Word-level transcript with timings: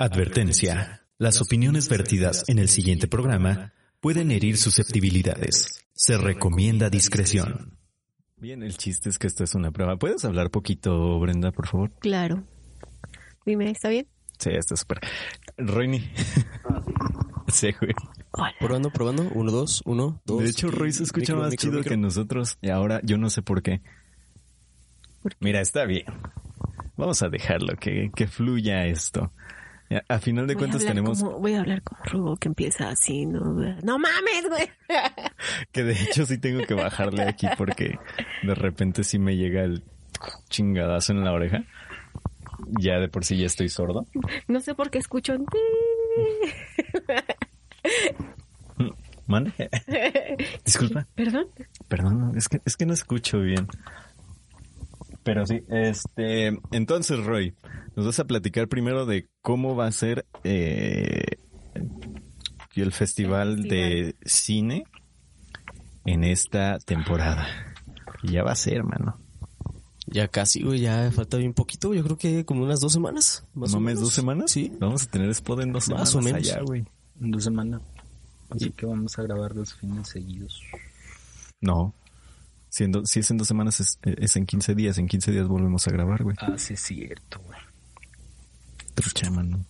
Advertencia. 0.00 1.02
Las 1.18 1.42
opiniones 1.42 1.90
vertidas 1.90 2.48
en 2.48 2.58
el 2.58 2.70
siguiente 2.70 3.06
programa 3.06 3.74
pueden 4.00 4.30
herir 4.30 4.56
susceptibilidades. 4.56 5.84
Se 5.92 6.16
recomienda 6.16 6.88
discreción. 6.88 7.76
Bien, 8.38 8.62
el 8.62 8.78
chiste 8.78 9.10
es 9.10 9.18
que 9.18 9.26
esto 9.26 9.44
es 9.44 9.54
una 9.54 9.72
prueba. 9.72 9.98
¿Puedes 9.98 10.24
hablar 10.24 10.50
poquito, 10.50 11.20
Brenda, 11.20 11.52
por 11.52 11.66
favor? 11.68 11.92
Claro. 12.00 12.44
Dime, 13.44 13.70
¿está 13.70 13.90
bien? 13.90 14.06
Sí, 14.38 14.48
está 14.54 14.74
súper. 14.74 15.00
Roini. 15.58 16.10
sí, 17.48 17.68
güey. 17.78 17.92
Hola. 18.30 18.54
Probando, 18.58 18.90
probando. 18.90 19.30
Uno, 19.34 19.52
dos, 19.52 19.82
uno, 19.84 20.22
dos. 20.24 20.42
De 20.42 20.48
hecho, 20.48 20.70
Roy 20.70 20.92
se 20.92 21.02
escucha 21.02 21.34
Micro, 21.34 21.42
más 21.42 21.50
micro, 21.50 21.62
chido 21.62 21.78
micro. 21.80 21.90
que 21.90 21.96
nosotros. 21.98 22.56
Y 22.62 22.70
ahora 22.70 23.02
yo 23.04 23.18
no 23.18 23.28
sé 23.28 23.42
por 23.42 23.62
qué. 23.62 23.82
¿Por 25.22 25.32
qué? 25.32 25.44
Mira, 25.44 25.60
está 25.60 25.84
bien. 25.84 26.06
Vamos 26.96 27.20
a 27.22 27.28
dejarlo, 27.28 27.76
que, 27.78 28.10
que 28.16 28.26
fluya 28.28 28.86
esto. 28.86 29.34
A 30.08 30.18
final 30.20 30.46
de 30.46 30.54
Voy 30.54 30.60
cuentas 30.60 30.84
tenemos 30.84 31.20
como- 31.22 31.38
voy 31.40 31.54
a 31.54 31.60
hablar 31.60 31.82
como 31.82 32.00
Rubo 32.04 32.36
que 32.36 32.48
empieza 32.48 32.90
así, 32.90 33.26
¿no? 33.26 33.40
No 33.82 33.98
mames, 33.98 34.48
güey. 34.48 34.68
que 35.72 35.82
de 35.82 35.92
hecho 35.94 36.24
sí 36.26 36.38
tengo 36.38 36.64
que 36.64 36.74
bajarle 36.74 37.24
aquí 37.24 37.48
porque 37.58 37.98
de 38.44 38.54
repente 38.54 39.02
sí 39.02 39.18
me 39.18 39.36
llega 39.36 39.62
el 39.64 39.82
chingadazo 40.48 41.12
en 41.12 41.24
la 41.24 41.32
oreja. 41.32 41.64
Ya 42.78 43.00
de 43.00 43.08
por 43.08 43.24
sí 43.24 43.36
ya 43.38 43.46
estoy 43.46 43.68
sordo. 43.68 44.06
No 44.46 44.60
sé 44.60 44.74
por 44.76 44.90
qué 44.90 44.98
escucho. 44.98 45.34
¿Mande? 49.26 49.52
Disculpa. 50.64 51.06
Perdón. 51.14 51.46
Perdón, 51.88 52.32
es 52.36 52.48
que, 52.48 52.60
es 52.64 52.76
que 52.76 52.84
no 52.86 52.92
escucho 52.94 53.40
bien. 53.40 53.66
Pero 55.22 55.46
sí, 55.46 55.62
este, 55.68 56.58
entonces 56.72 57.24
Roy, 57.24 57.54
nos 57.94 58.06
vas 58.06 58.18
a 58.20 58.24
platicar 58.26 58.68
primero 58.68 59.04
de 59.06 59.28
cómo 59.42 59.76
va 59.76 59.86
a 59.86 59.92
ser 59.92 60.26
eh, 60.44 61.22
el 62.82 62.92
festival 62.92 63.58
El 63.58 63.62
de 63.68 64.16
cine 64.24 64.84
en 66.04 66.24
esta 66.24 66.78
temporada. 66.78 67.46
Y 68.22 68.32
ya 68.32 68.42
va 68.42 68.52
a 68.52 68.56
ser, 68.56 68.84
mano. 68.84 69.18
Ya 70.06 70.28
casi, 70.28 70.62
güey, 70.62 70.80
ya 70.80 71.10
falta 71.12 71.36
bien 71.36 71.54
poquito. 71.54 71.94
Yo 71.94 72.02
creo 72.02 72.18
que 72.18 72.44
como 72.44 72.64
unas 72.64 72.80
dos 72.80 72.92
semanas. 72.92 73.46
Más 73.54 73.72
¿No 73.72 73.78
o 73.78 73.80
menos. 73.80 74.00
dos 74.00 74.12
semanas? 74.12 74.50
Sí. 74.50 74.72
Vamos 74.80 75.04
a 75.04 75.10
tener 75.10 75.30
spot 75.30 75.60
en 75.60 75.72
dos 75.72 75.88
Más 75.88 76.10
semanas 76.10 76.14
o 76.14 76.20
menos. 76.22 76.40
allá, 76.50 76.62
güey. 76.62 76.84
En 77.20 77.30
dos 77.30 77.44
semanas. 77.44 77.80
Así 78.48 78.70
que 78.70 78.86
vamos 78.86 79.16
a 79.18 79.22
grabar 79.22 79.54
dos 79.54 79.74
fines 79.74 80.08
seguidos. 80.08 80.62
No. 81.60 81.94
Siendo, 82.70 83.04
si 83.04 83.20
es 83.20 83.30
en 83.30 83.36
dos 83.36 83.48
semanas, 83.48 83.80
es, 83.80 83.98
es 84.02 84.36
en 84.36 84.46
15 84.46 84.74
días. 84.74 84.96
En 84.98 85.06
15 85.08 85.32
días 85.32 85.46
volvemos 85.48 85.86
a 85.86 85.90
grabar, 85.90 86.22
güey. 86.22 86.36
Ah, 86.40 86.54
sí 86.56 86.74
es 86.74 86.80
cierto, 86.80 87.40
güey. 87.44 87.58
Trucha, 88.94 89.30
mano. 89.30 89.64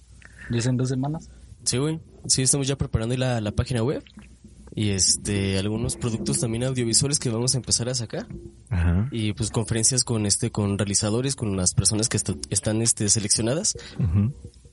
¿Ya 0.51 0.59
es 0.59 0.67
en 0.67 0.77
dos 0.77 0.89
semanas? 0.89 1.31
Sí, 1.65 1.79
güey. 1.79 2.01
Sí, 2.27 2.43
estamos 2.43 2.67
ya 2.69 2.77
preparando 2.77 3.17
la, 3.17 3.41
la 3.41 3.53
página 3.53 3.83
web. 3.83 4.03
Y 4.75 4.91
este, 4.91 5.59
algunos 5.59 5.97
productos 5.97 6.39
también 6.39 6.63
audiovisuales 6.63 7.19
que 7.19 7.29
vamos 7.29 7.55
a 7.55 7.59
empezar 7.59 7.89
a 7.89 7.95
sacar. 7.95 8.27
Ajá. 8.69 9.09
Y 9.11 9.33
pues 9.33 9.51
conferencias 9.51 10.05
con 10.05 10.27
este, 10.27 10.53
con 10.53 10.79
realizadores, 10.79 11.35
con 11.35 11.57
las 11.57 11.75
personas 11.75 12.09
que 12.09 12.19
est- 12.19 12.31
están 12.51 12.81
este, 12.83 13.09
seleccionadas. 13.09 13.77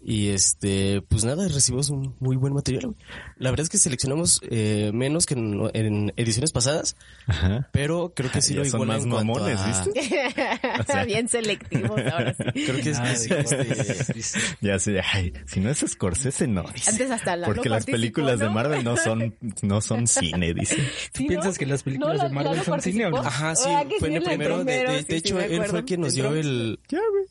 Y 0.10 0.30
este, 0.30 1.02
pues 1.02 1.26
nada, 1.26 1.50
recibimos 1.50 1.90
un 1.90 2.16
muy 2.22 2.38
buen 2.38 2.54
material. 2.54 2.86
güey. 2.86 2.96
La 3.40 3.50
verdad 3.50 3.66
es 3.66 3.70
que 3.70 3.78
seleccionamos 3.78 4.40
eh, 4.50 4.92
menos 4.94 5.26
que 5.26 5.34
en, 5.34 5.60
en 5.74 6.14
ediciones 6.16 6.54
pasadas, 6.54 6.96
Ajá. 7.26 7.68
pero 7.74 8.14
creo 8.16 8.32
que 8.32 8.42
sí 8.42 8.54
Ya 8.54 8.60
lo 8.62 8.66
son 8.68 8.84
iguala 8.84 8.94
más 8.94 9.04
en 9.04 9.10
cuanto 9.10 9.34
mamones, 9.34 9.60
a- 9.60 9.84
¿viste? 9.84 11.06
Bien 11.08 11.28
selectivos 11.28 12.00
ahora 12.10 12.34
sí. 12.34 12.44
Creo 12.66 12.82
que 12.82 12.90
es, 12.92 12.98
Ah, 13.00 13.16
sí, 13.16 13.30
este, 13.34 14.32
Ya 14.62 14.80
sé, 14.80 15.02
ay, 15.14 15.34
si 15.46 15.60
no 15.60 15.70
es 15.70 15.80
Scorsese, 15.86 16.48
no. 16.48 16.64
dice. 16.74 16.90
Antes 16.92 17.12
hasta 17.12 17.36
Lalo 17.36 17.54
Porque 17.54 17.68
las 17.68 17.80
participó, 17.80 17.98
películas 17.98 18.40
de. 18.40 18.50
Marvel 18.50 18.84
no 18.86 18.96
son, 18.96 19.36
no 19.62 19.82
son 19.82 20.08
cine, 20.08 20.54
dice. 20.54 20.78
¿Sí, 21.14 21.24
no? 21.24 21.28
¿Piensas 21.28 21.58
que 21.58 21.66
las 21.66 21.84
películas 21.84 22.18
No, 22.18 22.24
de 22.24 22.30
Marvel 22.34 22.64
son 22.64 22.82
cine 22.82 23.08
o 23.08 23.10
no? 23.10 23.18
participó. 23.24 23.46
Ajá, 23.46 23.56
sí, 23.58 23.70
Ah, 23.70 23.84
fue 24.00 24.16
el 24.16 24.24
primero. 24.24 24.64
De, 24.64 24.74
de- 24.88 25.04
de 25.04 25.16
hecho, 25.18 25.38
él 25.42 25.66
fue 25.66 25.84
que 25.84 25.98
nos 25.98 26.14
dio 26.14 26.34
el, 26.34 26.80
Ya, 26.88 27.00
güey. 27.12 27.26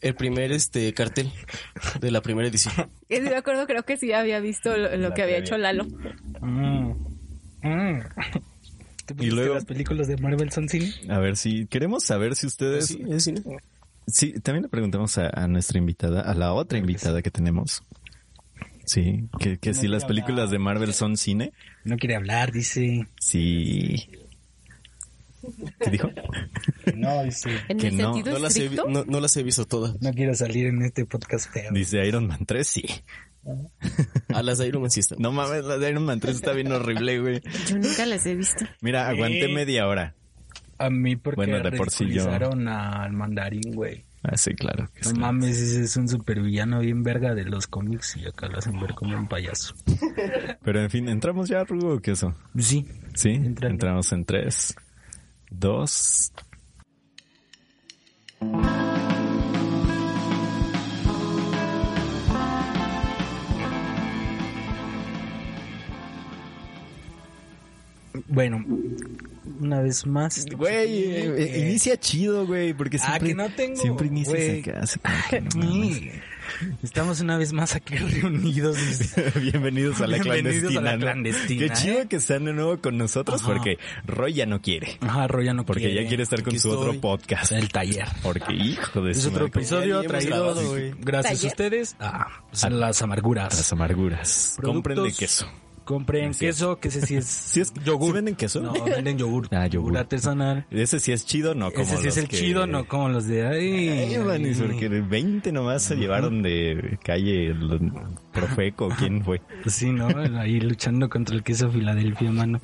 El 0.00 0.14
primer 0.14 0.52
este 0.52 0.92
cartel 0.94 1.30
de 2.00 2.10
la 2.10 2.20
primera 2.22 2.48
edición. 2.48 2.74
Sí, 3.08 3.20
me 3.20 3.34
acuerdo, 3.34 3.66
creo 3.66 3.82
que 3.84 3.96
sí 3.96 4.12
había 4.12 4.38
visto 4.40 4.76
lo, 4.76 4.96
lo 4.96 5.12
que 5.14 5.22
había 5.22 5.38
hecho 5.38 5.58
Lalo. 5.58 5.84
Mm. 6.40 6.92
Mm. 7.62 8.00
¿Tú 9.06 9.16
piensas 9.16 9.34
luego- 9.36 9.54
las 9.54 9.64
películas 9.64 10.06
de 10.08 10.16
Marvel 10.16 10.50
son 10.52 10.68
cine? 10.68 10.92
A 11.08 11.18
ver 11.18 11.36
si 11.36 11.66
queremos 11.66 12.04
saber 12.04 12.36
si 12.36 12.46
ustedes. 12.46 12.86
Sí, 12.86 13.02
es 13.08 13.24
cine. 13.24 13.42
Sí, 14.06 14.32
también 14.40 14.62
le 14.62 14.68
preguntamos 14.68 15.18
a, 15.18 15.28
a 15.32 15.46
nuestra 15.48 15.78
invitada, 15.78 16.20
a 16.22 16.34
la 16.34 16.52
otra 16.52 16.78
invitada 16.78 17.20
que 17.22 17.30
tenemos. 17.30 17.82
Sí, 18.84 19.24
que, 19.38 19.58
que 19.58 19.74
si 19.74 19.86
las 19.88 20.04
películas 20.04 20.50
de 20.50 20.58
Marvel 20.58 20.92
son 20.94 21.16
cine. 21.16 21.52
No 21.84 21.96
quiere 21.96 22.16
hablar, 22.16 22.50
dice. 22.52 23.06
Sí. 23.20 24.08
¿Qué 25.80 25.90
dijo? 25.90 26.10
No, 26.96 27.22
dice. 27.24 27.50
En 27.68 27.78
Que 27.78 27.88
el 27.88 27.96
no, 27.98 28.14
sentido 28.14 28.34
No 28.36 28.42
las, 28.42 28.56
he, 28.56 28.60
vi- 28.60 28.64
estricto. 28.66 28.88
no, 28.90 29.04
no 29.04 29.20
las 29.20 29.36
he 29.36 29.42
visto 29.42 29.64
todas. 29.66 30.00
No 30.00 30.12
quiero 30.12 30.34
salir 30.34 30.66
en 30.66 30.82
este 30.82 31.06
podcast 31.06 31.50
feo. 31.52 31.70
Dice 31.72 32.04
Iron 32.06 32.26
Man 32.26 32.44
3, 32.46 32.66
sí. 32.66 32.84
A 34.34 34.42
las 34.42 34.58
de 34.58 34.68
Iron 34.68 34.82
Man 34.82 34.90
sí 34.90 35.00
están. 35.00 35.18
No 35.20 35.32
mames, 35.32 35.64
la 35.64 35.78
de 35.78 35.90
Iron 35.90 36.04
Man 36.04 36.20
3 36.20 36.36
está 36.36 36.52
bien 36.52 36.70
horrible, 36.72 37.18
güey. 37.20 37.40
Yo 37.68 37.76
nunca 37.78 38.04
las 38.06 38.26
he 38.26 38.34
visto. 38.34 38.64
Mira, 38.82 39.08
aguanté 39.08 39.46
Eh. 39.50 39.54
media 39.54 39.86
hora. 39.86 40.14
A 40.78 40.88
mí 40.90 41.16
porque 41.16 41.36
Bueno, 41.36 41.60
de 41.60 41.76
por 41.76 41.90
sí 41.90 42.04
yo- 42.04 42.08
ridiculizaron 42.10 42.68
al 42.68 43.12
mandarín, 43.12 43.72
güey. 43.74 44.04
Ah, 44.22 44.36
sí, 44.36 44.52
claro. 44.54 44.90
que 44.94 45.00
No 45.04 45.10
sí. 45.10 45.18
mames, 45.18 45.56
ese 45.58 45.82
es 45.82 45.96
un 45.96 46.06
supervillano 46.06 46.80
bien 46.80 47.02
verga 47.02 47.34
de 47.34 47.44
los 47.44 47.66
cómics 47.66 48.18
y 48.18 48.26
acá 48.26 48.48
lo 48.48 48.58
hacen 48.58 48.78
ver 48.78 48.92
como 48.94 49.16
un 49.16 49.26
payaso. 49.28 49.74
Pero 50.62 50.82
en 50.82 50.90
fin, 50.90 51.08
¿entramos 51.08 51.48
ya, 51.48 51.64
Rugo, 51.64 51.94
o 51.94 52.00
qué 52.00 52.10
eso? 52.12 52.34
Sí. 52.58 52.86
Sí, 53.14 53.30
Entrando. 53.30 53.68
entramos 53.68 54.12
en 54.12 54.26
3, 54.26 54.74
2... 55.50 56.32
Bueno, 68.28 68.64
una 69.60 69.82
vez 69.82 70.06
más. 70.06 70.46
Güey, 70.46 71.04
eh, 71.04 71.34
eh, 71.36 71.60
inicia 71.60 71.96
chido, 71.98 72.46
güey, 72.46 72.72
porque 72.74 72.96
Ah, 72.98 73.18
siempre, 73.18 73.28
que 73.28 73.34
no 73.34 73.50
tengo, 73.50 73.76
siempre 73.76 74.06
inicias 74.06 74.96
acá. 74.96 75.10
Estamos 76.82 77.20
una 77.20 77.36
vez 77.38 77.52
más 77.52 77.74
aquí 77.74 77.96
reunidos. 77.96 78.76
Bienvenidos 79.40 80.00
a 80.00 80.06
la 80.06 80.18
Bienvenidos 80.18 80.64
a 80.76 80.80
clandestina. 80.80 80.80
la 80.80 80.92
¿no? 80.96 81.00
clandestina, 81.00 81.60
Qué 81.68 81.70
chido 81.74 81.98
¿eh? 82.00 82.06
que 82.08 82.16
están 82.16 82.44
de 82.44 82.52
nuevo 82.52 82.78
con 82.80 82.98
nosotros 82.98 83.40
Ajá. 83.42 83.52
porque 83.52 83.78
Roy 84.06 84.34
ya 84.34 84.46
no 84.46 84.60
quiere. 84.60 84.98
Ajá, 85.00 85.26
Roya 85.28 85.54
no 85.54 85.64
Porque 85.66 85.92
ya 85.94 86.06
quiere 86.06 86.22
estar 86.22 86.42
con 86.42 86.52
Aquí 86.52 86.58
su 86.60 86.70
otro 86.70 87.00
podcast. 87.00 87.52
El 87.52 87.68
taller. 87.70 88.06
Porque, 88.22 88.52
hijo 88.54 89.00
de 89.02 89.12
Es 89.12 89.22
su 89.22 89.28
otro 89.28 89.46
madre, 89.48 89.58
episodio 89.60 90.02
Ya 90.02 90.08
traído 90.08 90.30
grabado, 90.30 90.74
gracias 91.00 91.34
Taller. 91.40 91.44
a 91.44 91.48
ustedes 91.48 91.96
a 91.98 92.28
pues, 92.50 92.64
A- 92.64 92.70
las 92.70 93.02
amarguras. 93.02 93.56
Las 93.56 93.72
amarguras. 93.72 94.54
Productos- 94.56 94.72
Cómprenle 94.74 95.12
queso. 95.12 95.50
Compren 95.90 96.30
es. 96.30 96.38
queso, 96.38 96.78
que 96.78 96.88
ese 96.88 97.04
sí 97.04 97.16
es, 97.16 97.24
¿Sí 97.26 97.60
es- 97.60 97.74
yogur. 97.84 98.08
sí 98.08 98.12
venden 98.14 98.36
queso? 98.36 98.60
No, 98.60 98.72
venden 98.72 99.18
yogur. 99.18 99.48
Ah, 99.50 99.66
yogur. 99.66 99.98
artesanal. 99.98 100.64
Ese 100.70 101.00
sí 101.00 101.10
es 101.12 101.26
chido, 101.26 101.54
no 101.54 101.70
como 101.72 101.82
ese 101.82 101.96
sí 101.96 102.00
es 102.00 102.04
los 102.06 102.16
el 102.18 102.28
que- 102.28 102.36
chido, 102.36 102.66
no 102.66 102.86
como 102.86 103.08
los 103.08 103.26
de 103.26 103.46
ahí. 103.46 103.88
Ay, 103.88 104.18
manis, 104.18 104.60
porque 104.60 104.88
20 104.88 105.52
nomás 105.52 105.82
se 105.82 105.96
llevaron 105.96 106.42
de 106.42 106.98
calle 107.02 107.48
el 107.48 107.92
Profeco, 108.32 108.88
¿quién 108.96 109.24
fue? 109.24 109.40
Sí, 109.66 109.90
¿no? 109.92 110.06
Ahí 110.38 110.60
luchando 110.60 111.08
contra 111.08 111.34
el 111.34 111.42
queso 111.42 111.70
Filadelfia, 111.70 112.30
mano. 112.30 112.60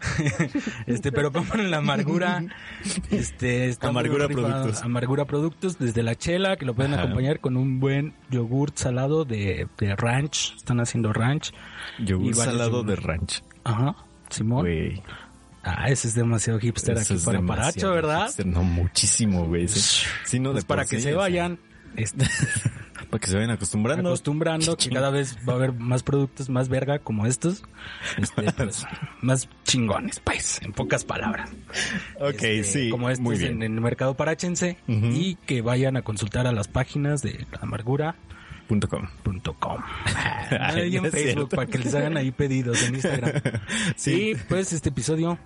este, 0.86 1.12
pero 1.12 1.32
compren 1.32 1.70
la 1.70 1.78
amargura. 1.78 2.42
Este, 3.10 3.74
Amargura 3.80 4.26
rifado. 4.26 4.46
Productos. 4.48 4.82
Amargura 4.82 5.24
Productos, 5.24 5.78
desde 5.78 6.02
la 6.02 6.14
chela, 6.14 6.56
que 6.56 6.64
lo 6.64 6.74
pueden 6.74 6.94
Ajá. 6.94 7.02
acompañar 7.02 7.40
con 7.40 7.56
un 7.56 7.80
buen 7.80 8.14
yogurt 8.30 8.76
salado 8.76 9.24
de, 9.24 9.66
de 9.78 9.96
ranch. 9.96 10.54
Están 10.56 10.80
haciendo 10.80 11.12
ranch. 11.12 11.52
Yogur 11.98 12.26
Y 12.26 12.36
varios 12.36 12.44
salado 12.44 12.82
de 12.82 12.96
ranch. 12.96 13.42
Ajá, 13.64 13.96
Simón. 14.30 14.66
Ah, 15.64 15.88
ese 15.88 16.08
es 16.08 16.14
demasiado 16.14 16.58
hipster 16.60 16.96
Eso 16.96 17.14
aquí 17.14 17.18
es 17.18 17.24
para 17.24 17.38
demasiado 17.38 17.72
Paracho, 17.72 17.90
¿verdad? 17.92 18.26
hipster. 18.26 18.46
No, 18.46 18.62
muchísimo, 18.62 19.46
güey. 19.46 19.68
Sí, 19.68 20.38
no, 20.38 20.52
Pues 20.52 20.64
para 20.64 20.84
que 20.84 20.96
sí, 20.96 21.02
se 21.02 21.14
vayan 21.14 21.58
este, 21.96 22.26
Para 23.10 23.20
que 23.20 23.26
se 23.28 23.36
vayan 23.36 23.50
acostumbrando. 23.50 24.08
acostumbrando 24.10 24.76
que 24.76 24.90
cada 24.90 25.10
vez 25.10 25.38
va 25.48 25.54
a 25.54 25.56
haber 25.56 25.72
más 25.72 26.02
productos 26.02 26.48
más 26.50 26.68
verga 26.68 26.98
como 26.98 27.26
estos. 27.26 27.62
Este, 28.18 28.52
pues, 28.56 28.86
más 29.22 29.48
chingones, 29.64 30.20
pues, 30.20 30.60
en 30.62 30.72
pocas 30.72 31.04
palabras. 31.04 31.50
ok, 32.20 32.30
Este, 32.42 32.64
sí. 32.64 32.90
Como 32.90 33.08
estos 33.10 33.22
muy 33.24 33.36
en, 33.36 33.40
bien. 33.40 33.62
en 33.62 33.74
el 33.74 33.80
mercado 33.80 34.14
parachense. 34.14 34.76
Ujú. 34.88 35.06
Y 35.06 35.36
que 35.46 35.62
vayan 35.62 35.96
a 35.96 36.02
consultar 36.02 36.46
a 36.46 36.52
las 36.52 36.68
páginas 36.68 37.22
de 37.22 37.46
amargura.com. 37.60 39.08
Punto 39.22 39.54
com. 39.58 39.80
Ahí 40.60 40.90
no 40.90 40.98
en 41.06 41.10
Facebook 41.10 41.32
cierto. 41.32 41.48
para 41.48 41.66
que 41.66 41.78
les 41.78 41.94
hagan 41.94 42.16
ahí 42.18 42.30
pedidos 42.30 42.82
en 42.82 42.94
Instagram. 42.96 43.32
Sí. 43.96 44.30
Y 44.32 44.34
pues 44.34 44.72
este 44.74 44.90
episodio 44.90 45.38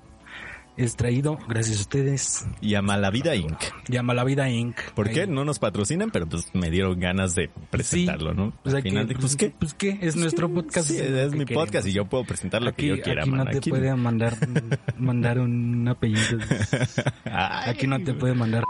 es 0.77 0.97
traído 0.97 1.39
gracias 1.49 1.79
a 1.79 1.81
ustedes. 1.83 2.47
Y 2.61 2.75
a 2.75 2.83
Malavida 2.83 3.35
Inc. 3.37 3.57
Llama 3.89 4.15
la 4.15 4.25
vida 4.25 4.49
Inc. 4.51 4.77
¿Por 4.95 5.09
Ahí. 5.09 5.15
qué? 5.15 5.27
No 5.27 5.45
nos 5.45 5.59
patrocinan, 5.59 6.11
pero 6.11 6.27
pues 6.29 6.49
me 6.55 6.71
dieron 6.71 6.99
ganas 6.99 7.35
de 7.35 7.51
presentarlo, 7.71 8.35
¿no? 8.35 8.53
Pues, 8.63 8.75
Al 8.75 8.83
final, 8.83 9.07
que- 9.07 9.15
de, 9.15 9.21
pues 9.21 9.37
qué. 9.37 9.53
Pues 9.59 9.75
qué, 9.75 9.99
es 10.01 10.17
nuestro 10.17 10.53
podcast. 10.53 10.89
Sí, 10.89 10.97
es 10.97 11.03
que 11.03 11.37
mi 11.39 11.45
queremos. 11.45 11.65
podcast 11.67 11.87
y 11.89 11.93
yo 11.93 12.05
puedo 12.07 12.25
presentar 12.25 12.63
lo 12.63 12.71
aquí, 12.71 12.83
que 12.83 12.89
yo 12.97 13.03
quiera, 13.03 13.23
aquí 13.23 13.31
no 13.31 13.45
te 13.47 13.59
Aquí- 13.59 13.71
puede 13.71 13.95
mandar 13.95 14.37
mandar 14.99 15.39
un 15.39 15.87
apellido. 15.89 16.39
Ay. 17.25 17.71
Aquí 17.71 17.87
no 17.87 18.03
te 18.03 18.15
puede 18.15 18.35
mandar. 18.35 18.65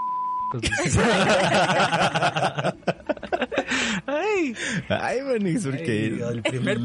Ay, 4.36 4.54
Ay, 4.88 5.18
Manix, 5.22 5.64
porque... 5.66 6.18
Ay, 6.22 6.34
el 6.36 6.42
primer 6.42 6.78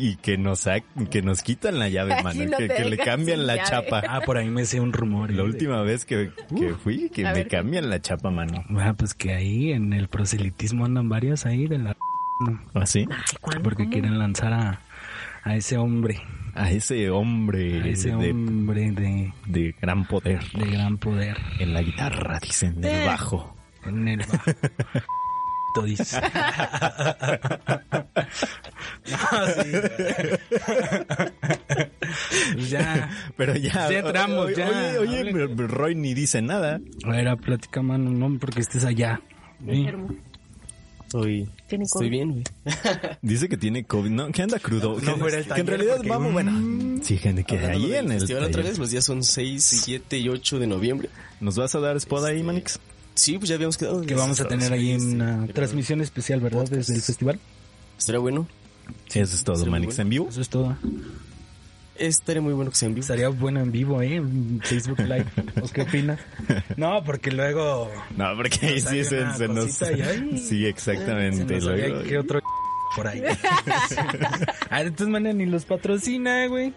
y 0.00 0.16
que 0.16 0.36
nos, 0.38 0.66
sac- 0.66 1.08
que 1.10 1.22
nos 1.22 1.42
quitan 1.42 1.78
la 1.78 1.88
llave, 1.88 2.22
mano. 2.22 2.44
no 2.44 2.56
que, 2.56 2.84
le 2.84 2.96
cambian 2.98 3.46
la 3.46 3.56
llave. 3.56 3.68
chapa. 3.68 4.02
ah, 4.08 4.20
por 4.24 4.36
ahí 4.38 4.48
me 4.48 4.64
sé 4.64 4.80
un 4.80 4.92
rumor. 4.92 5.30
La 5.30 5.42
¿eh? 5.42 5.46
última 5.46 5.82
vez 5.82 6.04
que, 6.04 6.30
que 6.56 6.74
fui, 6.74 7.08
que 7.10 7.26
a 7.26 7.32
me 7.32 7.38
ver. 7.40 7.48
cambian 7.48 7.90
la 7.90 8.00
chapa, 8.00 8.30
mano. 8.30 8.64
Ah, 8.78 8.94
pues 8.96 9.14
que 9.14 9.32
ahí 9.32 9.72
en 9.72 9.92
el 9.92 10.08
proselitismo 10.08 10.84
andan 10.84 11.08
varias 11.08 11.46
ahí 11.46 11.66
de 11.66 11.78
la... 11.78 11.96
¿Así? 12.74 13.06
Ay, 13.10 13.36
¿cuándo? 13.40 13.62
Porque 13.62 13.82
¿Cómo? 13.84 13.92
quieren 13.92 14.18
lanzar 14.18 14.52
a, 14.52 14.80
a 15.44 15.56
ese 15.56 15.76
hombre. 15.76 16.20
A 16.54 16.70
ese 16.72 17.10
hombre 17.10 17.80
A 17.80 17.86
ese 17.86 18.08
de, 18.08 18.30
hombre 18.32 18.90
de, 18.90 19.32
de 19.46 19.74
gran 19.80 20.04
poder 20.08 20.40
de 20.52 20.68
gran 20.70 20.98
poder. 20.98 21.36
en 21.60 21.72
la 21.74 21.80
guitarra, 21.82 22.40
dicen, 22.42 22.74
en 22.78 22.84
el 22.86 23.02
Eh. 23.02 23.06
bajo. 23.06 23.54
En 23.86 24.08
el 24.08 24.18
bajo. 24.18 24.42
Tú 25.74 25.82
dices. 25.82 26.18
No, 29.10 29.46
sí. 29.46 29.70
Pues 32.52 32.70
ya. 32.70 33.10
Pero 33.36 33.56
ya. 33.56 33.90
Ya 33.90 33.98
entramos, 33.98 34.46
oye, 34.46 34.56
ya. 34.56 35.00
Oye, 35.00 35.20
oye. 35.20 35.46
Roy 35.66 35.94
ni 35.94 36.14
dice 36.14 36.42
nada. 36.42 36.80
A 37.04 37.10
ver, 37.10 37.36
platica, 37.38 37.82
mano, 37.82 38.10
no 38.10 38.38
porque 38.38 38.60
estés 38.60 38.84
allá. 38.84 39.20
¿sí? 39.64 39.70
Enfermo. 39.70 40.14
Estoy, 41.10 41.48
estoy 41.68 42.08
bien, 42.08 42.30
güey. 42.30 42.44
Dice 43.20 43.48
que 43.48 43.56
tiene 43.56 43.82
COVID, 43.84 44.10
¿no? 44.10 44.30
Que 44.30 44.42
anda 44.42 44.60
crudo. 44.60 44.96
que, 44.96 45.06
fuera 45.06 45.38
el 45.38 45.44
que 45.44 45.60
en 45.60 45.66
realidad 45.66 45.96
porque, 45.96 46.08
vamos, 46.08 46.32
bueno. 46.32 47.02
Sí, 47.02 47.18
gente, 47.18 47.42
que 47.42 47.58
ahí 47.58 47.94
en 47.94 48.12
el. 48.12 48.20
festival 48.20 48.44
otra 48.44 48.62
vez, 48.62 48.78
los 48.78 48.90
días 48.90 49.04
son 49.04 49.24
6, 49.24 49.64
7 49.84 50.18
y 50.18 50.28
8 50.28 50.60
de 50.60 50.66
noviembre. 50.68 51.10
¿Nos 51.40 51.56
vas 51.56 51.74
a 51.74 51.80
dar 51.80 51.96
spot 51.96 52.24
ahí, 52.24 52.44
Manix? 52.44 52.78
Sí, 53.14 53.36
pues 53.38 53.48
ya 53.48 53.56
habíamos 53.56 53.76
quedado. 53.76 54.00
Que 54.02 54.14
vamos 54.14 54.40
a 54.40 54.48
tener 54.48 54.72
ahí 54.72 54.94
una 54.94 55.46
transmisión 55.48 56.00
especial, 56.00 56.40
¿verdad? 56.40 56.64
Desde 56.68 56.94
el 56.94 57.02
festival. 57.02 57.38
Estaría 57.98 58.18
bueno. 58.20 58.46
Eso 59.12 59.20
es 59.36 59.44
todo, 59.44 59.56
Sí, 59.56 59.68
Manix. 59.68 59.96
bueno. 59.96 60.02
¿En 60.02 60.08
vivo? 60.08 60.28
Eso 60.30 60.40
es 60.40 60.48
todo. 60.48 60.76
Estaría 61.96 62.40
muy 62.40 62.54
bueno 62.54 62.70
que 62.70 62.76
sea 62.76 62.86
en 62.88 62.94
vivo. 62.94 63.02
Estaría 63.02 63.28
bueno 63.28 63.60
en 63.60 63.70
vivo, 63.72 64.00
¿eh? 64.00 64.14
En 64.16 64.60
Facebook 64.62 65.00
Live. 65.00 65.26
¿O 65.62 65.68
qué 65.68 65.82
opinas? 65.82 66.18
No, 66.78 67.04
porque 67.04 67.30
luego... 67.30 67.90
No, 68.16 68.34
porque 68.36 68.58
ahí 68.66 68.74
Nos 68.80 68.90
sí 68.90 69.04
se, 69.04 69.32
se 69.34 69.48
nos. 69.48 69.82
ahí. 69.82 70.30
Sí, 70.38 70.62
Se 70.62 70.68
exactamente. 70.68 71.56
nos 71.56 71.66
había 71.68 71.88
luego- 71.88 72.04
que 72.08 72.18
otro 72.18 72.40
por 72.96 73.06
ahí. 73.06 73.22
A 74.70 74.78
ver, 74.78 74.86
entonces 74.86 75.08
manes 75.08 75.34
ni 75.34 75.44
los 75.44 75.66
patrocina, 75.66 76.46
güey. 76.46 76.72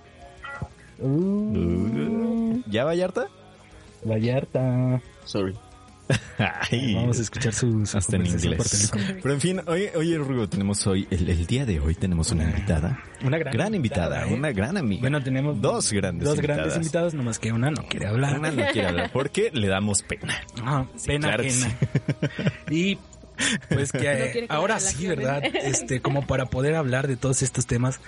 Uh, 1.00 2.62
¿Ya 2.68 2.83
Vallarta? 2.83 3.27
Vallarta. 4.03 5.01
Sorry. 5.24 5.56
Ay, 6.38 6.95
Vamos 6.95 7.19
a 7.19 7.21
escuchar 7.21 7.53
su, 7.53 7.85
su 7.85 7.97
hasta 7.97 8.15
en 8.17 8.25
inglés. 8.25 8.41
teléfono. 8.41 9.03
Pero 9.21 9.33
en 9.33 9.41
fin, 9.41 9.61
oye, 9.67 9.91
oye, 9.95 10.17
Rugo, 10.17 10.50
tenemos 10.50 10.85
hoy, 10.88 11.07
el, 11.09 11.29
el 11.29 11.45
día 11.47 11.65
de 11.65 11.79
hoy 11.79 11.95
tenemos 11.95 12.31
una 12.31 12.44
invitada. 12.44 13.00
Una 13.23 13.38
gran 13.38 13.73
invitada, 13.73 13.75
invitada, 13.75 14.27
¿eh? 14.27 14.33
una 14.33 14.51
gran 14.51 14.77
amiga. 14.77 15.01
Bueno, 15.01 15.23
tenemos 15.23 15.61
dos 15.61 15.91
grandes 15.94 16.25
dos 16.27 16.35
invitadas. 16.35 16.57
grandes 16.57 16.75
invitadas, 16.77 17.13
nomás 17.13 17.39
que 17.39 17.51
una 17.51 17.71
no 17.71 17.88
quiere 17.88 18.07
hablar. 18.07 18.38
Una 18.38 18.51
no 18.51 18.63
quiere 18.71 18.88
hablar 18.89 19.11
porque 19.13 19.50
le 19.53 19.67
damos 19.67 20.01
pena. 20.03 20.35
Ah, 20.61 20.85
pena 21.05 21.27
claro 21.29 21.44
que 21.44 21.50
ajena. 21.50 21.77
Y 22.69 22.97
pues 23.69 23.91
que 23.91 23.97
No 24.03 24.03
eh, 24.03 24.31
que 24.33 24.45
ahora 24.49 24.79
sí. 24.79 25.07
¿verdad? 25.07 25.44
Este, 25.44 26.01
como 26.01 26.27
para 26.27 26.45
poder 26.47 26.75
hablar 26.75 27.07
de 27.07 27.15
todos 27.15 27.41
estos 27.41 27.65
temas. 27.65 27.99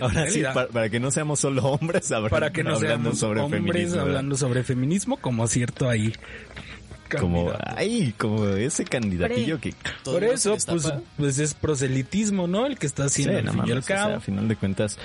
Ahora 0.00 0.28
sí, 0.28 0.42
para, 0.42 0.68
para 0.68 0.88
que 0.88 1.00
no 1.00 1.10
seamos 1.10 1.40
solo 1.40 1.64
hombres 1.64 2.10
hablando, 2.10 2.30
para 2.30 2.52
que 2.52 2.64
no 2.64 2.74
hablando 2.74 3.12
seamos 3.14 3.18
sobre 3.18 3.40
hombres 3.40 3.94
hablando 3.94 4.36
sobre 4.36 4.64
feminismo, 4.64 5.16
como 5.18 5.46
cierto 5.46 5.88
ahí. 5.88 6.12
Como, 7.20 7.52
ay, 7.76 8.14
como 8.18 8.46
ese 8.48 8.84
candidatillo 8.84 9.60
que... 9.60 9.74
Todo 10.02 10.14
Por 10.14 10.24
eso, 10.24 10.56
pues, 10.66 10.92
pues 11.16 11.38
es 11.38 11.54
proselitismo, 11.54 12.46
¿no? 12.46 12.66
El 12.66 12.78
que 12.78 12.86
está 12.86 13.08
Sí, 13.08 13.22
haciendo 13.22 13.38
al 13.38 13.44
no 13.44 13.52
fin 13.52 13.58
y 13.58 13.62
al 13.62 13.68
mames, 13.68 13.84
o 13.84 13.86
sea, 13.86 13.96
cabo. 13.96 14.14
a 14.16 14.20
final 14.20 14.48
de 14.48 14.56
cuentas... 14.56 14.98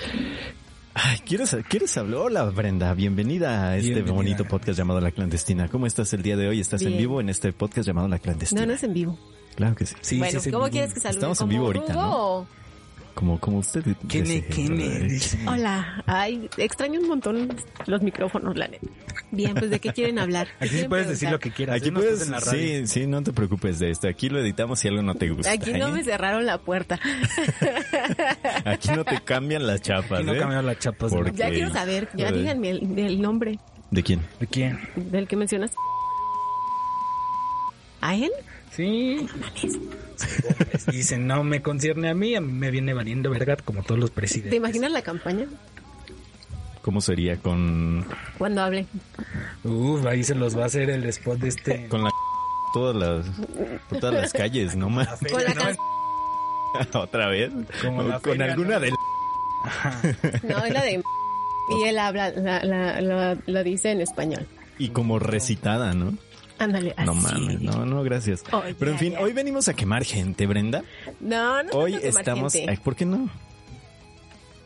Ay, 0.95 1.19
¿quieres, 1.19 1.55
¿quieres 1.69 1.95
hablar? 1.97 2.19
Hola, 2.21 2.43
Brenda. 2.45 2.93
Bienvenida 2.93 3.69
a 3.69 3.77
este 3.77 3.89
Bienvenida. 3.91 4.13
bonito 4.15 4.45
podcast 4.45 4.77
llamado 4.77 4.99
La 4.99 5.11
Clandestina. 5.11 5.69
¿Cómo 5.69 5.85
estás 5.85 6.11
el 6.13 6.23
día 6.23 6.35
de 6.35 6.47
hoy? 6.49 6.59
¿Estás 6.59 6.81
en 6.81 6.97
vivo 6.97 7.21
en 7.21 7.29
este 7.29 7.53
podcast 7.53 7.87
llamado 7.87 8.07
La 8.09 8.19
Clandestina? 8.19 8.61
No, 8.61 8.67
no 8.67 8.73
es 8.73 8.83
en 8.83 8.93
vivo. 8.93 9.17
Claro 9.55 9.75
que 9.75 9.85
sí. 9.85 9.95
Sí, 10.01 10.17
bueno, 10.17 10.39
sí, 10.39 10.45
sí, 10.45 10.51
¿cómo 10.51 10.65
sí. 10.65 10.71
quieres 10.71 10.93
que 10.93 10.99
salude? 10.99 11.17
Estamos 11.17 11.39
en 11.39 11.47
¿Como 11.47 11.51
vivo 11.51 11.65
ahorita, 11.67 11.93
Hugo 11.93 12.47
¿no? 12.47 12.58
Como, 13.19 13.37
como 13.37 13.57
usted... 13.57 13.83
¿Quién 14.07 14.23
desee, 14.23 14.37
es? 14.37 15.35
¿Quién? 15.35 15.47
Hola. 15.49 16.01
Ay, 16.05 16.49
extraño 16.55 17.01
un 17.01 17.09
montón 17.09 17.49
los 17.85 18.01
micrófonos, 18.01 18.55
la 18.55 18.69
neta. 18.69 18.87
Bien, 19.31 19.53
pues 19.55 19.69
¿de 19.69 19.81
qué 19.81 19.91
quieren 19.91 20.19
hablar? 20.19 20.47
¿Qué 20.47 20.53
Aquí 20.55 20.67
sí 20.67 20.69
quieren 20.75 20.89
puedes 20.89 21.07
decir 21.09 21.27
preguntar? 21.27 21.33
lo 21.33 21.39
que 21.39 21.51
quieras. 21.55 21.75
Aquí 21.75 21.89
¿eh? 21.89 21.91
No 21.91 21.99
puedes, 21.99 22.21
en 22.21 22.31
la 22.31 22.39
radio. 22.39 22.61
sí, 22.61 22.87
sí, 22.87 23.07
no 23.07 23.21
te 23.21 23.33
preocupes 23.33 23.77
de 23.77 23.91
esto. 23.91 24.07
Aquí 24.07 24.29
lo 24.29 24.39
editamos 24.39 24.79
si 24.79 24.87
algo 24.87 25.01
no 25.01 25.15
te 25.15 25.29
gusta. 25.31 25.51
Aquí 25.51 25.73
no 25.73 25.89
¿eh? 25.89 25.91
me 25.91 26.03
cerraron 26.05 26.45
la 26.45 26.59
puerta. 26.59 26.97
Aquí 28.63 28.87
no 28.95 29.03
te 29.03 29.19
cambian 29.19 29.67
las 29.67 29.81
chapas, 29.81 30.19
Aquí 30.19 30.23
no 30.23 30.33
¿eh? 30.33 30.37
cambiaron 30.39 30.65
las 30.65 30.79
chapas. 30.79 31.11
Porque- 31.11 31.31
¿no? 31.31 31.37
Ya 31.37 31.49
quiero 31.49 31.73
saber, 31.73 32.07
ya 32.15 32.31
díganme 32.31 32.69
el, 32.69 32.97
el 32.99 33.21
nombre 33.21 33.59
¿De 33.91 34.01
quién? 34.01 34.21
¿De 34.39 34.47
quién? 34.47 34.79
del 34.95 35.27
que 35.27 35.35
mencionas. 35.35 35.71
¿A 37.99 38.15
él? 38.15 38.31
Sí. 38.71 39.27
Dicen, 40.91 41.27
no 41.27 41.43
me 41.43 41.61
concierne 41.61 42.09
a 42.09 42.13
mí, 42.13 42.35
a 42.35 42.41
mí 42.41 42.51
me 42.51 42.71
viene 42.71 42.93
valiendo 42.93 43.29
verga 43.29 43.55
como 43.57 43.83
todos 43.83 43.99
los 43.99 44.11
presidentes. 44.11 44.51
¿Te 44.51 44.55
imaginas 44.57 44.91
la 44.91 45.01
campaña? 45.01 45.45
¿Cómo 46.81 47.01
sería 47.01 47.37
con, 47.37 48.05
Cuando 48.37 48.61
hable. 48.63 48.85
Uf, 49.63 50.05
ahí 50.05 50.23
se 50.23 50.33
los 50.35 50.57
va 50.57 50.63
a 50.63 50.65
hacer 50.67 50.89
el 50.89 51.03
spot 51.05 51.37
de 51.39 51.47
este. 51.49 51.87
con 51.87 52.03
la 52.03 52.09
todas 52.73 52.95
las 52.95 53.25
por 53.89 53.99
todas 53.99 54.15
las 54.15 54.31
calles, 54.33 54.75
no 54.75 54.89
más? 54.89 55.07
Con 55.31 55.43
la 55.43 55.77
Otra 56.99 57.27
vez. 57.27 57.51
Como 57.83 58.03
la 58.03 58.19
con 58.19 58.31
feria, 58.37 58.45
alguna 58.53 58.75
¿no? 58.75 58.79
de 58.79 58.91
No, 60.43 60.65
es 60.65 60.73
la 60.73 60.83
de... 60.83 61.03
Y 61.71 61.83
él 61.87 61.99
habla, 61.99 62.31
la, 62.31 62.63
la, 62.63 63.01
la- 63.01 63.37
lo 63.45 63.63
dice 63.63 63.91
en 63.91 64.01
español. 64.01 64.47
y 64.79 64.89
como 64.89 65.19
recitada, 65.19 65.93
¿no? 65.93 66.13
Ándale, 66.59 66.93
así. 66.97 67.05
No 67.05 67.15
mames, 67.15 67.61
no, 67.61 67.85
no, 67.85 68.03
gracias. 68.03 68.43
Oh, 68.51 68.61
Pero 68.77 68.91
en 68.91 68.97
fin, 68.99 69.13
ya. 69.13 69.21
hoy 69.21 69.33
venimos 69.33 69.67
a 69.69 69.73
quemar 69.73 70.03
gente, 70.03 70.45
Brenda. 70.45 70.83
No, 71.19 71.63
no 71.63 71.71
Hoy 71.71 71.95
estamos, 72.01 72.53
gente. 72.53 72.69
ay, 72.69 72.77
¿por 72.77 72.95
qué 72.95 73.05
no? 73.05 73.29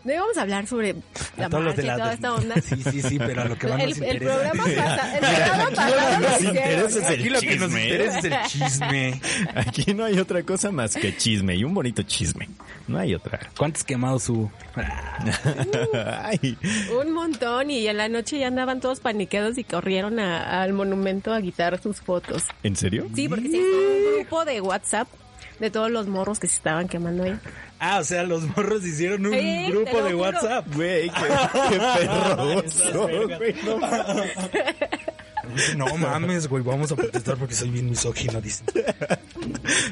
No 0.03 0.13
íbamos 0.13 0.37
a 0.37 0.41
hablar 0.41 0.67
sobre 0.67 0.95
la 1.37 1.45
A 1.45 1.49
todos 1.49 1.63
los 1.63 1.75
marcha 1.77 1.81
de 1.81 1.87
y 1.87 1.97
toda 2.01 2.13
esta 2.13 2.33
onda. 2.33 2.55
Sí, 2.61 2.83
sí, 2.91 3.01
sí, 3.01 3.17
pero 3.19 3.41
a 3.43 3.45
lo 3.45 3.57
que 3.57 3.67
más 3.67 3.79
el, 3.81 3.89
nos 3.89 3.97
el 3.99 4.03
interesa. 4.15 4.33
programa 4.35 4.63
pasa, 4.63 5.13
el 5.13 5.19
programa 5.19 5.69
pasado 5.69 5.95
lo 5.95 6.19
nos 6.19 6.31
hicieron. 6.41 6.55
interesa 6.55 6.99
es 6.99 7.09
el 7.09 7.19
Aquí 7.19 7.29
lo 7.29 7.39
que 7.39 7.55
nos 7.55 7.67
chisme. 7.69 7.83
interesa 7.83 8.17
es 8.19 8.23
el 8.25 8.33
chisme. 8.47 9.21
Aquí 9.55 9.93
no 9.93 10.03
hay 10.05 10.19
otra 10.19 10.43
cosa 10.43 10.71
más 10.71 10.95
que 10.95 11.15
chisme 11.15 11.55
y 11.55 11.63
un 11.63 11.73
bonito 11.73 12.03
chisme. 12.03 12.49
No 12.87 12.97
hay 12.99 13.15
otra. 13.15 13.39
¿Cuántos 13.57 13.83
quemados 13.85 14.27
hubo? 14.29 14.51
Ay, 16.23 16.57
Un 17.01 17.13
montón 17.13 17.71
y 17.71 17.87
en 17.87 17.97
la 17.97 18.09
noche 18.09 18.39
ya 18.39 18.47
andaban 18.47 18.79
todos 18.81 18.99
paniqueados 18.99 19.57
y 19.57 19.63
corrieron 19.63 20.19
a- 20.19 20.61
al 20.61 20.73
monumento 20.73 21.33
a 21.33 21.41
quitar 21.41 21.81
sus 21.81 22.01
fotos. 22.01 22.43
¿En 22.63 22.75
serio? 22.75 23.07
Sí, 23.15 23.27
porque 23.29 23.49
se 23.49 23.57
hizo 23.57 23.65
un 23.67 24.15
grupo 24.17 24.45
de 24.45 24.61
WhatsApp 24.61 25.07
de 25.59 25.69
todos 25.71 25.91
los 25.91 26.07
morros 26.07 26.39
que 26.39 26.47
se 26.47 26.55
estaban 26.55 26.87
quemando 26.87 27.23
ahí. 27.23 27.39
Ah, 27.79 27.99
o 27.99 28.03
sea, 28.03 28.23
los 28.23 28.43
morros 28.55 28.85
hicieron 28.85 29.25
un 29.25 29.31
grupo 29.69 29.97
de 29.97 30.13
juro. 30.13 30.17
WhatsApp. 30.19 30.67
Güey, 30.73 31.09
qué, 31.09 31.69
qué 31.69 31.79
perroso, 31.79 33.07
güey, 33.37 33.55
no 33.65 33.77
mames. 33.77 34.31
No 35.75 35.97
mames, 35.97 36.47
güey, 36.47 36.63
vamos 36.63 36.91
a 36.91 36.95
protestar 36.95 37.37
porque 37.37 37.53
soy 37.53 37.69
bien 37.69 37.89
misógino, 37.89 38.39
dicen. 38.41 38.65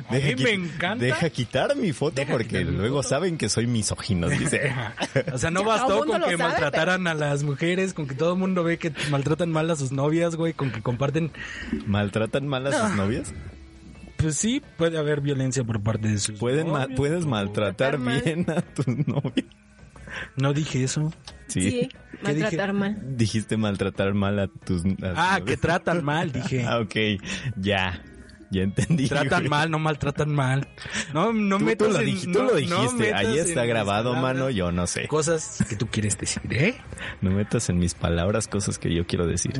A 0.07 0.13
mí 0.13 0.35
me 0.41 0.53
encanta. 0.53 1.03
Deja 1.03 1.29
quitar 1.29 1.75
mi 1.75 1.91
foto 1.91 2.15
Deja 2.15 2.31
porque 2.31 2.63
mi 2.63 2.71
luego 2.71 3.03
saben 3.03 3.37
que 3.37 3.49
soy 3.49 3.67
misógino, 3.67 4.29
dice. 4.29 4.73
O 5.31 5.37
sea, 5.37 5.51
no 5.51 5.61
Ya 5.61 5.67
bastó 5.67 5.99
con 5.99 6.21
que 6.21 6.21
sabe, 6.21 6.37
maltrataran 6.37 7.07
a 7.07 7.13
las 7.13 7.43
mujeres, 7.43 7.93
con 7.93 8.07
que 8.07 8.15
todo 8.15 8.33
el 8.33 8.39
mundo 8.39 8.63
ve 8.63 8.77
que 8.77 8.93
maltratan 9.09 9.51
mal 9.51 9.69
a 9.69 9.75
sus 9.75 9.91
novias, 9.91 10.35
güey, 10.35 10.53
con 10.53 10.71
que 10.71 10.81
comparten... 10.81 11.31
¿Maltratan 11.85 12.47
mal 12.47 12.65
a 12.67 12.87
sus 12.87 12.95
novias? 12.95 13.33
Pues 14.21 14.35
sí, 14.37 14.61
puede 14.77 14.97
haber 14.97 15.21
violencia 15.21 15.63
por 15.63 15.81
parte 15.81 16.07
de 16.07 16.19
sus 16.19 16.39
¿Pueden 16.39 16.69
ma- 16.71 16.81
novios. 16.83 16.97
¿Puedes 16.97 17.25
maltratar 17.25 17.91
Tratar 17.91 17.97
mal. 17.99 18.21
bien 18.23 18.45
a 18.49 18.61
tus 18.61 18.87
novias? 18.87 19.45
No 20.35 20.53
dije 20.53 20.83
eso. 20.83 21.11
Sí. 21.47 21.61
Sí, 21.61 21.89
¿Qué 22.23 22.33
dije? 22.33 22.41
maltratar 22.43 22.73
mal. 22.73 22.97
Dijiste 23.17 23.57
maltratar 23.57 24.13
mal 24.13 24.39
a 24.39 24.47
tus... 24.47 24.83
a 24.85 24.87
Ah, 25.15 25.39
novias. 25.39 25.41
que 25.45 25.57
tratan 25.57 26.03
mal, 26.03 26.31
dije. 26.33 26.65
Ah, 26.65 26.79
ok, 26.79 26.95
ya. 27.57 28.01
Ya 28.51 28.63
entendí. 28.63 29.07
Tratan 29.07 29.39
güey. 29.43 29.49
mal, 29.49 29.71
no 29.71 29.79
maltratan 29.79 30.29
mal. 30.35 30.67
No, 31.13 31.31
no 31.31 31.57
Tú, 31.57 31.63
metas 31.63 31.87
tú 31.87 31.93
lo, 31.93 31.99
en- 32.01 32.21
tú 32.21 32.29
no- 32.31 32.39
lo 32.43 32.49
no 32.51 32.55
dijiste, 32.57 32.95
metas 32.97 33.19
ahí 33.21 33.37
está 33.39 33.63
grabado, 33.65 34.13
mano, 34.15 34.49
yo 34.49 34.73
no 34.73 34.87
sé. 34.87 35.07
Cosas 35.07 35.63
que 35.69 35.77
tú 35.77 35.87
quieres 35.87 36.17
decir, 36.17 36.41
¿eh? 36.49 36.75
No 37.21 37.31
metas 37.31 37.69
en 37.69 37.79
mis 37.79 37.93
palabras 37.93 38.49
cosas 38.49 38.77
que 38.77 38.93
yo 38.93 39.07
quiero 39.07 39.25
decir. 39.25 39.53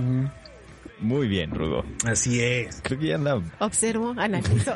Muy 1.02 1.28
bien, 1.28 1.52
Rudo. 1.52 1.84
Así 2.06 2.42
es. 2.42 2.80
Creo 2.84 3.00
que 3.00 3.08
ya 3.08 3.16
anda... 3.16 3.42
Observo, 3.60 4.14
analizo. 4.18 4.74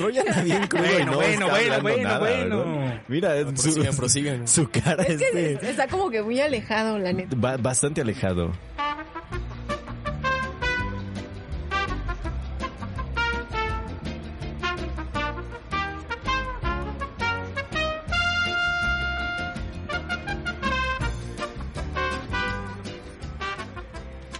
Rollo 0.00 0.20
anda 0.20 0.42
bien 0.42 0.66
crudo 0.66 0.84
y 0.84 0.88
Bueno, 0.92 1.10
no 1.12 1.16
bueno, 1.16 1.46
está 1.46 1.48
bueno, 1.48 1.82
bueno, 1.82 2.02
nada, 2.02 2.18
bueno. 2.18 2.58
¿verdad? 2.58 3.02
Mira, 3.08 3.38
su, 3.38 3.52
prosigan, 3.54 3.96
prosigan. 3.96 4.48
su 4.48 4.68
cara 4.70 5.02
Es 5.04 5.18
que 5.18 5.52
este... 5.54 5.70
está 5.70 5.88
como 5.88 6.10
que 6.10 6.22
muy 6.22 6.38
alejado, 6.40 6.98
la 6.98 7.12
neta. 7.12 7.34
ba- 7.36 7.56
bastante 7.56 8.02
alejado. 8.02 8.52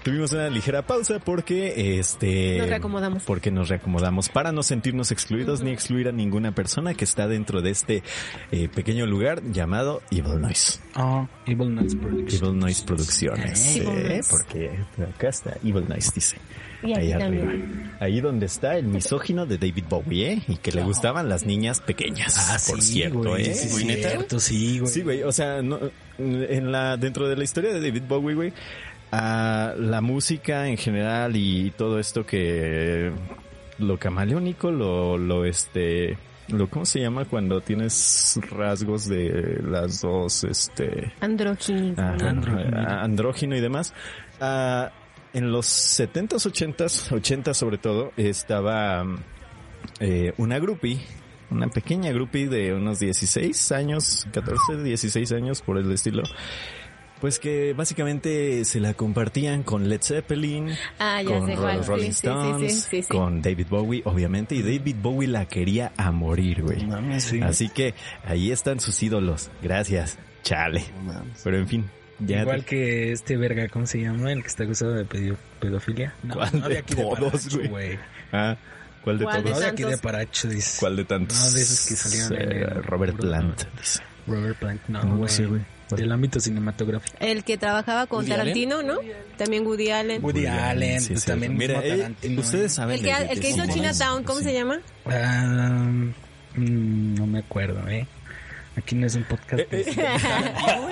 Tuvimos 0.08 0.32
una 0.32 0.48
ligera 0.48 0.86
pausa 0.86 1.18
porque 1.18 1.98
este 1.98 2.56
Nos 2.58 2.68
reacomodamos. 2.70 3.22
porque 3.24 3.50
nos 3.50 3.68
reacomodamos 3.68 4.30
para 4.30 4.52
no 4.52 4.62
sentirnos 4.62 5.10
excluidos 5.12 5.60
ni 5.60 5.70
excluir 5.70 6.08
a 6.08 6.12
ninguna 6.12 6.52
persona 6.52 6.94
que 6.94 7.04
está 7.04 7.28
dentro 7.28 7.60
de 7.60 7.70
este 7.70 8.02
eh, 8.50 8.68
pequeño 8.74 9.04
lugar 9.04 9.42
llamado 9.52 10.00
Evil 10.10 10.40
Noise. 10.40 10.80
Oh, 10.96 11.28
Evil 11.46 11.74
Noise 11.74 11.96
Productions. 11.96 12.42
Evil 12.42 12.58
Noise 12.58 12.84
Producciones. 12.86 13.76
Evil 13.76 13.88
eh, 13.88 14.08
Noise. 14.08 14.28
porque 14.30 14.70
acá 15.14 15.28
está 15.28 15.56
Evil 15.62 15.86
Noise, 15.86 16.12
dice. 16.14 16.36
Y 16.82 16.96
Ahí 16.96 17.12
arriba. 17.12 17.18
también. 17.18 17.92
Ahí 18.00 18.20
donde 18.20 18.46
está 18.46 18.76
el 18.78 18.86
misógino 18.86 19.46
de 19.46 19.58
David 19.58 19.84
Bowie, 19.90 20.32
¿eh? 20.32 20.42
Y 20.46 20.56
que 20.56 20.70
le 20.70 20.84
gustaban 20.84 21.28
las 21.28 21.44
niñas 21.44 21.80
pequeñas. 21.80 22.36
Ah, 22.38 22.56
por 22.70 22.80
sí, 22.80 22.92
cierto, 22.92 23.18
güey, 23.18 23.46
¿eh? 23.48 23.54
sí, 23.54 23.68
Güey, 23.72 23.84
¿neta? 23.84 24.10
cierto, 24.10 24.38
sí, 24.40 24.78
güey. 24.78 24.92
Sí, 24.92 25.02
güey. 25.02 25.22
O 25.24 25.32
sea, 25.32 25.60
no, 25.60 25.80
en 26.18 26.70
la, 26.70 26.96
dentro 26.96 27.28
de 27.28 27.36
la 27.36 27.42
historia 27.42 27.72
de 27.72 27.80
David 27.80 28.02
Bowie, 28.08 28.34
güey, 28.36 28.52
ah, 29.12 29.74
la 29.76 30.00
música 30.00 30.68
en 30.68 30.76
general 30.76 31.36
y 31.36 31.70
todo 31.72 31.98
esto 31.98 32.24
que 32.24 33.12
lo 33.78 33.98
camaleónico, 33.98 34.70
lo, 34.70 35.18
lo 35.18 35.44
este, 35.44 36.18
lo, 36.48 36.68
¿cómo 36.68 36.84
se 36.84 37.00
llama 37.00 37.24
cuando 37.24 37.60
tienes 37.60 38.38
rasgos 38.50 39.08
de 39.08 39.60
las 39.62 40.00
dos, 40.00 40.44
este, 40.44 41.12
Andrógino. 41.96 42.74
ah, 42.76 43.02
andrógino 43.02 43.56
y 43.56 43.60
demás. 43.60 43.94
Ah, 44.40 44.90
en 45.32 45.52
los 45.52 45.66
70s, 45.66 46.50
80s, 46.50 47.12
80 47.12 47.54
sobre 47.54 47.78
todo, 47.78 48.12
estaba 48.16 49.04
eh, 50.00 50.32
una 50.38 50.58
groupie, 50.58 51.00
una 51.50 51.68
pequeña 51.68 52.10
groupie 52.12 52.48
de 52.48 52.74
unos 52.74 52.98
16 52.98 53.72
años, 53.72 54.26
14, 54.32 54.82
16 54.82 55.32
años 55.32 55.62
por 55.62 55.78
el 55.78 55.90
estilo. 55.92 56.22
Pues 57.20 57.40
que 57.40 57.72
básicamente 57.72 58.64
se 58.64 58.78
la 58.78 58.94
compartían 58.94 59.64
con 59.64 59.88
Led 59.88 60.00
Zeppelin, 60.02 60.70
Ah, 61.00 61.20
ya 61.20 61.28
con 61.38 61.46
sé 61.48 61.56
Rolling 61.56 62.12
sí, 62.12 62.12
sí, 62.12 62.26
Stones, 62.28 62.72
sí, 62.74 62.80
sí, 62.90 63.02
sí. 63.02 63.08
con 63.08 63.42
David 63.42 63.66
Bowie, 63.68 64.02
obviamente, 64.04 64.54
y 64.54 64.62
David 64.62 64.96
Bowie 65.02 65.26
la 65.28 65.46
quería 65.46 65.92
a 65.96 66.12
morir, 66.12 66.62
güey. 66.62 66.84
Mames, 66.86 67.24
Sí. 67.24 67.40
Así 67.42 67.68
que 67.70 67.94
ahí 68.24 68.52
están 68.52 68.78
sus 68.78 69.02
ídolos. 69.02 69.50
Gracias. 69.62 70.16
Chale. 70.44 70.84
mames. 71.04 71.40
Pero 71.42 71.58
en 71.58 71.66
fin, 71.66 71.90
ya 72.20 72.42
Igual 72.42 72.64
que 72.64 73.10
este 73.10 73.36
verga, 73.36 73.66
¿cómo 73.68 73.86
se 73.86 74.00
llama? 74.00 74.30
El 74.32 74.42
que 74.42 74.48
está 74.48 74.62
acusado 74.62 74.92
de 74.94 75.04
pedio- 75.04 75.36
pedofilia. 75.60 76.14
No, 76.22 76.34
¿Cuál 76.34 76.50
no 76.60 76.68
de 76.68 76.82
todos, 76.84 77.56
güey? 77.68 77.98
Ah, 78.32 78.56
¿cuál 79.02 79.18
de 79.18 79.24
¿Cuál 79.24 79.42
de 79.42 79.50
No 79.50 79.56
todos? 79.56 79.60
de 79.64 79.66
aquí 79.66 79.82
de 79.82 79.88
tantos? 79.90 80.00
Paracho, 80.02 80.48
dice. 80.48 80.76
¿Cuál 80.78 80.96
de 80.96 81.04
tantos? 81.04 81.36
No, 81.36 81.50
de 81.50 81.62
esos 81.62 81.86
que 81.88 81.96
salieron 81.96 82.32
en 82.34 82.52
Eh, 82.58 82.62
el- 82.76 82.82
Robert 82.84 83.16
Plant. 83.16 83.64
dice. 83.76 84.00
Robert 84.28 84.58
Plant, 84.58 84.80
no, 84.88 85.02
No, 85.02 85.08
no 85.10 85.16
güey. 85.18 85.28
sé, 85.30 85.46
güey. 85.46 85.60
Del 85.90 86.12
ámbito 86.12 86.38
cinematográfico. 86.38 87.16
El 87.18 87.44
que 87.44 87.56
trabajaba 87.56 88.06
con 88.06 88.18
Woody 88.18 88.30
Tarantino, 88.30 88.82
¿no? 88.82 88.98
También 89.38 89.66
Woody 89.66 89.90
Allen. 89.90 90.22
Woody 90.22 90.44
Allen, 90.46 91.00
Sí, 91.00 91.08
pues 91.08 91.20
sí. 91.22 91.26
también 91.26 91.56
Mira, 91.56 91.80
eh, 91.82 91.96
Tarantino, 91.96 92.40
ustedes 92.42 92.72
¿eh? 92.72 92.74
saben 92.74 92.96
El 92.96 93.02
que, 93.02 93.10
el 93.32 93.44
hizo 93.46 93.64
sí, 93.64 93.72
Chinatown, 93.72 94.22
¿cómo 94.24 94.38
sí. 94.40 94.44
se 94.44 94.52
llama? 94.52 94.80
Ah, 95.06 95.88
mm, 96.56 97.14
no 97.14 97.26
me 97.26 97.38
acuerdo, 97.38 97.88
¿eh? 97.88 98.06
Aquí 98.76 98.94
no 98.94 99.06
es 99.06 99.14
un 99.16 99.24
podcast. 99.24 99.60
Eh, 99.60 99.66
de- 99.70 99.84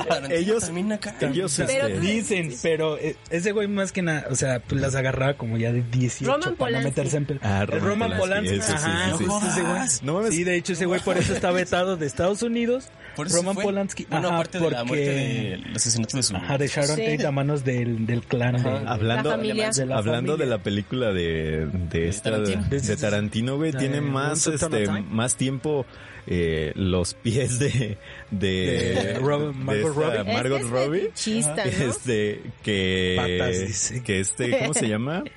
Tarantino 0.08 0.28
ellos- 0.34 0.64
también 0.64 0.92
acá. 0.92 1.14
ellos, 1.20 1.54
Pero- 1.66 1.86
este, 1.88 2.00
Dicen, 2.00 2.54
pero 2.62 2.98
eh, 2.98 3.16
ese 3.30 3.52
güey 3.52 3.68
más 3.68 3.92
que 3.92 4.00
nada, 4.02 4.26
o 4.30 4.34
sea, 4.34 4.60
pues 4.60 4.80
las 4.80 4.94
agarraba 4.94 5.34
como 5.34 5.56
ya 5.58 5.72
de 5.72 5.82
18 5.82 6.32
Roman 6.32 6.56
para 6.56 6.78
no 6.78 6.84
meterse 6.84 7.18
en... 7.18 7.38
Ah, 7.42 7.60
El 7.62 7.66
Roman 7.68 7.82
Roman 8.10 8.18
Polanski, 8.18 8.56
Polanski. 8.58 8.72
eso 8.72 8.78
sí, 8.82 8.90
Ajá, 8.90 9.10
sí, 9.12 9.18
sí. 9.18 9.24
justo 9.30 9.48
ese 9.48 9.62
güey. 9.62 9.80
No 10.02 10.14
mames. 10.14 10.34
Sí, 10.34 10.42
de 10.44 10.56
hecho 10.56 10.72
ese 10.72 10.86
güey 10.86 11.00
por 11.00 11.18
eso 11.18 11.34
está 11.34 11.50
vetado 11.50 11.96
de 11.98 12.06
Estados 12.06 12.42
Unidos. 12.42 12.88
Por 13.16 13.26
eso 13.26 13.36
Roman 13.38 13.54
fue. 13.54 13.64
Polanski. 13.64 14.06
Bueno, 14.10 14.28
Ajá, 14.28 14.36
aparte 14.36 14.58
de 14.60 14.70
la 14.70 14.84
porque- 14.84 15.60
asesinato 15.74 16.16
de 16.18 16.22
su... 16.22 16.36
Ajá, 16.36 16.58
de 16.58 16.68
Sharon 16.68 16.96
Sí. 16.96 17.02
Tate 17.06 17.26
a 17.26 17.30
manos 17.32 17.64
del, 17.64 18.06
del 18.06 18.22
clan 18.22 18.62
de... 18.62 18.68
Hablando, 18.86 19.30
La 19.30 19.36
familia. 19.36 19.70
de 19.70 19.86
la 19.86 19.96
hablando 19.96 20.36
de 20.36 20.46
la 20.46 20.58
película 20.62 21.12
de, 21.12 21.66
de 21.90 22.08
esta 22.08 22.30
Tarantino. 22.32 22.62
de 22.68 22.96
Tarantino, 22.96 23.56
güey, 23.56 23.72
tiene 23.72 23.96
de 23.96 24.00
más 24.02 24.46
este 24.46 24.86
más 25.10 25.36
tiempo 25.36 25.86
eh, 26.28 26.72
los 26.74 27.14
pies 27.14 27.58
de 27.58 27.98
de, 28.30 28.48
De 28.48 29.18
Rob- 29.20 29.54
Margot 29.54 29.94
Robbie. 29.94 30.32
Margot 30.32 30.62
Robbie 30.62 31.02
¿no? 31.04 31.62
este 31.62 32.42
que 32.62 33.14
Patas, 33.38 33.60
dice. 33.66 34.02
que 34.02 34.20
este 34.20 34.58
¿cómo 34.58 34.74
se 34.74 34.88
llama? 34.88 35.22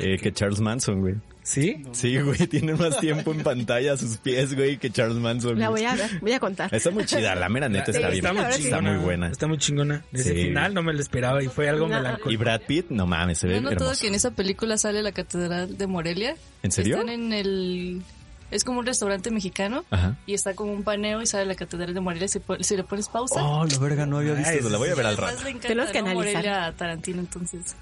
Eh, 0.00 0.16
que 0.18 0.30
Charles 0.32 0.60
Manson, 0.60 1.00
güey. 1.00 1.16
¿Sí? 1.48 1.82
Sí, 1.92 2.18
güey, 2.20 2.46
tiene 2.46 2.74
más 2.74 3.00
tiempo 3.00 3.32
en 3.32 3.42
pantalla 3.42 3.96
sus 3.96 4.18
pies, 4.18 4.54
güey, 4.54 4.76
que 4.76 4.90
Charles 4.90 5.16
Manson. 5.16 5.58
La 5.58 5.70
voy 5.70 5.82
a 5.82 5.94
ver, 5.94 6.20
voy 6.20 6.32
a 6.32 6.38
contar. 6.40 6.74
Está 6.74 6.90
muy 6.90 7.06
chida, 7.06 7.34
la 7.34 7.48
mera 7.48 7.70
neta 7.70 7.90
está 7.90 8.08
Sí, 8.08 8.20
bien. 8.20 8.26
está 8.26 8.32
muy 8.34 8.42
Está, 8.44 8.56
chingona, 8.58 8.92
muy 8.92 9.02
buena. 9.02 9.28
Está 9.30 9.46
muy 9.46 9.56
chingona. 9.56 10.04
Ese 10.12 10.34
Sí. 10.34 10.42
final 10.48 10.74
no 10.74 10.82
me 10.82 10.92
lo 10.92 11.00
esperaba 11.00 11.42
y 11.42 11.48
fue 11.48 11.70
algo 11.70 11.88
No. 11.88 11.94
Y 11.94 12.02
melancólico. 12.02 12.40
Brad 12.44 12.60
Pitt, 12.66 12.90
no 12.90 13.06
mames, 13.06 13.38
se 13.38 13.46
ve 13.46 13.62
¿No 13.62 13.70
hermoso. 13.70 13.98
que 13.98 14.08
en 14.08 14.14
esa 14.14 14.30
película 14.32 14.76
sale 14.76 15.02
la 15.02 15.12
catedral 15.12 15.78
de 15.78 15.86
Morelia? 15.86 16.36
¿En 16.62 16.70
serio? 16.70 16.96
Están 16.96 17.08
en 17.08 17.32
el... 17.32 18.02
Es 18.50 18.64
como 18.64 18.80
un 18.80 18.86
restaurante 18.86 19.30
mexicano 19.30 19.84
Ajá. 19.90 20.16
y 20.26 20.34
está 20.34 20.54
como 20.54 20.72
un 20.72 20.82
paneo 20.82 21.22
y 21.22 21.26
sale 21.26 21.46
la 21.46 21.54
catedral 21.54 21.94
de 21.94 22.00
Morelia. 22.00 22.28
Si, 22.28 22.40
si 22.60 22.76
le 22.76 22.84
pones 22.84 23.08
pausa... 23.08 23.42
Oh, 23.42 23.64
la 23.64 23.78
verga, 23.78 24.04
no 24.04 24.18
había 24.18 24.34
visto 24.34 24.50
eso. 24.52 24.68
La 24.68 24.76
voy 24.78 24.90
a 24.90 24.94
ver 24.94 25.06
al 25.06 25.16
rato. 25.16 25.36
Tenemos 25.62 25.90
que 25.92 26.02
¿no? 26.02 26.08
analizar. 26.10 26.14
Morelia 26.42 26.66
a 26.66 26.72
Tarantino, 26.72 27.20
entonces... 27.20 27.74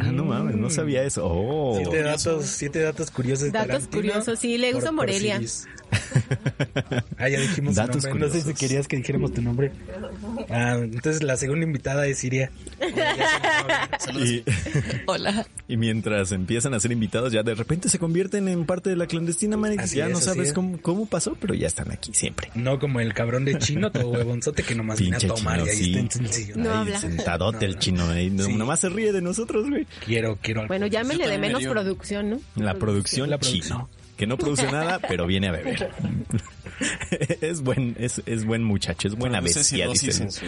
Ah, 0.00 0.10
no 0.12 0.24
mames, 0.24 0.56
no 0.56 0.70
sabía 0.70 1.02
eso. 1.04 1.22
Oh. 1.26 1.76
Siete 1.76 2.02
datos, 2.02 2.46
siete 2.46 2.80
datos 2.80 3.10
curiosos. 3.10 3.52
Datos 3.52 3.66
Tarantino 3.68 3.96
curiosos, 4.12 4.38
sí, 4.38 4.58
le 4.58 4.72
gusta 4.72 4.92
Morelia. 4.92 5.40
Ah, 7.16 7.28
ya 7.30 7.40
dijimos 7.40 7.74
Datos 7.76 8.04
nombre. 8.04 8.20
No 8.20 8.26
sé 8.26 8.34
si 8.34 8.40
curiosos. 8.42 8.60
querías 8.60 8.88
que 8.88 8.96
dijéramos 8.98 9.32
tu 9.32 9.40
nombre. 9.42 9.72
Ah, 10.50 10.76
entonces 10.82 11.22
la 11.22 11.36
segunda 11.36 11.64
invitada 11.64 12.06
es 12.06 12.18
Siria. 12.18 12.50
Y, 14.14 14.44
Hola. 15.06 15.46
y 15.66 15.76
mientras 15.76 16.32
empiezan 16.32 16.74
a 16.74 16.80
ser 16.80 16.92
invitados, 16.92 17.32
ya 17.32 17.42
de 17.42 17.54
repente 17.54 17.88
se 17.88 17.98
convierten 17.98 18.48
en 18.48 18.66
parte 18.66 18.90
de 18.90 18.96
la 18.96 19.06
clandestina, 19.06 19.56
man. 19.56 19.78
Así 19.80 19.96
Ya 19.96 20.06
es, 20.06 20.12
no 20.12 20.20
sabes 20.20 20.48
es. 20.48 20.52
cómo, 20.54 20.78
cómo 20.80 21.06
pasó, 21.06 21.36
pero 21.40 21.54
ya 21.54 21.66
están 21.66 21.90
aquí 21.90 22.12
siempre. 22.14 22.50
No 22.54 22.78
como 22.78 23.00
el 23.00 23.14
cabrón 23.14 23.44
de 23.44 23.58
chino, 23.58 23.90
todo 23.90 24.08
huevonzote 24.10 24.62
que 24.62 24.74
nomás 24.74 24.98
viene 25.00 25.16
a 25.16 25.18
Pinche 25.20 25.34
tomar 25.34 25.56
chino, 25.60 25.66
y 25.66 25.70
ahí 25.70 25.76
sí. 25.76 25.98
está 25.98 26.52
en. 26.54 26.62
No 26.62 26.70
Ahí 26.70 26.76
habla. 26.78 27.00
Sentadote 27.00 27.64
el 27.64 27.78
chino, 27.78 28.08
ahí, 28.10 28.30
Sí. 28.38 28.54
nomás 28.54 28.80
se 28.80 28.88
ríe 28.88 29.12
de 29.12 29.22
nosotros, 29.22 29.57
güey. 29.68 29.86
Quiero, 30.04 30.38
quiero 30.42 30.60
algo. 30.60 30.68
Bueno, 30.68 30.86
llámele 30.86 31.26
de 31.26 31.38
me 31.38 31.48
menos 31.48 31.64
producción, 31.64 32.30
¿no? 32.30 32.40
La 32.56 32.74
producción 32.74 33.30
La 33.30 33.38
chino. 33.38 33.66
producción. 33.66 33.98
Que 34.16 34.26
no 34.26 34.36
produce 34.36 34.70
nada, 34.70 34.98
pero 34.98 35.26
viene 35.26 35.46
a 35.48 35.52
beber. 35.52 35.90
es 37.40 37.60
buen, 37.60 37.94
es, 38.00 38.20
es 38.26 38.44
buen 38.44 38.64
muchacho, 38.64 39.06
es 39.08 39.14
buena 39.14 39.38
Produce 39.38 39.60
bestia, 39.60 39.78
cirrosis 39.84 40.02
dicen. 40.08 40.26
en 40.26 40.32
su, 40.32 40.44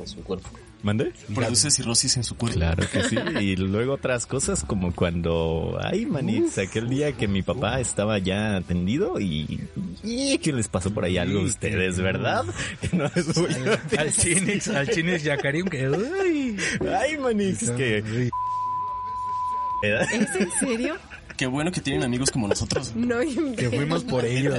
en 0.00 0.06
su 0.06 0.16
cuerpo. 0.22 0.48
¿Mande? 0.84 1.12
Produce 1.34 1.72
cirrosis 1.72 2.16
en 2.16 2.22
su 2.22 2.36
cuerpo. 2.36 2.58
Claro 2.58 2.88
que 2.88 3.02
sí. 3.02 3.16
Y 3.40 3.56
luego 3.56 3.94
otras 3.94 4.26
cosas 4.26 4.62
como 4.62 4.94
cuando, 4.94 5.76
ay, 5.82 6.06
manix, 6.06 6.58
aquel 6.58 6.88
día 6.88 7.10
que 7.10 7.26
mi 7.26 7.42
papá 7.42 7.80
estaba 7.80 8.18
ya 8.20 8.54
atendido 8.56 9.18
y, 9.18 9.60
y 10.04 10.38
que 10.38 10.52
les 10.52 10.68
pasó 10.68 10.94
por 10.94 11.04
ahí 11.04 11.18
algo 11.18 11.40
a 11.40 11.42
ustedes, 11.42 11.98
¿verdad? 12.00 12.44
Que 12.80 12.96
no 12.96 13.10
les 13.12 13.34
voy 13.34 13.48
a 13.96 14.00
Al 14.00 14.12
Chinix, 14.12 14.68
al 14.68 14.88
Chinix 14.90 15.24
Yacarim 15.24 15.66
que... 15.66 15.88
Uy, 15.88 16.56
Ay, 17.00 17.18
manix, 17.18 17.68
que... 17.72 18.30
¿Es 19.82 20.34
en 20.36 20.50
serio? 20.60 20.96
Qué 21.36 21.46
bueno 21.46 21.70
que 21.70 21.80
tienen 21.80 22.02
amigos 22.02 22.30
como 22.30 22.48
nosotros. 22.48 22.92
No 22.96 23.20
que 23.20 23.70
fuimos 23.70 24.04
por 24.04 24.24
ellos. 24.24 24.58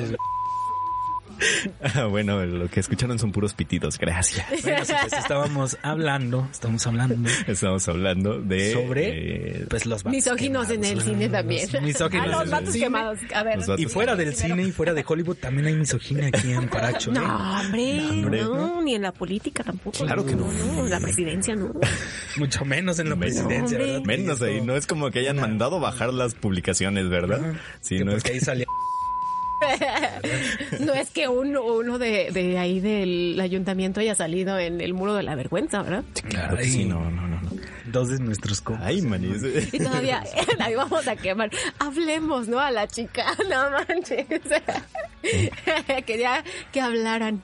Bueno, 2.10 2.46
lo 2.46 2.68
que 2.70 2.80
escucharon 2.80 3.20
son 3.20 3.32
puros 3.32 3.54
pitidos, 3.54 3.98
gracias. 3.98 4.46
Bueno, 4.64 4.84
pues 4.86 5.14
estábamos 5.14 5.78
hablando, 5.82 6.48
estamos 6.52 6.86
hablando 6.88 7.30
Estamos 7.48 7.88
hablando 7.88 8.40
de... 8.42 8.74
sobre 8.74 9.62
eh, 9.62 9.66
pues 9.70 9.86
los 9.86 10.04
vatos 10.04 10.16
Misóginos 10.16 10.70
en 10.70 10.84
el 10.84 11.02
cine 11.02 11.30
también. 11.30 11.68
Misóginos 11.84 12.28
Ah, 12.30 12.40
los 12.44 12.50
vatos 12.50 12.74
quemados. 12.76 13.20
A 13.34 13.44
ver. 13.44 13.58
Los 13.58 13.68
vatos 13.68 13.82
Y 13.86 13.88
fuera 13.88 14.16
del 14.16 14.36
cine 14.36 14.64
y 14.64 14.72
fuera 14.72 14.94
de 14.94 15.04
Hollywood 15.08 15.38
también 15.38 15.68
hay 15.68 15.76
misoginia 15.76 16.28
aquí 16.28 16.52
en 16.52 16.68
Paracho. 16.70 17.12
¿eh? 17.12 17.14
No, 17.16 17.60
hombre, 17.62 18.42
no, 18.42 18.82
ni 18.82 18.96
en 18.96 19.02
la 19.04 19.12
política 19.12 19.64
tampoco. 19.64 20.06
Claro 20.06 20.26
que 20.26 20.36
no. 20.36 20.48
la 20.88 21.00
presidencia 21.00 21.56
no. 21.56 21.72
Mucho 22.38 22.66
menos 22.66 23.00
en 23.00 23.10
la 23.10 23.16
Menos. 23.16 23.42
presidencia. 23.44 23.78
¿verdad? 23.78 24.02
Menos 24.06 24.42
ahí, 24.42 24.62
no 24.62 24.76
es 24.76 24.86
como 24.88 25.10
que 25.12 25.20
hayan 25.20 25.38
mandado 25.38 25.80
bajar 25.80 26.14
las 26.14 26.36
publicaciones, 26.36 27.10
¿verdad? 27.10 27.54
Sí, 27.82 27.98
Que 28.00 28.06
no 28.06 28.12
es 28.12 28.18
porque 28.24 28.34
ahí 28.34 28.40
salía 28.40 28.66
No 30.80 30.94
es 30.94 31.10
que 31.10 31.28
uno, 31.28 31.64
uno 31.64 32.00
de, 32.00 32.32
de 32.32 32.58
ahí 32.58 32.80
del 32.80 33.40
ayuntamiento 33.40 34.00
haya 34.00 34.16
salido 34.16 34.58
en 34.58 34.82
el 34.82 34.94
muro 34.94 35.14
de 35.14 35.24
la 35.24 35.36
vergüenza, 35.36 35.82
¿verdad? 35.82 36.04
Claro 36.30 36.58
que 36.58 36.66
sí, 36.66 36.86
no, 36.86 37.10
no, 37.10 37.28
no. 37.28 37.42
no. 37.42 37.50
dos 37.88 38.10
de 38.10 38.20
nuestros 38.20 38.62
compas. 38.62 38.88
Ay, 38.88 39.02
manis. 39.02 39.44
Y 39.72 39.80
todavía 39.80 40.24
ahí 40.60 40.76
vamos 40.76 41.08
a 41.08 41.16
quemar. 41.16 41.50
Hablemos, 41.80 42.48
¿no? 42.48 42.60
A 42.60 42.72
la 42.72 42.88
chica, 42.88 43.26
no 43.50 43.70
manches. 43.72 44.26
Quería 46.06 46.44
que 46.72 46.82
hablaran. 46.82 47.42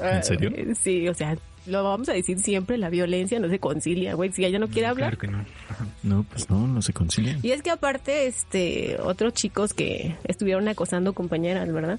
¿En 0.00 0.22
serio? 0.24 0.50
Sí, 0.82 1.08
o 1.08 1.14
sea, 1.14 1.36
lo 1.66 1.84
vamos 1.84 2.08
a 2.08 2.12
decir 2.12 2.38
siempre, 2.40 2.78
la 2.78 2.88
violencia 2.90 3.38
no 3.40 3.48
se 3.48 3.58
concilia, 3.58 4.14
güey. 4.14 4.32
Si 4.32 4.44
ella 4.44 4.58
no 4.58 4.68
quiere 4.68 4.88
hablar, 4.88 5.16
Claro 5.16 5.18
que 5.18 5.38
no. 5.38 5.44
No, 6.02 6.22
pues 6.24 6.48
no, 6.50 6.66
no 6.66 6.82
se 6.82 6.92
concilian. 6.92 7.38
Y 7.42 7.50
es 7.52 7.62
que 7.62 7.70
aparte, 7.70 8.26
este, 8.26 8.96
otros 9.02 9.34
chicos 9.34 9.74
que 9.74 10.16
estuvieron 10.24 10.66
acosando 10.68 11.12
compañeras, 11.12 11.70
¿verdad? 11.72 11.98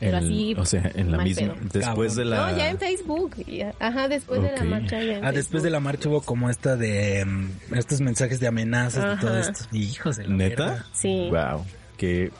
Pero 0.00 0.18
El- 0.18 0.24
así, 0.24 0.54
o 0.58 0.64
sea, 0.66 0.90
en 0.94 1.12
la 1.12 1.18
misma, 1.18 1.54
pedo. 1.54 1.68
después 1.72 2.16
de 2.16 2.24
la... 2.24 2.50
No, 2.50 2.58
ya 2.58 2.68
en 2.70 2.78
Facebook. 2.78 3.36
ya. 3.46 3.72
Ajá, 3.78 4.08
después 4.08 4.42
de 4.42 4.52
la 4.52 4.64
marcha. 4.64 5.02
Ya 5.02 5.18
en 5.18 5.24
Ah, 5.24 5.32
después 5.32 5.62
de 5.62 5.70
la 5.70 5.80
marcha 5.80 6.08
hubo 6.08 6.20
como 6.20 6.50
esta 6.50 6.76
de 6.76 7.24
mm, 7.24 7.74
estos 7.74 8.00
mensajes 8.00 8.40
de 8.40 8.48
amenazas 8.48 9.16
y 9.16 9.20
todo 9.20 9.38
esto. 9.38 9.64
Hijos 9.72 10.16
de 10.16 10.26
la 10.28 10.34
¿Neta? 10.34 10.84
Sí. 10.92 11.28
Wow, 11.30 11.64
qué 11.96 12.30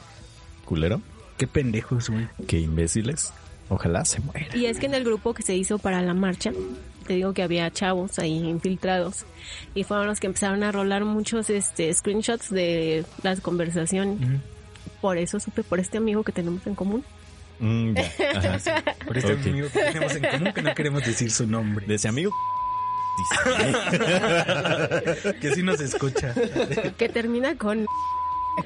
culero, 0.65 1.01
Qué 1.37 1.47
pendejos, 1.47 2.09
güey. 2.09 2.27
qué 2.47 2.59
imbéciles. 2.59 3.33
Ojalá 3.69 4.05
se 4.05 4.19
muera. 4.21 4.55
Y 4.55 4.65
es 4.67 4.79
que 4.79 4.85
en 4.85 4.93
el 4.93 5.03
grupo 5.03 5.33
que 5.33 5.41
se 5.43 5.55
hizo 5.55 5.79
para 5.79 6.01
la 6.01 6.13
marcha, 6.13 6.51
te 7.07 7.13
digo 7.13 7.33
que 7.33 7.41
había 7.43 7.69
chavos 7.71 8.19
ahí 8.19 8.37
infiltrados 8.47 9.25
y 9.73 9.83
fueron 9.83 10.07
los 10.07 10.19
que 10.19 10.27
empezaron 10.27 10.63
a 10.63 10.71
rolar 10.71 11.03
muchos 11.05 11.49
este 11.49 11.93
screenshots 11.93 12.49
de 12.51 13.05
las 13.23 13.41
conversaciones. 13.41 14.19
Por 15.01 15.17
eso 15.17 15.39
supe 15.39 15.63
por 15.63 15.79
este 15.79 15.97
amigo 15.97 16.23
que 16.23 16.31
tenemos 16.31 16.65
en 16.67 16.75
común. 16.75 17.03
Mm, 17.59 17.93
ya, 17.93 18.11
ajá, 18.35 18.59
sí. 18.59 18.69
Por 19.07 19.17
este 19.17 19.33
Ok. 19.33 19.39
amigo 19.47 19.67
que 19.71 19.79
tenemos 19.79 20.15
en 20.15 20.23
común 20.29 20.53
que 20.53 20.61
no 20.61 20.75
queremos 20.75 21.05
decir 21.05 21.31
su 21.31 21.47
nombre. 21.47 21.85
De 21.85 21.95
ese 21.95 22.07
amigo. 22.09 22.31
que 25.41 25.53
sí 25.55 25.63
nos 25.63 25.79
escucha. 25.79 26.33
Que 26.97 27.07
termina 27.07 27.55
con... 27.55 27.85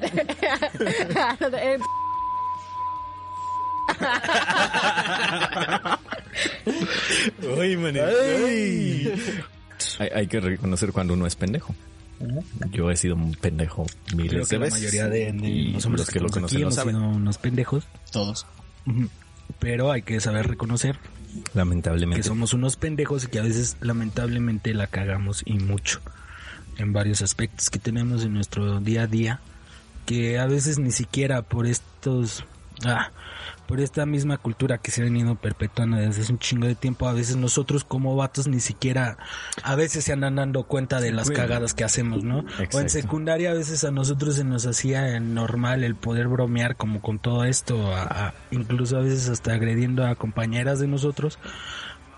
Ay. 7.58 7.76
Ay. 7.76 9.14
Hay, 9.98 10.08
hay 10.14 10.26
que 10.26 10.40
reconocer 10.40 10.92
cuando 10.92 11.14
uno 11.14 11.26
es 11.26 11.36
pendejo. 11.36 11.74
Yo 12.70 12.90
he 12.90 12.96
sido 12.96 13.14
un 13.14 13.32
pendejo 13.34 13.86
Creo 14.06 14.16
miles 14.18 14.48
que 14.48 14.56
de 14.56 14.58
la 14.58 14.64
veces. 14.66 14.80
mayoría 14.80 15.08
de, 15.08 15.32
de 15.32 15.48
y 15.48 15.72
los 15.72 15.86
hombres 15.86 16.00
los 16.06 16.10
que 16.10 16.20
lo 16.20 16.28
conocen 16.28 16.56
aquí 16.56 16.60
lo 16.62 16.62
hemos 16.66 16.74
saben. 16.74 16.96
sido 16.96 17.08
unos 17.08 17.38
pendejos. 17.38 17.84
Todos. 18.12 18.46
Pero 19.58 19.90
hay 19.90 20.02
que 20.02 20.20
saber 20.20 20.46
reconocer 20.46 20.98
que 20.98 21.40
Lamentablemente. 21.54 22.22
somos 22.22 22.52
unos 22.52 22.76
pendejos 22.76 23.24
y 23.24 23.28
que 23.28 23.38
a 23.38 23.42
veces 23.42 23.76
lamentablemente 23.80 24.74
la 24.74 24.86
cagamos 24.86 25.42
y 25.46 25.54
mucho 25.54 26.00
en 26.76 26.92
varios 26.92 27.22
aspectos 27.22 27.70
que 27.70 27.78
tenemos 27.78 28.22
en 28.24 28.34
nuestro 28.34 28.80
día 28.80 29.02
a 29.02 29.06
día 29.06 29.40
que 30.06 30.38
a 30.38 30.46
veces 30.46 30.78
ni 30.78 30.90
siquiera 30.92 31.42
por 31.42 31.66
estos 31.66 32.44
ah, 32.84 33.10
por 33.70 33.80
esta 33.80 34.04
misma 34.04 34.36
cultura 34.36 34.78
que 34.78 34.90
se 34.90 35.00
ha 35.00 35.04
venido 35.04 35.36
perpetuando 35.36 35.96
desde 35.96 36.22
hace 36.22 36.32
un 36.32 36.38
chingo 36.38 36.66
de 36.66 36.74
tiempo 36.74 37.08
a 37.08 37.12
veces 37.12 37.36
nosotros 37.36 37.84
como 37.84 38.16
vatos 38.16 38.48
ni 38.48 38.60
siquiera 38.60 39.16
a 39.62 39.74
veces 39.76 40.04
se 40.04 40.12
andan 40.12 40.34
dando 40.36 40.64
cuenta 40.64 41.00
de 41.00 41.12
las 41.12 41.30
cagadas 41.30 41.72
que 41.72 41.84
hacemos 41.84 42.24
no 42.24 42.38
o 42.38 42.40
en 42.40 42.62
Exacto. 42.64 42.88
secundaria 42.88 43.52
a 43.52 43.54
veces 43.54 43.84
a 43.84 43.90
nosotros 43.90 44.34
se 44.34 44.44
nos 44.44 44.66
hacía 44.66 45.18
normal 45.20 45.84
el 45.84 45.94
poder 45.94 46.28
bromear 46.28 46.76
como 46.76 47.00
con 47.00 47.18
todo 47.18 47.44
esto 47.44 47.94
a- 47.94 48.02
a- 48.28 48.34
incluso 48.50 48.96
a 48.98 49.00
veces 49.00 49.28
hasta 49.28 49.54
agrediendo 49.54 50.04
a 50.06 50.14
compañeras 50.16 50.80
de 50.80 50.88
nosotros 50.88 51.38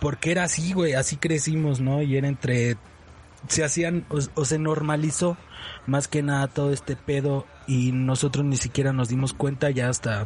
porque 0.01 0.33
era 0.33 0.43
así, 0.45 0.73
güey, 0.73 0.95
así 0.95 1.17
crecimos, 1.17 1.79
¿no? 1.81 2.03
Y 2.03 2.17
era 2.17 2.27
entre 2.27 2.77
se 3.47 3.63
hacían 3.63 4.05
o, 4.09 4.19
o 4.35 4.45
se 4.45 4.59
normalizó 4.59 5.37
más 5.87 6.09
que 6.09 6.23
nada 6.23 6.49
todo 6.49 6.73
este 6.73 6.97
pedo 6.97 7.47
y 7.69 7.93
nosotros 7.93 8.45
ni 8.45 8.57
siquiera 8.57 8.93
nos 8.93 9.09
dimos 9.09 9.33
cuenta 9.33 9.71
ya 9.71 9.89
hasta 9.89 10.25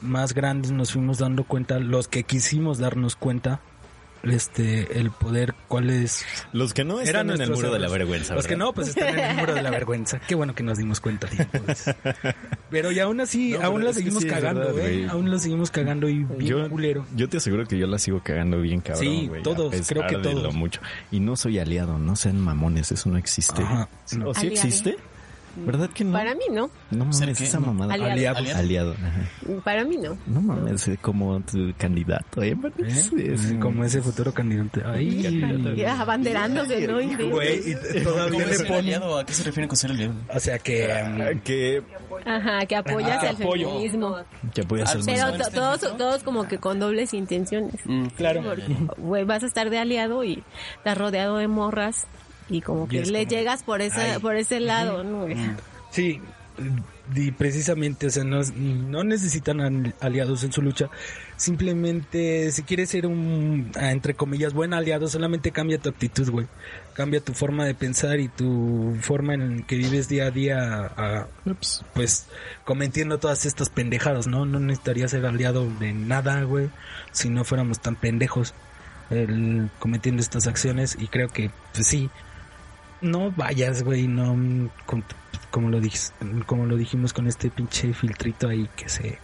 más 0.00 0.34
grandes 0.34 0.70
nos 0.72 0.92
fuimos 0.92 1.18
dando 1.18 1.44
cuenta 1.44 1.78
los 1.78 2.08
que 2.08 2.22
quisimos 2.24 2.78
darnos 2.78 3.16
cuenta 3.16 3.60
este 4.24 4.98
el 4.98 5.12
poder 5.12 5.54
cuál 5.68 5.90
es 5.90 6.24
Los 6.52 6.74
que 6.74 6.82
no 6.84 7.00
están 7.00 7.30
en 7.30 7.40
el 7.40 7.50
muro 7.52 7.70
de 7.72 7.78
la 7.78 7.88
vergüenza. 7.88 8.34
Los 8.34 8.48
que 8.48 8.56
no, 8.56 8.72
pues 8.72 8.88
están 8.88 9.16
en 9.16 9.24
el 9.24 9.36
muro 9.36 9.54
de 9.54 9.62
la 9.62 9.70
vergüenza. 9.70 10.18
Qué 10.26 10.34
bueno 10.34 10.56
que 10.56 10.64
nos 10.64 10.76
dimos 10.76 11.00
cuenta 11.00 11.28
pues. 11.64 11.84
Pero 12.70 12.90
y 12.90 12.98
aún 12.98 13.20
así, 13.20 13.52
No, 13.52 13.62
aún 13.62 13.84
la 13.84 13.92
seguimos 13.92 14.22
sí, 14.24 14.28
cagando, 14.28 14.60
verdad, 14.60 14.72
güey. 14.74 14.96
güey. 14.98 15.08
Aún 15.08 15.30
la 15.30 15.38
seguimos 15.38 15.70
cagando 15.70 16.08
y 16.08 16.24
bien 16.24 16.40
Yo, 16.40 16.68
culero. 16.68 17.06
yo 17.14 17.28
te 17.28 17.36
aseguro 17.36 17.64
que 17.66 17.78
yo 17.78 17.86
la 17.86 17.98
sigo 18.00 18.20
cagando 18.22 18.60
bien 18.60 18.80
cabrón, 18.80 19.04
Sí, 19.04 19.26
güey, 19.28 19.42
todos, 19.44 19.70
pesar 19.70 19.98
creo 20.08 20.22
que 20.22 20.28
todos. 20.28 20.52
mucho. 20.54 20.80
Y 21.12 21.20
no 21.20 21.36
soy 21.36 21.60
aliado, 21.60 21.96
no 21.98 22.16
sean 22.16 22.40
mamones, 22.40 22.90
eso 22.90 23.08
no 23.08 23.18
existe. 23.18 23.62
Ajá, 23.62 23.88
¿O 24.26 24.34
sí 24.34 24.48
Aliado. 24.48 24.48
existe? 24.48 24.96
¿Verdad 25.66 25.90
que 25.90 26.04
no? 26.04 26.12
Para 26.12 26.34
mí 26.34 26.44
no. 26.50 26.70
No 26.90 27.04
mames, 27.04 27.40
esa 27.40 27.60
mamada. 27.60 27.94
Aliado. 27.94 28.38
Aliado, 28.56 28.92
ajá. 28.94 29.60
Para 29.64 29.84
mí 29.84 29.96
no. 29.96 30.16
No 30.26 30.40
mames, 30.40 30.88
eh, 30.88 30.98
como 31.00 31.40
tu 31.40 31.72
candidato, 31.76 32.42
¿eh? 32.42 32.56
¿Eh? 32.78 32.86
Es- 32.86 33.54
Como 33.60 33.84
ese 33.84 34.00
futuro 34.02 34.32
candidato. 34.32 34.80
Ay, 34.86 35.74
Ya, 35.76 36.00
abanderándose, 36.00 36.86
¿no? 36.86 36.94
Güey, 37.30 37.70
y 37.70 38.02
todavía 38.02 38.44
¿Cómo 38.44 38.50
le 38.52 38.58
ponen. 38.60 38.72
aliado? 38.74 39.18
¿A 39.18 39.26
qué 39.26 39.32
se 39.32 39.44
refieren 39.44 39.68
con 39.68 39.76
ser 39.76 39.90
aliado? 39.90 40.14
O 40.34 40.40
sea 40.40 40.58
que. 40.58 40.88
Um, 41.32 41.40
que, 41.40 41.82
Ajá, 42.24 42.66
que 42.66 42.76
apoyas 42.76 43.22
Ah, 43.22 43.30
el 43.30 43.36
apoyo. 43.42 43.68
feminismo. 43.70 44.16
que 44.54 44.60
apoyas 44.62 44.94
el 44.94 45.04
Pero 45.04 45.26
Pues, 45.36 45.42
to- 45.42 45.50
todos, 45.54 45.96
todos 45.96 46.22
como 46.22 46.48
que 46.48 46.58
con 46.58 46.78
dobles 46.80 47.14
intenciones. 47.14 47.74
claro. 48.16 48.42
Porque, 48.42 48.64
güey, 48.98 49.24
vas 49.24 49.42
a 49.42 49.46
estar 49.46 49.70
de 49.70 49.78
aliado 49.78 50.24
y 50.24 50.42
estás 50.78 50.96
rodeado 50.98 51.36
de 51.38 51.48
morras 51.48 52.06
y 52.48 52.60
como 52.62 52.88
que 52.88 53.04
le 53.04 53.20
como, 53.24 53.30
llegas 53.30 53.62
por 53.62 53.80
esa, 53.82 54.14
ay. 54.14 54.18
por 54.20 54.36
ese 54.36 54.60
lado, 54.60 55.04
¿no? 55.04 55.26
Sí, 55.90 56.20
y 57.14 57.30
precisamente, 57.32 58.08
o 58.08 58.10
sea, 58.10 58.24
no, 58.24 58.40
no 58.42 59.04
necesitan 59.04 59.60
al- 59.60 59.94
aliados 60.00 60.44
en 60.44 60.52
su 60.52 60.60
lucha. 60.60 60.90
Simplemente, 61.36 62.50
si 62.52 62.62
quieres 62.62 62.90
ser 62.90 63.06
un, 63.06 63.70
ah, 63.76 63.90
entre 63.90 64.14
comillas, 64.14 64.52
buen 64.54 64.74
aliado, 64.74 65.08
solamente 65.08 65.50
cambia 65.50 65.78
tu 65.78 65.88
actitud, 65.88 66.28
güey. 66.30 66.46
Cambia 66.94 67.20
tu 67.20 67.32
forma 67.32 67.64
de 67.64 67.74
pensar 67.74 68.20
y 68.20 68.28
tu 68.28 68.96
forma 69.00 69.34
en 69.34 69.62
que 69.62 69.76
vives 69.76 70.08
día 70.08 70.26
a 70.26 70.30
día, 70.30 70.58
a- 70.96 71.26
pues, 71.94 72.26
cometiendo 72.64 73.18
todas 73.18 73.46
estas 73.46 73.70
pendejadas, 73.70 74.26
¿no? 74.26 74.44
No 74.46 74.60
necesitaría 74.60 75.08
ser 75.08 75.24
aliado 75.26 75.68
de 75.80 75.92
nada, 75.92 76.42
güey, 76.42 76.70
si 77.12 77.28
no 77.30 77.44
fuéramos 77.44 77.80
tan 77.80 77.96
pendejos 77.96 78.54
el, 79.10 79.70
cometiendo 79.78 80.20
estas 80.20 80.46
acciones. 80.46 80.96
Y 81.00 81.06
creo 81.08 81.28
que, 81.28 81.50
pues 81.72 81.86
sí, 81.86 82.10
no 83.00 83.30
vayas, 83.32 83.82
güey, 83.82 84.06
no 84.08 84.70
con- 84.86 85.04
como 85.50 85.70
lo 85.70 85.80
dijis- 85.80 86.12
como 86.46 86.66
lo 86.66 86.76
dijimos 86.76 87.12
con 87.12 87.26
este 87.26 87.50
pinche 87.50 87.92
filtrito 87.94 88.48
ahí 88.48 88.68
que 88.76 88.88
se 88.88 89.18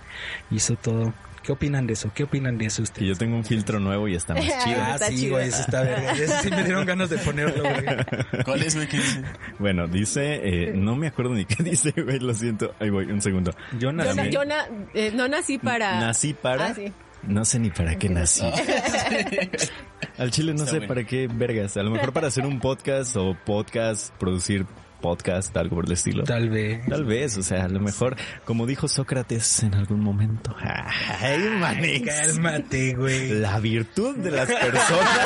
hizo 0.50 0.76
todo. 0.76 1.12
¿Qué 1.42 1.52
opinan 1.52 1.86
de 1.86 1.92
eso? 1.92 2.10
¿Qué 2.14 2.24
opinan 2.24 2.56
de 2.56 2.64
eso 2.64 2.78
Que 2.78 2.82
ustedes? 2.84 3.08
yo 3.08 3.16
tengo 3.16 3.36
un 3.36 3.44
filtro 3.44 3.78
nuevo 3.78 4.08
y 4.08 4.14
está 4.14 4.32
más 4.32 4.44
chido. 4.64 4.78
Ah, 4.80 4.92
Está 4.94 5.08
sí, 5.08 5.28
güey, 5.28 5.48
eso 5.48 5.60
está 5.60 5.82
verga. 5.82 6.12
Eso 6.16 6.32
sí 6.42 6.50
me 6.50 6.64
dieron 6.64 6.86
ganas 6.86 7.10
de 7.10 7.18
ponerlo, 7.18 7.62
güey. 7.62 8.44
¿Cuál 8.46 8.62
es, 8.62 8.74
güey? 8.74 8.88
¿Qué 8.88 8.96
dice? 8.96 9.22
Bueno, 9.58 9.86
dice, 9.86 10.40
eh, 10.42 10.72
no 10.74 10.96
me 10.96 11.08
acuerdo 11.08 11.34
ni 11.34 11.44
qué 11.44 11.62
dice, 11.62 11.92
güey, 11.92 12.18
lo 12.20 12.32
siento. 12.32 12.74
Ahí 12.80 12.88
voy, 12.88 13.04
un 13.12 13.20
segundo. 13.20 13.50
Yo 13.72 13.78
Yo, 13.78 13.92
nací. 13.92 14.16
na- 14.16 14.26
yo 14.30 14.44
na- 14.46 14.66
eh, 14.94 15.12
no 15.14 15.28
nací 15.28 15.58
para... 15.58 16.00
Nací 16.00 16.32
para... 16.32 16.64
Ah, 16.68 16.74
sí. 16.74 16.90
No 17.24 17.44
sé 17.44 17.58
ni 17.58 17.70
para 17.70 17.94
qué 17.98 18.08
nací. 18.08 18.42
Al 20.18 20.30
chile 20.30 20.52
no 20.52 20.60
Está 20.60 20.70
sé 20.70 20.76
bueno. 20.78 20.88
para 20.94 21.04
qué 21.04 21.28
vergas. 21.32 21.76
A 21.76 21.82
lo 21.82 21.90
mejor 21.90 22.12
para 22.12 22.28
hacer 22.28 22.46
un 22.46 22.60
podcast 22.60 23.16
o 23.16 23.36
podcast, 23.44 24.14
producir 24.16 24.66
podcast, 25.04 25.54
algo 25.58 25.76
por 25.76 25.84
el 25.84 25.92
estilo. 25.92 26.24
Tal 26.24 26.48
vez. 26.48 26.86
Tal 26.88 27.04
vez, 27.04 27.36
o 27.36 27.42
sea, 27.42 27.64
a 27.64 27.68
lo 27.68 27.78
mejor, 27.78 28.16
como 28.46 28.64
dijo 28.66 28.88
Sócrates 28.88 29.62
en 29.62 29.74
algún 29.74 30.00
momento. 30.00 30.56
Ay, 30.58 31.46
Manix. 31.60 32.06
Cálmate, 32.06 32.94
güey. 32.94 33.28
La 33.34 33.60
virtud 33.60 34.16
de 34.16 34.30
las 34.30 34.50
personas 34.50 35.20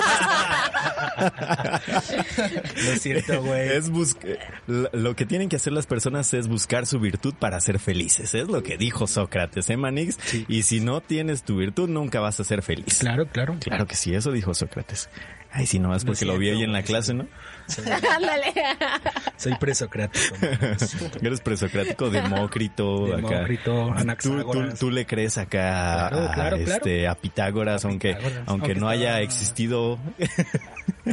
Lo 2.84 2.96
siento, 2.96 3.40
güey. 3.44 3.68
es 3.68 3.88
buscar 3.88 4.38
lo 4.66 5.14
que 5.14 5.26
tienen 5.26 5.48
que 5.48 5.54
hacer 5.54 5.72
las 5.72 5.86
personas 5.86 6.34
es 6.34 6.48
buscar 6.48 6.86
su 6.86 6.98
virtud 6.98 7.34
para 7.38 7.60
ser 7.60 7.78
felices. 7.78 8.34
Es 8.34 8.48
lo 8.48 8.64
que 8.64 8.76
dijo 8.76 9.06
Sócrates, 9.06 9.70
¿eh, 9.70 9.76
Manix? 9.76 10.18
Y 10.48 10.64
si 10.64 10.80
no 10.80 11.00
tienes 11.00 11.44
tu 11.44 11.58
virtud, 11.58 11.88
nunca 11.88 12.18
vas 12.18 12.40
a 12.40 12.44
ser 12.44 12.62
feliz. 12.62 12.98
Claro, 12.98 13.28
claro. 13.28 13.56
Claro 13.60 13.86
que 13.86 13.94
sí, 13.94 14.12
eso 14.12 14.32
dijo 14.32 14.54
Sócrates. 14.54 15.08
Ay, 15.52 15.66
sí, 15.66 15.78
nomás 15.78 16.04
porque 16.04 16.24
lo 16.24 16.36
vi 16.36 16.50
ahí 16.50 16.62
en 16.64 16.72
la 16.72 16.82
clase, 16.82 17.14
¿no? 17.14 17.26
Ándale. 18.16 18.52
Soy 19.36 19.54
presocrático. 19.56 20.34
Eres 21.22 21.40
presocrático, 21.40 22.10
demócrito, 22.10 23.06
Demócrito, 23.06 23.84
acá. 23.84 23.92
Tú, 23.92 23.92
tú, 23.92 24.00
Anaxágoras. 24.00 24.78
tú 24.78 24.90
le 24.90 25.06
crees 25.06 25.38
acá 25.38 26.06
a, 26.06 26.08
Claro, 26.10 26.30
claro, 26.34 26.56
claro. 26.56 26.56
este 26.72 27.06
a 27.08 27.14
Pitágoras, 27.14 27.84
aunque 27.84 28.14
Pitágoras. 28.14 28.42
aunque 28.46 28.66
Aunque 28.70 28.80
no 28.80 28.88
haya 28.88 29.20
existido. 29.20 29.98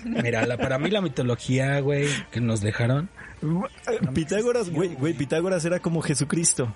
Mira, 0.04 0.46
la, 0.46 0.58
para 0.58 0.78
mí 0.80 0.90
la 0.90 1.02
mitología, 1.02 1.80
güey, 1.80 2.08
que 2.32 2.42
nos 2.42 2.62
dejaron. 2.62 3.10
Pitágoras, 4.14 4.70
güey, 4.70 4.96
güey, 4.96 5.14
Pitágoras 5.14 5.64
era 5.66 5.80
como 5.80 6.02
Jesucristo. 6.02 6.74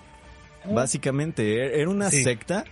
Básicamente, 0.66 1.56
e- 1.56 1.82
era 1.82 1.90
una 1.90 2.10
Sí. 2.10 2.24
secta 2.24 2.66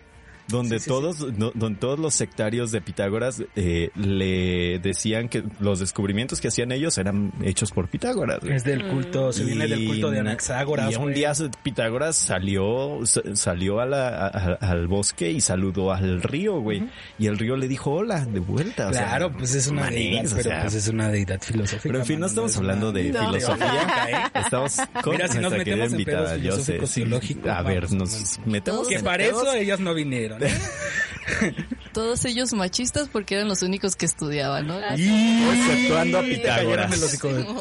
donde 0.47 0.79
Sí, 0.79 0.85
sí, 0.85 0.89
todos 0.89 1.33
no- 1.37 1.51
donde 1.53 1.79
todos 1.79 1.99
los 1.99 2.13
sectarios 2.13 2.71
de 2.71 2.81
Pitágoras 2.81 3.43
eh, 3.55 3.89
le 3.95 4.79
decían 4.79 5.29
que 5.29 5.43
los 5.59 5.79
descubrimientos 5.79 6.39
que 6.41 6.47
hacían 6.47 6.71
ellos 6.71 6.97
eran 6.97 7.31
hechos 7.43 7.71
por 7.71 7.87
Pitágoras. 7.89 8.39
güey. 8.41 8.53
Es 8.55 8.63
del 8.63 8.87
culto, 8.87 9.31
se 9.33 9.43
viene 9.43 9.67
del 9.67 9.85
culto 9.85 10.09
de 10.11 10.23
na- 10.23 10.31
Anaxágoras. 10.31 10.91
Y 10.91 10.95
un 10.95 11.13
día 11.13 11.33
Pitágoras 11.63 12.15
salió, 12.15 12.99
sa- 13.05 13.21
salió 13.33 13.79
a 13.79 13.85
la- 13.85 14.27
a- 14.27 14.57
al 14.61 14.87
bosque 14.87 15.31
y 15.31 15.41
saludó 15.41 15.91
al 15.91 16.21
río, 16.21 16.59
güey. 16.59 16.83
Y 17.19 17.27
el 17.27 17.37
río 17.37 17.55
le 17.57 17.67
dijo 17.67 17.91
hola 17.91 18.25
de 18.25 18.39
vuelta. 18.39 18.89
o 18.89 18.93
sea, 18.93 19.07
Claro, 19.07 19.31
pues 19.33 19.55
es 19.55 19.67
una 19.67 19.81
manix, 19.81 19.99
deidad, 19.99 20.25
o 20.25 20.35
pero 20.35 20.43
sea, 20.49 20.61
pues 20.61 20.73
es 20.75 20.87
una 20.87 21.09
deidad 21.09 21.41
filosófica. 21.41 21.81
pero 21.83 21.99
en 21.99 22.05
fin, 22.05 22.19
no 22.19 22.25
estamos 22.27 22.51
es 22.51 22.57
hablando 22.57 22.91
de 22.91 23.11
No. 23.11 23.27
filosofía. 23.27 24.31
Estamos 24.35 24.77
con 25.03 25.13
Mira, 25.13 25.27
si 25.27 25.39
nos 25.39 25.51
metemos 25.51 25.87
en 25.87 25.91
invitada. 25.91 26.37
Yo 26.37 26.55
sé. 26.57 26.85
sí. 26.87 27.03
A 27.49 27.61
ver, 27.63 27.91
nos 27.91 28.39
metemos 28.45 28.87
Que 28.87 28.99
para 28.99 29.23
eso 29.25 29.53
ellas 29.53 29.79
no 29.79 29.93
vinieron. 29.93 30.36
¿Eh? 30.41 30.53
Todos 31.93 32.23
ellos 32.25 32.53
machistas 32.53 33.09
porque 33.11 33.35
eran 33.35 33.47
los 33.49 33.61
únicos 33.63 33.95
que 33.95 34.05
estudiaban, 34.05 34.67
¿no? 34.67 34.77
Exceptuando 34.79 36.19
a 36.19 36.21
Pitágoras. 36.21 37.13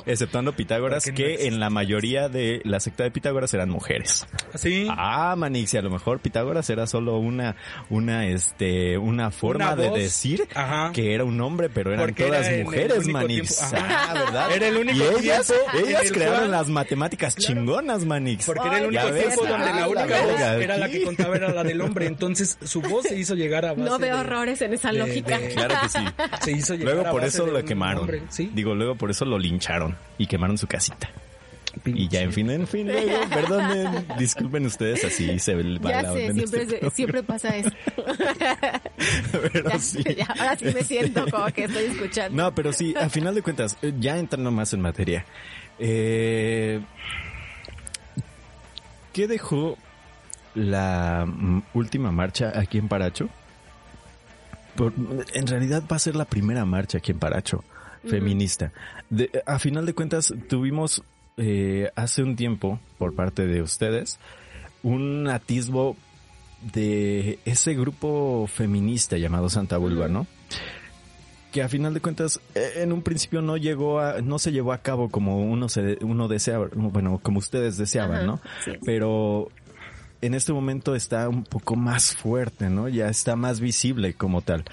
Exceptuando 0.07 0.51
a 0.51 0.55
Pitágoras, 0.57 1.05
que 1.11 1.47
en 1.47 1.59
la 1.59 1.71
mayoría 1.71 2.29
de 2.29 2.61
la 2.65 2.81
secta 2.81 3.05
de 3.05 3.11
Pitágoras 3.11 3.53
eran 3.55 3.71
mujeres. 3.71 4.27
Sí. 4.55 4.87
Ah, 4.91 5.35
Manix, 5.37 5.73
y 5.75 5.79
a 5.79 5.83
lo 5.83 5.91
mejor 5.91 6.21
Pitágoras 6.21 6.69
era 6.71 6.87
solo 6.87 7.17
una, 7.19 7.57
una, 7.89 8.27
este, 8.27 8.99
una 8.99 9.31
forma 9.31 9.73
Una 9.73 9.77
de 9.77 9.91
decir 9.91 10.47
Ajá. 10.55 10.93
que 10.93 11.15
era 11.15 11.25
un 11.25 11.41
hombre, 11.41 11.71
pero 11.71 11.93
eran 11.93 12.05
Porque 12.07 12.25
todas 12.27 12.47
era 12.47 12.65
mujeres, 12.65 13.07
Manix. 13.09 13.63
Ah, 13.73 14.13
¿verdad? 14.15 14.53
Era 14.55 14.69
el 14.69 14.77
único 14.77 14.99
y 14.99 15.03
ellas, 15.25 15.47
tiempo 15.47 15.89
ellas 15.89 16.03
el 16.05 16.13
crearon 16.13 16.39
cual- 16.41 16.51
las 16.51 16.69
matemáticas 16.69 17.37
chingonas, 17.37 18.05
Manix. 18.05 18.45
Porque 18.47 18.69
era 18.69 18.79
el 18.79 18.87
único 18.87 19.07
ves, 19.07 19.27
tiempo 19.27 19.47
donde 19.47 19.67
ah, 19.71 19.77
la 19.81 19.89
única 19.89 20.23
voz 20.23 20.41
era 20.41 20.77
la 20.77 20.89
que 20.91 21.03
contaba 21.03 21.37
era 21.37 21.53
la 21.53 21.65
del 21.65 21.81
hombre. 21.81 22.07
Entonces 22.07 22.59
su 22.67 22.81
voz 22.83 23.05
se 23.07 23.17
hizo 23.19 23.35
llegar 23.35 23.65
a 23.65 23.73
base 23.75 23.83
No 23.91 23.99
veo 23.99 24.17
de- 24.17 24.21
errores 24.23 24.61
en 24.63 24.75
esa 24.75 24.93
de- 24.93 24.99
lógica. 24.99 25.39
de- 25.39 25.49
Claro 25.55 25.75
que 25.83 25.89
sí. 25.89 25.99
Se 26.43 26.53
hizo 26.53 26.75
llegar 26.75 26.95
Luego 26.95 27.09
a 27.09 27.13
por 27.13 27.23
base 27.23 27.37
eso 27.39 27.47
lo 27.47 27.65
quemaron. 27.65 28.01
hombre, 28.03 28.23
Sí. 28.31 28.51
Digo, 28.55 28.75
luego 28.75 28.95
por 28.97 29.11
eso 29.11 29.25
lo 29.25 29.39
lincharon 29.39 29.97
y 30.19 30.27
quemaron 30.27 30.59
su 30.59 30.67
casita. 30.67 31.11
Y 31.85 32.09
ya, 32.09 32.23
en 32.23 32.33
fin, 32.33 32.49
en 32.51 32.67
fin, 32.67 32.87
luego, 32.87 33.21
perdonen, 33.31 34.07
disculpen 34.19 34.65
ustedes, 34.65 35.05
así 35.05 35.39
se 35.39 35.55
va 35.55 35.91
Ya 35.91 36.03
la 36.03 36.03
sé, 36.03 36.09
onda 36.09 36.43
en 36.43 36.49
siempre, 36.93 37.19
este 37.21 37.23
pasa 37.23 37.55
eso. 37.57 37.71
Pero 39.53 39.71
Ya, 39.71 39.79
sí. 39.79 40.03
ya, 40.17 40.25
ahora 40.39 40.57
sí 40.57 40.65
me 40.65 40.83
siento 40.83 41.27
como 41.31 41.47
que 41.49 41.65
estoy 41.65 41.85
escuchando. 41.85 42.43
No, 42.43 42.55
pero 42.55 42.73
sí, 42.73 42.95
a 42.99 43.11
final 43.11 43.35
de 43.35 43.43
cuentas, 43.43 43.77
eh, 43.83 43.93
ya 44.01 44.17
entrando 44.19 44.51
más 44.51 44.73
en 44.73 44.81
materia, 44.81 45.27
eh, 45.79 46.81
¿qué 49.13 49.27
dejó 49.29 49.77
la 50.57 51.25
mm, 51.27 51.63
última 51.75 52.11
marcha 52.11 52.53
aquí 52.59 52.79
en 52.79 52.89
Paracho? 52.89 53.29
Por- 54.75 54.93
en 55.35 55.47
realidad 55.47 55.85
va 55.91 55.97
a 55.97 56.01
ser 56.01 56.17
la 56.17 56.25
primera 56.25 56.65
marcha 56.65 56.99
aquí 56.99 57.13
en 57.13 57.19
Paracho, 57.19 57.63
feminista. 58.05 58.73
De- 59.11 59.31
a 59.47 59.59
final 59.59 59.87
de 59.87 59.95
cuentas, 59.95 60.35
tuvimos 60.49 61.03
eh, 61.39 61.91
hace 61.97 62.23
un 62.23 62.35
tiempo, 62.37 62.81
por 62.99 63.15
parte 63.15 63.47
de 63.47 63.61
ustedes, 63.63 64.19
un 64.83 65.29
atisbo 65.29 65.97
de 66.73 67.39
ese 67.45 67.75
grupo 67.75 68.47
feminista 68.47 69.19
llamado 69.19 69.49
Santa 69.51 69.77
Vulva, 69.77 70.09
¿no? 70.09 70.27
que 71.53 71.63
a 71.63 71.69
final 71.71 71.95
de 71.95 72.01
cuentas 72.01 72.39
eh, 72.55 72.73
en 72.83 72.93
un 72.93 73.01
principio 73.01 73.41
no 73.41 73.57
llegó 73.57 73.99
a 74.01 74.21
no 74.21 74.39
se 74.39 74.53
llevó 74.53 74.73
a 74.75 74.79
cabo 74.79 75.09
como 75.09 75.41
uno 75.41 75.71
se 75.71 75.97
uno 76.03 76.29
deseaba 76.29 76.69
bueno 76.75 77.19
como 77.23 77.39
ustedes 77.39 77.79
deseaban 77.79 78.17
Ajá, 78.19 78.27
no 78.27 78.41
sí. 78.63 78.73
pero 78.85 79.49
en 80.23 80.35
este 80.35 80.53
momento 80.53 80.95
está 80.95 81.29
un 81.29 81.45
poco 81.45 81.77
más 81.77 82.15
fuerte 82.15 82.71
no 82.71 82.89
ya 82.89 83.09
está 83.09 83.37
más 83.37 83.61
visible 83.61 84.15
como 84.15 84.43
tal 84.43 84.65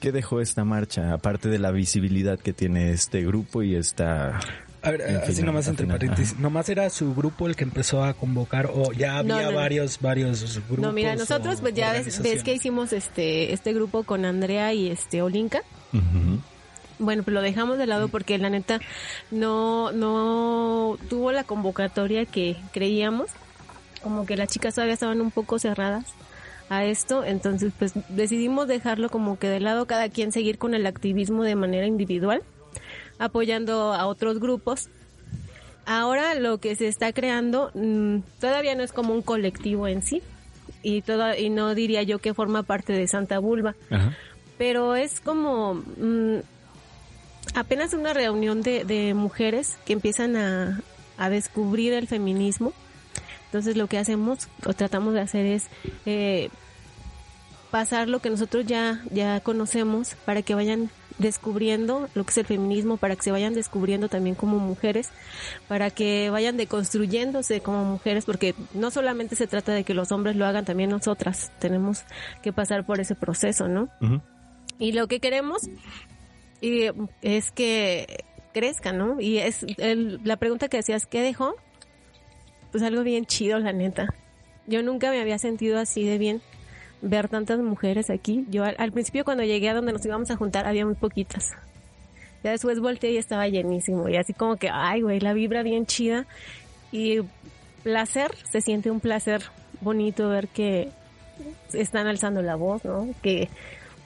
qué 0.00 0.12
dejó 0.12 0.40
esta 0.40 0.64
marcha 0.64 1.12
aparte 1.12 1.48
de 1.48 1.58
la 1.58 1.70
visibilidad 1.70 2.38
que 2.38 2.52
tiene 2.52 2.90
este 2.90 3.24
grupo 3.24 3.62
y 3.62 3.74
esta 3.74 4.38
A 4.82 4.90
ver, 4.90 5.02
así 5.02 5.32
final, 5.32 5.46
nomás 5.46 5.68
entre 5.68 5.86
final, 5.86 5.98
paréntesis. 5.98 6.38
Nomás 6.38 6.68
era 6.68 6.90
su 6.90 7.14
grupo 7.14 7.46
el 7.46 7.56
que 7.56 7.64
empezó 7.64 8.04
a 8.04 8.12
convocar 8.12 8.66
o 8.66 8.92
ya 8.92 9.16
había 9.18 9.36
No, 9.36 9.42
no, 9.42 9.50
no. 9.52 9.56
varios, 9.56 9.98
varios 10.00 10.60
grupos. 10.68 10.78
No, 10.84 10.92
mira, 10.92 11.16
nosotros 11.16 11.62
pues 11.62 11.72
ya 11.72 11.92
ves, 11.94 12.20
ves 12.20 12.42
que 12.42 12.52
hicimos 12.52 12.92
este 12.92 13.54
este 13.54 13.72
grupo 13.72 14.02
con 14.02 14.26
Andrea 14.26 14.74
y 14.74 14.90
este 14.90 15.22
Olinka. 15.22 15.62
Bueno, 16.98 17.22
pues 17.22 17.34
lo 17.34 17.40
dejamos 17.40 17.78
de 17.78 17.86
lado 17.86 18.08
porque 18.08 18.36
la 18.36 18.50
neta 18.50 18.78
no 19.30 19.90
no 19.92 20.98
tuvo 21.08 21.32
la 21.32 21.44
convocatoria 21.44 22.26
que 22.26 22.56
creíamos. 22.72 23.30
Como 24.04 24.26
que 24.26 24.36
las 24.36 24.48
chicas 24.48 24.74
todavía 24.74 24.94
estaban 24.94 25.20
un 25.22 25.30
poco 25.30 25.58
cerradas 25.58 26.04
a 26.68 26.84
esto, 26.84 27.24
entonces 27.24 27.72
pues 27.78 27.92
decidimos 28.10 28.68
dejarlo 28.68 29.08
como 29.08 29.38
que 29.38 29.48
de 29.48 29.60
lado 29.60 29.86
cada 29.86 30.10
quien 30.10 30.30
seguir 30.30 30.58
con 30.58 30.74
el 30.74 30.86
activismo 30.86 31.42
de 31.42 31.56
manera 31.56 31.86
individual, 31.86 32.42
apoyando 33.18 33.94
a 33.94 34.06
otros 34.06 34.40
grupos. 34.40 34.88
Ahora 35.86 36.34
lo 36.34 36.58
que 36.58 36.76
se 36.76 36.86
está 36.86 37.12
creando 37.12 37.70
mm, 37.74 38.18
todavía 38.40 38.74
no 38.74 38.82
es 38.82 38.92
como 38.92 39.14
un 39.14 39.22
colectivo 39.22 39.88
en 39.88 40.02
sí 40.02 40.22
y 40.82 41.00
toda, 41.00 41.38
y 41.38 41.48
no 41.48 41.74
diría 41.74 42.02
yo 42.02 42.18
que 42.18 42.34
forma 42.34 42.62
parte 42.62 42.92
de 42.92 43.08
Santa 43.08 43.40
Ajá. 43.90 44.16
pero 44.58 44.96
es 44.96 45.20
como 45.20 45.74
mm, 45.74 46.40
apenas 47.54 47.94
una 47.94 48.12
reunión 48.12 48.62
de, 48.62 48.84
de 48.84 49.14
mujeres 49.14 49.78
que 49.86 49.94
empiezan 49.94 50.36
a, 50.36 50.82
a 51.16 51.30
descubrir 51.30 51.92
el 51.94 52.06
feminismo. 52.06 52.72
Entonces 53.54 53.76
lo 53.76 53.86
que 53.86 53.98
hacemos 53.98 54.48
o 54.66 54.72
tratamos 54.74 55.14
de 55.14 55.20
hacer 55.20 55.46
es 55.46 55.68
eh, 56.06 56.48
pasar 57.70 58.08
lo 58.08 58.18
que 58.18 58.28
nosotros 58.28 58.66
ya, 58.66 59.00
ya 59.12 59.38
conocemos 59.38 60.16
para 60.24 60.42
que 60.42 60.56
vayan 60.56 60.90
descubriendo 61.18 62.08
lo 62.16 62.24
que 62.24 62.32
es 62.32 62.38
el 62.38 62.46
feminismo, 62.46 62.96
para 62.96 63.14
que 63.14 63.22
se 63.22 63.30
vayan 63.30 63.54
descubriendo 63.54 64.08
también 64.08 64.34
como 64.34 64.58
mujeres, 64.58 65.10
para 65.68 65.90
que 65.90 66.30
vayan 66.30 66.56
deconstruyéndose 66.56 67.60
como 67.60 67.84
mujeres, 67.84 68.24
porque 68.24 68.56
no 68.74 68.90
solamente 68.90 69.36
se 69.36 69.46
trata 69.46 69.70
de 69.70 69.84
que 69.84 69.94
los 69.94 70.10
hombres 70.10 70.34
lo 70.34 70.46
hagan, 70.46 70.64
también 70.64 70.90
nosotras 70.90 71.52
tenemos 71.60 72.02
que 72.42 72.52
pasar 72.52 72.84
por 72.84 72.98
ese 72.98 73.14
proceso, 73.14 73.68
¿no? 73.68 73.88
Y 74.80 74.90
lo 74.90 75.06
que 75.06 75.20
queremos 75.20 75.62
y, 76.60 76.86
es 77.22 77.52
que 77.52 78.24
crezca, 78.52 78.92
¿no? 78.92 79.20
Y 79.20 79.38
es 79.38 79.64
el- 79.78 80.20
la 80.24 80.38
pregunta 80.38 80.66
que 80.68 80.78
decías, 80.78 81.06
¿qué 81.06 81.22
dejó? 81.22 81.54
Pues 82.74 82.82
algo 82.82 83.04
bien 83.04 83.24
chido, 83.24 83.60
la 83.60 83.72
neta. 83.72 84.12
Yo 84.66 84.82
nunca 84.82 85.08
me 85.08 85.20
había 85.20 85.38
sentido 85.38 85.78
así 85.78 86.04
de 86.04 86.18
bien 86.18 86.42
ver 87.02 87.28
tantas 87.28 87.60
mujeres 87.60 88.10
aquí. 88.10 88.46
Yo 88.50 88.64
al, 88.64 88.74
al 88.80 88.90
principio 88.90 89.24
cuando 89.24 89.44
llegué 89.44 89.68
a 89.68 89.74
donde 89.74 89.92
nos 89.92 90.04
íbamos 90.04 90.28
a 90.32 90.36
juntar 90.36 90.66
había 90.66 90.84
muy 90.84 90.96
poquitas. 90.96 91.50
Ya 92.42 92.50
después 92.50 92.80
volteé 92.80 93.12
y 93.12 93.16
estaba 93.16 93.46
llenísimo. 93.46 94.08
Y 94.08 94.16
así 94.16 94.32
como 94.32 94.56
que, 94.56 94.70
ay, 94.72 95.02
güey, 95.02 95.20
la 95.20 95.34
vibra 95.34 95.62
bien 95.62 95.86
chida. 95.86 96.26
Y 96.90 97.20
placer, 97.84 98.34
se 98.50 98.60
siente 98.60 98.90
un 98.90 98.98
placer 98.98 99.42
bonito 99.80 100.28
ver 100.28 100.48
que 100.48 100.88
están 101.72 102.08
alzando 102.08 102.42
la 102.42 102.56
voz, 102.56 102.84
¿no? 102.84 103.08
Que, 103.22 103.50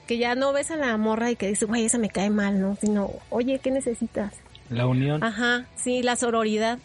que 0.05 0.19
ya 0.19 0.35
no 0.35 0.53
ves 0.53 0.69
a 0.69 0.75
la 0.75 0.95
morra 0.97 1.31
y 1.31 1.35
que 1.35 1.47
dices, 1.47 1.67
güey, 1.67 1.85
esa 1.85 1.97
me 1.97 2.09
cae 2.09 2.29
mal, 2.29 2.61
¿no? 2.61 2.75
Sino, 2.75 3.09
oye, 3.31 3.57
¿qué 3.57 3.71
necesitas? 3.71 4.35
La 4.69 4.85
unión. 4.85 5.23
Ajá, 5.23 5.65
sí, 5.75 6.03
la 6.03 6.15
sororidad. 6.15 6.77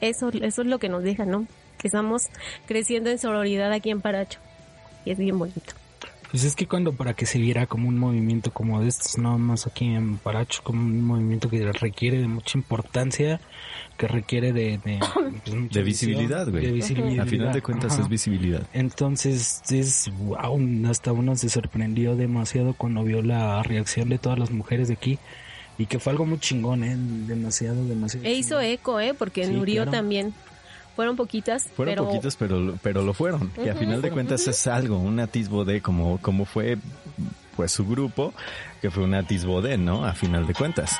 Eso, 0.00 0.30
eso 0.30 0.62
es 0.62 0.68
lo 0.68 0.78
que 0.78 0.88
nos 0.88 1.02
deja, 1.02 1.24
¿no? 1.24 1.46
Que 1.78 1.88
estamos 1.88 2.28
creciendo 2.66 3.10
en 3.10 3.18
sororidad 3.18 3.72
aquí 3.72 3.90
en 3.90 4.00
Paracho. 4.00 4.38
Y 5.04 5.10
es 5.10 5.18
bien 5.18 5.38
bonito. 5.38 5.74
Pues 6.30 6.44
es 6.44 6.54
que 6.54 6.68
cuando 6.68 6.92
para 6.92 7.14
que 7.14 7.26
se 7.26 7.38
viera 7.38 7.66
como 7.66 7.88
un 7.88 7.98
movimiento 7.98 8.52
como 8.52 8.80
de 8.80 8.88
estos, 8.88 9.18
no 9.18 9.36
más 9.36 9.66
aquí 9.66 9.86
en 9.86 10.16
Paracho, 10.16 10.60
como 10.62 10.80
un 10.80 11.02
movimiento 11.02 11.50
que 11.50 11.72
requiere 11.72 12.18
de 12.18 12.28
mucha 12.28 12.56
importancia, 12.56 13.40
que 13.98 14.06
requiere 14.06 14.52
de... 14.52 14.78
De, 14.78 15.00
pues, 15.44 15.70
De 15.72 15.82
visibilidad, 15.82 16.48
güey. 16.48 16.66
De 16.66 16.72
visibilidad. 16.72 17.26
A 17.26 17.28
final 17.28 17.52
de 17.52 17.62
cuentas 17.62 17.94
Ajá. 17.94 18.02
es 18.02 18.08
visibilidad. 18.08 18.62
Entonces, 18.72 19.60
es 19.70 20.12
wow, 20.18 20.56
hasta 20.88 21.12
uno 21.12 21.34
se 21.34 21.48
sorprendió 21.48 22.14
demasiado 22.14 22.74
cuando 22.74 23.02
vio 23.02 23.22
la 23.22 23.60
reacción 23.64 24.08
de 24.08 24.18
todas 24.18 24.38
las 24.38 24.52
mujeres 24.52 24.86
de 24.86 24.94
aquí 24.94 25.18
y 25.80 25.86
que 25.86 25.98
fue 25.98 26.12
algo 26.12 26.26
muy 26.26 26.38
chingón, 26.38 26.84
¿eh? 26.84 26.94
Demasiado, 26.96 27.84
demasiado. 27.84 28.26
E 28.26 28.32
hizo 28.34 28.60
chingón. 28.60 28.64
eco, 28.64 29.00
¿eh? 29.00 29.14
Porque 29.14 29.46
Sí, 29.46 29.52
murió 29.52 29.82
claro. 29.84 29.90
también. 29.92 30.34
Fueron 30.96 31.16
poquitas, 31.16 31.64
Fueron 31.74 31.94
pero 31.94 32.04
poquitos, 32.06 32.36
pero, 32.36 32.74
pero 32.82 33.02
lo 33.02 33.14
fueron. 33.14 33.50
Y 33.64 33.68
a 33.68 33.74
final 33.74 34.02
de 34.02 34.10
cuentas 34.10 34.46
es 34.46 34.66
algo, 34.66 34.98
un 34.98 35.18
atisbo 35.20 35.64
de 35.64 35.80
como, 35.80 36.18
como 36.18 36.44
fue 36.44 36.76
pues 37.56 37.72
su 37.72 37.86
grupo, 37.86 38.34
que 38.82 38.90
fue 38.90 39.04
un 39.04 39.14
atisbo 39.14 39.62
de, 39.62 39.78
¿no? 39.78 40.04
A 40.04 40.12
final 40.14 40.46
de 40.46 40.52
cuentas. 40.54 40.96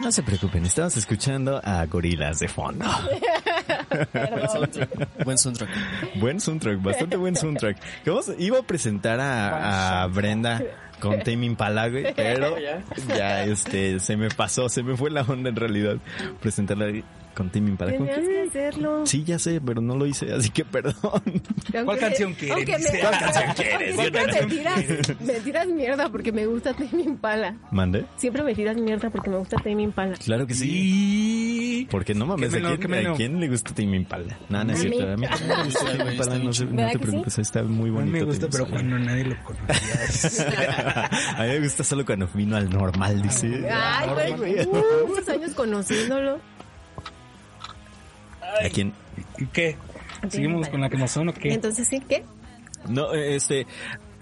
No 0.00 0.10
se 0.12 0.22
preocupen, 0.22 0.64
estamos 0.64 0.96
escuchando 0.96 1.60
a 1.64 1.84
gorilas 1.86 2.38
de 2.38 2.48
fondo. 2.48 2.86
Buen 5.24 5.38
soundtrack. 5.38 5.70
Buen 6.16 6.40
soundtrack, 6.40 6.82
bastante 6.82 7.16
buen 7.16 7.36
soundtrack. 7.36 7.78
Que 8.04 8.10
vamos- 8.10 8.32
iba 8.38 8.58
a 8.58 8.62
presentar 8.62 9.20
a, 9.20 10.02
a 10.02 10.06
Brenda 10.06 10.62
con 11.02 11.18
Tame 11.18 11.46
Impala, 11.46 11.88
güey, 11.88 12.14
pero 12.16 12.56
ya. 12.58 13.44
este 13.44 13.98
se 13.98 14.16
me 14.16 14.28
pasó, 14.30 14.68
se 14.68 14.84
me 14.84 14.96
fue 14.96 15.10
la 15.10 15.22
onda 15.22 15.50
en 15.50 15.56
realidad 15.56 15.96
presentarla 16.40 16.86
con 17.34 17.50
Tame 17.50 17.70
Impala. 17.70 17.96
¿Con 17.96 18.06
tenías 18.06 18.20
qué? 18.26 18.32
que 18.34 18.40
hacerlo. 18.48 19.06
Sí, 19.06 19.24
ya 19.24 19.38
sé, 19.38 19.60
pero 19.60 19.80
no 19.80 19.96
lo 19.96 20.06
hice, 20.06 20.32
así 20.32 20.50
que 20.50 20.64
perdón. 20.64 20.94
Aunque- 21.02 21.98
canción 21.98 22.34
quieres? 22.34 22.56
aunque 22.56 22.78
me- 22.78 23.00
¿cuál 23.00 23.18
canción 23.18 23.44
quieres? 23.56 23.94
¿Cuál 23.94 24.10
siempre 24.12 24.26
me 24.42 24.46
tiras, 24.48 25.20
me 25.20 25.32
tiras 25.40 25.66
mierda 25.68 26.08
porque 26.10 26.32
me 26.32 26.46
gusta 26.46 26.72
Tame 26.74 27.02
Impala. 27.02 27.56
¿Mande? 27.70 28.04
Siempre 28.16 28.42
me 28.42 28.54
tiras 28.54 28.76
mierda 28.76 29.10
porque 29.10 29.30
me 29.30 29.38
gusta 29.38 29.56
Tame 29.56 29.82
Impala. 29.82 30.14
Claro 30.16 30.46
que 30.46 30.54
sí. 30.54 30.62
Sí. 30.62 31.88
Porque 31.90 32.14
no 32.14 32.26
mames, 32.26 32.54
¿a 32.54 32.58
quién. 32.76 33.06
¿a 33.06 33.14
quién 33.14 33.40
le 33.40 33.48
gusta 33.48 33.74
Tame 33.74 33.96
Impala? 33.96 34.38
No, 34.48 34.62
no 34.64 34.72
es 34.72 34.80
cierto. 34.80 35.12
A 35.12 35.16
mí 35.16 35.26
también 35.26 35.48
me 35.58 35.64
gusta 35.64 35.84
Tame 35.96 36.12
Impala, 36.12 36.38
no, 36.38 36.52
se- 36.52 36.64
no 36.66 36.70
¿Verdad 36.76 36.86
te 36.92 36.92
que 36.92 36.98
sí? 37.04 37.10
preocupes, 37.10 37.38
está 37.38 37.62
muy 37.62 37.88
A 37.88 37.92
mí 37.92 37.98
bonito. 37.98 38.12
me 38.12 38.24
gusta, 38.24 38.48
pero 38.50 38.64
Impala. 38.64 38.82
cuando 38.88 38.98
nadie 38.98 39.24
lo 39.24 39.36
conocía. 39.44 41.04
A 41.36 41.42
mí 41.42 41.48
me 41.48 41.60
gusta 41.60 41.84
solo 41.84 42.04
cuando 42.04 42.28
vino 42.34 42.56
al 42.56 42.70
normal, 42.70 43.22
dice. 43.22 43.68
Ay, 43.70 44.32
güey, 44.32 44.60
uh, 44.66 45.06
muchos 45.08 45.28
años 45.28 45.50
conociéndolo. 45.54 46.40
¿A 48.64 48.68
quién? 48.68 48.92
¿Y 49.38 49.46
qué? 49.46 49.76
¿Seguimos 50.28 50.68
con 50.68 50.80
la 50.80 50.88
quemazón 50.90 51.28
o 51.28 51.34
qué? 51.34 51.52
Entonces, 51.52 51.88
¿sí? 51.88 52.00
¿Qué? 52.08 52.24
No, 52.88 53.12
eh, 53.14 53.36
este... 53.36 53.66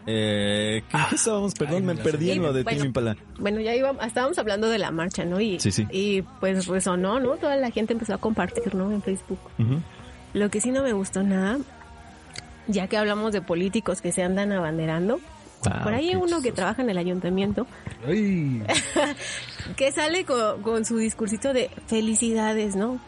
Eh, 0.06 0.82
¿qué 0.90 0.98
qué 1.10 1.14
estábamos? 1.14 1.54
Perdón, 1.54 1.84
me 1.84 1.94
perdí 1.94 2.30
en 2.30 2.42
lo 2.42 2.52
de 2.54 2.62
Bueno. 2.62 2.84
Impala. 2.86 3.16
Bueno, 3.38 3.60
ya 3.60 3.74
íbamos, 3.74 4.04
estábamos 4.04 4.38
hablando 4.38 4.68
de 4.68 4.78
la 4.78 4.90
marcha, 4.90 5.24
¿no? 5.26 5.40
Y, 5.40 5.60
Sí, 5.60 5.70
sí. 5.70 5.86
y 5.92 6.22
pues 6.40 6.66
resonó, 6.66 7.20
¿no? 7.20 7.36
Toda 7.36 7.56
la 7.56 7.70
gente 7.70 7.92
empezó 7.92 8.14
a 8.14 8.18
compartir, 8.18 8.74
¿no? 8.74 8.90
En 8.90 9.02
Facebook. 9.02 9.38
Lo 10.32 10.48
que 10.50 10.60
sí 10.62 10.70
no 10.70 10.82
me 10.82 10.94
gustó 10.94 11.22
nada, 11.22 11.58
ya 12.66 12.86
que 12.88 12.96
hablamos 12.96 13.32
de 13.32 13.42
políticos 13.42 14.00
que 14.00 14.10
se 14.10 14.22
andan 14.22 14.52
abanderando, 14.52 15.20
Ah, 15.66 15.80
por 15.82 15.92
ahí 15.92 16.08
hay 16.08 16.16
uno 16.16 16.40
que 16.40 16.52
trabaja 16.52 16.80
en 16.80 16.88
el 16.88 16.96
ayuntamiento 16.96 17.66
Ay, 18.06 18.62
que 19.76 19.92
sale 19.92 20.24
con, 20.24 20.62
con 20.62 20.86
su 20.86 20.96
discursito 20.96 21.52
de 21.52 21.70
felicidades, 21.86 22.76
¿no? 22.76 22.98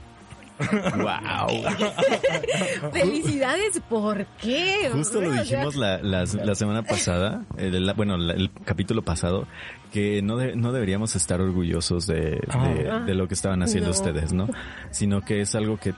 Wow. 0.58 1.62
Felicidades, 2.92 3.80
¿por 3.88 4.26
qué? 4.40 4.90
Justo 4.92 5.20
lo 5.20 5.30
O 5.30 5.32
sea, 5.32 5.42
dijimos 5.42 5.76
la, 5.76 5.98
la, 5.98 6.24
la 6.24 6.54
semana 6.54 6.82
pasada, 6.82 7.42
el- 7.56 7.84
la- 7.86 7.94
bueno, 7.94 8.16
la- 8.16 8.34
el 8.34 8.50
capítulo 8.64 9.02
pasado, 9.02 9.46
que 9.92 10.22
no, 10.22 10.36
de- 10.36 10.54
no 10.56 10.72
deberíamos 10.72 11.16
estar 11.16 11.40
orgullosos 11.40 12.06
de, 12.06 12.20
de, 12.20 12.40
Ah. 12.50 13.00
de 13.00 13.14
lo 13.14 13.28
que 13.28 13.34
estaban 13.34 13.62
haciendo 13.62 13.88
No. 13.90 13.94
ustedes, 13.94 14.32
¿no? 14.32 14.48
Sino 14.90 15.20
que 15.22 15.40
es 15.40 15.54
algo 15.54 15.78
que 15.78 15.94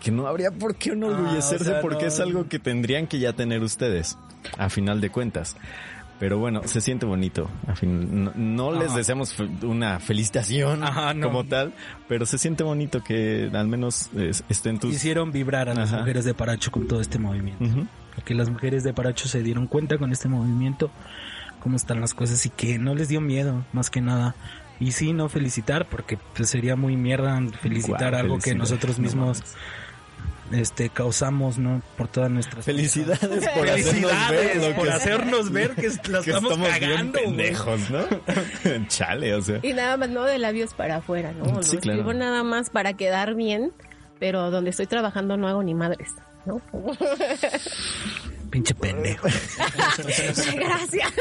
que 0.00 0.12
no 0.12 0.28
habría 0.28 0.52
por 0.52 0.76
qué 0.76 0.90
enorgullecerse 0.90 1.64
Ah, 1.64 1.70
o 1.70 1.72
sea, 1.72 1.80
porque 1.80 2.02
no. 2.02 2.08
es 2.08 2.20
algo 2.20 2.48
que 2.48 2.60
tendrían 2.60 3.08
que 3.08 3.18
ya 3.18 3.32
tener 3.32 3.62
ustedes, 3.64 4.16
a 4.56 4.70
final 4.70 5.00
de 5.00 5.10
cuentas. 5.10 5.56
Pero 6.18 6.38
bueno, 6.38 6.62
se 6.64 6.80
siente 6.80 7.06
bonito. 7.06 7.48
A 7.68 7.76
fin, 7.76 8.24
no, 8.24 8.32
no 8.34 8.72
les 8.72 8.94
deseamos 8.94 9.36
una 9.62 10.00
felicitación 10.00 10.82
Ajá, 10.82 11.14
no. 11.14 11.28
como 11.28 11.44
tal, 11.44 11.72
pero 12.08 12.26
se 12.26 12.38
siente 12.38 12.64
bonito 12.64 13.04
que 13.04 13.48
al 13.52 13.68
menos 13.68 14.10
estén 14.48 14.80
tus... 14.80 14.92
hicieron 14.92 15.30
vibrar 15.30 15.68
a 15.68 15.74
las 15.74 15.90
Ajá. 15.92 16.00
mujeres 16.00 16.24
de 16.24 16.34
Paracho 16.34 16.72
con 16.72 16.88
todo 16.88 17.00
este 17.00 17.18
movimiento. 17.18 17.64
Que 18.24 18.34
las 18.34 18.50
mujeres 18.50 18.82
de 18.82 18.92
Paracho 18.92 19.28
se 19.28 19.44
dieron 19.44 19.68
cuenta 19.68 19.96
con 19.96 20.10
este 20.10 20.28
movimiento, 20.28 20.90
cómo 21.60 21.76
están 21.76 22.00
las 22.00 22.14
cosas 22.14 22.44
y 22.46 22.50
que 22.50 22.78
no 22.78 22.96
les 22.96 23.08
dio 23.08 23.20
miedo, 23.20 23.64
más 23.72 23.88
que 23.90 24.00
nada. 24.00 24.34
Y 24.80 24.92
sí, 24.92 25.12
no 25.12 25.28
felicitar, 25.28 25.86
porque 25.88 26.18
pues, 26.36 26.50
sería 26.50 26.74
muy 26.74 26.96
mierda 26.96 27.40
felicitar 27.60 28.14
algo 28.16 28.38
que 28.38 28.54
nosotros 28.56 28.98
No 28.98 29.04
mismos. 29.04 29.42
Este 30.52 30.88
causamos, 30.90 31.58
¿no? 31.58 31.82
Por 31.96 32.08
todas 32.08 32.30
nuestras 32.30 32.64
Felicidades 32.64 33.48
por 33.54 33.68
hacernos 33.68 34.30
ver 34.30 34.56
lo 34.56 34.74
por 34.74 34.84
que 34.86 34.90
hacernos 34.92 35.50
ver 35.52 35.74
que 35.74 35.88
la 36.10 36.22
que 36.22 36.30
estamos, 36.30 36.58
cagando. 36.68 37.12
pendejos, 37.18 37.90
¿no? 37.90 38.04
Chale, 38.88 39.34
o 39.34 39.42
sea. 39.42 39.60
Y 39.62 39.72
nada 39.72 39.96
más, 39.96 40.08
no 40.10 40.24
de 40.24 40.38
labios 40.38 40.74
para 40.74 40.96
afuera, 40.96 41.32
¿no? 41.32 41.44
Lo 41.44 41.62
Sí, 41.62 41.76
claro. 41.78 41.98
escribo 42.00 42.14
nada 42.14 42.42
más 42.44 42.70
para 42.70 42.94
quedar 42.94 43.34
bien, 43.34 43.72
pero 44.18 44.50
donde 44.50 44.70
estoy 44.70 44.86
trabajando 44.86 45.36
no 45.36 45.48
hago 45.48 45.62
ni 45.62 45.74
madres, 45.74 46.14
¿no? 46.46 46.60
Pinche 48.50 48.74
pendejo. 48.74 49.28
Gracias. 50.54 51.12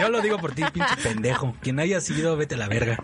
Yo 0.00 0.08
lo 0.08 0.20
digo 0.20 0.38
por 0.38 0.54
ti, 0.54 0.62
pinche 0.72 0.96
pendejo. 1.02 1.54
Quien 1.60 1.78
haya 1.80 2.00
sido, 2.00 2.36
vete 2.36 2.54
a 2.54 2.58
la 2.58 2.68
verga. 2.68 2.98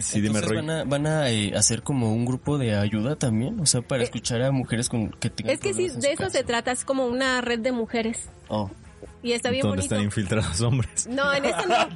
Sí, 0.00 0.20
dime, 0.20 0.40
Roy. 0.40 0.56
van 0.56 0.70
a, 0.70 0.84
van 0.84 1.06
a 1.06 1.30
eh, 1.30 1.52
hacer 1.56 1.82
como 1.82 2.12
un 2.12 2.24
grupo 2.26 2.58
de 2.58 2.76
ayuda 2.76 3.16
también, 3.16 3.58
o 3.60 3.66
sea, 3.66 3.82
para 3.82 4.02
escuchar 4.02 4.42
a 4.42 4.50
mujeres 4.50 4.88
con 4.88 5.10
que 5.10 5.30
tengan 5.30 5.54
Es 5.54 5.60
que 5.60 5.74
sí, 5.74 5.88
de 5.88 6.12
eso 6.12 6.28
se 6.30 6.44
trata, 6.44 6.72
es 6.72 6.84
como 6.84 7.06
una 7.06 7.40
red 7.40 7.60
de 7.60 7.72
mujeres. 7.72 8.28
Oh, 8.48 8.70
Y 9.22 9.32
está 9.32 9.50
bien 9.50 9.62
¿Dónde 9.62 9.78
bonito. 9.78 9.94
están 9.94 10.04
infiltrados 10.04 10.60
hombres? 10.60 11.06
No, 11.08 11.32
en 11.32 11.44
este 11.46 11.66
no. 11.66 11.88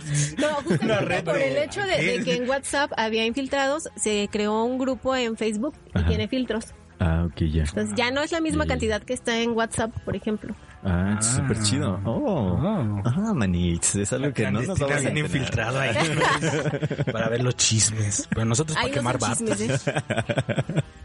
No, 0.48 0.54
justamente 0.64 1.22
por 1.22 1.36
el 1.36 1.56
hecho 1.58 1.80
de, 1.82 2.02
de 2.02 2.24
que 2.24 2.34
en 2.36 2.48
WhatsApp 2.48 2.90
había 2.96 3.24
infiltrados, 3.26 3.88
se 3.96 4.28
creó 4.32 4.64
un 4.64 4.78
grupo 4.78 5.14
en 5.14 5.36
Facebook 5.36 5.74
y 5.94 5.98
Ajá. 5.98 6.08
tiene 6.08 6.26
filtros. 6.28 6.66
Ah, 7.00 7.24
ok, 7.26 7.40
ya. 7.50 7.62
Entonces 7.62 7.94
ya 7.96 8.10
no 8.10 8.20
es 8.20 8.30
la 8.30 8.42
misma 8.42 8.66
cantidad 8.66 9.02
que 9.02 9.14
está 9.14 9.38
en 9.40 9.52
WhatsApp, 9.52 9.90
por 10.04 10.14
ejemplo. 10.14 10.54
Ah, 10.84 11.18
súper 11.20 11.62
chido. 11.62 11.98
Oh. 12.04 12.58
Oh. 12.60 13.02
Ah, 13.04 13.32
manix. 13.34 13.96
Es 13.96 14.12
algo 14.12 14.32
que 14.34 14.50
no 14.50 14.60
nos 14.60 14.80
enterar. 14.80 15.16
infiltrado 15.16 15.80
ahí. 15.80 15.94
para 17.12 17.30
ver 17.30 17.42
los 17.42 17.56
chismes. 17.56 18.26
Pero 18.28 18.44
nosotros 18.44 18.76
para 18.76 18.88
no 18.88 18.94
quemar 18.94 19.18
son 19.18 19.46
vatos. 19.46 19.60
¿eh? 19.60 19.94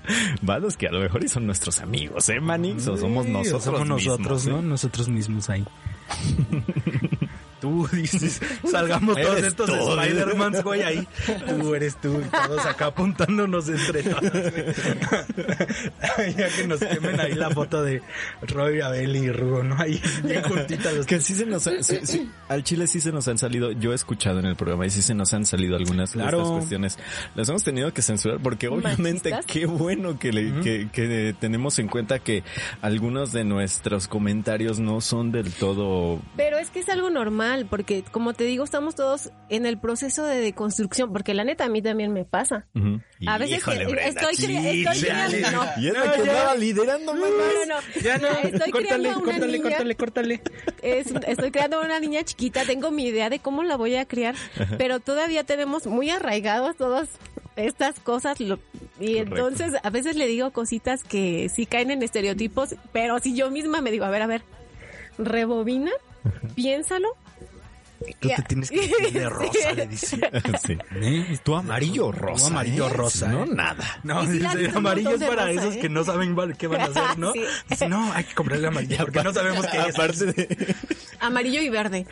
Vados 0.41 0.77
que 0.77 0.87
a 0.87 0.91
lo 0.91 0.99
mejor 0.99 1.27
son 1.29 1.45
nuestros 1.45 1.79
amigos, 1.79 2.29
¿eh, 2.29 2.39
manix? 2.39 2.87
O 2.87 2.97
somos 2.97 3.25
Sí, 3.25 3.31
o 3.31 3.33
nosotros 3.33 3.63
somos 3.63 3.87
nosotros, 3.87 4.45
mismos, 4.45 4.47
¿no? 4.47 4.59
¿eh? 4.59 4.69
Nosotros 4.69 5.09
mismos 5.09 5.49
ahí. 5.49 5.65
Tú 7.75 7.87
dices, 7.91 8.39
salgamos 8.69 9.15
todos 9.19 9.39
estos 9.39 9.67
tú, 9.67 9.99
Spider-Mans, 9.99 10.63
güey, 10.63 10.81
ahí. 10.83 11.07
Tú 11.47 11.73
eres 11.73 11.99
tú, 11.99 12.21
y 12.21 12.23
todos 12.29 12.65
acá 12.65 12.87
apuntándonos 12.87 13.67
entre 13.69 14.03
todos, 14.03 14.21
güey. 14.31 14.65
ya 16.37 16.49
que 16.49 16.67
nos 16.67 16.79
quemen 16.79 17.19
ahí 17.19 17.33
la 17.33 17.49
foto 17.49 17.83
de 17.83 18.01
Roy, 18.43 18.81
Abel 18.81 19.15
y 19.15 19.31
Rugo, 19.31 19.63
¿no? 19.63 19.75
Ahí 19.79 20.01
bien 20.23 20.43
juntitas 20.43 20.93
los 20.93 21.05
Que 21.05 21.19
sí 21.19 21.33
se 21.35 21.45
nos 21.45 21.65
ha- 21.67 21.81
sí, 21.83 21.99
sí, 22.03 22.29
al 22.47 22.63
Chile 22.63 22.87
sí 22.87 22.99
se 23.01 23.11
nos 23.11 23.27
han 23.27 23.37
salido, 23.37 23.71
yo 23.71 23.91
he 23.91 23.95
escuchado 23.95 24.39
en 24.39 24.45
el 24.45 24.55
programa 24.55 24.85
y 24.85 24.89
sí 24.89 25.01
se 25.01 25.13
nos 25.13 25.33
han 25.33 25.45
salido 25.45 25.75
algunas 25.75 26.11
de 26.11 26.19
Claro. 26.19 26.37
estas 26.39 26.51
cuestiones. 26.57 26.99
Las 27.35 27.49
hemos 27.49 27.63
tenido 27.63 27.93
que 27.93 28.01
censurar 28.01 28.39
porque 28.41 28.67
obviamente 28.67 29.31
¿Machistas? 29.31 29.45
qué 29.45 29.65
bueno 29.65 30.19
que, 30.19 30.31
le, 30.33 30.61
que, 30.61 30.89
que 30.91 31.35
tenemos 31.39 31.79
en 31.79 31.87
cuenta 31.87 32.19
que 32.19 32.43
algunos 32.81 33.31
de 33.31 33.43
nuestros 33.43 34.07
comentarios 34.07 34.79
no 34.79 35.01
son 35.01 35.31
del 35.31 35.51
todo... 35.53 36.19
Pero 36.35 36.57
es 36.57 36.69
que 36.69 36.79
es 36.79 36.89
algo 36.89 37.09
normal, 37.09 37.54
porque 37.63 38.03
como 38.11 38.33
te 38.33 38.43
digo, 38.43 38.63
estamos 38.65 38.95
todos 38.95 39.31
en 39.49 39.65
el 39.65 39.77
proceso 39.77 40.25
de 40.25 40.41
deconstrucción, 40.41 41.13
porque 41.13 41.33
la 41.33 41.43
neta 41.45 41.65
a 41.65 41.69
mí 41.69 41.81
también 41.81 42.11
me 42.11 42.25
pasa. 42.25 42.65
A 43.27 43.37
veces 43.37 43.59
Híjole, 43.59 43.85
que- 43.85 43.91
Brenda, 43.93 44.21
estoy, 44.21 44.35
sí, 44.35 44.45
crea- 44.47 44.71
estoy 44.71 44.83
chale. 45.07 45.37
creando, 45.39 45.51
no, 45.63 45.71
Y 45.81 45.87
es 45.87 45.93
la 45.93 46.05
No, 46.05 46.11
que 46.11 46.25
ya. 46.25 46.55
liderando, 46.55 47.13
no, 47.13 47.21
mamá. 47.21 47.33
no, 47.67 47.75
no. 47.75 48.01
Ya 48.03 48.17
no, 48.17 48.27
estoy 48.27 48.71
córtale, 48.71 48.87
creando 48.87 49.09
una 49.19 49.31
córtale, 49.31 49.51
niña, 49.53 49.63
córtale, 49.63 49.95
córtale. 49.95 50.41
es- 50.81 51.13
estoy 51.27 51.51
creando 51.51 51.79
una 51.81 51.99
niña 51.99 52.23
chiquita, 52.23 52.65
tengo 52.65 52.91
mi 52.91 53.05
idea 53.07 53.29
de 53.29 53.39
cómo 53.39 53.63
la 53.63 53.77
voy 53.77 53.95
a 53.95 54.05
criar, 54.05 54.35
pero 54.77 54.99
todavía 54.99 55.43
tenemos 55.45 55.87
muy 55.87 56.09
arraigados 56.09 56.75
todas 56.75 57.07
estas 57.55 57.97
cosas 58.01 58.39
lo- 58.41 58.59
y 58.99 59.13
Correcto. 59.15 59.21
entonces 59.35 59.73
a 59.81 59.89
veces 59.89 60.17
le 60.17 60.27
digo 60.27 60.51
cositas 60.51 61.03
que 61.05 61.47
sí 61.47 61.65
caen 61.65 61.89
en 61.91 62.03
estereotipos, 62.03 62.75
pero 62.91 63.17
si 63.19 63.33
yo 63.33 63.49
misma 63.49 63.79
me 63.81 63.91
digo, 63.91 64.03
a 64.03 64.09
ver, 64.09 64.21
a 64.23 64.27
ver, 64.27 64.41
rebobina, 65.17 65.91
piénsalo. 66.55 67.07
Tú 68.19 68.29
te 68.29 68.41
tienes 68.43 68.69
que 68.69 68.77
vestir 68.79 69.13
de 69.13 69.29
rosa, 69.29 69.71
le 69.73 69.87
dice. 69.87 70.19
Sí. 70.65 70.77
¿Eh? 70.95 71.37
Tú 71.43 71.55
amarillo 71.55 72.07
o 72.07 72.11
rosa. 72.11 72.45
Tú 72.45 72.51
amarillo 72.51 72.87
¿eh? 72.87 72.93
rosa, 72.93 73.27
No, 73.27 73.43
¿eh? 73.43 73.49
nada. 73.53 73.99
No, 74.03 74.23
Y 74.23 74.27
sí 74.27 74.39
la 74.39 74.55
dice, 74.55 74.77
amarillo 74.77 75.11
es 75.11 75.23
para 75.23 75.45
rosa, 75.47 75.51
esos 75.51 75.75
¿eh? 75.75 75.79
que 75.79 75.89
no 75.89 76.03
saben 76.03 76.35
qué 76.57 76.67
van 76.67 76.81
a 76.81 76.85
hacer, 76.85 77.03
¿no? 77.17 77.33
Sí. 77.33 77.41
Dice, 77.69 77.89
no, 77.89 78.11
hay 78.13 78.23
que 78.23 78.33
comprarle 78.33 78.67
amarillo 78.67 78.97
porque 78.97 79.23
no 79.23 79.33
sabemos 79.33 79.65
qué 79.67 79.77
es. 79.77 79.95
Aparte 79.95 80.25
de... 80.25 80.75
Amarillo 81.25 81.61
y 81.61 81.69
verde. 81.69 82.05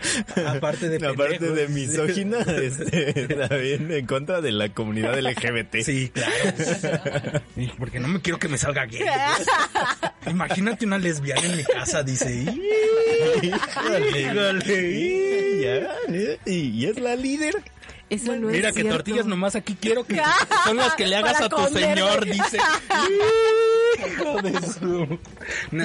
Aparte 0.48 0.90
de 0.90 1.06
Aparte 1.08 1.52
de 1.52 1.68
misógina, 1.68 2.40
este, 2.40 3.14
también 3.28 3.92
en 3.92 4.06
contra 4.06 4.42
de 4.42 4.52
la 4.52 4.70
comunidad 4.70 5.20
LGBT. 5.20 5.78
Sí, 5.84 6.10
claro. 6.10 7.42
Porque 7.78 8.00
no 8.00 8.08
me 8.08 8.22
quiero 8.22 8.40
que 8.40 8.48
me 8.48 8.58
salga 8.58 8.86
gay. 8.86 9.02
Imagínate 10.28 10.86
una 10.86 10.98
lesbiana 10.98 11.42
en 11.42 11.58
mi 11.58 11.64
casa, 11.64 12.04
dice. 12.04 12.46
Híjole. 13.42 14.64
Y, 14.84 15.62
ya, 15.62 15.96
y, 16.46 16.52
y 16.52 16.86
es 16.86 17.00
la 17.00 17.16
líder. 17.16 17.56
Eso 18.14 18.36
no 18.36 18.48
Mira 18.48 18.70
es 18.70 18.76
que 18.76 18.82
cierto. 18.82 18.98
tortillas 18.98 19.26
nomás 19.26 19.56
aquí 19.56 19.76
quiero 19.80 20.04
que 20.06 20.22
son 20.66 20.78
las 20.78 20.94
que 20.96 21.08
le 21.08 21.16
hagas 21.16 21.34
Para 21.34 21.46
a 21.46 21.50
tu 21.50 21.68
señor, 21.78 22.26
dice. 22.26 22.58
Hijo 24.06 24.42
de 24.42 24.62
su- 24.74 25.20
No, 25.72 25.84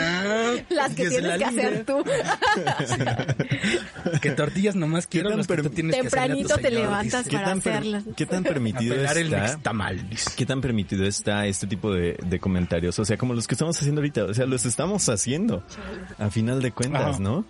Las 0.71 0.95
que 0.95 1.03
es 1.05 1.11
tienes 1.11 1.23
la 1.25 1.39
que 1.39 1.45
hacer 1.45 1.85
tú. 1.85 2.03
Que 4.23 4.31
tortillas 4.31 4.75
nomás 4.75 5.07
quiero 5.07 5.31
las 5.31 5.47
que 5.47 5.57
tú 5.63 5.71
tienes 5.71 5.95
que 5.95 6.07
hacerle 6.07 6.25
a 6.25 6.29
tu 6.29 6.35
Tempranito 6.49 6.55
te 6.57 6.63
señor, 6.69 6.81
levantas 6.83 7.25
dice. 7.25 7.31
¿Qué 7.31 7.37
para 7.37 7.53
hacerlas. 7.53 8.05
¿Qué 8.17 8.27
tan 8.27 8.45
A 8.45 8.49
permitido 8.49 8.95
está? 8.95 9.15
nixtamal, 9.47 10.09
dice. 10.09 10.31
¿Qué 10.37 10.47
tan 10.47 10.61
permitido 10.61 11.05
está 11.07 11.47
este 11.47 11.67
tipo 11.67 11.93
de, 11.93 12.17
de 12.25 12.39
comentarios? 12.41 12.99
O 12.99 13.05
sea, 13.05 13.17
como 13.17 13.35
los 13.35 13.47
que 13.47 13.55
estamos 13.55 13.77
haciendo 13.79 14.01
ahorita. 14.01 14.25
O 14.25 14.35
sea, 14.35 14.47
los 14.47 14.67
estamos 14.67 15.09
haciendo. 15.09 15.63
A 16.19 16.31
final 16.31 16.61
de 16.63 16.73
cuentas, 16.73 17.03
Ajá. 17.03 17.19
¿no? 17.19 17.45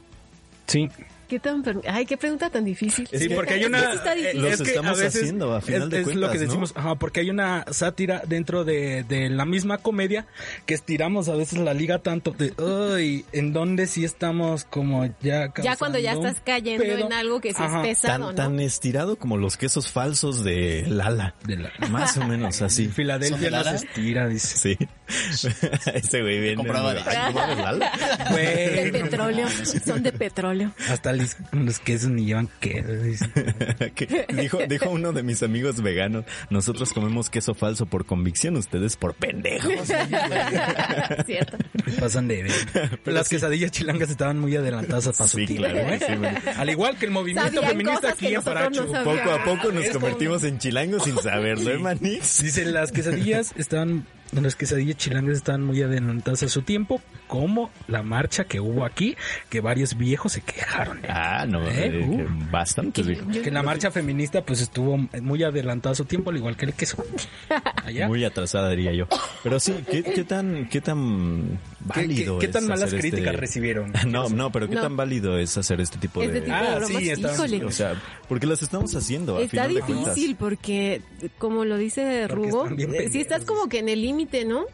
Sí. 0.67 0.89
¿Qué 1.29 1.39
tan 1.39 1.63
Ay, 1.87 2.07
qué 2.07 2.17
pregunta 2.17 2.49
tan 2.49 2.65
difícil. 2.65 3.07
Sí, 3.13 3.29
que- 3.29 3.35
porque 3.35 3.55
hay 3.55 3.65
una... 3.67 3.93
está 3.93 4.15
difícil. 4.15 4.41
Los 4.43 4.53
es 4.53 4.63
que 4.63 4.69
estamos 4.71 4.99
a 4.99 5.03
veces 5.03 5.23
haciendo, 5.23 5.55
a 5.55 5.61
final 5.61 5.83
es, 5.85 5.91
de 5.91 6.01
es 6.01 6.17
lo 6.17 6.31
que 6.31 6.39
¿no? 6.39 6.45
decimos, 6.45 6.73
ajá, 6.75 6.95
porque 6.95 7.21
hay 7.21 7.31
una 7.31 7.65
sátira 7.71 8.23
dentro 8.27 8.65
de, 8.65 9.03
de 9.05 9.29
la 9.29 9.45
misma 9.45 9.77
comedia 9.79 10.27
que 10.65 10.73
estiramos 10.75 11.29
a 11.29 11.35
veces 11.35 11.59
la 11.59 11.75
liga 11.75 11.99
tanto 11.99 12.31
de, 12.31 12.55
ay, 12.97 13.27
en 13.33 13.53
donde 13.53 13.87
sí 13.87 14.05
estamos 14.05 14.65
como 14.65 15.05
ya 15.21 15.53
Ya 15.63 15.77
cuando 15.77 15.99
ya 15.99 16.13
estás 16.15 16.41
cayendo 16.45 16.83
pedo. 16.85 17.07
en 17.07 17.13
algo 17.13 17.41
que 17.43 17.51
sí 17.53 17.63
Ajá. 17.63 17.83
es 17.83 17.89
pesado, 18.01 18.13
Tan, 18.19 18.21
¿no? 18.21 18.35
tan 18.35 18.61
estirado 18.61 19.17
como 19.17 19.37
los 19.37 19.57
quesos 19.59 19.91
falsos 19.91 20.43
de 20.45 20.85
Lala. 20.89 21.35
De 21.45 21.57
la- 21.57 21.73
Más 21.91 22.17
o 22.17 22.25
menos 22.25 22.63
así. 22.63 22.85
En 22.85 22.93
Filadelfia 22.93 23.37
¿Son 23.37 23.41
de 23.45 23.51
Lara? 23.51 23.75
estira, 23.75 24.29
dice. 24.29 24.57
Sí. 24.57 25.49
Ese 25.95 26.23
güey 26.23 26.41
viene. 26.41 26.57
Compraba 26.57 26.95
de- 26.95 27.01
Ay, 27.01 27.33
¿compraba 27.33 27.55
de 27.55 27.63
Lala? 27.63 27.93
De 28.31 28.81
Güey, 28.81 28.93
petróleo. 28.93 29.47
Son 29.85 30.03
de 30.03 30.13
petróleo. 30.13 30.73
hasta 30.89 31.13
los, 31.19 31.37
los 31.53 31.79
quesos 31.81 32.11
ni 32.11 32.25
llevan 32.25 32.49
queso. 32.61 32.89
dijo, 34.35 34.59
dijo 34.69 34.91
uno 34.91 35.13
de 35.13 35.23
mis 35.23 35.43
amigos 35.43 35.81
veganos, 35.83 36.25
nosotros 36.51 36.93
comemos 36.93 37.31
queso 37.31 37.55
falso 37.55 37.87
por 37.87 38.07
convicción, 38.07 38.57
ustedes 38.57 38.97
por 38.97 39.15
pendejos. 39.15 39.73
Cierto. 41.27 41.59
Pasan 42.01 42.29
de 42.29 42.43
ver. 42.45 43.01
Las 43.05 43.29
quesadillas 43.29 43.71
chilangas 43.71 44.11
estaban 44.11 44.39
muy 44.39 44.57
adelantadas 44.57 45.07
para 45.17 45.29
su 45.29 45.39
Sí, 45.39 45.47
claro, 45.57 45.79
¿eh? 45.79 46.01
sí, 46.07 46.15
bueno. 46.17 46.39
Al 46.57 46.71
igual 46.71 46.97
que 46.99 47.07
el 47.07 47.13
movimiento 47.13 47.61
Sabían 47.61 47.71
feminista 47.71 48.11
aquí 48.11 48.35
en 48.35 48.43
Paracho. 48.43 48.85
no. 48.87 49.05
Poco 49.05 49.31
a 49.31 49.45
poco 49.45 49.73
nos 49.73 49.85
Es 49.85 49.89
como- 49.93 50.01
convertimos 50.01 50.45
en 50.45 50.59
chilangos 50.59 51.05
sin 51.05 51.17
saberlo, 51.19 51.71
¿eh, 51.71 51.79
Manix? 51.79 52.43
Dice, 52.43 52.65
las 52.67 52.93
quesadillas 52.93 53.53
estaban, 53.57 54.07
las 54.33 54.55
quesadillas 54.57 54.97
chilangas 54.97 55.37
estaban 55.37 55.65
muy 55.65 55.81
adelantadas 55.83 56.43
a 56.43 56.49
su 56.49 56.63
tiempo, 56.63 57.01
como 57.27 57.71
la 57.89 58.03
marcha 58.03 58.45
que 58.45 58.61
hubo 58.61 58.85
aquí, 58.85 59.17
que 59.49 59.61
varios 59.61 59.97
viejos 59.97 60.33
se 60.33 60.41
quejaron. 60.43 61.01
de- 61.03 61.09
Ah, 61.09 61.47
no, 61.47 61.67
¿Eh? 61.69 61.87
eh, 61.87 62.07
Uh. 62.07 62.17
que 62.19 62.27
bastante. 62.51 63.03
Que- 63.03 63.17
yo- 63.17 63.43
Que 63.43 63.51
la 63.51 63.63
marcha 63.63 63.91
feminista 63.91 64.43
pues 64.43 64.61
estuvo 64.61 64.97
muy 65.23 65.43
adelantada 65.43 65.93
a 65.93 65.97
su 65.97 66.05
tiempo, 66.05 66.31
al 66.31 66.37
igual 66.37 66.57
que 66.57 66.67
el 66.67 66.75
queso. 66.75 67.03
Allá. 67.85 68.07
Muy 68.09 68.25
atrasada, 68.25 68.71
diría 68.71 68.93
yo. 68.93 69.07
Pero 69.43 69.59
sí, 69.61 69.75
¿qué, 69.91 70.03
qué 70.03 70.25
tan, 70.25 70.69
qué 70.69 70.81
tan 70.81 71.59
¿Qué, 71.95 72.01
válido 72.01 72.39
qué- 72.39 72.47
qué 72.47 72.53
tan 72.53 72.63
es 72.65 72.69
malas 72.69 72.85
hacer 72.85 72.99
este- 72.99 73.11
críticas 73.11 73.37
recibieron? 73.37 73.93
No, 74.09 74.29
no, 74.29 74.51
pero 74.53 74.69
¿qué 74.69 74.75
No. 74.75 74.83
tan 74.83 74.97
válido 74.97 75.39
es 75.39 75.57
hacer 75.57 75.81
este 75.81 75.99
tipo 75.99 76.23
Este 76.23 76.35
de... 76.35 76.41
tipo 76.43 76.55
Ah, 76.57 76.79
de 76.81 76.87
sí, 76.87 77.11
está- 77.11 77.33
híjole. 77.35 77.65
O 77.65 77.71
sea, 77.71 77.95
porque 78.29 78.47
las 78.47 78.63
estamos 78.63 78.95
haciendo, 78.95 79.37
a 79.37 79.41
Está 79.41 79.51
final 79.51 79.75
de 79.75 79.81
cuentas. 79.81 80.15
difícil 80.15 80.37
porque, 80.37 81.03
como 81.39 81.65
lo 81.65 81.77
dice 81.77 82.27
Rugo, 82.29 82.69
eh, 82.69 83.09
sí 83.11 83.21
estás 83.21 83.45
como 83.45 83.69
que 83.69 83.79
en 83.79 83.89
el 83.89 84.03
límite, 84.03 84.18
¿no? 84.27 84.65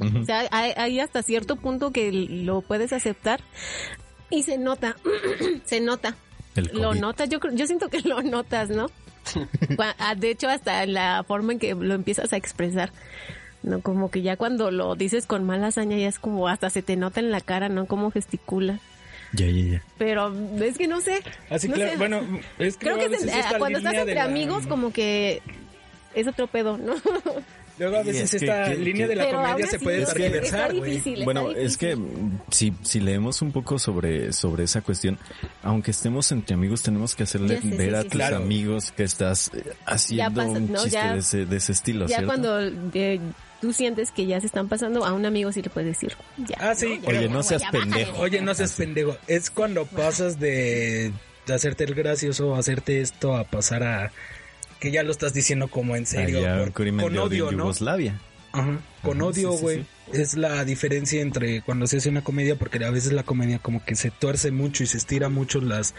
O 0.00 0.24
sea, 0.24 0.46
hay, 0.50 0.72
hay 0.76 1.00
hasta 1.00 1.22
cierto 1.22 1.56
punto 1.56 1.90
que 1.92 2.10
lo 2.12 2.60
puedes 2.62 2.92
aceptar 2.92 3.40
y 4.30 4.42
se 4.44 4.58
nota, 4.58 4.96
se 5.64 5.80
nota. 5.80 6.16
Lo 6.72 6.94
notas, 6.94 7.28
yo 7.30 7.40
creo- 7.40 7.54
yo 7.54 7.66
siento 7.66 7.88
que 7.88 8.00
lo 8.02 8.22
notas, 8.22 8.68
¿no? 8.70 8.90
Ah, 9.98 10.14
De 10.14 10.30
hecho, 10.30 10.48
hasta 10.48 10.84
la 10.86 11.24
forma 11.26 11.52
en 11.52 11.58
que 11.58 11.74
lo 11.74 11.94
empiezas 11.94 12.32
a 12.32 12.36
expresar. 12.36 12.92
No, 13.62 13.80
como 13.80 14.10
que 14.10 14.22
ya 14.22 14.36
cuando 14.36 14.70
lo 14.72 14.94
dices 14.96 15.26
con 15.26 15.44
mala 15.44 15.68
hazaña 15.68 15.96
ya 15.96 16.08
es 16.08 16.18
como 16.18 16.48
hasta 16.48 16.68
se 16.68 16.82
te 16.82 16.96
nota 16.96 17.20
en 17.20 17.30
la 17.30 17.40
cara, 17.40 17.68
¿no? 17.68 17.86
Como 17.86 18.10
gesticula. 18.10 18.80
Ya, 19.34 19.46
ya, 19.46 19.64
ya. 19.74 19.82
Pero 19.98 20.34
es 20.60 20.76
que 20.76 20.88
no 20.88 21.00
sé. 21.00 21.22
Así, 21.48 21.68
no 21.68 21.74
Ah, 21.74 21.76
claro, 21.76 21.92
sé. 21.92 21.96
bueno, 21.98 22.20
es 22.58 22.76
que 22.76 22.80
Creo 22.86 22.96
luego 22.96 23.10
que 23.10 23.16
a 23.16 23.18
veces 23.20 23.32
es- 23.34 23.44
esta 23.44 23.58
cuando 23.58 23.78
estás 23.78 23.94
entre 23.94 24.14
la- 24.16 24.24
amigos 24.24 24.66
como 24.66 24.92
que 24.92 25.40
es 26.14 26.26
otro 26.26 26.48
pedo, 26.48 26.76
¿no? 26.76 26.94
Luego 27.78 27.96
a 27.96 28.02
veces 28.02 28.34
es 28.34 28.40
que- 28.40 28.46
esta 28.46 28.64
que- 28.70 28.76
línea 28.76 29.06
que- 29.06 29.14
de 29.14 29.16
la 29.16 29.30
comedia 29.30 29.66
se 29.66 29.78
puede 29.78 30.02
es 30.02 30.12
que 30.12 30.22
tergiversar, 30.30 30.74
güey. 30.76 31.24
Bueno, 31.24 31.50
es 31.52 31.76
que 31.76 31.96
si, 32.50 32.72
si 32.82 33.00
leemos 33.00 33.40
un 33.42 33.50
poco 33.50 33.78
sobre, 33.78 34.32
sobre 34.32 34.64
esa 34.64 34.82
cuestión, 34.82 35.18
aunque 35.62 35.90
estemos 35.90 36.30
entre 36.32 36.54
amigos, 36.54 36.82
tenemos 36.82 37.14
que 37.14 37.22
hacerle 37.22 37.60
sé, 37.60 37.68
ver 37.68 37.90
sí, 37.90 37.94
a 37.96 38.02
sí, 38.02 38.08
tus. 38.08 38.12
Claro. 38.16 38.36
amigos 38.36 38.92
que 38.92 39.04
estás 39.04 39.50
eh, 39.54 39.64
haciendo 39.86 40.34
pasa, 40.34 40.50
un 40.50 40.70
¿no? 40.72 40.82
chiste 40.82 40.90
Ya- 40.98 41.12
de, 41.14 41.18
ese, 41.20 41.46
de 41.46 41.56
ese 41.56 41.72
estilo, 41.72 42.06
Ya 42.06 42.16
¿cierto? 42.16 42.26
cuando 42.26 42.60
eh, 42.60 43.20
tú 43.60 43.72
sientes 43.72 44.10
que 44.10 44.26
ya 44.26 44.38
se 44.40 44.46
están 44.46 44.68
pasando, 44.68 45.04
a 45.06 45.12
un 45.14 45.24
amigo 45.24 45.50
sí 45.50 45.62
le 45.62 45.70
puedes 45.70 45.88
decir. 45.98 46.14
Ya. 46.36 46.56
Ah, 46.60 46.74
sí. 46.74 47.00
Oye, 47.06 47.18
creo. 47.18 47.30
no 47.30 47.42
seas 47.42 47.62
pendejo. 47.72 48.18
Oye, 48.18 48.40
no 48.42 48.54
seas 48.54 48.72
pendejo. 48.74 49.16
Es 49.28 49.50
cuando 49.50 49.86
pasas 49.86 50.38
de, 50.38 51.12
de 51.46 51.54
hacerte 51.54 51.84
el 51.84 51.94
gracioso, 51.94 52.54
hacerte 52.54 53.00
esto, 53.00 53.34
a 53.36 53.44
pasar 53.44 53.82
a 53.82 54.12
que 54.82 54.90
ya 54.90 55.02
lo 55.04 55.12
estás 55.12 55.32
diciendo 55.32 55.68
como 55.68 55.94
en 55.94 56.04
serio, 56.06 56.38
Allá 56.40 56.58
por- 56.58 56.72
con 56.72 57.16
odio 57.16 57.48
en 57.50 57.56
¿no? 57.56 57.62
Yugoslavia. 57.62 58.20
Ajá, 58.52 58.80
Con 59.00 59.16
Ajá, 59.18 59.26
odio, 59.26 59.52
sí, 59.52 59.56
sí, 59.56 59.62
güey. 59.62 59.76
sí. 59.78 59.86
Es 60.20 60.34
la 60.34 60.64
diferencia 60.66 61.22
entre 61.22 61.62
cuando 61.62 61.86
se 61.86 61.96
hace 61.98 62.08
una 62.10 62.22
comedia, 62.22 62.56
porque 62.56 62.84
a 62.84 62.90
veces 62.90 63.12
la 63.12 63.22
comedia 63.22 63.58
como 63.60 63.82
que 63.84 63.94
se 63.94 64.10
tuerce 64.10 64.50
mucho 64.50 64.82
y 64.82 64.86
se 64.86 64.98
estira 64.98 65.28
mucho 65.30 65.60
las 65.60 65.94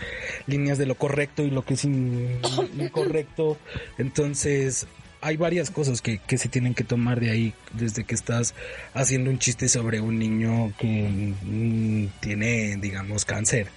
líneas 0.46 0.78
de 0.78 0.86
lo 0.86 0.96
correcto 0.96 1.43
y 1.43 1.50
lo 1.50 1.63
que 1.65 1.74
es 1.76 1.86
in- 1.86 2.39
incorrecto. 2.78 3.58
Entonces, 3.98 4.86
hay 5.22 5.38
varias 5.38 5.72
cosas 5.72 6.02
que, 6.02 6.19
que 6.19 6.38
se 6.38 6.50
tienen 6.50 6.76
que 6.76 6.84
tomar 6.84 7.19
de 7.22 7.32
ahí, 7.32 7.54
desde 7.72 8.04
que 8.04 8.13
estás 8.13 8.54
haciendo 8.93 9.30
un 9.32 9.39
chiste 9.39 9.69
sobre 9.69 10.02
un 10.02 10.19
niño 10.19 10.74
que 10.78 11.32
mm, 11.41 12.08
tiene, 12.19 12.76
digamos, 12.78 13.24
cáncer. 13.26 13.67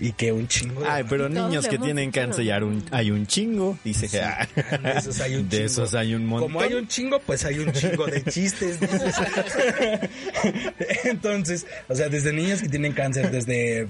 Y 0.00 0.12
que 0.12 0.32
un 0.32 0.48
chingo 0.48 0.80
de... 0.80 0.88
Ay, 0.88 1.04
pero 1.08 1.28
niños 1.28 1.68
que 1.68 1.78
tienen 1.78 2.10
dicho, 2.10 2.20
cáncer 2.20 2.64
un, 2.64 2.84
hay 2.90 3.10
un 3.10 3.26
chingo, 3.26 3.78
dice 3.84 4.08
que 4.08 4.20
ah, 4.20 4.48
De 4.82 4.98
esos 4.98 5.20
hay 5.20 5.36
un 5.36 5.42
de 5.48 5.56
chingo. 5.56 5.66
esos 5.66 5.94
hay 5.94 6.14
un 6.14 6.26
montón. 6.26 6.52
Como 6.52 6.60
hay 6.60 6.74
un 6.74 6.88
chingo, 6.88 7.18
pues 7.20 7.44
hay 7.44 7.58
un 7.58 7.72
chingo 7.72 8.06
de 8.06 8.22
chistes. 8.24 8.80
dices. 8.80 9.14
Entonces, 11.04 11.66
o 11.88 11.94
sea, 11.94 12.08
desde 12.08 12.32
niños 12.32 12.62
que 12.62 12.68
tienen 12.68 12.92
cáncer, 12.92 13.30
desde 13.30 13.86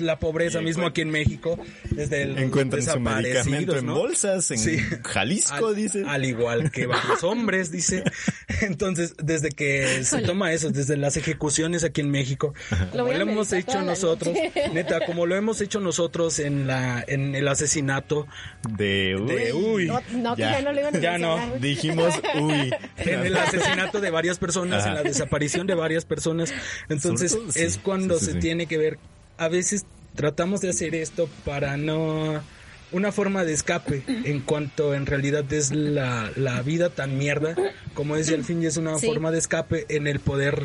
la 0.00 0.18
pobreza 0.18 0.60
mismo 0.60 0.86
aquí 0.86 1.00
en 1.00 1.10
México, 1.10 1.58
desde 1.90 2.22
el 2.22 2.38
Encuentran 2.38 2.82
su 2.82 3.00
medicamento 3.00 3.76
en 3.76 3.86
bolsas, 3.86 4.50
en 4.50 4.58
Sí. 4.58 4.78
Jalisco, 5.04 5.68
al, 5.68 5.74
dice. 5.76 6.04
Al 6.06 6.24
igual 6.24 6.70
que 6.70 6.86
varios 6.86 7.22
hombres, 7.24 7.70
dice. 7.70 8.02
Entonces, 8.60 9.14
desde 9.22 9.50
que 9.50 10.04
se 10.04 10.22
toma 10.22 10.52
eso, 10.52 10.70
desde 10.70 10.96
las 10.96 11.16
ejecuciones 11.16 11.84
aquí 11.84 12.00
en 12.00 12.10
México, 12.10 12.54
Lo 12.92 13.04
como 13.04 13.12
lo 13.12 13.20
hemos 13.20 13.52
hecho 13.52 13.82
nosotros, 13.82 14.34
neta, 14.72 15.00
como 15.06 15.26
lo 15.26 15.36
hemos 15.36 15.60
hecho 15.60 15.80
nosotros 15.80 16.38
en 16.38 16.66
la, 16.66 17.04
en 17.06 17.34
el 17.34 17.46
asesinato 17.48 18.26
De 18.76 19.16
uy. 19.16 19.26
de, 19.34 19.52
uy, 19.52 19.86
No, 19.86 20.00
no, 20.12 20.36
que 20.36 20.42
Ya. 20.42 20.52
ya 20.52 20.62
no 20.62 20.72
le 20.72 20.80
iban 20.80 20.96
a 20.96 21.00
Ya 21.00 21.18
no. 21.18 21.38
Dijimos 21.60 22.14
uy. 22.40 22.72
en 22.98 23.20
el 23.26 23.36
asesinato 23.36 24.00
de 24.00 24.10
varias 24.10 24.38
personas, 24.38 24.80
Ajá. 24.80 24.88
en 24.90 24.94
la 24.96 25.02
desaparición 25.02 25.66
de 25.66 25.74
varias 25.74 26.04
personas. 26.04 26.52
Entonces 26.88 27.30
Sobre 27.32 27.44
todo, 27.44 27.52
sí. 27.52 27.60
es 27.62 27.78
cuando 27.78 28.14
Sí, 28.18 28.20
sí, 28.20 28.26
se 28.26 28.32
sí. 28.32 28.38
tiene 28.40 28.66
que 28.66 28.78
ver. 28.78 28.98
A 29.38 29.48
veces 29.48 29.86
tratamos 30.14 30.60
de 30.60 30.70
hacer 30.70 30.94
esto 30.94 31.28
para 31.44 31.76
no 31.76 32.42
una 32.90 33.12
forma 33.12 33.44
de 33.44 33.52
escape 33.52 34.02
en 34.24 34.40
cuanto 34.40 34.94
en 34.94 35.04
realidad 35.06 35.50
es 35.52 35.70
la, 35.72 36.30
la 36.36 36.60
vida 36.62 36.88
tan 36.90 37.18
mierda 37.18 37.54
como 37.94 38.16
es 38.16 38.30
y 38.30 38.34
al 38.34 38.44
fin 38.44 38.62
y 38.62 38.66
es 38.66 38.76
una 38.78 38.98
Sí. 38.98 39.06
forma 39.06 39.30
de 39.30 39.38
escape 39.38 39.84
en 39.90 40.06
el 40.06 40.20
poder 40.20 40.62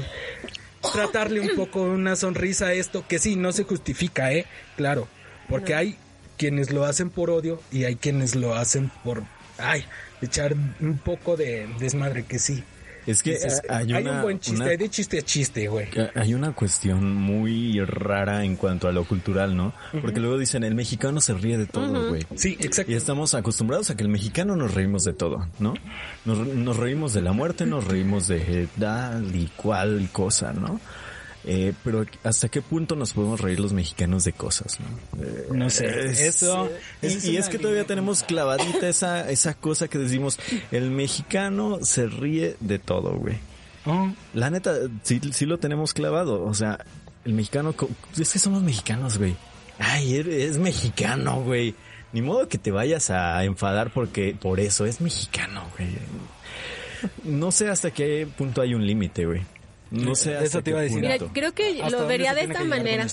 tratarle 0.94 1.40
un 1.42 1.50
poco 1.56 1.82
una 1.84 2.16
sonrisa 2.16 2.68
a 2.68 2.74
esto 2.74 3.06
que 3.08 3.20
sí 3.20 3.36
no 3.36 3.52
se 3.52 3.64
justifica 3.64 4.32
eh 4.34 4.46
claro 4.78 5.08
porque 5.50 5.74
No. 5.74 5.80
hay 5.80 5.98
quienes 6.38 6.72
lo 6.72 6.86
hacen 6.86 7.10
por 7.10 7.30
odio 7.30 7.62
y 7.72 7.84
hay 7.84 7.96
quienes 7.98 8.36
lo 8.36 8.56
hacen 8.56 8.90
por 9.04 9.24
ay 9.58 9.86
echar 10.22 10.56
un 10.80 10.98
poco 10.98 11.36
de 11.38 11.68
desmadre 11.80 12.24
que 12.26 12.40
sí 12.40 12.64
Es 13.06 13.22
que 13.24 13.32
Dices, 13.32 13.62
eh, 13.64 13.68
hay, 13.70 13.94
una, 13.94 14.12
un 14.12 14.22
buen 14.22 14.40
chiste, 14.40 14.62
una- 14.62 14.72
hay 14.72 14.78
de 14.78 14.90
chiste 14.90 15.20
a 15.20 15.22
chiste, 15.22 15.68
güey. 15.68 15.88
hay 16.16 16.34
una 16.34 16.54
cuestión 16.54 17.14
muy 17.16 17.80
rara 17.84 18.44
en 18.46 18.56
cuanto 18.56 18.88
a 18.88 18.92
lo 18.92 19.04
cultural, 19.06 19.56
¿no? 19.56 19.74
Porque 20.02 20.20
luego 20.20 20.38
dicen, 20.38 20.64
el 20.64 20.76
mexicano 20.76 21.20
se 21.22 21.34
ríe 21.34 21.58
de 21.58 21.66
todo, 21.66 22.10
güey. 22.10 22.26
Sí, 22.36 22.58
exacto. 22.60 22.92
Y 22.92 22.96
estamos 22.96 23.34
acostumbrados 23.34 23.90
a 23.90 23.96
que 23.98 24.04
el 24.04 24.10
mexicano 24.10 24.56
nos 24.56 24.74
reímos 24.74 25.04
de 25.04 25.14
todo, 25.14 25.48
¿no? 25.60 25.74
Nos, 26.26 26.40
nos 26.48 26.78
reímos 26.78 27.14
de 27.14 27.22
la 27.22 27.34
muerte, 27.34 27.66
nos 27.66 27.86
reímos 27.86 28.28
de 28.28 28.68
tal 28.80 29.36
y 29.36 29.48
cual 29.56 30.10
cosa, 30.12 30.54
¿no? 30.54 30.80
Eh, 31.46 31.74
pero 31.84 32.06
¿hasta 32.24 32.48
qué 32.48 32.62
punto 32.62 32.96
nos 32.96 33.12
podemos 33.14 33.42
reír 33.42 33.60
los 33.60 33.74
mexicanos 33.74 34.24
de 34.24 34.32
cosas? 34.34 34.80
¿no? 34.80 35.24
Eh, 35.24 35.48
No 35.52 35.70
sé, 35.70 36.06
es- 36.06 36.20
eso... 36.22 36.70
y, 37.02 37.08
esa 37.08 37.28
y 37.28 37.38
es 37.38 37.50
que 37.50 37.60
todavía 37.60 37.84
tenemos 37.86 38.24
clavadita 38.24 38.88
esa, 38.88 39.30
esa 39.30 39.54
cosa 39.54 39.88
que 39.90 39.98
decimos, 39.98 40.40
el 40.72 40.90
mexicano 40.90 41.80
se 41.84 42.08
ríe 42.08 42.56
de 42.62 42.80
todo, 42.80 43.18
güey. 43.18 43.38
Oh, 43.86 44.14
La 44.34 44.50
neta, 44.50 44.74
sí, 45.04 45.20
sí 45.34 45.46
lo 45.46 45.58
tenemos 45.60 45.94
clavado. 45.94 46.44
O 46.46 46.54
sea, 46.54 46.80
el 47.26 47.34
mexicano, 47.34 47.76
es 48.18 48.32
que 48.32 48.40
somos 48.40 48.64
mexicanos, 48.64 49.18
güey. 49.18 49.36
Ay, 49.80 50.16
es, 50.16 50.28
es 50.28 50.58
mexicano, 50.60 51.42
güey. 51.42 51.76
Ni 52.14 52.22
modo 52.22 52.48
que 52.48 52.58
te 52.58 52.72
vayas 52.72 53.10
a 53.10 53.44
enfadar 53.44 53.92
porque 53.92 54.34
por 54.40 54.62
eso 54.62 54.86
es 54.86 55.02
mexicano, 55.02 55.68
güey. 55.78 55.90
No 57.26 57.52
sé 57.52 57.68
hasta 57.70 57.92
qué 57.92 58.28
punto 58.38 58.62
hay 58.62 58.74
un 58.76 58.86
límite, 58.88 59.26
güey. 59.26 59.42
No 59.94 60.16
sé 60.16 60.34
hasta 60.34 60.46
Eso 60.46 60.64
te 60.64 60.72
iba 60.72 60.80
a 60.80 60.84
decir. 60.84 61.02
Mira, 61.02 61.18
creo 61.34 61.54
que 61.54 61.82
¿Hasta 61.84 61.90
lo 61.98 62.08
vería 62.08 62.34
de 62.34 62.42
esta 62.42 62.64
manera. 62.64 63.08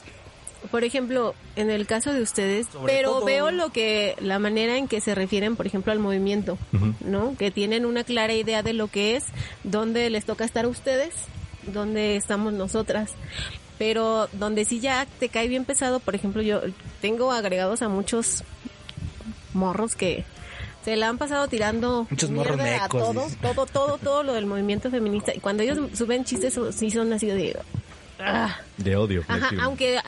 Por 0.70 0.84
ejemplo, 0.84 1.34
en 1.56 1.70
el 1.70 1.86
caso 1.86 2.12
de 2.12 2.20
ustedes, 2.20 2.66
Sobre 2.72 2.92
pero 2.94 3.10
todo- 3.12 3.24
veo 3.24 3.50
lo 3.50 3.70
que 3.70 4.14
la 4.20 4.38
manera 4.38 4.76
en 4.76 4.88
que 4.88 5.00
se 5.00 5.14
refieren, 5.14 5.56
por 5.56 5.66
ejemplo, 5.66 5.90
al 5.92 5.98
movimiento, 5.98 6.58
¿no? 7.00 7.34
Que 7.38 7.50
tienen 7.50 7.86
una 7.86 8.04
clara 8.04 8.34
idea 8.34 8.62
de 8.62 8.72
lo 8.74 8.88
que 8.88 9.16
es, 9.16 9.24
dónde 9.64 10.10
les 10.10 10.24
toca 10.26 10.44
estar 10.44 10.64
a 10.66 10.68
ustedes, 10.68 11.14
dónde 11.66 12.16
estamos 12.16 12.52
nosotras. 12.52 13.10
Pero 13.78 14.28
donde 14.34 14.66
sí 14.66 14.80
ya 14.80 15.06
te 15.18 15.30
cae 15.30 15.48
bien 15.48 15.64
pesado, 15.64 15.98
por 16.00 16.14
ejemplo, 16.14 16.42
yo 16.42 16.60
tengo 17.00 17.32
agregados 17.32 17.80
a 17.80 17.88
muchos 17.88 18.44
morros 19.54 19.96
que 19.96 20.24
se 20.84 20.96
la 20.96 21.08
han 21.08 21.18
pasado 21.18 21.46
tirando 21.48 22.06
Muchos 22.10 22.30
morros 22.30 22.58
a 22.58 22.62
mecos, 22.62 22.88
todo, 22.90 23.26
todo, 23.42 23.66
todo, 23.66 23.98
todo 23.98 24.22
lo 24.22 24.32
del 24.34 24.46
movimiento 24.46 24.90
feminista. 24.90 25.34
Y 25.34 25.40
cuando 25.40 25.62
ellos 25.62 25.78
suben 25.96 26.24
chistes, 26.24 26.58
sí 26.74 26.90
son 26.90 27.12
así 27.12 27.26
de... 27.26 27.56
"Ah". 28.18 28.56
De 28.76 28.96
odio. 28.96 29.22
Ajá, 29.28 29.50
aunque 29.62 29.98
a, 29.98 30.04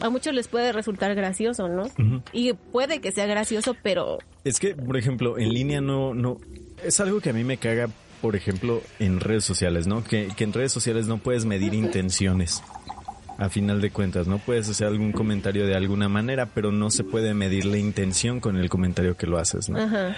a 0.00 0.10
muchos 0.10 0.34
les 0.34 0.48
puede 0.48 0.72
resultar 0.72 1.14
gracioso, 1.14 1.68
¿no? 1.68 1.84
Y 2.32 2.52
puede 2.54 3.00
que 3.00 3.12
sea 3.12 3.26
gracioso, 3.26 3.76
pero 3.82 4.18
Es 4.44 4.58
que, 4.58 4.74
por 4.74 4.96
ejemplo, 4.96 5.38
en 5.38 5.50
línea 5.52 5.80
no, 5.80 6.14
no, 6.14 6.38
es 6.84 6.98
algo 7.00 7.20
que 7.20 7.30
a 7.30 7.32
mí 7.32 7.44
me 7.44 7.56
caga, 7.58 7.88
por 8.20 8.34
ejemplo, 8.36 8.82
en 8.98 9.20
redes 9.20 9.44
sociales, 9.44 9.86
¿no? 9.86 10.02
Que, 10.04 10.28
que 10.36 10.44
en 10.44 10.52
redes 10.52 10.72
sociales 10.72 11.06
no 11.06 11.18
puedes 11.18 11.44
medir 11.44 11.74
intenciones. 11.74 12.62
A 13.42 13.48
final 13.48 13.80
de 13.80 13.90
cuentas, 13.90 14.28
no 14.28 14.38
puedes 14.38 14.68
hacer 14.68 14.86
algún 14.86 15.10
comentario 15.10 15.66
de 15.66 15.74
alguna 15.74 16.08
manera, 16.08 16.46
pero 16.46 16.70
no 16.70 16.90
se 16.90 17.02
puede 17.02 17.34
medir 17.34 17.64
la 17.64 17.76
intención 17.76 18.38
con 18.38 18.56
el 18.56 18.68
comentario 18.68 19.16
que 19.16 19.26
lo 19.26 19.38
haces, 19.38 19.68
¿no? 19.68 19.78
ajá. 19.78 20.16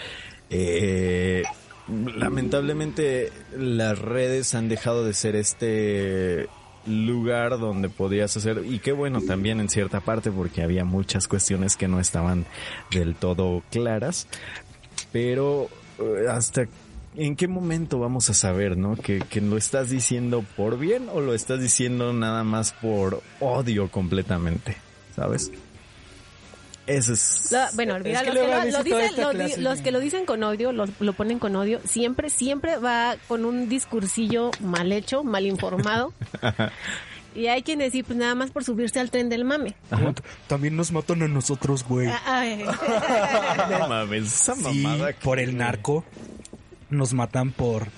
Eh, 0.51 1.43
lamentablemente 1.89 3.33
las 3.57 3.99
redes 3.99 4.55
han 4.55 4.69
dejado 4.69 5.05
de 5.05 5.15
ser 5.15 5.37
este 5.37 6.49
lugar 6.87 7.59
donde 7.59 7.89
podías 7.89 8.37
hacer 8.37 8.63
y 8.67 8.79
qué 8.79 8.93
bueno 8.93 9.23
también 9.23 9.59
en 9.59 9.71
cierta 9.71 10.01
parte 10.01 10.31
porque 10.31 10.63
había 10.63 10.85
muchas 10.85 11.29
cuestiones 11.29 11.77
que 11.77 11.89
no 11.89 11.99
estaban 11.99 12.45
del 12.91 13.15
todo 13.15 13.63
claras 13.71 14.27
pero 15.13 15.71
eh, 15.99 16.27
hasta 16.29 16.67
en 17.17 17.37
qué 17.37 17.47
momento 17.49 17.99
vamos 17.99 18.29
a 18.31 18.35
saber 18.35 18.77
no 18.77 18.97
que, 18.97 19.19
que 19.21 19.41
lo 19.41 19.57
estás 19.57 19.91
diciendo 19.91 20.45
por 20.57 20.79
bien 20.79 21.09
o 21.13 21.21
lo 21.21 21.35
estás 21.35 21.61
diciendo 21.61 22.13
nada 22.13 22.43
más 22.45 22.73
por 22.73 23.23
odio 23.41 23.89
completamente 23.91 24.77
sabes 25.15 25.51
ese 26.87 27.15
es 27.15 27.49
Lo- 27.51 27.59
bueno, 27.77 27.99
mira, 28.05 28.21
que 28.23 28.27
los, 28.33 28.37
que 28.45 28.71
lo, 28.73 28.83
dicen, 28.83 29.01
esta 29.01 29.23
lo 29.23 29.31
di- 29.31 29.37
clase 29.39 29.61
los 29.63 29.77
de- 29.79 29.83
que 29.85 29.91
lo 29.91 30.01
dicen 30.01 30.27
con 30.27 30.43
odio, 30.43 30.71
los, 30.73 30.91
lo 31.01 31.13
ponen 31.15 31.39
con 31.39 31.57
odio, 31.57 31.81
siempre, 31.85 32.29
siempre 32.29 32.77
va 32.77 33.17
con 33.27 33.47
un 33.47 33.71
discursillo 33.71 34.51
mal 34.61 34.93
hecho, 34.93 35.25
mal 35.25 35.47
informado. 35.47 36.13
y 37.35 37.47
hay 37.47 37.63
quien 37.63 37.79
decir, 37.79 38.05
pues 38.05 38.19
nada 38.19 38.35
más 38.35 38.51
por 38.51 38.65
subirse 38.65 39.01
al 39.01 39.11
tren 39.11 39.31
del 39.31 39.47
mame. 39.47 39.75
También 40.47 40.77
nos 40.77 40.93
matan 40.93 41.23
a 41.23 41.29
nosotros, 41.29 41.85
güey. 41.89 42.11
Ay. 42.27 42.67
no 43.71 43.89
mames 43.89 44.25
esa 44.27 44.55
Sí, 44.55 44.83
mamada 44.83 45.13
por 45.23 45.39
el 45.39 45.57
narco. 45.57 46.05
Nos 46.95 47.13
matan 47.13 47.51
por 47.51 47.89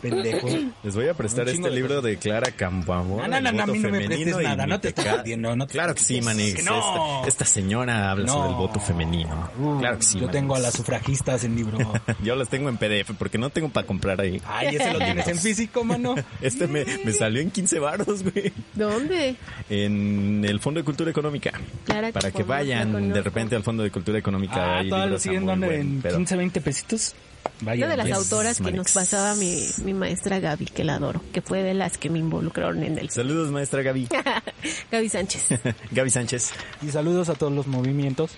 pendejos. 0.00 0.50
Les 0.84 0.94
voy 0.94 1.08
a 1.08 1.14
prestar 1.14 1.48
este 1.48 1.68
de 1.68 1.74
libro 1.74 2.00
de 2.02 2.16
Clara 2.16 2.50
Campoamor. 2.50 3.28
No, 3.28 3.40
no, 3.40 3.52
no, 3.52 3.62
a 3.62 3.66
voto 3.66 3.72
mí 3.72 3.78
no 3.78 3.88
me 3.90 4.00
femenino 4.00 4.36
prestes 4.36 4.42
nada, 4.42 4.66
no 4.66 4.80
te 4.80 4.88
estoy 4.88 5.04
jodiendo, 5.04 5.56
no 5.56 5.66
te 5.66 5.72
Claro 5.72 5.94
que 5.94 6.00
sí. 6.02 6.20
Manix. 6.22 6.54
Que 6.56 6.62
no. 6.62 6.78
Esta, 7.20 7.28
esta 7.28 7.44
señora 7.44 8.10
habla 8.10 8.24
No. 8.26 8.32
sobre 8.32 8.48
el 8.50 8.54
voto 8.56 8.80
femenino. 8.80 9.50
Uh, 9.58 9.78
claro 9.80 9.98
que 9.98 10.04
sí, 10.04 10.18
Yo 10.20 10.28
tengo 10.28 10.54
a 10.54 10.58
las 10.58 10.74
sufragistas 10.74 11.44
en 11.44 11.56
libro. 11.56 11.78
Yo 12.22 12.34
las 12.36 12.48
tengo 12.48 12.68
en 12.68 12.76
PDF 12.78 13.12
porque 13.18 13.38
no 13.38 13.50
tengo 13.50 13.68
para 13.68 13.86
comprar 13.86 14.20
ahí. 14.20 14.40
Ay, 14.46 14.76
ese 14.76 14.92
lo 14.92 14.98
tienes 14.98 15.28
en 15.28 15.38
físico, 15.38 15.84
mano. 15.84 16.14
Este 16.40 16.66
me, 16.68 16.84
me 17.04 17.12
salió 17.12 17.40
en 17.40 17.50
15 17.50 17.78
baros, 17.78 18.22
güey. 18.22 18.52
¿Dónde? 18.74 19.36
En 19.70 20.44
el 20.44 20.58
Fondo 20.60 20.80
de 20.80 20.84
Cultura 20.84 21.10
Económica. 21.10 21.52
Clara 21.84 22.10
Para 22.12 22.30
que 22.30 22.42
vayan 22.42 23.12
de 23.12 23.20
repente 23.22 23.56
al 23.56 23.62
Fondo 23.62 23.82
de 23.82 23.90
Cultura 23.90 24.18
Económica. 24.18 24.54
Ah, 24.56 24.78
Hay 24.78 24.88
todas 24.88 25.10
lo 25.10 25.18
siguen 25.18 25.46
dando 25.46 25.70
en 25.70 26.00
pedo. 26.02 26.16
15, 26.16 26.36
20 26.36 26.60
pesitos. 26.60 27.14
Vaya. 27.60 27.84
Una 27.86 27.92
de 27.92 27.96
las 27.96 28.06
Yes, 28.06 28.16
autoras 28.16 28.60
que 28.60 28.72
nos 28.72 28.92
pasaba 28.92 29.34
mi, 29.36 29.66
mi 29.84 29.94
maestra 29.94 30.40
Gaby, 30.40 30.66
que 30.66 30.84
la 30.84 30.96
adoro, 30.96 31.22
que 31.32 31.42
fue 31.42 31.62
de 31.62 31.74
las 31.74 31.96
que 31.96 32.10
me 32.10 32.18
involucraron 32.18 32.82
en 32.82 32.98
el... 32.98 33.10
Saludos, 33.10 33.50
maestra 33.50 33.82
Gaby. 33.82 34.08
Gaby 34.90 35.08
Sánchez. 35.08 35.48
Gaby 35.92 36.10
Sánchez. 36.10 36.52
Y 36.82 36.90
saludos 36.90 37.28
a 37.28 37.34
todos 37.34 37.52
los 37.52 37.66
movimientos 37.68 38.32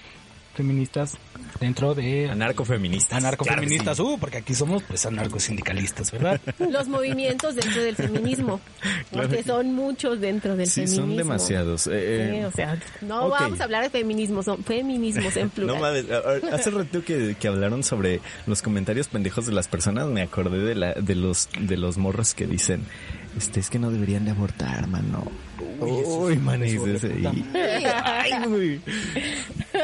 feministas 0.55 1.17
dentro 1.61 1.95
de 1.95 2.31
Anarcofeministas. 2.31 3.19
anarcofeministas. 3.19 3.97
Claro 3.97 4.15
Uh, 4.15 4.19
porque 4.19 4.39
aquí 4.39 4.55
somos 4.55 4.83
pues 4.83 5.07
anarcosindicalistas, 5.07 6.11
¿verdad? 6.13 6.41
Los 6.59 6.89
movimientos 6.89 7.55
dentro 7.55 7.83
del 7.83 7.97
feminismo, 7.97 8.61
porque 9.13 9.43
son 9.43 9.73
muchos 9.75 10.21
dentro 10.21 10.57
del 10.57 10.67
sí. 10.67 10.87
Sí, 10.87 10.97
feminismo. 10.97 11.07
son 11.07 11.17
demasiados. 11.17 11.87
Eh, 11.87 11.91
Sí, 12.31 12.37
eh, 12.39 12.47
o 12.47 12.51
sea, 12.53 12.79
no 13.01 13.29
vamos 13.29 13.61
a 13.61 13.65
hablar 13.65 13.83
de 13.85 13.91
feminismos, 13.91 14.45
son 14.45 14.63
feminismos 14.65 15.37
en 15.37 15.51
plural. 15.51 15.77
No 15.77 15.83
mames, 15.83 16.07
hace 16.53 16.71
rato 16.71 17.05
que, 17.05 17.37
que 17.39 17.49
hablaron 17.49 17.83
sobre 17.83 18.21
los 18.47 18.63
comentarios 18.63 19.09
pendejos 19.09 19.47
de 19.47 19.53
las 19.53 19.69
personas, 19.69 20.07
me 20.09 20.23
acordé 20.23 20.59
de 20.59 20.75
la, 20.75 20.93
de 20.95 21.15
los, 21.15 21.49
de 21.59 21.77
los 21.77 21.97
morros 21.97 22.35
que 22.35 22.47
dicen, 22.47 22.83
este, 23.37 23.61
es 23.61 23.71
que 23.71 23.79
no 23.79 23.91
deberían 23.91 24.25
de 24.25 24.31
abortar, 24.33 24.87
mano. 24.89 25.25
Uy, 25.81 26.37
manis, 26.37 26.75
ese, 26.75 27.09
y- 27.19 27.47
ay, 28.05 28.31
güey. 28.47 28.81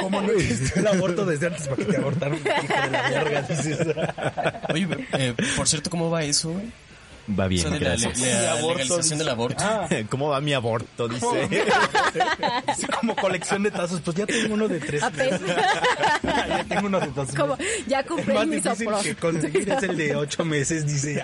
¿Cómo 0.01 0.21
no 0.23 0.31
existe 0.33 0.81
el 0.81 0.87
aborto 0.87 1.27
desde 1.27 1.49
antes 1.49 1.67
para 1.69 1.77
que 1.77 1.85
te 1.85 1.97
abortaron? 1.97 2.39
Hijo 2.39 2.47
de 2.83 2.91
la 2.91 3.03
verga, 3.11 3.43
dices. 3.43 3.79
Oye, 4.73 4.89
eh, 5.15 5.35
por 5.57 5.67
cierto, 5.69 5.91
¿cómo 5.91 6.11
va 6.11 6.23
eso? 6.23 6.53
güey? 6.53 6.67
Va 7.39 7.47
O 7.47 7.49
bien, 7.49 7.63
sea, 7.63 7.71
de 7.71 7.81
la, 7.81 7.89
gracias. 7.91 8.19
la 8.21 8.55
legalización 8.61 9.19
del 9.19 9.29
aborto. 9.29 9.63
Ah, 9.65 9.89
¿Cómo 10.09 10.29
va 10.31 10.41
mi 10.41 10.53
aborto? 10.53 11.09
Dice. 11.09 11.27
es 12.69 12.87
como 12.99 13.15
colección 13.17 13.63
de 13.63 13.71
tazos. 13.71 14.01
Pues 14.01 14.17
ya 14.17 14.27
tengo 14.27 14.55
uno 14.55 14.67
de 14.69 14.81
tres. 14.81 15.03
Apenas. 15.03 15.41
ya 16.23 16.65
tengo 16.69 16.87
uno 16.87 17.01
de 17.01 17.07
dos. 17.09 17.29
Como, 17.35 17.57
ya 17.87 18.03
compré 18.05 18.35
más 18.35 18.45
el 18.45 18.51
difícil 18.51 18.71
misoprostol. 18.89 19.03
que 19.05 19.15
conseguir 19.17 19.71
es 19.71 19.83
el 19.83 19.97
de 19.97 20.17
ocho 20.17 20.45
meses, 20.45 20.87
dice. 20.87 21.23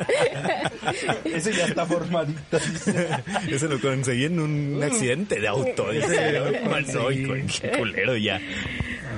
Ese 1.24 1.52
ya 1.52 1.66
está 1.66 1.86
formadito, 1.86 2.58
dice. 2.58 3.08
Eso 3.50 3.66
lo 3.66 3.80
conseguí 3.80 4.24
en 4.26 4.38
un 4.40 4.82
accidente 4.82 5.40
de 5.40 5.48
auto. 5.48 5.90
Dice. 5.90 6.06
Ese- 6.06 6.60
Mano, 6.68 7.10
hijo, 7.10 7.32
qué 7.60 7.70
culero 7.78 8.16
ya. 8.16 8.40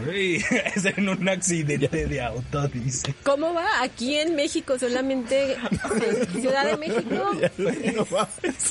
Es 0.74 0.84
en 0.84 1.08
un 1.08 1.28
accidente 1.28 2.06
de 2.06 2.20
auto, 2.20 2.68
dice. 2.68 3.14
¿Cómo 3.22 3.52
va? 3.54 3.66
Aquí 3.82 4.16
en 4.16 4.34
México 4.34 4.78
solamente 4.78 5.54
en 5.54 6.40
Ciudad 6.40 6.66
de 6.66 6.76
México. 6.76 7.30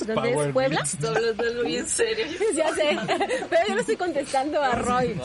¿dónde 0.07 0.32
es 0.32 0.53
Puebla? 0.53 0.82
Estoy 0.84 1.15
hablando 1.15 1.63
bien 1.63 1.88
serio. 1.88 2.25
Ya 2.55 2.73
sé, 2.73 2.97
pero 3.49 3.61
yo 3.67 3.75
no 3.75 3.82
estoy 3.82 3.97
contestando 3.97 4.61
a 4.63 4.75
Roy. 4.75 5.19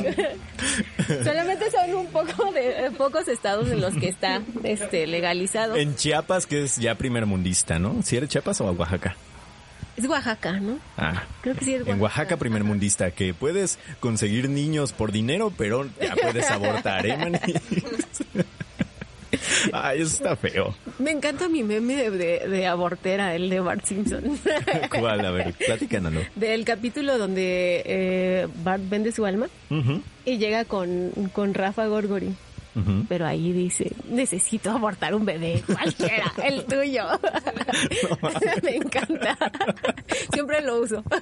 Solamente 1.24 1.70
son 1.70 1.94
un 1.94 2.06
poco 2.08 2.52
de 2.52 2.86
eh, 2.86 2.90
pocos 2.90 3.26
estados 3.28 3.70
en 3.70 3.80
los 3.80 3.94
que 3.94 4.08
está 4.08 4.42
este 4.64 5.06
legalizado. 5.06 5.76
En 5.76 5.94
Chiapas, 5.96 6.46
que 6.46 6.64
es 6.64 6.76
ya 6.76 6.94
primer 6.96 7.24
mundista, 7.26 7.78
¿no? 7.78 8.02
¿Si 8.02 8.16
eres 8.16 8.28
Chiapas 8.28 8.60
o 8.60 8.70
Oaxaca? 8.72 9.16
Es 10.02 10.08
Oaxaca, 10.08 10.52
¿no? 10.60 10.78
Ah. 10.96 11.22
Creo 11.42 11.54
que 11.54 11.64
sí 11.64 11.72
es 11.74 11.80
Oaxaca. 11.80 11.96
En 11.96 12.02
Oaxaca, 12.02 12.36
primer 12.36 12.64
mundista, 12.64 13.10
que 13.10 13.34
puedes 13.34 13.78
conseguir 14.00 14.48
niños 14.48 14.92
por 14.92 15.12
dinero, 15.12 15.52
pero 15.56 15.88
ya 16.00 16.14
puedes 16.16 16.50
abortar, 16.50 17.06
¿eh, 17.06 17.16
maní? 17.16 17.38
Ay, 19.72 20.02
eso 20.02 20.14
está 20.16 20.36
feo. 20.36 20.74
Me 20.98 21.10
encanta 21.10 21.48
mi 21.48 21.62
meme 21.62 21.96
de, 21.96 22.10
de- 22.10 22.48
de 22.48 22.66
abortera, 22.66 23.34
el 23.34 23.48
de 23.48 23.60
Bart 23.60 23.84
Simpson. 23.84 24.38
¿Cuál? 25.00 25.24
A 25.24 25.30
ver, 25.30 25.54
platícanoslo. 25.54 26.20
Del 26.36 26.64
capítulo 26.66 27.16
donde 27.16 27.82
eh, 27.86 28.48
Bart 28.62 28.82
vende 28.90 29.10
su 29.12 29.24
alma 29.24 29.46
Ujú, 29.70 30.02
y 30.26 30.36
llega 30.36 30.66
con, 30.66 31.10
con 31.32 31.54
Rafa 31.54 31.86
Gorgori. 31.86 32.34
Pero 33.08 33.26
ahí 33.26 33.52
dice, 33.52 33.92
necesito 34.08 34.70
abortar 34.70 35.14
un 35.14 35.26
bebé, 35.26 35.62
cualquiera, 35.66 36.32
el 36.44 36.64
tuyo. 36.64 37.04
Me 38.62 38.76
encanta. 38.76 39.36
Siempre 40.32 40.62
lo 40.62 40.80
uso. 40.80 41.04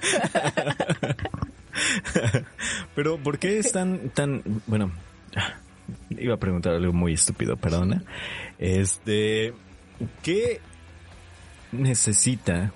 Pero, 2.95 3.17
¿por 3.17 3.37
qué 3.37 3.59
es 3.59 3.71
tan, 3.71 4.09
tan, 4.09 4.41
bueno, 4.65 4.91
iba 6.09 6.35
a 6.35 6.37
preguntar 6.37 6.73
algo 6.73 6.93
muy 6.93 7.13
estúpido, 7.13 7.57
perdona. 7.57 8.03
Este, 8.57 9.53
¿qué 10.23 10.59
necesita 11.71 12.71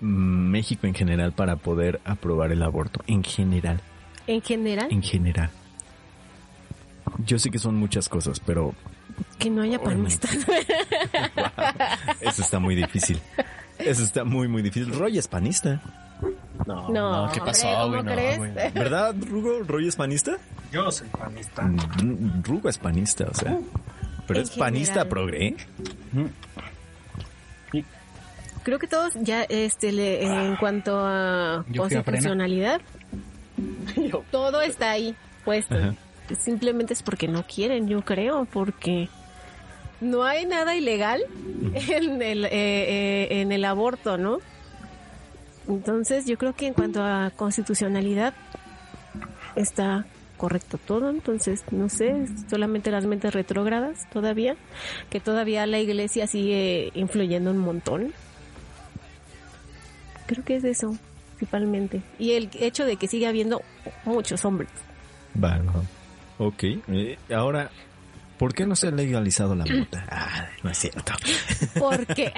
México 0.00 0.86
en 0.86 0.94
general 0.94 1.32
para 1.32 1.56
poder 1.56 2.00
aprobar 2.04 2.52
el 2.52 2.62
aborto? 2.62 3.02
En 3.06 3.24
general, 3.24 3.80
En 4.26 4.42
general, 4.42 4.88
en 4.90 5.02
general. 5.02 5.50
Yo 7.26 7.38
sé 7.38 7.50
que 7.50 7.58
son 7.58 7.76
muchas 7.76 8.08
cosas, 8.08 8.40
pero 8.40 8.74
que 9.38 9.50
no 9.50 9.62
haya 9.62 9.78
panistas. 9.82 10.30
eso 12.20 12.42
está 12.42 12.58
muy 12.58 12.74
difícil. 12.74 13.20
Eso 13.78 14.02
está 14.04 14.24
muy, 14.24 14.48
muy 14.48 14.62
difícil. 14.62 14.92
Roy 14.94 15.18
es 15.18 15.28
panista. 15.28 15.80
No, 16.66 16.88
No, 16.90 17.30
¿qué 17.32 17.40
pasó, 17.40 17.66
¿cómo 17.68 17.88
güey? 17.88 18.02
No, 18.04 18.12
crees? 18.12 18.38
güey. 18.38 18.52
¿Verdad, 18.72 19.14
Rugo? 19.28 19.58
¿Roy 19.66 19.88
es 19.88 19.96
panista? 19.96 20.36
Yo 20.70 20.90
soy 20.92 21.08
panista. 21.08 21.62
Mm, 21.62 22.42
Rugo 22.44 22.68
es 22.68 22.78
panista, 22.78 23.24
o 23.30 23.34
sea. 23.34 23.58
Pero 24.28 24.38
En 24.40 24.44
es 24.44 24.50
panista 24.52 24.92
general. 24.92 25.08
progre. 25.08 25.46
¿eh? 25.48 25.56
Creo 28.62 28.78
que 28.78 28.86
todos 28.86 29.14
ya, 29.16 29.42
este, 29.44 29.90
le- 29.90 30.22
en 30.22 30.54
cuanto 30.56 30.96
a 31.04 31.64
constitucionalidad, 31.76 32.80
todo 34.30 34.60
está 34.62 34.92
ahí 34.92 35.16
puesto. 35.44 35.74
Ajá. 35.74 35.94
Simplemente 36.38 36.92
es 36.92 37.02
porque 37.02 37.28
no 37.28 37.44
quieren, 37.44 37.88
yo 37.88 38.02
creo, 38.02 38.46
porque 38.46 39.08
no 40.00 40.24
hay 40.24 40.46
nada 40.46 40.74
ilegal 40.74 41.22
en 41.74 42.20
el, 42.22 42.44
eh, 42.44 42.50
eh, 42.52 43.40
en 43.40 43.52
el 43.52 43.64
aborto, 43.64 44.18
¿no? 44.18 44.38
Entonces, 45.68 46.26
yo 46.26 46.36
creo 46.36 46.54
que 46.54 46.66
en 46.66 46.74
cuanto 46.74 47.02
a 47.02 47.30
constitucionalidad 47.36 48.34
está 49.54 50.04
correcto 50.36 50.76
todo, 50.76 51.08
entonces, 51.08 51.62
no 51.70 51.88
sé, 51.88 52.26
solamente 52.50 52.90
las 52.90 53.06
mentes 53.06 53.32
retrógradas 53.32 54.10
todavía, 54.10 54.56
que 55.08 55.20
todavía 55.20 55.66
la 55.66 55.78
iglesia 55.78 56.26
sigue 56.26 56.90
influyendo 56.94 57.52
un 57.52 57.58
montón. 57.58 58.12
Creo 60.26 60.44
que 60.44 60.56
es 60.56 60.64
eso, 60.64 60.96
principalmente. 61.36 62.02
Y 62.18 62.32
el 62.32 62.50
hecho 62.54 62.84
de 62.84 62.96
que 62.96 63.06
sigue 63.06 63.28
habiendo 63.28 63.62
muchos 64.04 64.44
hombres. 64.44 64.70
Vale. 65.34 65.62
Ok. 66.44 66.64
Eh, 66.88 67.18
ahora, 67.32 67.70
¿por 68.36 68.52
qué 68.52 68.66
no 68.66 68.74
se 68.74 68.88
ha 68.88 68.90
legalizado 68.90 69.54
la 69.54 69.64
mota? 69.64 70.04
Ah, 70.10 70.48
no 70.64 70.70
es 70.70 70.78
cierto. 70.78 71.12
¿Por 71.78 72.04
qué? 72.06 72.32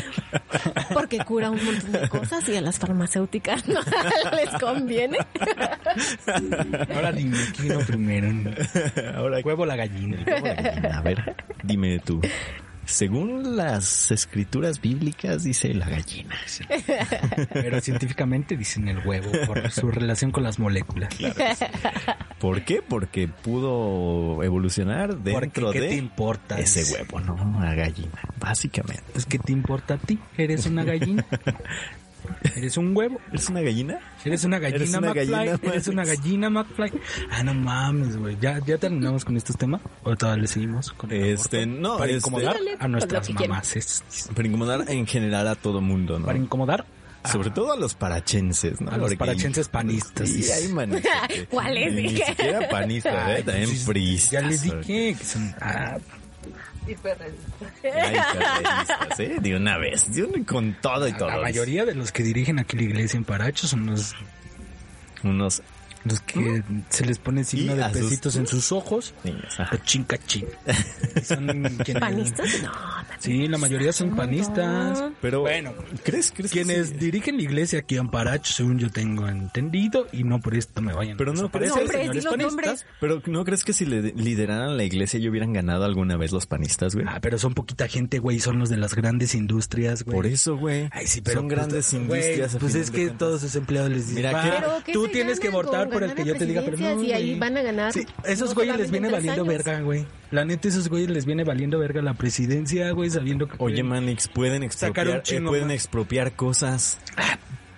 Porque 0.94 1.18
cura 1.18 1.50
un 1.50 1.62
montón 1.62 1.92
de 1.92 2.08
cosas 2.08 2.48
y 2.48 2.56
a 2.56 2.62
las 2.62 2.78
farmacéuticas 2.78 3.68
no 3.68 3.80
les 4.36 4.50
conviene. 4.58 5.18
Ahora 6.94 7.12
dime, 7.12 7.36
¿quién 7.54 7.68
vino 7.68 7.80
primero? 7.80 8.28
Ahora, 9.14 9.38
¿El 9.38 9.44
huevo 9.44 9.64
o 9.64 9.66
la 9.66 9.76
gallina? 9.76 10.24
a 10.94 11.02
ver, 11.02 11.36
dime 11.62 11.98
tú. 11.98 12.22
Según 12.90 13.56
las 13.56 14.10
escrituras 14.10 14.80
bíblicas, 14.80 15.44
dice 15.44 15.72
la 15.74 15.88
gallina. 15.88 16.34
Pero 17.52 17.80
científicamente 17.80 18.56
dicen 18.56 18.88
el 18.88 18.98
huevo 19.06 19.30
por 19.46 19.70
su 19.70 19.90
relación 19.90 20.32
con 20.32 20.42
las 20.42 20.58
moléculas. 20.58 21.14
¿Por 22.40 22.62
qué? 22.64 22.82
Porque 22.82 23.28
pudo 23.28 24.42
evolucionar 24.42 25.10
Porque 25.16 25.30
dentro 25.40 25.70
¿qué 25.70 25.80
te 25.80 25.94
importa? 25.94 26.58
ese 26.58 26.92
huevo, 26.92 27.20
¿no? 27.20 27.34
Una 27.34 27.74
gallina, 27.74 28.20
básicamente. 28.38 29.04
Pues 29.12 29.24
¿qué 29.24 29.38
te 29.38 29.52
importa 29.52 29.94
a 29.94 29.98
ti? 29.98 30.18
¿Eres 30.36 30.66
una 30.66 30.82
gallina? 30.84 31.24
¿Eres 32.56 32.76
un 32.76 32.96
huevo? 32.96 33.20
¿Es 33.32 33.48
una 33.48 33.60
gallina? 33.60 33.98
¿Eres 34.24 34.44
una 34.44 34.58
gallina 34.58 34.76
Eres 34.76 34.90
una 34.94 35.00
McFly? 35.08 35.26
gallina, 35.32 35.58
¿Eres 35.62 35.88
una 35.88 36.04
gallina 36.04 36.50
McFly? 36.50 36.92
Ah, 37.30 37.42
no 37.42 37.54
mames, 37.54 38.16
güey. 38.16 38.36
¿Ya, 38.40 38.58
¿Ya 38.66 38.78
terminamos 38.78 39.24
con 39.24 39.36
estos 39.36 39.56
temas? 39.56 39.80
¿O 40.04 40.14
todavía 40.16 40.42
le 40.42 40.48
seguimos 40.48 40.92
con 40.92 41.10
el 41.12 41.22
Este, 41.24 41.62
aborto? 41.64 41.80
no, 41.80 41.98
Para 41.98 42.12
este- 42.12 42.18
incomodar 42.28 42.56
a 42.56 42.78
pues, 42.78 42.90
nuestras 42.90 43.26
quieran. 43.26 43.48
mamás. 43.48 44.04
Para 44.34 44.48
incomodar 44.48 44.84
en 44.88 45.06
general 45.06 45.48
a 45.48 45.54
todo 45.54 45.80
mundo, 45.80 46.18
¿no? 46.18 46.26
Para 46.26 46.38
incomodar 46.38 46.84
Sobre 47.30 47.50
todo 47.50 47.72
a 47.72 47.76
los 47.76 47.94
parachenses, 47.94 48.80
¿no? 48.80 48.88
A 48.90 48.92
los 48.96 49.00
Porque- 49.02 49.16
parachenses 49.18 49.68
panistas. 49.68 50.26
Sí, 50.26 50.50
hay 50.50 50.68
¿Cuáles? 51.50 51.92
Ni 51.92 52.02
Dije. 52.02 52.24
siquiera 52.26 52.66
panistas, 52.70 53.38
¿eh? 53.38 53.42
También 53.42 53.68
pues, 53.68 53.84
priistas. 53.84 54.30
Ya 54.30 54.40
les 54.40 54.62
dije 54.62 55.14
que 55.18 55.24
son... 55.24 55.54
Ay, 56.86 56.96
perreístas, 57.02 59.20
¿eh? 59.20 59.36
De 59.40 59.56
una 59.56 59.78
vez. 59.78 60.12
De 60.14 60.24
una- 60.24 60.44
con 60.44 60.76
todo 60.80 61.06
y 61.08 61.12
todo. 61.12 61.28
la 61.28 61.40
mayoría 61.40 61.84
de 61.84 61.94
los 61.94 62.12
que 62.12 62.22
dirigen 62.22 62.58
aquí 62.58 62.76
la 62.76 62.82
iglesia 62.84 63.16
en 63.18 63.24
Paracho 63.24 63.66
son 63.68 63.86
los, 63.86 64.14
Unos 65.22 65.62
los 66.04 66.20
que 66.20 66.62
se 66.88 67.04
les 67.04 67.18
pone 67.18 67.44
signo 67.44 67.74
Y 67.74 67.76
de 67.78 67.84
sus- 67.84 67.92
pesitos 67.92 68.36
en 68.36 68.46
sus 68.46 68.72
ojos. 68.72 69.12
Cachín, 69.70 70.04
cachín. 70.04 70.46
Y 71.16 71.20
son 71.20 71.46
quienes- 71.84 72.00
¿Panistas? 72.00 72.62
No. 72.62 72.70
Sí, 73.18 73.46
la 73.48 73.58
mayoría 73.58 73.92
son 73.92 74.16
panistas. 74.16 75.04
Pero, 75.20 75.40
Bueno, 75.42 75.74
¿crees, 76.04 76.32
crees 76.34 76.50
que 76.52 76.62
Quienes 76.64 76.88
sí? 76.88 76.94
dirigen 76.94 77.36
la 77.36 77.42
iglesia 77.42 77.80
aquí 77.80 77.96
en 77.96 78.08
Paracho, 78.08 78.52
según 78.52 78.78
yo 78.78 78.90
tengo 78.90 79.28
entendido, 79.28 80.06
y 80.12 80.24
no 80.24 80.40
por 80.40 80.54
esto 80.54 80.80
me 80.80 80.94
vayan 80.94 81.16
Pero 81.18 81.34
no 81.34 81.46
a 81.46 81.50
crees 81.50 81.72
que- 81.72 81.78
Nombres, 81.80 82.00
di 82.00 82.06
los 82.14 82.24
señores 82.24 82.46
nombres. 82.46 82.86
Pero 83.00 83.22
¿no 83.26 83.44
crees 83.44 83.64
que 83.64 83.72
si 83.74 83.84
le 83.84 84.00
lideraran 84.12 84.76
la 84.78 84.84
iglesia 84.84 85.20
ya 85.20 85.28
hubieran 85.28 85.52
ganado 85.52 85.84
alguna 85.84 86.16
vez 86.16 86.32
los 86.32 86.46
panistas, 86.46 86.94
güey? 86.94 87.04
Ah, 87.08 87.18
pero 87.20 87.38
son 87.38 87.52
poquita 87.52 87.88
gente, 87.88 88.18
güey, 88.20 88.40
son 88.40 88.58
los 88.58 88.70
de 88.70 88.78
las 88.78 88.94
grandes 88.94 89.34
industrias, 89.34 90.02
güey. 90.04 90.14
Por 90.14 90.26
eso, 90.26 90.56
güey. 90.56 90.88
Ay, 90.92 91.06
sí, 91.06 91.20
pero 91.20 91.40
Son 91.40 91.48
pues, 91.48 91.58
grandes 91.58 91.92
industrias. 91.92 92.56
Pues 92.58 92.74
es 92.74 92.90
que 92.90 92.98
cuentas. 93.02 93.18
todos 93.18 93.40
sus 93.42 93.54
empleados 93.56 93.90
les 93.90 94.06
dicen, 94.08 94.16
Mira, 94.16 94.32
"Va, 94.32 94.42
¿qué- 94.42 94.50
Pero 94.50 94.82
¿qué 94.86 94.92
tú 94.94 95.08
tienes 95.08 95.38
que 95.40 95.50
votar 95.50 95.89
por 95.90 96.02
el 96.02 96.14
que 96.14 96.24
yo 96.24 96.34
te 96.34 96.46
diga, 96.46 96.62
pero 96.64 96.76
no, 96.76 97.02
Y 97.02 97.12
ahí 97.12 97.26
güey. 97.28 97.38
van 97.38 97.56
a 97.56 97.62
ganar. 97.62 97.92
Sí, 97.92 98.06
esos 98.24 98.50
no 98.50 98.54
güeyes 98.54 98.76
les 98.76 98.90
viene 98.90 99.10
valiendo 99.10 99.42
años. 99.42 99.48
verga, 99.48 99.80
güey. 99.80 100.06
La 100.30 100.44
neta, 100.44 100.68
esos 100.68 100.88
güeyes 100.88 101.10
les 101.10 101.26
viene 101.26 101.44
valiendo 101.44 101.78
verga 101.78 102.00
la 102.02 102.14
presidencia, 102.14 102.90
güey, 102.92 103.10
sabiendo 103.10 103.48
que... 103.48 103.56
Oye, 103.58 103.82
Manix, 103.82 104.28
pueden 104.28 104.70
Sacar 104.70 105.08
un 105.08 105.16
expropiar, 105.16 105.42
eh, 105.42 105.46
pueden 105.46 105.70
expropiar 105.70 106.32
cosas. 106.32 106.98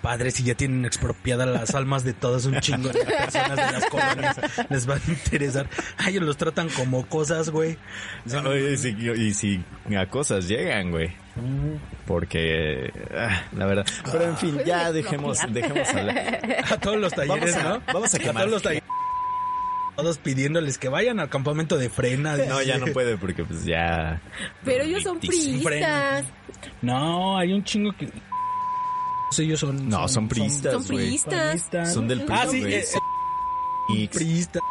Padre, 0.03 0.31
si 0.31 0.43
ya 0.43 0.53
tienen 0.53 0.83
expropiadas 0.83 1.47
las 1.47 1.73
almas 1.75 2.03
de 2.03 2.11
todas 2.11 2.45
un 2.45 2.59
chingo 2.59 2.89
de 2.89 3.05
personas 3.05 3.55
de 3.55 3.71
las 3.71 3.85
colonias, 3.85 4.35
les 4.69 4.89
va 4.89 4.95
a 4.95 4.99
interesar. 5.07 5.69
Ay, 5.97 6.11
ellos 6.11 6.23
los 6.25 6.35
tratan 6.35 6.67
como 6.67 7.05
cosas, 7.07 7.49
güey. 7.49 7.77
O 8.25 8.29
sea, 8.29 8.41
Oye, 8.41 8.73
y 8.73 8.77
si, 8.77 8.89
y 8.89 9.33
si 9.33 9.63
a 9.97 10.05
cosas 10.07 10.49
llegan, 10.49 10.91
güey. 10.91 11.09
Porque, 12.05 12.91
ah, 13.15 13.43
la 13.55 13.65
verdad. 13.65 13.85
Pero 14.11 14.25
en 14.25 14.37
fin, 14.37 14.59
ya 14.65 14.91
dejemos, 14.91 15.39
dejemos 15.49 15.87
hablar. 15.87 16.41
a 16.69 16.77
todos 16.77 16.97
los 16.97 17.13
talleres, 17.13 17.55
Vamos 17.55 17.65
a- 17.65 17.69
¿no? 17.77 17.93
vamos 17.93 18.13
a 18.13 18.19
quemar. 18.19 18.35
todos 18.43 18.51
los 18.51 18.61
talleres. 18.61 18.83
Todos 19.95 20.17
pidiéndoles 20.17 20.77
que 20.79 20.89
vayan 20.89 21.21
al 21.21 21.29
campamento 21.29 21.77
de 21.77 21.89
frena. 21.89 22.35
No, 22.35 22.61
ya 22.61 22.77
no 22.77 22.87
puede 22.87 23.15
porque 23.15 23.45
pues 23.45 23.63
ya... 23.63 24.19
Pero 24.65 24.83
ellos 24.83 25.03
son 25.03 25.19
priistas. 25.19 26.25
No, 26.81 27.37
hay 27.37 27.53
un 27.53 27.63
chingo 27.63 27.93
que... 27.95 28.09
Ellos 29.39 29.59
son... 29.59 29.87
No, 29.89 30.07
son 30.07 30.27
priistas, 30.27 30.73
Son 30.73 30.83
priistas. 30.85 31.69
Son 31.93 32.07
del 32.07 32.21
PRI, 32.25 32.35
Ah, 32.37 32.47
sí, 32.49 32.59
güey. 32.59 32.73
eh, 32.75 34.09
priistas. 34.11 34.61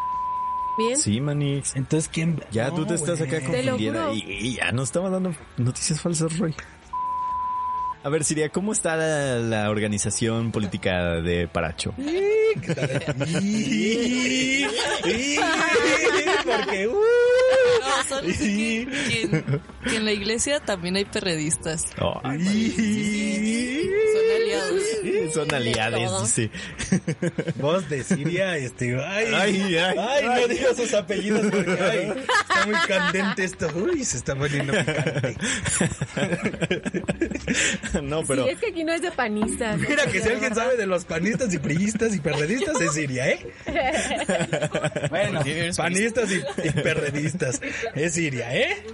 Bien. 0.78 0.96
Sí, 0.96 1.20
Manix. 1.20 1.76
Entonces, 1.76 2.08
¿quién...? 2.12 2.42
Ya 2.50 2.68
No, 2.68 2.74
tú 2.76 2.86
te 2.86 2.94
estás 2.94 3.18
güey. 3.18 3.28
acá 3.34 3.40
Te 3.50 3.62
lo 3.62 3.72
confundida 3.72 4.04
juro. 4.04 4.14
y, 4.14 4.22
y 4.48 4.54
ya 4.56 4.72
nos 4.72 4.88
estaba 4.88 5.10
dando 5.10 5.34
noticias 5.58 6.00
falsas, 6.00 6.38
Roy. 6.38 6.54
A 8.04 8.08
ver, 8.08 8.24
Siria, 8.24 8.48
¿cómo 8.48 8.72
está 8.72 8.96
la, 8.96 9.36
la 9.38 9.70
organización 9.70 10.50
política 10.50 11.20
de 11.20 11.46
Paracho? 11.46 11.94
Porque... 16.44 16.88
uh, 16.88 16.92
No, 16.92 18.08
solo 18.08 18.28
sé 18.32 18.38
que, 18.38 18.86
que 19.08 19.22
en, 19.22 19.60
que 19.88 19.96
en 19.96 20.04
la 20.04 20.12
iglesia 20.12 20.60
también 20.60 20.96
hay 20.96 21.04
perredistas. 21.04 21.84
¿Sí? 25.02 25.12
Son 25.32 25.52
aliados, 25.54 26.22
dice. 26.36 26.50
Voz 27.56 27.88
de 27.88 28.04
Siria, 28.04 28.56
este... 28.56 28.96
Ay, 29.02 29.26
Ay, 29.34 29.76
ay, 29.76 29.96
ay, 29.98 30.24
no 30.42 30.48
digas 30.48 30.76
sus 30.76 30.92
apellidos 30.94 31.46
porque, 31.50 31.70
ay, 31.80 32.12
está 32.48 32.66
muy 32.66 32.74
candente 32.86 33.44
esto. 33.44 33.68
Uy, 33.74 34.04
se 34.04 34.18
está 34.18 34.34
poniendo 34.34 34.72
picante. 34.72 35.36
No, 38.02 38.24
pero 38.24 38.44
Sí, 38.44 38.50
es 38.50 38.58
que 38.58 38.66
aquí 38.68 38.84
no 38.84 38.92
es 38.92 39.02
de 39.02 39.10
panistas. 39.12 39.78
Mira 39.78 40.06
que 40.06 40.20
si 40.20 40.28
alguien 40.28 40.54
sabe 40.54 40.76
de 40.76 40.86
los 40.86 41.04
panistas 41.04 41.52
y 41.54 41.58
priistas 41.58 42.14
y 42.14 42.20
perredistas 42.20 42.80
es 42.80 42.92
Siria, 42.94 43.28
¿eh? 43.30 43.46
Bueno, 45.10 45.34
¿Por 45.38 45.44
qué 45.44 45.58
eres 45.60 45.76
panistas 45.76 46.28
y, 46.30 46.40
y 46.66 46.70
perredistas 46.70 47.60
es 47.94 48.14
Siria, 48.14 48.54
¿eh? 48.54 48.84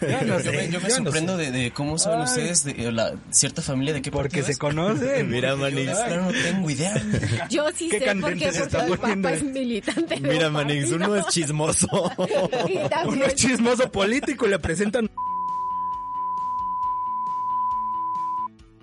Yo 0.00 0.08
no 0.22 0.38
Yo 0.38 0.40
sé, 0.40 0.50
me, 0.52 0.68
yo 0.68 0.80
me 0.80 0.88
yo 0.88 0.98
no 1.00 1.04
sorprendo 1.04 1.36
sé. 1.36 1.50
de, 1.50 1.58
de 1.58 1.70
cómo 1.72 1.98
saben 1.98 2.20
Ay. 2.20 2.24
ustedes 2.26 2.64
de 2.64 2.92
la 2.92 3.14
cierta 3.30 3.62
familia 3.62 3.94
de 3.94 4.02
qué 4.02 4.10
Porque 4.10 4.42
se 4.42 4.52
es. 4.52 4.58
conocen. 4.58 5.28
Mira, 5.30 5.50
Yo 5.50 5.56
Manix. 5.84 6.16
no 6.16 6.32
tengo 6.32 6.70
idea. 6.70 6.94
Yo 7.50 7.70
sí 7.74 7.88
Qué 7.90 7.98
sé 8.00 8.14
por 8.16 8.34
qué, 8.34 8.52
se 8.52 8.66
porque 8.66 9.06
mi 9.16 9.22
papá 9.22 9.32
es 9.34 9.42
militante. 9.42 10.14
de 10.20 10.28
Mira, 10.28 10.46
un 10.48 10.52
Manix, 10.54 10.90
partido. 10.90 10.96
uno 11.06 11.16
es 11.16 11.26
chismoso. 11.28 11.86
Y 12.68 13.08
Uno 13.08 13.24
es 13.24 13.34
chismoso 13.34 13.90
político 13.90 14.46
y 14.46 14.50
le 14.50 14.58
presentan. 14.58 15.10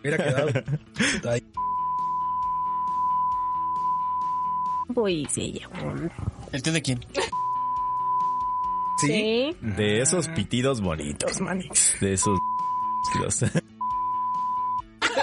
Hubiera 0.01 0.17
quedado. 0.17 0.49
Ay, 1.29 1.43
Voy, 4.89 5.27
sí, 5.31 5.53
ya. 5.59 5.69
¿El 6.51 6.61
té 6.61 6.71
de 6.71 6.81
quién? 6.81 6.99
¿Sí? 8.97 9.07
Sí. 9.07 9.57
De 9.61 10.01
esos 10.01 10.27
pitidos 10.29 10.81
bonitos, 10.81 11.39
Manix. 11.41 11.99
De 11.99 12.13
esos... 12.13 12.37
pitidos. 13.13 13.43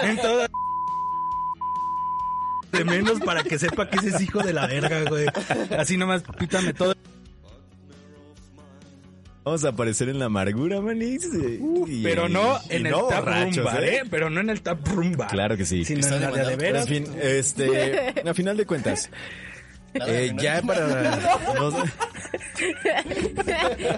En 0.03 0.17
todas 0.17 0.49
de 2.71 2.85
menos 2.85 3.19
para 3.19 3.43
que 3.43 3.57
sepa 3.59 3.89
que 3.89 3.97
ese 3.97 4.09
es 4.09 4.21
hijo 4.21 4.41
de 4.43 4.53
la 4.53 4.67
verga, 4.67 5.03
güey. 5.09 5.25
Así 5.77 5.97
nomás 5.97 6.23
pítame 6.37 6.73
todo. 6.73 6.93
Vamos 9.43 9.65
a 9.65 9.69
aparecer 9.69 10.07
en 10.09 10.19
la 10.19 10.25
amargura, 10.25 10.81
manix. 10.81 11.25
y- 11.87 12.03
Pero 12.03 12.29
no 12.29 12.59
y 12.69 12.75
en 12.75 12.85
el 12.85 12.91
no 12.91 13.07
tap 13.07 13.25
rumba, 13.25 13.79
¿eh? 13.79 13.95
¿eh? 13.95 14.01
Pero 14.09 14.29
no 14.29 14.39
en 14.39 14.49
el 14.51 14.61
tap 14.61 14.87
rumba. 14.87 15.27
Claro 15.27 15.57
que 15.57 15.65
sí. 15.65 15.83
Sino 15.83 16.05
en 16.07 16.21
la 16.21 16.31
de, 16.31 16.55
veras. 16.55 16.87
en 16.87 17.05
fin, 17.05 17.15
este, 17.19 18.13
a 18.29 18.33
final 18.35 18.55
de 18.55 18.65
cuentas, 18.67 19.09
eh, 19.93 20.33
ya 20.37 20.61
para 20.61 21.19
nos, 21.55 21.73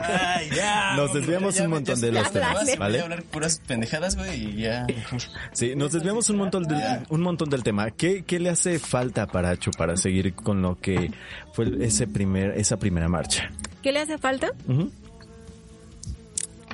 Ay, 0.02 0.50
ya. 0.56 0.96
Nos 0.96 1.14
desviamos 1.14 1.60
un 1.60 1.70
montón 1.70 2.00
de 2.02 2.12
los 2.12 2.32
temas, 2.32 2.66
Voy 2.66 2.78
¿vale? 2.78 3.00
a 3.00 3.04
hablar 3.04 3.24
puras 3.24 3.62
pendejadas, 3.66 4.16
güey, 4.16 4.44
y 4.44 4.62
ya. 4.64 4.88
sí, 5.52 5.76
nos 5.76 5.92
desviamos 5.92 6.30
un 6.30 6.38
montón 6.38 6.64
del, 6.64 6.80
un 7.10 7.22
montón 7.22 7.50
del 7.50 7.64
tema. 7.64 7.92
¿Qué, 7.92 8.24
qué 8.24 8.40
le 8.40 8.50
hace 8.50 8.80
falta 8.80 9.24
a 9.24 9.28
Paracho 9.28 9.72
para 9.72 9.98
seguir 9.98 10.34
con 10.34 10.62
lo 10.62 10.80
que 10.80 11.12
fue 11.54 11.72
ese 11.82 12.08
primer, 12.08 12.58
esa 12.58 12.78
primera 12.78 13.08
marcha? 13.08 13.52
¿Qué 13.82 13.92
le 13.92 14.00
hace 14.00 14.18
falta? 14.18 14.52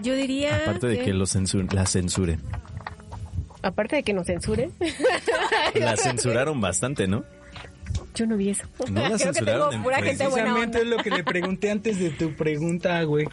Yo 0.02 0.14
diría. 0.16 0.58
Aparte 0.58 0.88
de 0.88 1.00
que 1.00 1.14
lo 1.14 1.26
censuren, 1.26 1.70
la 1.74 1.86
censuren. 1.86 2.42
Aparte 3.62 3.98
de 3.98 4.04
que 4.04 4.14
nos 4.14 4.28
censuren. 4.28 4.72
La 5.76 5.98
censuraron 5.98 6.62
bastante, 6.62 7.08
¿no? 7.08 7.26
Yo 8.20 8.26
no 8.28 8.36
vi 8.36 8.50
eso. 8.50 8.64
No 8.92 9.02
la 9.10 9.16
Creo 9.18 9.32
que 9.34 9.42
tengo 9.46 9.72
en 9.72 9.82
pura 9.84 10.02
gente 10.02 10.28
buena 10.28 10.54
Precisamente 10.54 10.78
onda. 10.80 10.80
es 10.80 10.88
lo 10.88 10.98
que 11.04 11.10
le 11.10 11.24
pregunté 11.24 11.72
antes 11.72 12.00
de 12.00 12.10
tu 12.10 12.34
pregunta, 12.36 13.02
güey. 13.04 13.28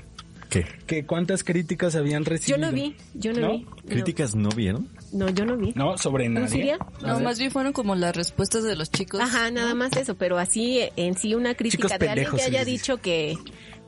¿Qué? 0.49 0.65
Que 0.87 1.05
cuántas 1.05 1.43
críticas 1.43 1.97
habían 1.97 2.23
Yo 2.23 2.31
recibido. 2.31 2.59
no 2.59 2.73
vi, 2.73 2.95
yo 3.15 3.33
no, 3.33 3.41
¿No? 3.41 3.51
vi. 3.51 3.65
No. 3.65 3.77
¿Críticas 3.89 4.37
no 4.37 4.49
vieron? 4.51 4.89
No, 5.13 5.29
yo 5.29 5.45
no 5.45 5.57
vi. 5.57 5.73
No, 5.75 5.99
sobre 5.99 6.29
¿No 6.29 6.43
nadie. 6.43 6.79
No, 7.03 7.19
más 7.19 7.41
bien 7.41 7.51
fueron 7.51 7.73
como 7.73 7.97
las 7.97 8.15
respuestas 8.15 8.63
de 8.63 8.77
los 8.77 8.93
chicos. 8.93 9.21
Ajá, 9.21 9.51
nada 9.51 9.75
más 9.75 9.97
eso, 9.97 10.15
pero 10.15 10.39
así 10.39 10.83
en 10.95 11.17
sí 11.19 11.35
una 11.35 11.57
crítica 11.57 11.89
Chicos 11.89 11.99
de 11.99 12.09
alguien 12.09 12.31
que 12.31 12.43
haya 12.43 12.65
dicho 12.65 12.99
que 12.99 13.37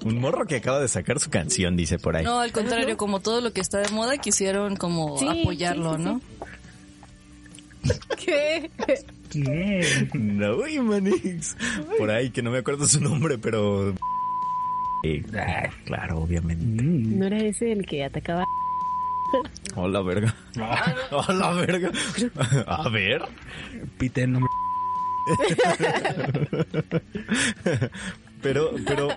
Un 0.05 0.20
morro 0.20 0.46
que 0.46 0.57
acaba 0.57 0.80
de 0.80 0.88
sacar 0.88 1.20
su 1.20 1.30
canción, 1.30 1.76
dice 1.76 2.01
por 2.01 2.16
ahí. 2.16 2.24
No, 2.24 2.40
al 2.40 2.51
contrario, 2.51 2.96
como 2.96 3.20
todo 3.20 3.40
lo 3.40 3.53
que 3.53 3.61
está 3.61 3.78
de 3.78 3.90
moda, 3.90 4.18
quisieron 4.18 4.74
como 4.74 5.16
Sí, 5.16 5.28
apoyarlo, 5.28 5.92
sí, 5.96 6.03
sí, 6.03 6.05
¿no? 6.09 6.20
¿Qué? 8.16 8.70
¿Quién? 9.30 10.10
No, 10.14 10.58
Manix. 10.82 11.56
Por 11.98 12.10
ahí, 12.10 12.30
que 12.30 12.42
no 12.42 12.50
me 12.50 12.58
acuerdo 12.58 12.86
su 12.86 13.00
nombre, 13.00 13.38
pero... 13.38 13.94
Eh, 15.04 15.22
ah, 15.36 15.68
claro, 15.84 16.20
obviamente. 16.20 16.82
¿No 16.82 17.26
era 17.26 17.38
ese 17.38 17.72
el 17.72 17.86
que 17.86 18.04
atacaba? 18.04 18.44
Hola, 19.74 20.00
verga. 20.02 20.34
Hola, 21.10 21.52
verga. 21.52 21.92
A 22.66 22.88
ver. 22.88 23.22
Pite, 23.98 24.26
no 24.26 24.40
me... 24.40 24.46
Pero, 28.42 28.70
pero... 28.86 29.08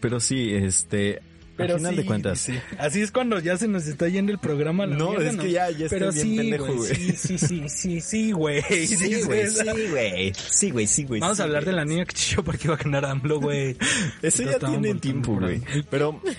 Pero 0.00 0.20
sí, 0.20 0.52
este... 0.52 1.20
Pero 1.56 1.74
al 1.74 1.78
final 1.80 1.94
sí, 1.94 2.00
de 2.00 2.06
cuentas... 2.06 2.38
sí. 2.38 2.54
Así 2.78 3.00
es 3.00 3.10
cuando 3.10 3.38
ya 3.40 3.56
se 3.56 3.66
nos 3.68 3.86
está 3.86 4.08
yendo 4.08 4.30
el 4.32 4.38
programa. 4.38 4.84
a 4.84 4.86
la 4.86 4.96
No, 4.96 5.10
mierda, 5.10 5.30
es 5.30 5.36
que 5.36 5.50
ya- 5.50 5.70
ya 5.70 5.86
estoy 5.86 5.98
Pero 5.98 6.12
bien 6.12 6.26
sí, 6.26 6.36
pendejo, 6.36 6.74
güey. 6.74 6.94
Sí, 6.94 7.12
sí, 7.16 7.38
sí, 7.38 7.68
sí, 7.68 8.00
sí, 8.00 8.32
güey. 8.32 8.62
Sí, 8.86 9.22
güey, 9.24 9.48
sí, 9.50 9.64
güey. 9.90 10.32
Sí, 10.34 10.70
güey, 10.70 10.86
sí, 10.86 11.04
güey. 11.04 11.20
Vamos 11.20 11.40
a 11.40 11.44
hablar 11.44 11.64
de 11.64 11.72
la 11.72 11.84
niña 11.84 12.04
que 12.04 12.14
chilló 12.14 12.44
porque 12.44 12.66
iba 12.66 12.74
a 12.74 12.78
ganar 12.78 13.04
AMLO, 13.06 13.40
güey. 13.40 13.76
Ese 14.22 14.44
ya 14.44 14.58
tiene 14.58 14.94
tiempo, 14.94 15.34
güey. 15.38 15.60
Pero... 15.90 16.20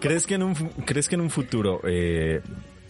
¿Crees 0.00 0.26
que 0.26 0.34
en 0.34 0.42
un 0.42 0.54
crees 0.84 1.08
que 1.08 1.14
en 1.14 1.20
un 1.20 1.30
futuro 1.30 1.80
eh, 1.84 2.40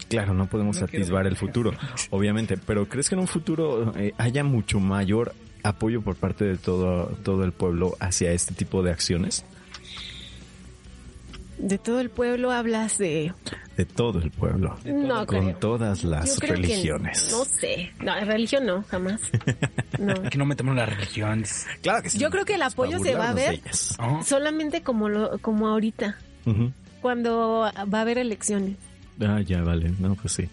claro, 0.08 0.34
no 0.34 0.46
podemos 0.48 0.80
atisbar 0.82 1.26
el 1.26 1.36
futuro, 1.36 1.72
obviamente, 2.10 2.56
pero 2.56 2.88
crees 2.88 3.08
que 3.08 3.14
en 3.14 3.20
un 3.20 3.28
futuro 3.28 3.92
eh, 3.96 4.12
haya 4.18 4.44
mucho 4.44 4.80
mayor 4.80 5.34
apoyo 5.62 6.02
por 6.02 6.16
parte 6.16 6.44
de 6.44 6.56
todo 6.56 7.06
todo 7.22 7.44
el 7.44 7.52
pueblo 7.52 7.96
hacia 8.00 8.32
este 8.32 8.54
tipo 8.54 8.82
de 8.82 8.90
acciones? 8.90 9.44
De 11.58 11.78
todo 11.78 12.00
el 12.00 12.10
pueblo 12.10 12.50
hablas 12.50 12.98
de... 12.98 13.32
De 13.76 13.84
todo 13.84 14.18
el 14.18 14.30
pueblo. 14.32 14.76
No 14.84 15.24
con 15.26 15.44
creo. 15.44 15.56
todas 15.58 16.02
las 16.02 16.38
que 16.40 16.48
religiones. 16.48 17.28
no 17.30 17.44
sé. 17.44 17.92
No, 18.00 18.18
religión 18.24 18.66
no, 18.66 18.82
jamás. 18.84 19.20
No. 19.98 20.12
Aquí 20.26 20.36
no 20.38 20.46
metemos 20.46 20.74
las 20.74 20.88
religiones. 20.88 21.66
Claro 21.82 22.02
que 22.02 22.10
sí. 22.10 22.18
Yo 22.18 22.30
creo 22.30 22.44
que 22.44 22.54
el 22.54 22.62
apoyo 22.62 22.98
se 22.98 23.14
va 23.14 23.28
a 23.30 23.34
ver. 23.34 23.60
Oh. 24.00 24.20
solamente 24.24 24.82
como 24.82 25.08
lo, 25.08 25.38
como 25.38 25.68
ahorita, 25.68 26.16
Ujú. 26.46 26.72
cuando 27.00 27.70
va 27.92 27.98
a 27.98 28.00
haber 28.00 28.18
elecciones. 28.18 28.76
Ah, 29.20 29.40
ya 29.42 29.62
vale, 29.62 29.92
no, 30.00 30.16
pues 30.16 30.32
sí. 30.32 30.48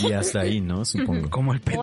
Y 0.00 0.10
hasta 0.12 0.40
ahí, 0.40 0.60
¿no? 0.60 0.84
Supongo. 0.84 1.30
Como 1.30 1.52
el 1.52 1.60
pe... 1.60 1.78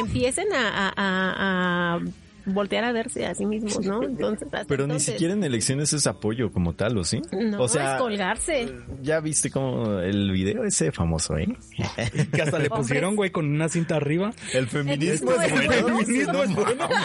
Empiecen 0.00 0.52
a, 0.52 0.68
a, 0.68 0.92
a- 0.96 1.94
a 1.96 2.00
voltear 2.46 2.84
a 2.84 2.92
verse 2.92 3.26
a 3.26 3.34
sí 3.34 3.44
mismos, 3.44 3.84
¿no? 3.84 4.02
Entonces, 4.02 4.48
hasta 4.52 4.64
Pero 4.66 4.86
ni 4.86 4.98
siquiera 4.98 5.34
en 5.34 5.44
elecciones 5.44 5.92
es 5.92 6.06
apoyo 6.06 6.50
como 6.50 6.72
tal, 6.72 6.96
¿o 6.98 7.04
sí? 7.04 7.20
No, 7.32 7.62
o 7.62 7.68
sea, 7.68 7.94
es 7.96 8.00
colgarse. 8.00 8.72
ya 9.02 9.20
viste 9.20 9.50
como 9.50 9.98
el 10.00 10.32
video 10.32 10.64
ese 10.64 10.90
famoso, 10.90 11.36
¿eh? 11.36 11.46
Que 12.34 12.42
hasta 12.42 12.58
le 12.58 12.70
pusieron, 12.70 13.14
güey, 13.14 13.30
con 13.30 13.46
una 13.46 13.68
cinta 13.68 13.96
arriba. 13.96 14.32
El 14.54 14.66
feminismo 14.68 15.32
es 15.32 15.50
bueno. 15.52 15.66
bueno. 15.66 15.98
feminismo 15.98 16.42
es 16.42 16.54
bueno. 16.54 16.88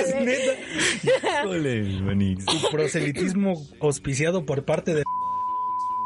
Es 0.00 0.14
neta. 0.14 1.40
Híjole, 1.42 1.82
Manix. 2.02 2.44
Proselitismo 2.70 3.54
auspiciado 3.80 4.44
por 4.44 4.64
parte 4.64 4.94
de... 4.94 5.02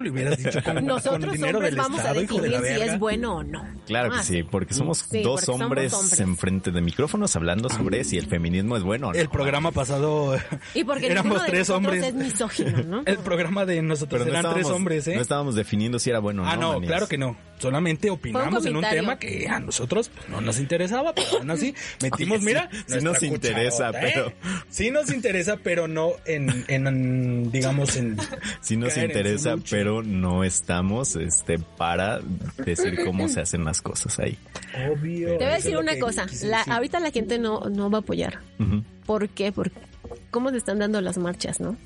Le 0.00 0.10
hubieras 0.10 0.36
dicho 0.36 0.62
con, 0.62 0.74
con 0.74 0.86
Nosotros 0.86 1.32
dinero 1.32 1.58
hombres 1.58 1.70
del 1.74 1.80
vamos 1.80 1.98
Estado, 2.00 2.14
a 2.18 2.20
de 2.20 2.20
decidir 2.26 2.50
la 2.50 2.58
si 2.76 2.90
es 2.90 2.98
bueno 2.98 3.36
o 3.36 3.42
no. 3.44 3.64
Claro 3.86 4.10
que 4.10 4.16
Ah, 4.18 4.22
sí, 4.22 4.42
porque 4.42 4.74
somos 4.74 4.98
Sí, 4.98 5.22
dos 5.22 5.32
porque 5.34 5.46
somos 5.46 5.60
hombres, 5.62 5.92
hombres. 5.94 6.20
enfrente 6.20 6.70
de 6.72 6.80
micrófonos 6.80 7.34
hablando 7.36 7.68
sobre 7.68 8.04
si 8.04 8.18
el 8.18 8.26
feminismo 8.26 8.76
es 8.76 8.82
bueno 8.82 9.08
o 9.08 9.12
no. 9.12 9.18
El 9.18 9.28
programa 9.28 9.70
pasado 9.70 10.36
Y 10.74 10.84
porque 10.84 11.06
éramos 11.06 11.40
de 11.42 11.48
tres 11.48 11.70
hombres. 11.70 12.04
es 12.04 12.14
misógino, 12.14 12.82
¿no? 12.82 13.02
El 13.06 13.18
programa 13.18 13.64
de 13.64 13.80
nosotros 13.82 14.22
Pero 14.22 14.24
no 14.24 14.38
eran 14.38 14.52
tres 14.52 14.62
estábamos, 14.62 14.76
hombres, 14.76 15.08
¿eh? 15.08 15.14
no 15.14 15.20
estábamos 15.22 15.54
definiendo 15.54 15.98
si 15.98 16.10
era 16.10 16.18
bueno 16.18 16.42
o 16.42 16.44
no. 16.44 16.50
ah, 16.50 16.56
no, 16.56 16.80
claro 16.80 17.06
que 17.08 17.18
no. 17.18 17.36
Solamente 17.58 18.10
opinamos 18.10 18.66
en 18.66 18.76
un 18.76 18.84
tema 18.84 19.18
que 19.18 19.48
a 19.48 19.58
nosotros 19.60 20.10
pues, 20.10 20.28
no 20.28 20.40
nos 20.40 20.58
interesaba, 20.58 21.14
pero 21.14 21.38
aún 21.38 21.50
así 21.50 21.74
metimos, 22.02 22.38
Oye, 22.38 22.46
mira, 22.46 22.68
sí, 22.86 22.98
nos 23.02 23.22
interesa, 23.22 23.90
¿eh? 23.90 23.92
pero- 24.00 24.32
Sí 24.68 24.90
nos 24.90 25.10
interesa, 25.12 25.56
pero 25.62 25.88
no 25.88 26.12
en, 26.26 26.64
en 26.68 27.50
digamos, 27.50 27.96
en... 27.96 28.16
Sí 28.60 28.76
nos 28.76 28.96
interesa, 28.96 29.56
pero 29.70 30.02
no 30.02 30.44
estamos 30.44 31.16
este 31.16 31.58
para 31.58 32.20
decir 32.64 32.98
cómo 33.04 33.28
se 33.28 33.40
hacen 33.40 33.64
las 33.64 33.80
cosas 33.80 34.18
ahí. 34.18 34.36
Obvio. 34.90 35.28
Te 35.38 35.44
voy 35.44 35.52
a 35.52 35.54
decir 35.56 35.76
una 35.76 35.98
cosa. 35.98 36.26
La, 36.42 36.58
decir. 36.58 36.72
ahorita 36.72 37.00
la 37.00 37.10
gente 37.10 37.38
no, 37.38 37.60
no 37.70 37.90
va 37.90 37.98
a 37.98 38.00
apoyar. 38.00 38.40
¿Por 39.06 39.28
qué? 39.28 39.52
Porque 39.52 39.78
cómo 40.30 40.50
se 40.50 40.56
están 40.58 40.78
dando 40.78 41.00
las 41.00 41.18
marchas, 41.18 41.60
¿no? 41.60 41.76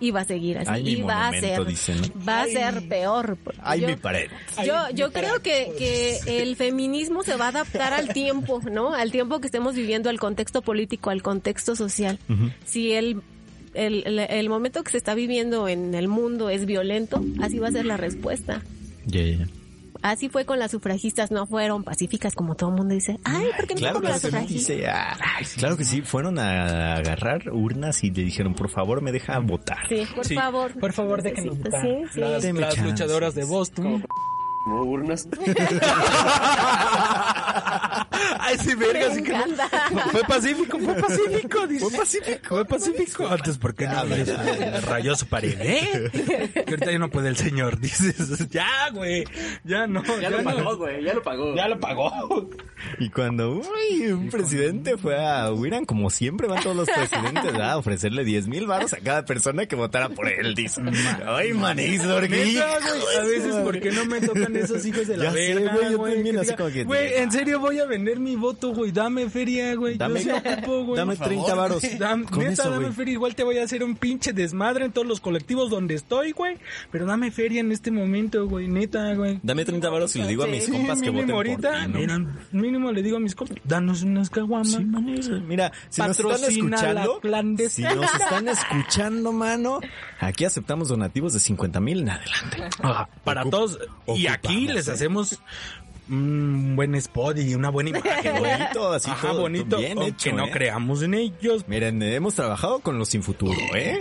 Y 0.00 0.10
va 0.10 0.20
a 0.20 0.24
seguir 0.24 0.58
así. 0.58 0.70
Ay, 0.70 0.88
y 0.88 1.02
va 1.02 1.28
a 1.28 1.32
ser, 1.32 1.64
dicen, 1.64 2.00
¿no? 2.00 2.24
va 2.26 2.42
a 2.42 2.46
ser 2.46 2.88
peor. 2.88 3.38
porque 3.42 3.60
Ay, 3.62 3.80
yo, 3.80 3.88
mi 3.88 3.96
pared. 3.96 4.28
Yo, 4.64 4.90
yo 4.92 5.12
creo 5.12 5.40
que, 5.40 5.72
que 5.78 6.42
el 6.42 6.56
feminismo 6.56 7.22
se 7.22 7.36
va 7.36 7.46
a 7.46 7.48
adaptar 7.48 7.92
al 7.92 8.08
tiempo, 8.12 8.60
¿no? 8.70 8.92
Al 8.92 9.12
tiempo 9.12 9.40
que 9.40 9.46
estemos 9.46 9.74
viviendo, 9.74 10.10
al 10.10 10.18
contexto 10.18 10.62
político, 10.62 11.10
al 11.10 11.22
contexto 11.22 11.76
social. 11.76 12.18
Si 12.64 12.92
el, 12.92 13.22
el, 13.74 14.02
el, 14.06 14.18
el 14.18 14.48
momento 14.48 14.82
que 14.82 14.90
se 14.90 14.98
está 14.98 15.14
viviendo 15.14 15.68
en 15.68 15.94
el 15.94 16.08
mundo 16.08 16.50
es 16.50 16.66
violento, 16.66 17.24
así 17.40 17.58
va 17.58 17.68
a 17.68 17.72
ser 17.72 17.86
la 17.86 17.96
respuesta. 17.96 18.62
Ya, 19.06 19.22
ya, 19.22 19.38
ya. 19.38 19.46
Así 20.04 20.28
fue 20.28 20.44
con 20.44 20.58
las 20.58 20.70
sufragistas, 20.70 21.30
no 21.30 21.46
fueron 21.46 21.82
pacíficas 21.82 22.34
como 22.34 22.56
todo 22.56 22.68
el 22.68 22.76
mundo 22.76 22.94
dice. 22.94 23.18
Ay, 23.24 23.46
¿por 23.56 23.66
qué 23.66 23.72
no 23.74 23.78
Claro 23.80 24.00
las 24.00 24.20
sufragistas? 24.20 24.76
dice, 24.76 24.86
ah, 24.86 25.16
claro 25.56 25.78
que 25.78 25.84
sí, 25.86 26.02
fueron 26.02 26.38
a 26.38 26.96
agarrar 26.96 27.48
urnas 27.50 28.04
y 28.04 28.10
le 28.10 28.22
dijeron, 28.22 28.54
por 28.54 28.68
favor, 28.68 29.00
me 29.00 29.12
deja 29.12 29.38
votar. 29.38 29.78
Sí, 29.88 30.06
por 30.14 30.26
Sí, 30.26 30.34
favor. 30.34 30.78
Por 30.78 30.92
favor, 30.92 31.22
Necesito- 31.22 31.56
votar. 31.56 31.80
Sí, 31.80 31.88
sí. 32.12 32.20
Las, 32.20 32.44
las 32.44 32.78
luchadoras 32.78 33.34
de 33.34 33.44
Boston. 33.44 34.04
Como 34.66 34.82
urnas. 34.82 35.26
Ay, 38.40 38.56
sí, 38.58 38.74
verga, 38.74 39.08
Me 39.08 39.14
sí 39.14 39.22
que 39.22 39.32
no. 39.32 39.44
encanta. 39.44 39.68
Fue 40.10 40.22
pacífico, 40.22 40.78
fue 40.78 40.94
pacífico, 40.94 41.66
dice. 41.66 41.84
Fue 41.84 41.98
pacífico. 41.98 42.48
Fue 42.48 42.64
pacífico. 42.64 43.28
Antes, 43.28 43.58
¿por 43.58 43.74
qué 43.74 43.86
no 43.86 44.04
le 44.04 44.24
rayó 44.80 45.14
su 45.16 45.26
pared, 45.26 45.56
eh? 45.60 46.50
Que 46.52 46.70
ahorita 46.70 46.92
ya 46.92 46.98
no 46.98 47.10
puede 47.10 47.28
el 47.28 47.36
señor, 47.36 47.78
dices. 47.80 48.48
Ya, 48.50 48.90
güey. 48.92 49.24
Ya 49.64 49.86
no. 49.86 50.02
Ya, 50.20 50.30
no. 50.30 50.76
güey, 50.76 51.02
ya 51.04 51.14
lo 51.14 51.22
pagó. 51.22 51.54
Ya 51.54 51.68
lo 51.68 51.78
pagó. 51.80 52.50
Y 52.98 53.08
cuando 53.10 53.52
uy, 53.60 54.06
un 54.12 54.28
presidente 54.28 54.96
fue 54.98 55.16
a 55.24 55.50
Hubieran, 55.52 55.84
como 55.84 56.10
siempre 56.10 56.46
van 56.48 56.62
todos 56.62 56.76
los 56.76 56.88
presidentes, 56.90 57.44
¿verdad? 57.44 57.70
a 57.72 57.76
ofrecerle 57.78 58.24
10 58.24 58.48
mil 58.48 58.66
baros 58.66 58.92
a 58.92 58.98
cada 58.98 59.24
persona 59.24 59.66
que 59.66 59.74
votara 59.76 60.08
por 60.10 60.28
él, 60.28 60.54
dice. 60.54 60.82
Ay, 61.26 61.52
manís, 61.54 62.02
dormí. 62.02 62.58
A 62.58 63.22
veces, 63.24 63.54
¿por 63.56 63.80
qué 63.80 63.90
no 63.90 64.04
me 64.04 64.20
tocan 64.20 64.54
esos 64.56 64.84
hijos 64.84 65.06
de 65.06 65.16
la 65.16 65.24
Ya 65.24 65.32
sé, 65.32 65.54
verga, 65.54 65.72
güey, 65.74 65.90
yo 65.92 65.98
güey? 65.98 66.14
también, 66.14 66.34
Que 66.36 66.40
así 66.40 66.50
diga, 66.50 66.56
como 66.58 66.70
que- 66.72 66.84
Güey, 66.84 67.14
en 67.14 67.32
serio 67.32 67.60
voy 67.60 67.78
a 67.78 67.86
vender 67.86 68.03
mi 68.04 68.24
mi 68.24 68.36
voto, 68.36 68.72
güey. 68.74 68.90
Dame 68.92 69.28
feria, 69.30 69.74
güey. 69.74 69.96
Dame- 69.98 70.22
Yo 70.24 70.34
sí 70.40 70.48
ocupo, 70.48 70.84
güey. 70.84 70.96
Dame 70.96 71.16
30 71.16 71.54
varos. 71.54 71.82
Neta, 71.98 72.14
eso, 72.50 72.70
dame 72.70 72.84
güey. 72.84 72.92
feria. 72.92 73.12
Igual 73.14 73.34
te 73.34 73.44
voy 73.44 73.58
a 73.58 73.64
hacer 73.64 73.82
un 73.84 73.96
pinche 73.96 74.32
desmadre 74.32 74.84
en 74.86 74.92
todos 74.92 75.06
los 75.06 75.20
colectivos 75.20 75.70
donde 75.70 75.94
estoy, 75.94 76.32
güey. 76.32 76.56
Pero 76.90 77.06
dame 77.06 77.30
feria 77.30 77.60
en 77.60 77.70
este 77.72 77.90
momento, 77.90 78.46
güey. 78.48 78.68
Neta, 78.68 79.14
güey. 79.14 79.40
Dame 79.42 79.64
30 79.64 79.88
varos 79.90 80.14
y 80.16 80.20
le 80.20 80.28
digo 80.28 80.44
a 80.44 80.46
mis 80.46 80.64
Sí, 80.64 80.72
compas 80.72 81.00
que 81.00 81.10
voten 81.10 81.26
mínimo 81.26 81.38
por 81.38 81.46
ahorita, 81.46 81.86
ti, 81.86 81.92
¿no? 81.92 81.98
mira, 81.98 82.36
mínimo 82.52 82.92
le 82.92 83.02
digo 83.02 83.16
a 83.16 83.20
mis 83.20 83.34
compas, 83.34 83.56
danos 83.64 84.02
unas 84.02 84.30
caguamas. 84.30 84.70
Sí. 84.70 85.30
Mira, 85.46 85.72
si 85.88 86.00
nos 86.02 86.18
están 86.18 86.44
escuchando, 86.44 87.14
la 87.14 87.20
clandestina. 87.20 87.90
si 87.90 87.96
nos 87.96 88.14
están 88.14 88.48
escuchando, 88.48 89.32
mano, 89.32 89.80
aquí 90.20 90.44
aceptamos 90.44 90.88
donativos 90.88 91.32
de 91.34 91.40
50 91.40 91.80
mil 91.80 92.00
en 92.00 92.10
adelante. 92.10 92.64
Ajá, 92.82 93.08
para 93.24 93.44
Ocup- 93.44 93.50
todos. 93.50 93.78
Y 94.08 94.26
aquí 94.26 94.66
les 94.68 94.88
¿eh? 94.88 94.92
hacemos 94.92 95.40
un 96.08 96.74
buen 96.76 96.94
spot 96.96 97.38
y 97.38 97.54
una 97.54 97.70
buena 97.70 97.90
imagen. 97.90 98.34
Bonito, 98.38 98.92
así 98.92 99.10
Ajá, 99.10 99.28
todo 99.28 99.40
bonito. 99.42 99.78
bien 99.78 99.98
aunque 99.98 100.10
hecho, 100.10 100.32
no 100.36 100.46
¿eh? 100.46 100.50
creamos 100.52 101.02
en 101.02 101.14
ellos. 101.14 101.64
Miren, 101.68 102.02
hemos 102.02 102.34
trabajado 102.34 102.80
con 102.80 102.98
los 102.98 103.08
sin 103.08 103.22
futuro, 103.22 103.56
¿eh? 103.74 103.98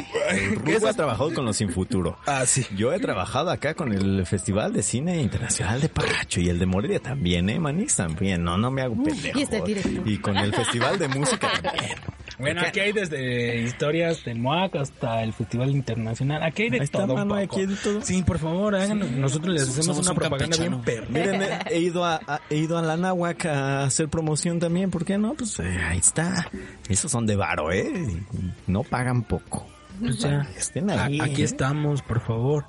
Rugo 0.65 0.87
ha 0.87 0.93
trabajado 0.93 1.33
con 1.33 1.45
los 1.45 1.55
sin 1.57 1.69
futuro. 1.69 2.17
Ah, 2.25 2.45
sí. 2.45 2.65
Yo 2.75 2.93
he 2.93 2.99
trabajado 2.99 3.51
acá 3.51 3.73
con 3.73 3.91
el 3.93 4.25
Festival 4.25 4.73
de 4.73 4.83
Cine 4.83 5.21
Internacional 5.21 5.81
de 5.81 5.89
Pacho 5.89 6.39
y 6.41 6.49
el 6.49 6.59
de 6.59 6.65
Morelia 6.65 6.99
también, 6.99 7.49
¿eh, 7.49 7.59
Manix? 7.59 7.95
También, 7.95 8.43
no, 8.43 8.57
no 8.57 8.71
me 8.71 8.81
hago 8.81 8.95
pendejo. 9.01 9.39
y 9.39 9.43
este 9.43 9.61
directo. 9.61 10.01
Y 10.09 10.17
con 10.17 10.37
el 10.37 10.53
Festival 10.53 10.97
de 10.99 11.07
Música 11.07 11.51
también. 11.61 11.95
Bueno, 12.39 12.61
aquí 12.65 12.79
hay 12.79 12.91
desde 12.91 13.61
historias 13.61 14.25
del 14.25 14.39
MOAC 14.39 14.75
hasta 14.77 15.23
el 15.23 15.33
Festival 15.33 15.69
Internacional. 15.69 16.41
Aquí 16.43 16.63
hay 16.63 16.69
de 16.71 16.77
Ahí 16.79 16.83
está, 16.83 16.99
todo 17.03 17.13
un 17.13 17.19
mano, 17.19 17.35
poco. 17.35 17.41
aquí 17.43 17.59
hay 17.61 17.65
de 17.67 17.75
todo. 17.75 18.01
Sí, 18.01 18.23
por 18.23 18.39
favor, 18.39 18.75
háganos. 18.75 19.11
Nosotros 19.11 19.53
les 19.53 19.61
hacemos 19.63 19.85
Somos 19.85 19.99
una 20.01 20.11
un 20.11 20.17
propaganda 20.17 20.57
bien 20.57 20.81
perra. 20.81 21.07
Miren, 21.09 21.41
he 21.69 21.79
ido 21.93 22.05
a, 22.05 22.15
a- 22.27 22.41
he 22.49 22.57
ido 22.57 22.77
a 22.77 22.81
la 22.81 22.97
Náhuac 22.97 23.45
a 23.45 23.83
hacer 23.83 24.09
promoción 24.09 24.59
también, 24.59 24.89
¿por 24.91 25.05
qué 25.05 25.17
no? 25.17 25.33
Pues 25.35 25.59
eh, 25.59 25.77
ahí 25.89 25.99
está. 25.99 26.49
Esos 26.89 27.11
son 27.11 27.25
de 27.25 27.35
varo, 27.35 27.71
¿eh? 27.71 28.23
No 28.67 28.83
pagan 28.83 29.23
poco. 29.23 29.65
Pues 29.99 30.19
ya. 30.19 30.47
Estén 30.57 30.89
A- 30.89 31.05
ahí. 31.05 31.19
Aquí 31.21 31.41
¿eh? 31.41 31.45
estamos, 31.45 32.01
por 32.01 32.19
favor. 32.19 32.65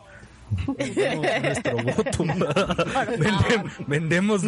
Vendemos 0.76 1.42
nuestro 1.42 1.76
voto. 1.76 2.24
Vendem- 2.24 3.70
vendemos 3.86 4.42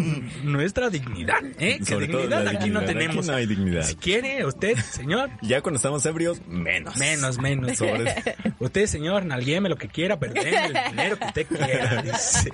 nuestra 0.44 0.90
dignidad, 0.90 1.40
¿eh? 1.58 1.78
Que 1.86 1.96
dignidad 1.96 2.46
aquí 2.48 2.70
no 2.70 2.80
dignidad. 2.80 2.86
tenemos. 2.86 3.16
Aquí 3.18 3.30
no 3.30 3.36
hay 3.36 3.46
dignidad. 3.46 3.82
Si 3.84 3.96
quiere 3.96 4.44
usted, 4.44 4.76
señor, 4.78 5.30
Ya 5.42 5.60
cuando 5.60 5.76
estamos 5.76 6.04
ebrios, 6.06 6.40
menos. 6.46 6.96
menos, 6.96 7.38
menos. 7.38 7.76
Sobre- 7.78 8.14
Usted, 8.58 8.86
señor, 8.86 9.24
nalguéme 9.24 9.68
lo 9.68 9.76
que 9.76 9.88
quiera, 9.88 10.18
pero 10.18 10.34
el 10.34 10.72
dinero 10.90 11.18
que 11.18 11.24
usted 11.26 11.46
quiera. 11.46 12.02
dice. 12.02 12.50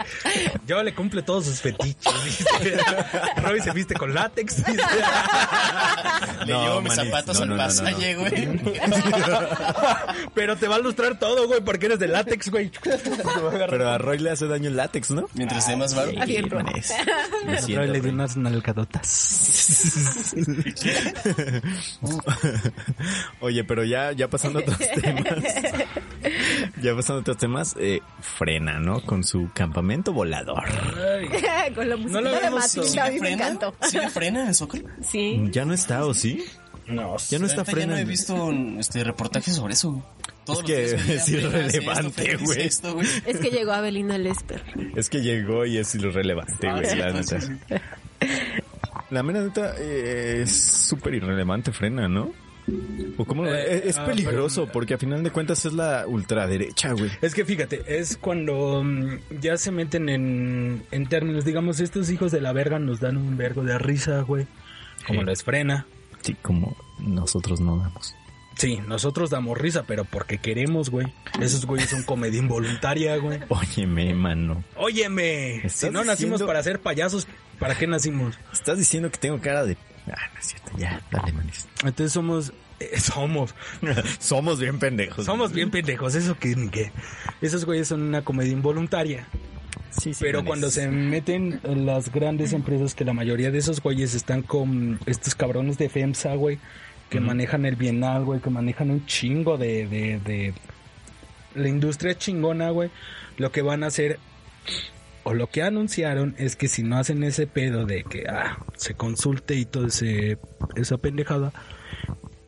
Yo 0.67 0.83
le 0.83 0.95
cumplo 0.95 1.23
todos 1.25 1.47
sus 1.47 1.61
fetiches. 1.61 2.13
Dice. 2.25 2.45
Roy 3.43 3.61
se 3.61 3.71
viste 3.73 3.95
con 3.95 4.13
látex. 4.15 4.57
dice. 4.65 4.73
Le 6.47 6.53
No, 6.53 6.63
llevo 6.65 6.81
mis 6.83 6.97
manix, 6.97 7.11
zapatos 7.15 7.37
no, 7.37 7.43
al 7.43 7.49
no, 7.49 7.57
no, 7.57 7.63
no, 7.63 7.69
pasalle, 7.69 8.15
güey. 8.17 8.49
Pero 10.35 10.57
te 10.57 10.69
va 10.69 10.77
a 10.77 10.79
lustrar 10.79 11.19
todo, 11.19 11.47
güey, 11.47 11.61
porque 11.61 11.87
eres 11.87 11.99
de 11.99 12.09
látex, 12.09 12.51
güey. 12.51 12.71
Pero 13.51 13.91
a 13.91 13.99
Roy 13.99 14.19
le 14.19 14.31
hace 14.31 14.47
daño 14.47 14.69
el 14.69 14.77
látex, 14.77 15.11
¿no? 15.11 15.29
Mientras 15.35 15.65
esté 15.65 15.77
más 15.77 15.95
varo. 15.95 16.13
Bien, 16.27 16.49
Roy. 16.49 16.65
Roy 17.75 17.89
le 17.89 18.01
dio 18.01 18.13
unas 18.13 18.37
nalgadotas. 18.37 20.35
Oye, 23.41 23.65
pero 23.65 23.85
ya, 23.85 24.13
ya 24.13 24.29
pasando 24.29 24.61
a 24.61 24.63
otros 24.63 24.79
temas. 25.01 25.25
ya 26.81 26.95
pasando 26.95 27.19
a 27.19 27.21
otros 27.21 27.37
temas, 27.39 27.75
eh, 27.79 28.01
frena, 28.21 28.79
¿no? 28.79 29.01
Con 29.03 29.25
su 29.25 29.51
campamento 29.55 30.13
volador. 30.13 30.65
Con 31.75 31.89
la 31.89 31.97
música 31.97 32.21
lo 32.21 32.31
de 32.31 32.51
Matilda, 32.51 32.87
¿Sí 32.89 32.99
a 32.99 33.07
¿Sí 33.07 33.13
mí 33.13 33.21
me 33.21 33.27
frena? 33.29 33.49
encantó. 33.49 33.75
¿Sí 33.89 33.99
le 33.99 34.11
frena 34.11 34.47
en 34.47 34.55
Zócalo? 34.55 34.89
Sí. 35.03 35.49
¿Ya 35.51 35.65
no 35.65 35.75
está 35.75 36.05
o 36.07 36.15
sí? 36.15 36.45
No, 36.87 37.17
Ya 37.31 37.39
no 37.39 37.47
está 37.47 37.61
Ahorita 37.63 37.81
ya 37.81 37.87
no 37.87 37.97
he 37.97 38.05
visto 38.05 38.51
este, 38.79 39.05
reportajes 39.05 39.55
sobre 39.55 39.75
eso. 39.75 40.05
Todos 40.45 40.59
Es 40.69 40.93
los 40.93 41.03
que 41.03 41.13
un 41.13 41.17
es 41.17 41.29
irrelevante, 41.29 42.37
güey. 42.39 42.61
Es 42.67 42.81
que 43.41 43.51
llegó 43.51 43.73
Abelina 43.73 44.19
Lesper. 44.19 44.63
Es 44.97 45.09
que 45.09 45.21
llegó 45.21 45.65
y 45.65 45.79
es 45.79 45.95
irrelevante, 45.95 46.69
Ah, 46.69 46.81
güey, 46.81 46.97
la 46.97 47.23
sí, 47.23 47.49
neta. 47.49 47.99
La 49.11 49.23
mera 49.23 49.43
neta 49.43 49.75
eh, 49.79 50.41
es 50.43 50.53
súper 50.89 51.15
irrelevante 51.15 51.71
frena, 51.73 52.09
¿no? 52.09 52.33
O 53.19 53.25
cómo, 53.25 53.47
Eh, 53.47 53.77
es, 53.79 53.85
es 53.87 53.99
ah, 53.99 54.07
peligroso 54.07 54.63
pero- 54.63 54.73
porque 54.73 54.95
a 54.95 54.99
final 54.99 55.23
de 55.23 55.31
cuentas 55.31 55.65
es 55.67 55.73
la 55.75 56.07
ultraderecha, 56.07 56.93
güey. 56.93 57.11
Es 57.21 57.35
que 57.35 57.45
fíjate, 57.45 57.83
es 57.87 58.17
cuando 58.17 58.83
mm, 58.85 59.19
ya 59.41 59.57
se 59.57 59.71
meten 59.71 60.09
en, 60.09 60.83
en 60.91 61.07
términos, 61.09 61.45
digamos, 61.45 61.81
estos 61.81 62.09
hijos 62.11 62.33
de 62.33 62.41
la 62.41 62.53
verga 62.53 62.79
nos 62.79 63.01
dan 63.01 63.17
un 63.17 63.37
vergo 63.37 63.63
de 63.65 63.79
risa, 63.79 64.21
güey. 64.23 64.47
Como 65.07 65.21
Sí. 65.21 65.27
les 65.27 65.43
frena. 65.43 65.87
Sí, 66.23 66.35
como 66.43 66.77
nosotros 66.99 67.61
no 67.61 67.77
damos. 67.79 68.15
Sí, 68.57 68.81
nosotros 68.87 69.31
damos 69.31 69.57
risa, 69.59 69.85
pero 69.87 70.05
porque 70.05 70.39
queremos, 70.39 70.91
güey. 70.91 71.07
Esos 71.41 71.65
güeyes 71.65 71.89
son 71.89 72.03
comedia 72.03 72.39
involuntaria, 72.39 73.17
güey. 73.17 73.41
Óyeme, 73.49 74.15
mano. 74.15 74.63
Óyeme, 74.77 75.61
si 75.63 75.67
¿Estás 75.67 75.93
no 75.93 76.05
nacimos 76.05 76.35
diciendo- 76.41 76.47
para 76.47 76.63
ser 76.63 76.81
payasos, 76.81 77.27
¿para 77.59 77.75
qué 77.77 77.87
nacimos? 77.87 78.39
Estás 78.53 78.79
diciendo 78.79 79.11
que 79.11 79.19
tengo 79.19 79.41
cara 79.41 79.65
de... 79.65 79.77
Ah, 80.07 80.17
no 80.35 80.41
es 80.41 80.47
cierto, 80.47 80.73
ya, 80.77 81.01
dale, 81.11 81.33
manis. 81.33 81.67
Entonces 81.85 82.13
somos, 82.13 82.53
eh, 82.81 82.99
somos, 83.01 83.55
Somos 84.19 84.61
bien 84.61 84.79
pendejos. 84.79 85.25
somos 85.25 85.53
bien 85.53 85.71
pendejos, 85.71 86.15
eso 86.15 86.37
que 86.39 86.55
ni 86.55 86.69
qué. 86.69 86.93
Esos 87.41 87.65
güeyes 87.65 87.89
son 87.89 88.03
una 88.03 88.23
comedia 88.23 88.53
involuntaria. 88.53 89.27
Sí, 89.91 90.15
sí, 90.15 90.25
Pero 90.25 90.45
cuando 90.45 90.71
se 90.71 90.89
meten 90.89 91.61
en 91.65 91.87
las 91.87 92.11
grandes 92.13 92.53
empresas, 92.53 92.95
que 92.95 93.05
la 93.05 93.13
mayoría 93.13 93.51
de 93.51 93.59
esos 93.59 93.81
güeyes 93.81 94.15
están 94.15 94.43
con 94.43 94.99
estos 95.07 95.35
cabrones 95.35 95.79
de 95.79 95.89
FEMSA, 95.89 96.35
güey, 96.35 96.59
que 97.11 97.21
manejan 97.21 97.67
el 97.67 97.77
bienal, 97.77 98.25
güey, 98.25 98.41
que 98.41 98.51
manejan 98.51 98.91
un 98.91 99.07
chingo 99.07 99.59
de, 99.59 99.87
de, 99.87 100.19
de... 100.21 100.55
La 101.55 101.69
industria 101.69 102.17
chingona, 102.17 102.71
güey, 102.71 102.91
lo 103.37 103.53
que 103.53 103.61
van 103.61 103.85
a 103.85 103.89
hacer, 103.89 104.19
o 105.23 105.35
lo 105.35 105.49
que 105.49 105.63
anunciaron, 105.63 106.35
es 106.39 106.57
que 106.57 106.69
si 106.69 106.83
no 106.83 106.97
hacen 106.97 107.23
ese 107.23 107.47
pedo 107.47 107.85
de 107.85 108.05
que, 108.05 108.25
ah, 108.29 108.65
se 108.77 108.95
consulte 108.95 109.55
y 109.57 109.67
todo 109.67 109.89
ese, 109.89 110.39
esa 110.75 110.97
pendejada, 110.97 111.53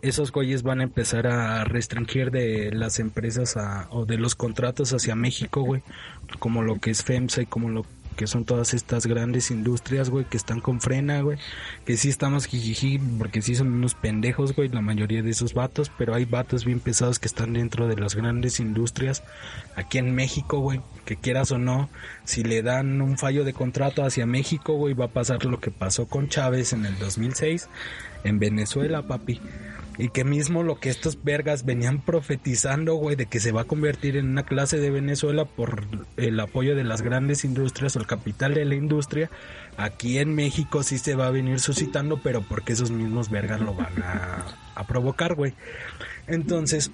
esos 0.09 0.33
güeyes 0.33 0.63
van 0.63 0.81
a 0.81 0.85
empezar 0.85 1.27
a 1.27 1.65
restringir 1.65 2.31
de 2.31 2.71
las 2.73 2.99
empresas 2.99 3.57
a, 3.57 3.89
o 3.91 4.05
de 4.05 4.19
los 4.19 4.35
contratos 4.35 4.93
hacia 4.93 5.15
México, 5.15 5.63
güey. 5.63 5.83
Como 6.39 6.63
lo 6.63 6.79
que 6.79 6.91
es 6.91 7.03
FEMSA 7.03 7.43
y 7.43 7.47
como 7.47 7.71
lo 7.71 7.87
que 8.15 8.27
son 8.27 8.45
todas 8.45 8.75
estas 8.75 9.07
grandes 9.07 9.51
industrias, 9.51 10.11
güey, 10.11 10.25
que 10.25 10.37
están 10.37 10.61
con 10.61 10.81
frena, 10.81 11.21
güey. 11.21 11.39
Que 11.85 11.97
sí 11.97 12.09
estamos 12.09 12.47
jijiji, 12.47 12.99
porque 13.19 13.43
sí 13.43 13.55
son 13.55 13.73
unos 13.73 13.95
pendejos, 13.95 14.55
güey, 14.55 14.69
la 14.69 14.81
mayoría 14.81 15.23
de 15.23 15.31
esos 15.31 15.55
vatos, 15.55 15.91
pero 15.99 16.15
hay 16.15 16.25
vatos 16.25 16.65
bien 16.65 16.81
pesados 16.81 17.19
que 17.19 17.29
están 17.29 17.53
dentro 17.53 17.89
de 17.89 17.97
las 17.97 18.15
grandes 18.15 18.61
industrias 18.61 19.23
aquí 19.77 19.99
en 19.99 20.15
México, 20.15 20.61
güey. 20.61 20.81
Que 21.05 21.17
quieras 21.17 21.53
o 21.53 21.59
no, 21.59 21.91
si 22.25 22.45
le 22.45 22.63
dan 22.63 23.03
un 23.03 23.19
fallo 23.19 23.45
de 23.45 23.53
contrato 23.53 24.05
hacia 24.05 24.27
México, 24.27 24.75
güey, 24.75 24.95
va 24.95 25.07
a 25.07 25.09
pasar 25.09 25.45
lo 25.45 25.61
que 25.61 25.71
pasó 25.71 26.07
con 26.07 26.29
Chávez 26.29 26.73
en 26.73 26.87
el 26.87 26.99
2006 26.99 27.69
en 28.25 28.39
Venezuela, 28.39 29.03
papi. 29.03 29.41
Y 29.97 30.09
que 30.09 30.25
mismo 30.25 30.65
lo 30.65 30.81
que 30.81 30.89
estos 30.89 31.23
vergas 31.23 31.65
venían 31.65 32.01
profetizando, 32.01 32.95
güey, 32.95 33.15
de 33.15 33.27
que 33.27 33.39
se 33.39 33.53
va 33.53 33.61
a 33.61 33.67
convertir 33.67 34.17
en 34.17 34.29
una 34.29 34.43
clase 34.43 34.79
de 34.79 34.91
Venezuela 34.91 35.45
por 35.45 35.85
el 36.17 36.41
apoyo 36.41 36.75
de 36.75 36.83
las 36.83 37.03
grandes 37.03 37.45
industrias 37.45 37.95
o 37.95 38.04
capital 38.07 38.55
de 38.55 38.65
la 38.65 38.75
industria, 38.75 39.31
aquí 39.77 40.19
en 40.19 40.35
México 40.35 40.83
sí 40.83 40.99
se 40.99 41.15
va 41.15 41.27
a 41.27 41.31
venir 41.31 41.61
suscitando, 41.61 42.21
pero 42.23 42.43
porque 42.43 42.73
esos 42.73 42.91
mismos 42.91 43.31
vergas 43.31 43.61
lo 43.61 43.75
van 43.75 44.03
a, 44.03 44.87
provocar, 44.87 45.35
güey. 45.35 45.55
Entonces, 46.27 46.91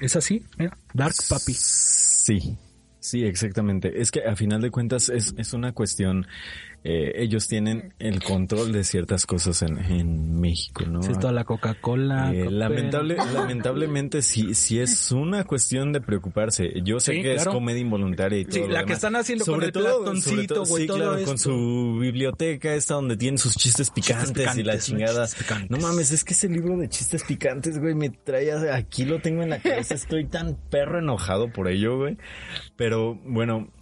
es 0.00 0.16
así, 0.16 0.44
Dark 0.92 1.14
Papi. 1.28 1.54
Sí, 1.54 2.56
sí, 3.00 3.24
exactamente. 3.24 4.00
Es 4.00 4.10
que 4.10 4.24
a 4.24 4.36
final 4.36 4.60
de 4.60 4.70
cuentas 4.70 5.08
es, 5.08 5.34
es 5.36 5.52
una 5.52 5.72
cuestión, 5.72 6.26
eh, 6.86 7.12
ellos 7.16 7.48
tienen 7.48 7.94
el 7.98 8.22
control 8.22 8.70
de 8.72 8.84
ciertas 8.84 9.24
cosas 9.24 9.62
en, 9.62 9.78
en 9.78 10.38
México, 10.38 10.84
¿no? 10.86 11.02
Sí, 11.02 11.12
toda 11.18 11.32
la 11.32 11.44
Coca-Cola. 11.44 12.30
Eh, 12.34 12.50
lamentable, 12.50 13.16
lamentablemente 13.34 14.20
sí, 14.20 14.54
sí 14.54 14.78
es 14.80 15.10
una 15.10 15.44
cuestión 15.44 15.92
de 15.94 16.02
preocuparse. 16.02 16.82
Yo 16.84 17.00
sé 17.00 17.12
Sí, 17.12 17.22
que 17.22 17.34
claro. 17.34 17.50
es 17.50 17.54
comedia 17.56 17.80
involuntaria 17.80 18.38
y 18.40 18.44
todo. 18.44 18.52
Sí, 18.54 18.60
lo 18.60 18.68
la 18.68 18.84
que 18.84 18.92
están 18.92 19.16
haciendo 19.16 19.46
con 19.46 19.62
el 19.62 19.72
platoncito, 19.72 20.64
güey, 20.66 20.82
sí, 20.82 20.86
todo 20.86 20.96
claro, 20.98 21.16
esto. 21.16 21.26
con 21.30 21.38
su 21.38 21.98
biblioteca 22.00 22.74
esta 22.74 22.94
donde 22.94 23.16
tienen 23.16 23.38
sus 23.38 23.56
chistes 23.56 23.90
picantes, 23.90 24.30
y 24.30 24.34
la 24.34 24.52
picantes, 24.52 24.90
¿no? 24.90 24.98
chingada. 24.98 25.24
Chistes 25.26 25.42
picantes. 25.42 25.70
No 25.70 25.78
mames, 25.78 26.12
es 26.12 26.22
que 26.22 26.34
ese 26.34 26.48
libro 26.50 26.76
de 26.76 26.88
chistes 26.90 27.24
picantes, 27.24 27.78
güey, 27.80 27.94
me 27.94 28.10
trae 28.10 28.52
aquí 28.70 29.06
lo 29.06 29.20
tengo 29.20 29.42
en 29.42 29.48
la 29.50 29.58
cabeza. 29.58 29.94
Estoy 29.94 30.26
tan 30.26 30.56
perro 30.70 30.98
enojado 30.98 31.50
por 31.50 31.68
ello, 31.68 31.96
güey. 31.96 32.18
Pero 32.76 33.14
bueno, 33.24 33.72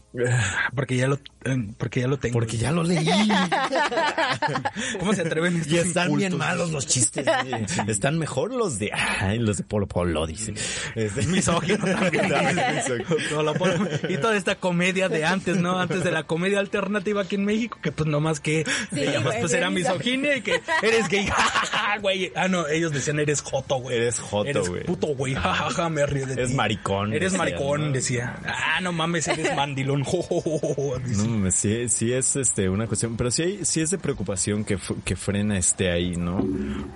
Porque 0.75 0.97
ya 0.97 1.07
lo 1.09 1.15
eh, 1.45 1.69
porque 1.79 2.01
ya 2.01 2.07
lo 2.07 2.19
tengo. 2.19 2.35
Porque 2.35 2.57
ya 2.59 2.71
lo 2.71 2.83
leí. 2.85 3.07
¿Cómo 4.99 5.13
se 5.15 5.23
atreven 5.23 5.57
estos 5.57 5.73
Y 5.73 5.79
están 5.79 6.09
bien 6.17 6.33
incultos? 6.33 6.39
malos 6.39 6.71
los 6.71 6.87
chistes. 6.87 7.27
Están 7.89 8.19
mejor 8.19 8.53
los 8.53 8.79
de, 8.79 8.91
ay, 8.93 9.39
los 9.39 9.57
de 9.57 9.65
Polo 9.65 9.87
Polo, 9.87 10.27
dice. 10.27 10.55
Este- 10.95 11.27
Misógino 11.33 11.79
también. 11.85 12.33
Y 14.09 14.17
toda 14.19 14.37
esta 14.37 14.55
comedia 14.57 15.09
de 15.09 15.25
antes, 15.25 15.57
¿no? 15.57 15.79
Antes 15.79 16.05
de 16.05 16.11
la 16.11 16.25
comedia 16.25 16.59
alternativa 16.61 17.23
aquí 17.23 17.37
en 17.37 17.45
México, 17.45 17.79
que 17.83 17.91
pues 17.93 18.09
nomás 18.09 18.41
que 18.41 18.65
llamas, 18.93 19.23
güey, 19.25 19.41
pues 19.41 19.53
era 19.55 19.71
misógino. 19.71 19.99
misoginia 19.99 20.37
y 20.37 20.43
que 20.43 20.61
eres 20.83 21.09
gay, 21.09 21.27
jajaja, 21.27 21.99
güey. 21.99 22.33
Ah, 22.37 22.49
no, 22.49 22.67
ellos 22.69 22.93
decían 22.93 23.19
eres 23.19 23.41
joto, 23.41 23.77
güey. 23.77 23.97
Eres 23.97 24.19
joto, 24.19 24.49
Eres 24.51 24.69
güey. 24.69 24.85
puto, 24.85 25.09
güey, 25.09 25.35
jajaja, 25.35 25.89
me 25.89 26.05
río 26.07 26.27
de 26.27 26.35
ti. 26.35 26.41
Eres 26.41 26.55
maricón, 26.55 27.13
Eres 27.13 27.33
decían, 27.33 27.39
maricón, 27.39 27.87
¿no? 27.87 27.93
decía. 27.93 28.37
Ah, 28.45 28.81
no 28.81 28.93
mames, 28.93 29.27
eres 29.29 29.55
mandilón. 29.57 30.02
Jo, 30.05 30.23
jo, 30.23 30.41
jo, 30.59 30.99
dice. 30.99 31.23
No, 31.25 31.31
mames, 31.31 31.55
sí, 31.55 31.89
sí 31.89 32.13
es 32.13 32.37
este 32.37 32.69
una 32.69 32.87
cuestión, 32.87 33.17
pero 33.17 33.31
sí, 33.31 33.43
hay- 33.43 33.65
sí 33.65 33.81
es 33.81 33.91
de 33.91 33.99
preocupación 33.99 34.65
que, 34.65 34.79
que 35.05 35.17
frena 35.17 35.59
esté 35.59 35.91
ahí, 35.91 36.17
¿no? 36.17 36.47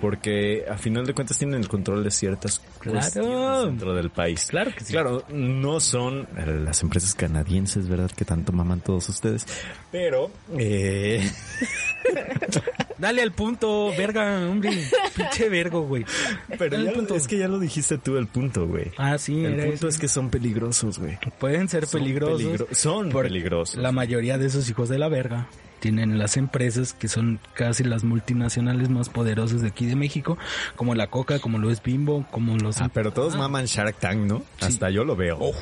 Porque 0.01 0.65
a 0.69 0.77
final 0.77 1.05
de 1.05 1.13
cuentas 1.13 1.37
tienen 1.37 1.59
el 1.59 1.67
control 1.67 2.03
de 2.03 2.11
ciertas 2.11 2.61
Claro. 2.79 2.99
cuestiones 2.99 3.65
dentro 3.65 3.93
del 3.93 4.09
país. 4.09 4.45
Claro 4.49 4.71
que 4.73 4.83
sí. 4.83 4.93
Claro, 4.93 5.23
no 5.29 5.79
son 5.79 6.27
eh, 6.37 6.61
las 6.63 6.81
empresas 6.83 7.13
canadienses, 7.15 7.87
¿verdad? 7.87 8.11
Que 8.11 8.25
tanto 8.25 8.51
maman 8.51 8.81
todos 8.81 9.09
ustedes. 9.09 9.45
Pero, 9.91 10.31
eh, 10.57 11.29
Dale 12.97 13.21
al 13.21 13.31
punto, 13.31 13.89
verga, 13.97 14.47
hombre. 14.49 14.71
Pinche 15.15 15.49
vergo, 15.49 15.81
güey. 15.83 16.05
pero 16.57 16.77
ya 16.77 16.83
lo- 16.83 16.93
punto. 16.93 17.15
es 17.15 17.27
que 17.27 17.37
ya 17.37 17.47
lo 17.47 17.59
dijiste 17.59 17.97
tú 17.97 18.17
el 18.17 18.27
punto, 18.27 18.65
güey. 18.67 18.91
Ah, 18.97 19.17
sí, 19.17 19.43
El 19.45 19.55
punto 19.55 19.73
eso. 19.73 19.87
es 19.87 19.97
que 19.97 20.07
son 20.07 20.29
peligrosos, 20.29 20.99
güey. 20.99 21.17
pueden 21.39 21.69
ser 21.69 21.85
Son 21.85 21.99
peligrosos. 22.01 22.37
peligro- 22.41 22.67
son 22.71 23.09
peligrosos. 23.09 23.77
La 23.77 23.91
mayoría 23.91 24.37
de 24.37 24.47
esos 24.47 24.69
hijos 24.69 24.89
de 24.89 24.97
la 24.99 25.09
verga 25.09 25.47
tienen 25.87 26.17
las 26.19 26.35
empresas 26.35 26.91
que 26.91 27.07
son 27.07 27.39
casi 27.53 27.85
las 27.85 28.03
multinacionales 28.03 28.89
más 28.89 29.07
poderosas 29.07 29.61
de 29.61 29.69
aquí 29.69 29.85
de 29.85 29.95
México, 29.95 30.37
como 30.75 30.95
la 30.95 31.07
Coca, 31.07 31.39
como 31.39 31.59
lo 31.59 31.71
es 31.71 31.81
Bimbo, 31.81 32.25
como 32.29 32.57
los... 32.57 32.81
Ah, 32.81 32.89
pero 32.93 33.13
todos 33.13 33.37
maman 33.37 33.63
Shark 33.67 33.95
Tank, 33.95 34.17
¿no? 34.17 34.43
Hasta 34.59 34.89
yo 34.89 35.05
lo 35.05 35.15
veo. 35.15 35.37
Oh, 35.39 35.53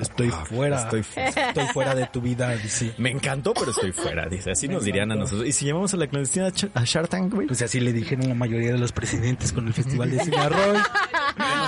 estoy 0.00 0.30
fuera. 0.30 0.82
estoy 0.84 1.00
Estoy, 1.00 1.66
fu- 1.66 1.72
fuera 1.74 1.94
de 1.94 2.06
tu 2.06 2.22
vida, 2.22 2.48
dice. 2.56 2.94
Me 2.96 3.10
encantó, 3.10 3.52
pero 3.52 3.72
estoy 3.72 3.92
fuera, 3.92 4.26
dice. 4.26 4.52
Así 4.52 4.68
nos 4.68 4.84
dirían 4.84 5.12
a 5.12 5.16
nosotros. 5.16 5.46
¿Y 5.46 5.52
si 5.52 5.66
llamamos 5.66 5.92
a 5.92 5.98
la 5.98 6.06
clandestina 6.06 6.50
a 6.72 6.84
Shark 6.84 7.10
Tank, 7.10 7.34
güey? 7.34 7.46
Pues 7.46 7.60
así 7.60 7.78
le 7.78 7.92
dijeron 7.92 8.26
la 8.26 8.34
mayoría 8.34 8.72
de 8.72 8.78
los 8.78 8.92
presidentes 8.92 9.52
con 9.52 9.66
el 9.66 9.74
Festival 9.74 10.10
de 10.10 10.20
Cine 10.24 10.38
Arroy. 10.38 10.58
Yo 10.58 10.72
no 10.72 10.82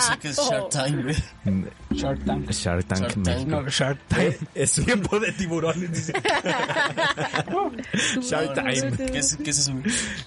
sé 0.06 0.12
qué 0.20 0.28
es 0.28 0.36
Shark 0.36 0.68
Time, 0.70 1.02
güey. 1.02 1.16
Shark 1.92 2.24
Tank. 2.24 2.50
Shark 2.50 2.84
Tank 2.86 3.00
Shark 3.00 3.22
Tank. 3.22 3.46
No, 3.46 3.68
Shark 3.68 3.98
Tank. 4.08 4.34
Es 4.54 4.78
un 4.78 4.84
Tiempo 4.86 5.20
de 5.20 5.32
tiburones. 5.32 6.12
Shark 8.20 8.54
Time. 8.54 8.92
¿Qué 9.10 9.18
es, 9.18 9.36
qué 9.36 9.50
es 9.50 9.58
eso? 9.58 9.72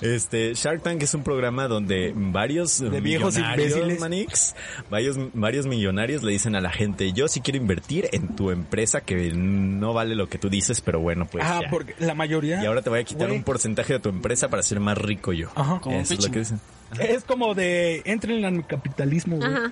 Este, 0.02 0.54
Shark 0.54 0.82
Tank 0.84 1.02
es 1.04 1.14
un 1.14 1.24
programa 1.24 1.68
donde 1.68 2.14
varios 2.16 2.80
De 2.80 3.02
viejos 3.02 3.36
millonarios, 3.36 3.72
imbéciles. 3.72 4.00
manix, 4.00 4.56
varios, 4.90 5.18
varios 5.34 5.66
millonarios 5.68 6.24
le 6.24 6.32
dicen 6.32 6.56
a 6.56 6.62
la 6.62 6.72
gente, 6.72 7.12
yo 7.14 7.28
sí 7.28 7.42
quiero 7.42 7.58
invertir 7.58 8.10
en 8.12 8.36
tu 8.36 8.52
empresa 8.52 9.02
que 9.02 9.32
no 9.34 9.94
vale 9.94 10.16
lo 10.16 10.28
que 10.28 10.38
tú 10.38 10.50
dices, 10.50 10.82
pero 10.82 11.00
bueno, 11.00 11.26
pues 11.26 11.44
ah, 11.48 11.62
ya. 11.64 11.70
porque 11.70 11.96
la 12.00 12.16
mayoría... 12.16 12.62
Y 12.64 12.66
ahora 12.66 12.82
te 12.82 12.90
voy 12.90 13.00
a 13.00 13.04
quitar 13.04 13.28
Güey. 13.28 13.38
un 13.38 13.44
porcentaje 13.44 13.94
de 13.94 14.00
tu 14.00 14.10
empresa 14.10 14.50
para 14.50 14.64
ser 14.64 14.80
más 14.80 14.98
rico 14.98 15.34
yo. 15.34 15.50
Ajá. 15.56 15.80
Como 15.80 16.00
Eso 16.00 16.14
es 16.14 16.26
lo 16.26 16.32
que 16.32 16.40
dicen. 16.40 16.60
Es 17.00 17.24
como 17.24 17.54
de 17.54 18.02
entren 18.06 18.44
en 18.44 18.56
el 18.56 18.66
capitalismo, 18.66 19.38
güey. 19.38 19.54
Ajá. 19.54 19.72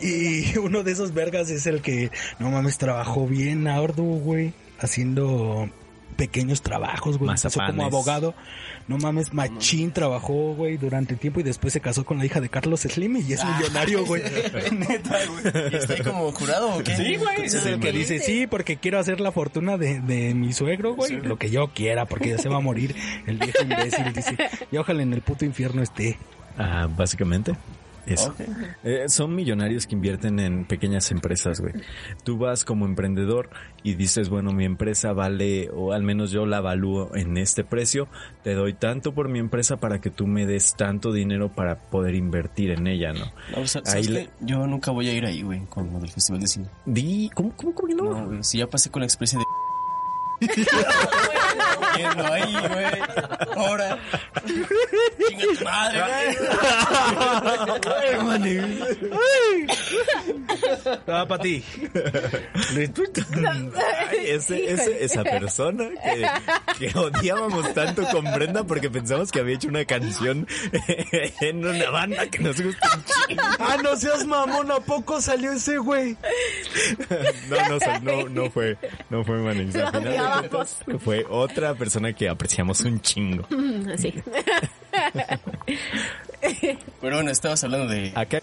Y 0.00 0.56
uno 0.58 0.82
de 0.82 0.92
esos 0.92 1.12
vergas 1.14 1.50
es 1.50 1.66
el 1.66 1.82
que, 1.82 2.10
no 2.38 2.50
mames, 2.50 2.78
trabajó 2.78 3.26
bien 3.26 3.66
arduo, 3.66 4.16
güey, 4.18 4.52
haciendo 4.78 5.68
pequeños 6.16 6.62
trabajos, 6.62 7.18
güey. 7.18 7.30
Empezó 7.30 7.60
como 7.66 7.84
abogado. 7.84 8.34
No 8.86 8.98
mames, 8.98 9.32
machín 9.32 9.92
trabajó, 9.92 10.54
güey, 10.54 10.76
durante 10.76 11.16
tiempo 11.16 11.40
y 11.40 11.42
después 11.42 11.72
se 11.72 11.80
casó 11.80 12.04
con 12.04 12.18
la 12.18 12.26
hija 12.26 12.40
de 12.40 12.50
Carlos 12.50 12.80
Slim 12.82 13.16
y 13.16 13.32
es 13.32 13.42
millonario, 13.42 14.04
güey. 14.04 14.22
Neta, 14.72 15.18
güey. 15.26 15.72
¿Y 15.72 15.76
está 15.76 15.94
ahí 15.94 16.02
como 16.02 16.30
jurado 16.32 16.76
o 16.76 16.82
qué? 16.82 16.94
Sí, 16.94 17.16
güey. 17.16 17.46
Es 17.46 17.54
el 17.66 17.80
que 17.80 17.92
dice, 17.92 18.18
sí, 18.20 18.46
porque 18.46 18.76
quiero 18.76 18.98
hacer 18.98 19.20
la 19.20 19.32
fortuna 19.32 19.78
de, 19.78 20.00
de 20.00 20.34
mi 20.34 20.52
suegro, 20.52 20.94
güey. 20.94 21.20
Lo 21.22 21.38
que 21.38 21.50
yo 21.50 21.68
quiera, 21.68 22.04
porque 22.04 22.30
ya 22.30 22.38
se 22.38 22.48
va 22.48 22.56
a 22.56 22.60
morir 22.60 22.94
el 23.26 23.38
viejo 23.38 23.62
imbécil. 23.62 24.12
Dice, 24.12 24.36
y 24.70 24.76
ojalá 24.76 25.02
en 25.02 25.14
el 25.14 25.22
puto 25.22 25.44
infierno 25.44 25.82
esté. 25.82 26.18
Ah, 26.58 26.88
básicamente. 26.94 27.54
Eso. 28.06 28.34
Eh, 28.82 29.04
son 29.08 29.34
millonarios 29.34 29.86
que 29.86 29.94
invierten 29.94 30.38
en 30.38 30.66
pequeñas 30.66 31.10
empresas, 31.10 31.60
güey. 31.60 31.72
Tú 32.22 32.36
vas 32.36 32.64
como 32.64 32.84
emprendedor 32.84 33.48
y 33.82 33.94
dices, 33.94 34.28
bueno, 34.28 34.52
mi 34.52 34.64
empresa 34.64 35.12
vale, 35.12 35.70
o 35.70 35.92
al 35.92 36.02
menos 36.02 36.30
yo 36.30 36.44
la 36.44 36.58
evalúo 36.58 37.14
en 37.16 37.38
este 37.38 37.64
precio, 37.64 38.08
te 38.42 38.54
doy 38.54 38.74
tanto 38.74 39.14
por 39.14 39.28
mi 39.28 39.38
empresa 39.38 39.78
para 39.78 40.00
que 40.00 40.10
tú 40.10 40.26
me 40.26 40.46
des 40.46 40.74
tanto 40.74 41.12
dinero 41.12 41.48
para 41.48 41.78
poder 41.78 42.14
invertir 42.14 42.70
en 42.72 42.86
ella, 42.86 43.12
¿no? 43.12 43.24
No, 43.56 43.62
o 43.62 43.66
sea. 43.66 43.82
Yo 44.40 44.66
nunca 44.66 44.90
voy 44.90 45.08
a 45.08 45.12
ir 45.14 45.24
ahí, 45.24 45.42
güey, 45.42 45.60
con 45.66 46.00
del 46.00 46.10
Festival 46.10 46.40
de 46.40 46.46
Cine. 46.46 46.66
Di, 46.84 47.30
¿cómo, 47.34 47.52
cómo, 47.56 47.74
cómo 47.74 47.88
que 47.88 47.94
no? 47.94 48.04
No, 48.04 48.26
güey, 48.26 48.44
si 48.44 48.58
ya 48.58 48.66
pasé 48.66 48.90
con 48.90 49.00
la 49.00 49.06
experiencia 49.06 49.38
de... 49.38 49.44
Yendo 51.96 52.32
ahí, 52.32 52.52
güey. 52.68 52.86
Ahora. 53.56 53.98
Chinga 55.28 55.46
tu 55.58 55.64
madre, 55.64 56.00
Ah, 61.06 61.24
para 61.28 61.42
ti. 61.42 61.64
Ese, 64.26 64.72
ese- 64.72 65.04
esa 65.04 65.24
persona 65.24 65.84
que, 66.02 66.26
que 66.90 66.98
odiábamos 66.98 67.72
tanto 67.74 68.02
con 68.08 68.24
Brenda 68.34 68.64
porque 68.64 68.90
pensamos 68.90 69.30
que 69.30 69.40
había 69.40 69.54
hecho 69.56 69.68
una 69.68 69.84
canción 69.84 70.46
en 71.40 71.64
una 71.64 71.90
banda 71.90 72.26
que 72.26 72.38
nos 72.40 72.60
gusta 72.60 72.90
un 72.94 73.04
chingo. 73.04 73.42
Ah, 73.58 73.76
no 73.82 73.96
seas 73.96 74.26
mamón, 74.26 74.70
¿a 74.70 74.80
poco 74.80 75.20
salió 75.20 75.52
ese 75.52 75.78
güey? 75.78 76.16
No, 77.48 77.68
no, 77.68 77.78
sé, 77.78 78.00
no, 78.00 78.28
no 78.28 78.50
fue, 78.50 78.76
no 79.10 79.24
fue 79.24 79.36
Manix. 79.38 79.74
Al 79.76 79.92
Lo 79.92 80.00
final 80.00 80.16
fue 80.98 81.24
otra 81.28 81.74
persona 81.74 82.12
que 82.12 82.28
apreciamos 82.28 82.80
un 82.80 83.00
chingo. 83.00 83.46
Así. 83.92 84.14
Pero 87.00 87.16
bueno, 87.16 87.30
estabas 87.30 87.64
hablando 87.64 87.88
de, 87.88 88.12
Acá 88.14 88.40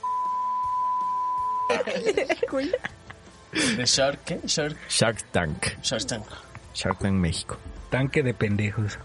de 3.77 3.85
Shark, 3.85 4.19
¿qué? 4.25 4.39
Shark, 4.45 4.77
Shark 4.89 5.23
Tank, 5.31 5.81
Shark 5.81 6.05
Tank. 6.05 6.25
Shark 6.73 6.99
Tank 6.99 7.13
México. 7.13 7.57
Tanque 7.89 8.23
de 8.23 8.33
pendejos. 8.33 8.97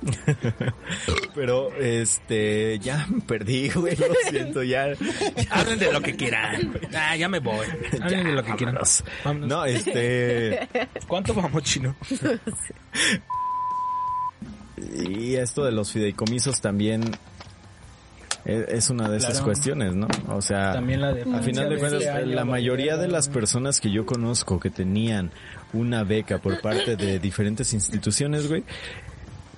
Pero, 1.35 1.75
este, 1.75 2.79
ya 2.79 3.05
me 3.09 3.21
perdí, 3.21 3.69
güey, 3.71 3.97
lo 3.97 4.15
siento, 4.31 4.63
ya. 4.63 4.93
Hablen 5.51 5.79
de 5.81 5.93
lo 5.93 6.01
que 6.01 6.15
quieran. 6.15 6.79
Ah, 6.95 7.17
ya 7.17 7.29
me 7.29 7.41
voy. 7.41 7.67
Hablen 8.01 8.25
de 8.25 8.33
lo 8.33 8.45
que 8.45 8.55
quieran. 8.55 8.77
Vámonos. 8.77 9.05
Vámonos. 9.25 9.49
No, 9.49 9.65
este, 9.65 10.69
¿Cuánto 11.09 11.35
vamos, 11.35 11.65
chino? 11.65 11.97
y 14.95 15.35
esto 15.35 15.65
de 15.65 15.73
los 15.73 15.91
fideicomisos 15.91 16.61
también 16.61 17.03
es 18.47 18.91
una 18.91 19.09
de 19.09 19.19
esas 19.19 19.41
cuestiones, 19.41 19.95
¿no? 19.95 20.07
O 20.29 20.41
sea, 20.41 20.73
También 20.73 21.01
la 21.01 21.13
de 21.13 21.23
a 21.23 21.43
final 21.43 21.69
de 21.69 21.79
cuentas, 21.79 22.27
la 22.27 22.45
mayoría 22.45 22.97
de 22.97 23.09
las 23.09 23.29
personas 23.29 23.81
que 23.81 23.91
yo 23.91 24.07
conozco 24.07 24.61
que 24.61 24.71
tenían 24.71 25.31
una 25.73 26.05
beca 26.05 26.39
por 26.39 26.61
parte 26.61 26.97
de 26.97 27.19
diferentes 27.19 27.73
instituciones, 27.73 28.49
güey, 28.49 28.65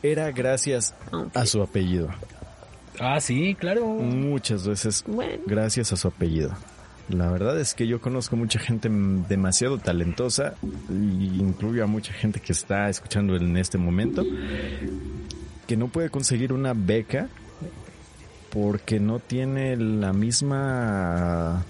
era 0.03 0.30
gracias 0.32 0.95
a 1.34 1.45
su 1.47 1.62
apellido. 1.62 2.09
Ah, 3.01 3.20
sí, 3.20 3.55
claro. 3.55 3.86
Muchas 3.86 4.66
veces 4.66 5.05
Bueno. 5.07 5.43
gracias 5.47 5.93
a 5.93 5.97
su 5.97 6.09
apellido. 6.09 6.53
La 7.09 7.30
verdad 7.30 7.59
es 7.59 7.74
que 7.74 7.86
yo 7.86 8.01
conozco 8.01 8.36
mucha 8.36 8.59
gente 8.59 8.89
demasiado 8.91 9.78
talentosa, 9.78 10.55
y 10.91 11.41
incluyo 11.41 11.84
a 11.84 11.86
mucha 11.86 12.12
gente 12.12 12.41
que 12.41 12.53
está 12.53 12.89
escuchando 12.91 13.34
en 13.36 13.57
este 13.57 13.78
momento, 13.78 14.24
que 15.66 15.76
no 15.76 15.89
puede 15.89 16.11
conseguir 16.11 16.53
una 16.53 16.74
beca 16.74 17.28
porque 18.51 19.01
no 19.01 19.18
tiene 19.18 19.76
la 19.76 20.12
misma 20.12 21.64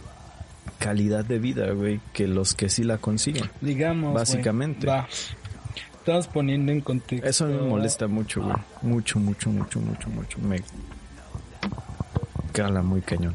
calidad 0.78 1.24
de 1.24 1.38
vida, 1.38 1.70
güey, 1.72 2.00
que 2.12 2.28
los 2.28 2.54
que 2.54 2.68
sí 2.68 2.84
la 2.84 2.98
consiguen. 2.98 3.50
Digamos. 3.60 4.14
Básicamente. 4.14 4.86
Va. 4.86 5.08
Estamos 5.98 6.28
poniendo 6.28 6.72
en 6.72 6.80
contexto. 6.80 7.28
Eso 7.28 7.46
me 7.46 7.58
molesta 7.58 8.06
mucho, 8.06 8.42
güey. 8.42 8.56
Mucho, 8.82 9.18
mucho, 9.18 9.50
mucho, 9.50 9.80
mucho, 9.80 10.08
mucho. 10.08 10.38
Me 10.38 10.62
cala 12.52 12.82
muy 12.82 13.02
cañón. 13.02 13.34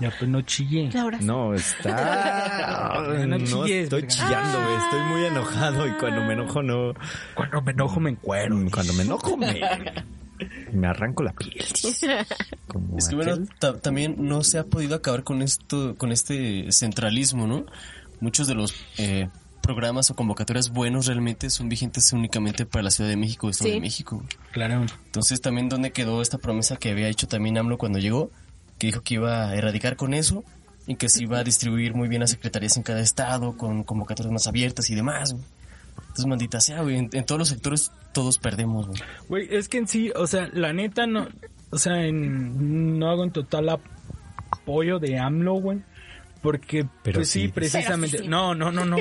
Ya, 0.00 0.12
pues 0.18 0.28
no 0.28 0.42
chille. 0.42 0.90
Laura. 0.92 1.18
No, 1.22 1.54
está... 1.54 3.02
No 3.26 3.38
chilles, 3.38 3.84
estoy 3.84 4.06
chillando, 4.06 4.60
güey. 4.60 4.76
Estoy 4.76 5.00
muy 5.10 5.24
enojado 5.24 5.86
y 5.86 5.92
cuando 5.92 6.22
me 6.24 6.34
enojo 6.34 6.62
no... 6.62 6.92
Cuando 7.34 7.62
me 7.62 7.72
enojo 7.72 8.00
me 8.00 8.10
encuero. 8.10 8.56
Cuando 8.70 8.92
me 8.92 9.02
enojo 9.04 9.36
me... 9.36 9.60
Me 10.72 10.86
arranco 10.86 11.22
la 11.22 11.32
piel. 11.32 11.64
Como 12.68 12.98
Es 12.98 13.08
que 13.08 13.14
bueno, 13.16 13.38
ta- 13.58 13.78
también 13.78 14.16
no 14.18 14.42
se 14.44 14.58
ha 14.58 14.64
podido 14.64 14.96
acabar 14.96 15.24
con 15.24 15.42
esto, 15.42 15.94
con 15.96 16.12
este 16.12 16.70
centralismo, 16.72 17.46
¿no? 17.46 17.66
Muchos 18.20 18.46
de 18.48 18.54
los 18.54 18.74
eh, 18.98 19.28
programas 19.62 20.10
o 20.10 20.14
convocatorias 20.16 20.70
buenos 20.70 21.06
realmente 21.06 21.50
son 21.50 21.68
vigentes 21.68 22.12
únicamente 22.12 22.66
para 22.66 22.82
la 22.84 22.90
Ciudad 22.90 23.10
de 23.10 23.16
México, 23.16 23.48
Estado 23.50 23.68
Sí. 23.68 23.74
de 23.74 23.80
México. 23.80 24.22
Claro. 24.52 24.84
Entonces 25.06 25.40
también 25.40 25.68
dónde 25.68 25.92
quedó 25.92 26.22
esta 26.22 26.38
promesa 26.38 26.76
que 26.76 26.90
había 26.90 27.08
hecho 27.08 27.26
también 27.28 27.58
AMLO 27.58 27.78
cuando 27.78 27.98
llegó, 27.98 28.30
que 28.78 28.86
dijo 28.88 29.00
que 29.02 29.14
iba 29.14 29.48
a 29.48 29.54
erradicar 29.56 29.96
con 29.96 30.14
eso 30.14 30.44
y 30.86 30.94
que 30.96 31.08
se 31.08 31.22
iba 31.22 31.38
a 31.38 31.44
distribuir 31.44 31.94
muy 31.94 32.08
bien 32.08 32.20
las 32.20 32.30
secretarías 32.30 32.76
en 32.76 32.82
cada 32.84 33.00
estado 33.00 33.56
con 33.56 33.82
convocatorias 33.84 34.32
más 34.32 34.46
abiertas 34.46 34.88
y 34.90 34.94
demás. 34.94 35.34
Entonces, 36.00 36.26
maldita 36.26 36.60
sea, 36.60 36.82
güey, 36.82 36.96
en, 36.96 37.10
en 37.12 37.24
todos 37.24 37.38
los 37.38 37.48
sectores 37.48 37.92
todos 38.12 38.38
perdemos, 38.38 38.86
güey. 38.86 39.00
Güey, 39.28 39.48
es 39.54 39.68
que 39.68 39.78
en 39.78 39.88
sí, 39.88 40.10
o 40.16 40.26
sea, 40.26 40.48
la 40.52 40.72
neta 40.72 41.06
no, 41.06 41.28
o 41.70 41.78
sea, 41.78 42.04
en- 42.06 42.98
no 42.98 43.10
hago 43.10 43.24
en 43.24 43.30
total 43.32 43.68
apoyo 44.50 44.98
de 44.98 45.18
AMLO, 45.18 45.54
güey. 45.54 45.78
Porque, 46.46 46.86
Pero 47.02 47.16
pues 47.18 47.28
sí, 47.28 47.40
sí. 47.42 47.48
precisamente. 47.48 48.18
Pero 48.18 48.22
sí, 48.22 48.24
sí. 48.26 48.28
No, 48.28 48.54
no, 48.54 48.70
no, 48.70 48.84
no. 48.84 48.98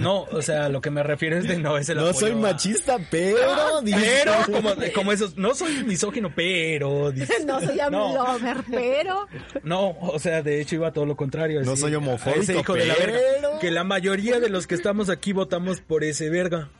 No, 0.00 0.22
o 0.22 0.40
sea, 0.40 0.70
lo 0.70 0.80
que 0.80 0.88
me 0.90 1.02
refiero 1.02 1.36
es 1.36 1.46
de 1.46 1.58
no 1.58 1.76
es 1.76 1.86
el 1.90 1.96
No 1.98 2.04
apoyo 2.04 2.18
soy 2.18 2.30
a- 2.30 2.36
machista, 2.36 2.96
pero... 3.10 3.36
Pero, 3.84 4.32
como, 4.46 4.70
como 4.94 5.12
esos, 5.12 5.36
no 5.36 5.54
soy 5.54 5.84
misógino, 5.84 6.32
pero. 6.34 7.10
dice- 7.12 7.44
No 7.44 7.60
soy 7.60 7.78
No. 7.90 8.14
lover, 8.14 8.56
pero... 8.70 9.26
No, 9.64 9.90
o 10.00 10.18
sea, 10.18 10.42
de 10.42 10.62
hecho 10.62 10.76
iba 10.76 10.90
todo 10.94 11.04
lo 11.04 11.14
contrario. 11.14 11.60
No 11.62 11.72
así, 11.72 11.82
soy 11.82 11.94
homofóbico, 11.94 12.40
ese 12.40 12.58
hijo 12.58 12.72
de 12.72 12.86
la 12.86 12.94
pero- 12.94 13.12
verga. 13.12 13.58
Que 13.60 13.70
la 13.70 13.84
mayoría 13.84 14.40
de 14.40 14.48
los 14.48 14.66
que 14.66 14.76
estamos 14.76 15.10
aquí 15.10 15.34
votamos 15.34 15.82
por 15.82 16.04
ese 16.04 16.30
verga. 16.30 16.70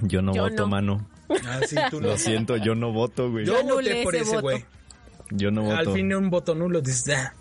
Yo 0.00 0.22
no 0.22 0.32
Yo 0.32 0.42
voto, 0.44 0.62
no. 0.62 0.66
mano. 0.68 1.08
Ah, 1.44 1.58
sí, 1.66 1.74
tú 1.90 2.00
no. 2.00 2.06
Lo 2.10 2.18
siento, 2.18 2.56
yo 2.56 2.76
no 2.76 2.92
voto, 2.92 3.32
güey. 3.32 3.46
Yo 3.46 3.60
Yo 3.66 3.74
voté 3.74 4.02
por 4.04 4.14
ese 4.14 4.26
voto. 4.30 4.40
güey. 4.42 4.64
Yo 5.30 5.50
no 5.50 5.72
Al 5.72 5.86
voto. 5.86 5.96
fin 5.96 6.14
un 6.14 6.30
voto 6.30 6.54
nulo 6.54 6.80
dices, 6.80 7.16
ah. 7.16 7.34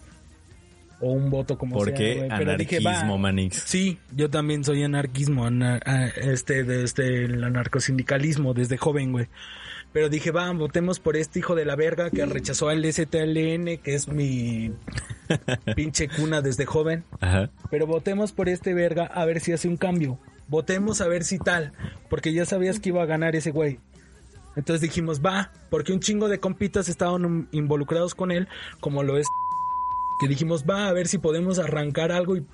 O 1.01 1.11
un 1.13 1.29
voto 1.31 1.57
como 1.57 1.75
¿Por 1.77 1.87
sea, 1.87 1.95
güey. 2.15 2.29
Pero 2.37 2.57
dije, 2.57 2.79
va. 2.79 2.91
anarquismo, 2.91 3.17
Manix? 3.17 3.57
Sí, 3.65 3.97
yo 4.15 4.29
también 4.29 4.63
soy 4.63 4.83
anarquismo, 4.83 5.45
ana- 5.45 5.79
a- 5.85 6.05
este, 6.07 6.63
desde 6.63 7.25
el 7.25 7.43
anarcosindicalismo, 7.43 8.53
desde 8.53 8.77
joven, 8.77 9.11
güey. 9.11 9.27
Pero 9.93 10.07
dije, 10.09 10.31
va, 10.31 10.49
votemos 10.53 10.99
por 10.99 11.17
este 11.17 11.39
hijo 11.39 11.53
de 11.55 11.65
la 11.65 11.75
verga 11.75 12.09
que 12.11 12.25
rechazó 12.25 12.69
al 12.69 12.85
STLN, 12.85 13.77
que 13.83 13.93
es 13.95 14.07
mi 14.07 14.71
pinche 15.75 16.07
cuna 16.07 16.41
desde 16.41 16.65
joven. 16.65 17.03
Ajá. 17.19 17.49
Pero 17.69 17.87
votemos 17.87 18.31
por 18.31 18.47
este 18.47 18.73
verga 18.73 19.05
a 19.05 19.25
ver 19.25 19.39
si 19.41 19.51
hace 19.51 19.67
un 19.67 19.77
cambio. 19.77 20.17
Votemos 20.47 21.01
a 21.01 21.07
ver 21.07 21.23
si 21.23 21.39
tal. 21.39 21.73
Porque 22.09 22.31
ya 22.33 22.45
sabías 22.45 22.79
que 22.79 22.89
iba 22.89 23.01
a 23.01 23.05
ganar 23.05 23.35
ese 23.35 23.51
güey. 23.51 23.79
Entonces 24.55 24.81
dijimos, 24.81 25.21
va, 25.21 25.51
porque 25.69 25.93
un 25.93 25.99
chingo 25.99 26.27
de 26.29 26.39
compitas 26.39 26.87
estaban 26.89 27.47
involucrados 27.51 28.15
con 28.15 28.31
él, 28.31 28.47
como 28.81 29.01
lo 29.03 29.17
es. 29.17 29.25
Que 30.21 30.27
dijimos, 30.27 30.63
va, 30.69 30.87
a 30.87 30.93
ver 30.93 31.07
si 31.07 31.17
podemos 31.17 31.59
arrancar 31.59 32.11
algo 32.11 32.37
y 32.37 32.45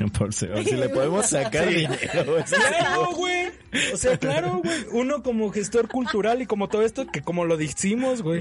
Por 0.18 0.32
si, 0.32 0.46
si 0.64 0.74
le 0.74 0.88
podemos 0.88 1.26
sacar 1.26 1.68
dinero. 1.68 2.24
güey. 2.26 2.44
Claro, 2.44 3.12
güey. 3.14 3.46
O 3.92 3.96
sea, 3.96 4.18
claro, 4.18 4.60
güey. 4.64 4.78
Uno 4.92 5.22
como 5.22 5.50
gestor 5.52 5.88
cultural 5.88 6.42
y 6.42 6.46
como 6.46 6.68
todo 6.68 6.82
esto, 6.82 7.06
que 7.06 7.22
como 7.22 7.44
lo 7.44 7.56
decimos, 7.56 8.22
güey. 8.22 8.40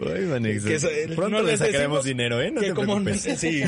Pronto 1.16 1.38
no 1.38 1.44
le 1.44 1.58
sacaremos 1.58 2.04
decimos 2.04 2.06
dinero, 2.06 2.42
¿eh? 2.42 2.52
No 2.52 2.62
que 2.62 2.68
te 2.68 2.74
como 2.74 3.04
preocupes. 3.04 3.22
sí. 3.40 3.64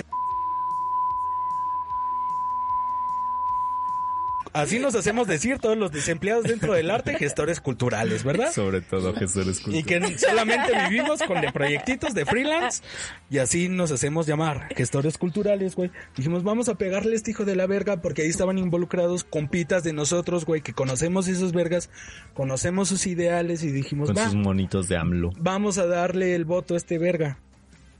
Así 4.53 4.79
nos 4.79 4.95
hacemos 4.95 5.27
decir 5.27 5.59
todos 5.59 5.77
los 5.77 5.91
desempleados 5.91 6.43
dentro 6.43 6.73
del 6.73 6.91
arte, 6.91 7.15
gestores 7.17 7.61
culturales, 7.61 8.23
¿verdad? 8.25 8.51
Sobre 8.51 8.81
todo 8.81 9.13
gestores 9.13 9.59
Y 9.59 9.83
culturales. 9.83 10.11
que 10.11 10.17
solamente 10.27 10.71
vivimos 10.89 11.21
con 11.23 11.39
de 11.39 11.51
proyectitos 11.53 12.13
de 12.13 12.25
freelance 12.25 12.83
y 13.29 13.37
así 13.37 13.69
nos 13.69 13.91
hacemos 13.91 14.27
llamar 14.27 14.67
gestores 14.75 15.17
culturales, 15.17 15.75
güey. 15.75 15.89
Dijimos, 16.17 16.43
vamos 16.43 16.67
a 16.67 16.75
pegarle 16.75 17.13
a 17.13 17.15
este 17.15 17.31
hijo 17.31 17.45
de 17.45 17.55
la 17.55 17.65
verga 17.65 18.01
porque 18.01 18.23
ahí 18.23 18.27
estaban 18.29 18.57
involucrados 18.57 19.23
compitas 19.23 19.83
de 19.83 19.93
nosotros, 19.93 20.43
güey, 20.45 20.61
que 20.61 20.73
conocemos 20.73 21.27
esos 21.29 21.53
vergas, 21.53 21.89
conocemos 22.33 22.89
sus 22.89 23.07
ideales 23.07 23.63
y 23.63 23.71
dijimos, 23.71 24.09
Con 24.09 24.17
va, 24.17 24.25
sus 24.25 24.35
monitos 24.35 24.89
de 24.89 24.97
AMLO. 24.97 25.31
vamos 25.39 25.77
a 25.77 25.85
darle 25.85 26.35
el 26.35 26.43
voto 26.45 26.73
a 26.73 26.77
este 26.77 26.97
verga. 26.97 27.39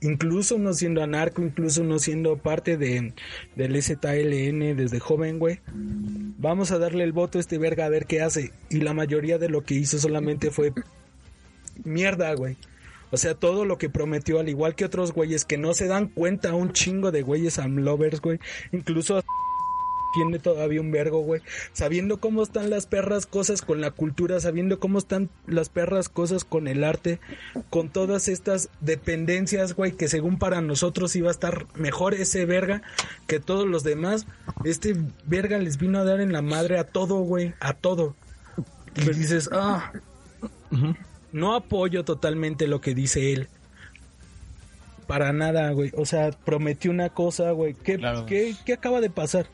Incluso 0.01 0.57
no 0.57 0.73
siendo 0.73 1.03
anarco, 1.03 1.43
incluso 1.43 1.83
no 1.83 1.99
siendo 1.99 2.37
parte 2.37 2.75
de, 2.75 3.13
del 3.55 3.81
ZLN 3.81 4.75
desde 4.75 4.99
joven, 4.99 5.37
güey. 5.37 5.59
Vamos 5.73 6.71
a 6.71 6.79
darle 6.79 7.03
el 7.03 7.11
voto 7.11 7.37
a 7.37 7.41
este 7.41 7.59
verga 7.59 7.85
a 7.85 7.89
ver 7.89 8.07
qué 8.07 8.21
hace. 8.21 8.51
Y 8.71 8.77
la 8.77 8.93
mayoría 8.93 9.37
de 9.37 9.49
lo 9.49 9.61
que 9.61 9.75
hizo 9.75 9.99
solamente 9.99 10.49
fue 10.49 10.73
mierda, 11.83 12.33
güey. 12.33 12.57
O 13.11 13.17
sea, 13.17 13.35
todo 13.35 13.65
lo 13.65 13.77
que 13.77 13.89
prometió, 13.89 14.39
al 14.39 14.49
igual 14.49 14.73
que 14.73 14.85
otros 14.85 15.11
güeyes 15.13 15.45
que 15.45 15.57
no 15.57 15.73
se 15.73 15.87
dan 15.87 16.07
cuenta, 16.07 16.55
un 16.55 16.71
chingo 16.73 17.11
de 17.11 17.21
güeyes 17.21 17.59
amlovers, 17.59 18.21
güey. 18.21 18.39
Incluso 18.71 19.21
tiene 20.13 20.39
todavía 20.39 20.81
un 20.81 20.91
vergo, 20.91 21.21
güey. 21.21 21.41
Sabiendo 21.73 22.19
cómo 22.19 22.43
están 22.43 22.69
las 22.69 22.85
perras 22.85 23.25
cosas 23.25 23.61
con 23.61 23.81
la 23.81 23.91
cultura, 23.91 24.39
sabiendo 24.39 24.79
cómo 24.79 24.97
están 24.97 25.29
las 25.47 25.69
perras 25.69 26.09
cosas 26.09 26.43
con 26.43 26.67
el 26.67 26.83
arte, 26.83 27.19
con 27.69 27.89
todas 27.89 28.27
estas 28.27 28.69
dependencias, 28.79 29.73
güey, 29.73 29.91
que 29.93 30.07
según 30.07 30.37
para 30.39 30.61
nosotros 30.61 31.15
iba 31.15 31.29
a 31.29 31.31
estar 31.31 31.67
mejor 31.75 32.13
ese 32.13 32.45
verga 32.45 32.81
que 33.27 33.39
todos 33.39 33.67
los 33.67 33.83
demás. 33.83 34.25
Este 34.63 34.95
verga 35.25 35.57
les 35.57 35.77
vino 35.77 35.99
a 35.99 36.03
dar 36.03 36.21
en 36.21 36.31
la 36.31 36.41
madre 36.41 36.77
a 36.77 36.83
todo, 36.85 37.19
güey, 37.19 37.53
a 37.59 37.73
todo. 37.73 38.15
Y 38.95 39.01
dices, 39.13 39.49
ah, 39.53 39.91
no 41.31 41.55
apoyo 41.55 42.03
totalmente 42.03 42.67
lo 42.67 42.81
que 42.81 42.93
dice 42.93 43.33
él. 43.33 43.47
Para 45.07 45.33
nada, 45.33 45.71
güey. 45.71 45.91
O 45.95 46.05
sea, 46.05 46.31
prometió 46.31 46.91
una 46.91 47.09
cosa, 47.09 47.51
güey. 47.51 47.73
¿Qué, 47.73 47.97
Claro. 47.97 48.25
qué, 48.25 48.55
qué 48.65 48.73
acaba 48.73 49.01
de 49.01 49.09
pasar? 49.09 49.47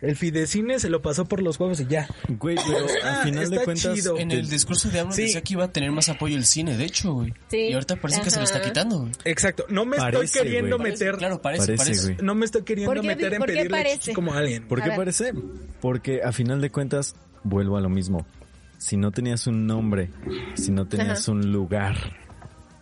El 0.00 0.14
Fidecine 0.14 0.78
se 0.78 0.88
lo 0.90 1.02
pasó 1.02 1.24
por 1.24 1.42
los 1.42 1.58
huevos 1.58 1.80
y 1.80 1.86
ya. 1.86 2.06
Güey, 2.28 2.56
pero 2.56 2.86
Ah, 3.04 3.16
al 3.20 3.24
final 3.24 3.50
de 3.50 3.64
cuentas... 3.64 3.94
chido. 3.94 4.16
En 4.16 4.30
el 4.30 4.48
discurso 4.48 4.88
de 4.90 5.00
AMLO 5.00 5.12
Sí. 5.12 5.22
decía 5.22 5.40
que 5.40 5.54
iba 5.54 5.64
a 5.64 5.72
tener 5.72 5.90
más 5.90 6.08
apoyo 6.08 6.36
el 6.36 6.44
cine, 6.44 6.76
de 6.76 6.84
hecho, 6.84 7.14
güey. 7.14 7.34
Sí. 7.48 7.56
Y 7.58 7.72
ahorita 7.72 7.96
parece 7.96 8.20
que 8.22 8.30
se 8.30 8.36
lo 8.38 8.44
está 8.44 8.58
Ajá. 8.58 8.66
quitando, 8.68 9.00
güey. 9.00 9.12
Exacto. 9.24 9.64
No 9.70 9.84
me 9.84 9.96
Parece, 9.96 10.24
estoy 10.24 10.42
queriendo 10.44 10.78
güey. 10.78 10.92
meter. 10.92 11.16
Claro, 11.16 11.42
parece, 11.42 11.66
Parece, 11.66 11.84
parece. 11.84 12.14
güey. 12.14 12.16
No 12.26 12.34
me 12.36 12.44
estoy 12.44 12.62
queriendo 12.62 12.92
¿Por 12.94 13.00
qué- 13.00 13.06
meter 13.08 13.34
en 13.34 13.42
pedirle 13.42 13.70
parece? 13.70 13.98
chichi 13.98 14.12
como 14.14 14.32
a 14.34 14.38
alguien. 14.38 14.68
¿Por 14.68 14.82
qué 14.82 14.90
parece? 14.92 15.32
Porque 15.80 16.22
a 16.22 16.30
final 16.32 16.60
de 16.60 16.70
cuentas, 16.70 17.16
vuelvo 17.42 17.76
a 17.76 17.80
lo 17.80 17.88
mismo. 17.88 18.24
Si 18.78 18.96
no 18.96 19.10
tenías 19.10 19.48
un 19.48 19.66
nombre, 19.66 20.10
si 20.54 20.70
no 20.70 20.86
tenías 20.86 21.22
Ajá. 21.22 21.32
un 21.32 21.50
lugar 21.50 21.96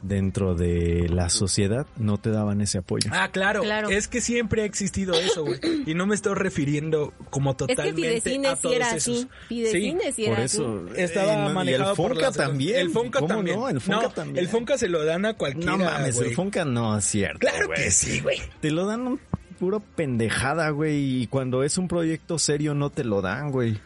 dentro 0.02 0.54
de 0.54 1.08
la 1.08 1.28
sociedad, 1.30 1.86
no 1.96 2.18
te 2.18 2.30
daban 2.30 2.60
ese 2.60 2.78
apoyo. 2.78 3.10
Ah, 3.12 3.30
claro. 3.32 3.62
Claro. 3.62 3.88
Es 3.88 4.08
que 4.08 4.20
siempre 4.20 4.62
ha 4.62 4.64
existido 4.64 5.14
eso, 5.14 5.44
güey. 5.44 5.58
Y 5.86 5.94
no 5.94 6.06
me 6.06 6.14
estoy 6.14 6.34
refiriendo 6.34 7.12
como 7.30 7.50
Es 7.52 7.56
que 7.56 7.66
totalmente 7.66 8.16
a 8.48 8.54
sí 8.56 8.60
todos 8.62 8.76
era 8.76 8.90
esos. 8.94 9.26
así. 9.26 9.28
Sí, 9.72 10.26
Por 10.26 10.38
eso. 10.40 10.84
así. 10.92 11.00
Estaba 11.02 11.32
Eh, 11.32 11.36
no, 11.48 11.54
manejado 11.54 11.86
y 11.86 11.90
el 11.90 11.96
por 11.96 12.08
Fonca 12.10 12.26
las- 12.26 12.36
también. 12.36 12.76
El 12.80 12.90
Fonca 12.90 13.18
¿Cómo 13.20 13.34
también. 13.34 13.58
no? 13.58 13.68
El 13.68 13.80
Fonca 13.80 14.02
No, 14.02 14.10
también. 14.10 14.38
El 14.44 14.48
Fonca 14.48 14.78
se 14.78 14.88
lo 14.88 15.04
dan 15.04 15.24
a 15.26 15.34
cualquiera. 15.34 15.72
No 15.76 15.84
mames, 15.84 16.16
güey. 16.16 16.28
el 16.30 16.34
Fonca 16.36 16.64
no 16.64 16.98
es 16.98 17.04
cierto. 17.04 17.38
Claro 17.40 17.68
que 17.70 17.90
sí, 17.90 18.20
güey. 18.20 18.38
Te 18.60 18.70
lo 18.70 18.86
dan 18.86 19.06
un 19.06 19.20
puro 19.58 19.80
pendejada, 19.80 20.68
güey. 20.70 21.22
Y 21.22 21.26
cuando 21.28 21.62
es 21.64 21.78
un 21.78 21.88
proyecto 21.88 22.38
serio 22.38 22.74
no 22.74 22.90
te 22.90 23.02
lo 23.04 23.22
dan, 23.22 23.50
güey. 23.50 23.78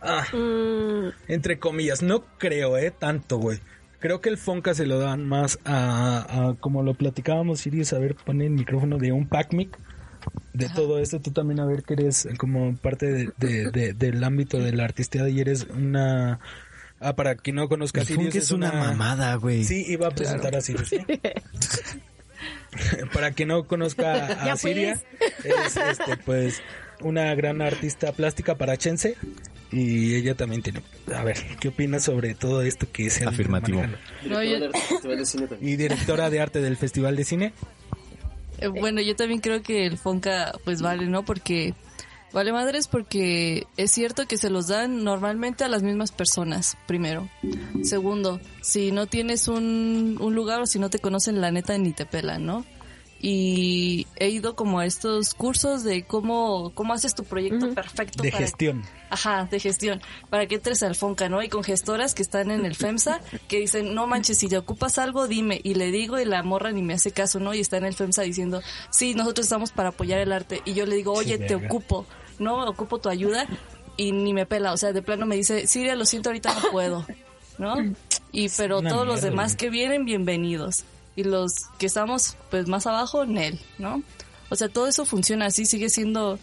Ah, 0.00 0.24
Mm, 0.32 1.08
entre 1.26 1.58
comillas, 1.58 2.02
no 2.02 2.24
creo, 2.38 2.76
eh, 2.78 2.92
tanto, 2.96 3.38
güey. 3.38 3.58
Creo 4.00 4.20
que 4.20 4.28
el 4.28 4.38
Fonca 4.38 4.74
se 4.74 4.86
lo 4.86 4.98
dan 5.00 5.26
más 5.26 5.58
a, 5.64 6.48
a 6.50 6.54
como 6.60 6.82
lo 6.82 6.94
platicábamos, 6.94 7.60
Sirius, 7.60 7.92
a 7.92 7.98
ver, 7.98 8.14
pone 8.14 8.44
el 8.46 8.52
micrófono 8.52 8.98
de 8.98 9.12
un 9.12 9.26
PACMIC. 9.26 9.76
De 10.52 10.68
todo 10.68 10.98
esto, 10.98 11.20
tú 11.20 11.30
también 11.30 11.60
a 11.60 11.64
ver 11.66 11.84
que 11.84 11.94
eres 11.94 12.28
como 12.38 12.76
parte 12.76 13.06
de, 13.06 13.30
de- 13.38 13.70
de- 13.70 13.92
del 13.94 14.22
ámbito 14.24 14.58
de 14.58 14.72
la 14.72 14.84
artisteada 14.84 15.28
y 15.28 15.40
eres 15.40 15.66
una... 15.74 16.40
Ah, 17.00 17.14
para 17.14 17.36
quien 17.36 17.56
no 17.56 17.68
conozca 17.68 18.00
a 18.00 18.02
El 18.02 18.08
Sirius, 18.08 18.24
Fonca 18.26 18.38
es 18.38 18.50
una 18.50 18.72
mamada, 18.72 19.34
güey. 19.36 19.62
Sí, 19.64 19.84
iba 19.88 20.08
a 20.08 20.10
presentar 20.10 20.54
a 20.56 20.60
Sirius. 20.60 20.88
¿sí? 20.98 20.98
para 23.12 23.32
quien 23.32 23.48
no 23.48 23.66
conozca 23.66 24.52
a 24.52 24.56
Siria, 24.56 25.00
es 25.44 25.76
este, 25.76 26.16
pues 26.24 26.60
una 27.00 27.34
gran 27.34 27.62
artista 27.62 28.12
plástica 28.12 28.56
parachense 28.56 29.16
y 29.70 30.14
ella 30.14 30.34
también 30.34 30.62
tiene. 30.62 30.82
A 31.14 31.22
ver, 31.24 31.36
¿qué 31.60 31.68
opinas 31.68 32.04
sobre 32.04 32.34
todo 32.34 32.62
esto 32.62 32.86
que 32.92 33.08
ha 33.24 33.28
Afirmativo. 33.28 33.80
manejando? 33.80 33.98
No, 34.26 34.42
yo- 34.42 34.70
Y 35.60 35.76
directora 35.76 36.30
de 36.30 36.40
arte 36.40 36.60
del 36.60 36.76
Festival 36.76 37.16
de 37.16 37.24
Cine. 37.24 37.52
Eh, 38.60 38.68
Bueno, 38.68 39.00
yo 39.00 39.14
también 39.14 39.40
creo 39.40 39.62
que 39.62 39.86
el 39.86 39.98
Fonca 39.98 40.52
pues 40.64 40.82
vale, 40.82 41.06
¿no? 41.06 41.24
Porque 41.24 41.74
vale 42.32 42.52
madres 42.52 42.88
porque 42.88 43.66
es 43.76 43.92
cierto 43.92 44.26
que 44.26 44.36
se 44.36 44.50
los 44.50 44.66
dan 44.68 45.04
normalmente 45.04 45.64
a 45.64 45.68
las 45.68 45.82
mismas 45.82 46.12
personas, 46.12 46.76
primero. 46.86 47.28
Segundo, 47.84 48.40
si 48.62 48.90
no 48.90 49.06
tienes 49.06 49.48
un, 49.48 50.16
un 50.20 50.34
lugar 50.34 50.60
o 50.60 50.66
si 50.66 50.78
no 50.78 50.90
te 50.90 50.98
conocen, 50.98 51.40
la 51.40 51.50
neta 51.52 51.76
ni 51.78 51.92
te 51.92 52.04
pelan, 52.06 52.44
¿no? 52.46 52.64
Y 53.20 54.06
he 54.16 54.28
ido 54.28 54.54
como 54.54 54.78
a 54.78 54.86
estos 54.86 55.34
cursos 55.34 55.82
de 55.82 56.04
cómo, 56.04 56.70
cómo 56.74 56.92
haces 56.92 57.14
tu 57.14 57.24
proyecto 57.24 57.74
perfecto 57.74 58.22
De 58.22 58.30
para 58.30 58.44
gestión. 58.44 58.84
Ajá, 59.10 59.48
de 59.50 59.58
gestión. 59.58 60.00
Para 60.30 60.46
que 60.46 60.56
entres 60.56 60.82
al 60.84 60.94
Fonca, 60.94 61.28
¿no? 61.28 61.42
Y 61.42 61.48
con 61.48 61.64
gestoras 61.64 62.14
que 62.14 62.22
están 62.22 62.50
en 62.50 62.64
el 62.64 62.76
FEMSA 62.76 63.20
que 63.48 63.58
dicen, 63.58 63.94
no 63.94 64.06
manches, 64.06 64.38
si 64.38 64.48
te 64.48 64.56
ocupas 64.56 64.98
algo, 64.98 65.26
dime. 65.26 65.60
Y 65.64 65.74
le 65.74 65.90
digo 65.90 66.20
y 66.20 66.24
la 66.24 66.42
morra 66.42 66.70
ni 66.70 66.82
me 66.82 66.94
hace 66.94 67.10
caso, 67.10 67.40
¿no? 67.40 67.54
Y 67.54 67.60
está 67.60 67.76
en 67.78 67.86
el 67.86 67.94
FEMSA 67.94 68.22
diciendo, 68.22 68.62
sí, 68.90 69.14
nosotros 69.14 69.46
estamos 69.46 69.72
para 69.72 69.88
apoyar 69.88 70.20
el 70.20 70.32
arte. 70.32 70.62
Y 70.64 70.74
yo 70.74 70.86
le 70.86 70.94
digo, 70.96 71.12
oye, 71.12 71.38
te 71.38 71.56
verga. 71.56 71.66
ocupo. 71.66 72.06
no 72.38 72.68
ocupo 72.68 72.98
tu 72.98 73.08
ayuda 73.08 73.48
y 73.98 74.12
ni 74.12 74.32
me 74.32 74.46
pela, 74.46 74.72
o 74.72 74.76
sea, 74.76 74.92
de 74.92 75.02
plano 75.02 75.26
me 75.26 75.34
dice, 75.34 75.66
Siria, 75.66 75.96
lo 75.96 76.06
siento, 76.06 76.30
ahorita 76.30 76.54
no 76.54 76.70
puedo, 76.70 77.04
¿no? 77.58 77.74
Y 78.30 78.48
pero 78.50 78.78
una 78.78 78.90
todos 78.90 79.06
los 79.06 79.20
demás 79.22 79.56
que 79.56 79.70
vienen, 79.70 80.04
bienvenidos. 80.04 80.84
Y 81.18 81.24
los 81.24 81.50
que 81.78 81.86
estamos 81.86 82.36
pues 82.48 82.68
más 82.68 82.86
abajo, 82.86 83.26
Nel, 83.26 83.58
¿no? 83.78 84.02
O 84.50 84.54
sea, 84.56 84.68
todo 84.68 84.86
eso 84.86 85.04
funciona 85.04 85.46
así, 85.46 85.66
sigue 85.66 85.88
siendo, 85.88 86.38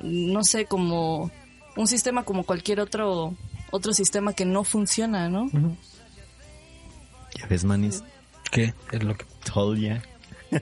no 0.00 0.44
sé, 0.44 0.66
como 0.66 1.32
un 1.76 1.86
sistema 1.88 2.22
como 2.22 2.44
cualquier 2.44 2.78
otro 2.78 3.34
otro 3.72 3.92
sistema 3.92 4.32
que 4.32 4.44
no 4.44 4.62
funciona, 4.62 5.28
¿no? 5.28 5.50
Ya 7.36 7.46
ves, 7.48 7.64
manis. 7.64 8.04
¿Qué? 8.52 8.72
Es 8.92 9.02
lo 9.02 9.16
que... 9.16 9.24
Told 9.52 9.80
ya. 9.80 10.00
Tú 10.50 10.58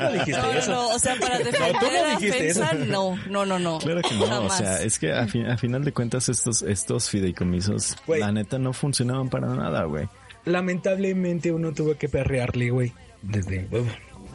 no 0.00 0.12
dijiste 0.12 0.32
No, 0.32 0.42
no, 0.42 0.52
eso. 0.58 0.70
no, 0.72 0.88
o 0.90 0.98
sea, 0.98 1.16
para 1.18 1.38
no 1.38 1.44
defender 1.46 2.18
dijiste 2.18 2.48
eso. 2.48 2.64
No, 2.86 3.16
no, 3.30 3.46
no, 3.46 3.58
no. 3.58 3.78
Claro 3.78 4.02
que 4.02 4.14
no, 4.14 4.42
o 4.44 4.50
sea, 4.50 4.82
es 4.82 4.98
que 4.98 5.12
a, 5.12 5.26
fin- 5.26 5.46
a 5.46 5.56
final 5.56 5.82
de 5.84 5.92
cuentas 5.92 6.28
estos, 6.28 6.60
estos 6.62 7.08
fideicomisos, 7.08 7.96
Güey. 8.06 8.20
la 8.20 8.30
neta, 8.30 8.58
no 8.58 8.74
funcionaban 8.74 9.30
para 9.30 9.46
nada, 9.54 9.84
güey. 9.84 10.06
Lamentablemente 10.44 11.52
uno 11.52 11.72
tuvo 11.72 11.96
que 11.96 12.08
perrearle, 12.08 12.70
güey. 12.70 12.92
Desde... 13.22 13.66
uf, 13.70 13.88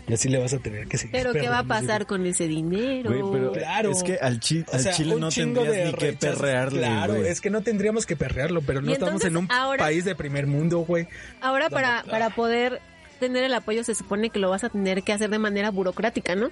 y 0.08 0.14
así 0.14 0.28
le 0.28 0.38
vas 0.38 0.54
a 0.54 0.60
tener 0.60 0.88
que 0.88 0.98
seguir 0.98 1.14
Pero 1.14 1.32
¿qué 1.32 1.48
va 1.48 1.60
a 1.60 1.64
pasar 1.64 2.06
con 2.06 2.26
ese 2.26 2.48
dinero? 2.48 3.10
Güey, 3.10 3.24
pero 3.32 3.52
Claro. 3.54 3.92
es 3.92 4.04
que 4.04 4.16
al, 4.18 4.40
chi- 4.42 4.66
O 4.70 4.74
al 4.76 4.80
sea, 4.82 4.92
chile 4.94 5.16
no 5.18 5.30
tendrías 5.30 5.86
ni 5.88 5.94
que 5.94 6.14
perrearle, 6.14 6.80
Claro, 6.82 7.16
güey. 7.16 7.28
es 7.28 7.40
que 7.40 7.50
no 7.50 7.62
tendríamos 7.62 8.06
que 8.06 8.16
perrearlo, 8.18 8.62
pero 8.62 8.82
no 8.82 8.92
estamos 8.92 9.24
en 9.24 9.38
un 9.38 9.52
ahora- 9.52 9.84
país 9.84 10.04
de 10.04 10.16
primer 10.16 10.46
mundo, 10.48 10.80
güey. 10.80 11.08
Ahora 11.40 11.70
para, 11.70 12.04
para 12.10 12.30
poder 12.32 12.82
tener 13.22 13.46
el 13.46 13.54
apoyo 13.54 13.86
se 13.86 13.96
supone 13.96 14.30
que 14.30 14.40
lo 14.40 14.50
vas 14.50 14.66
a 14.66 14.70
tener 14.70 15.04
que 15.04 15.14
hacer 15.14 15.30
de 15.30 15.40
manera 15.40 15.72
burocrática, 15.72 16.36
¿no? 16.36 16.50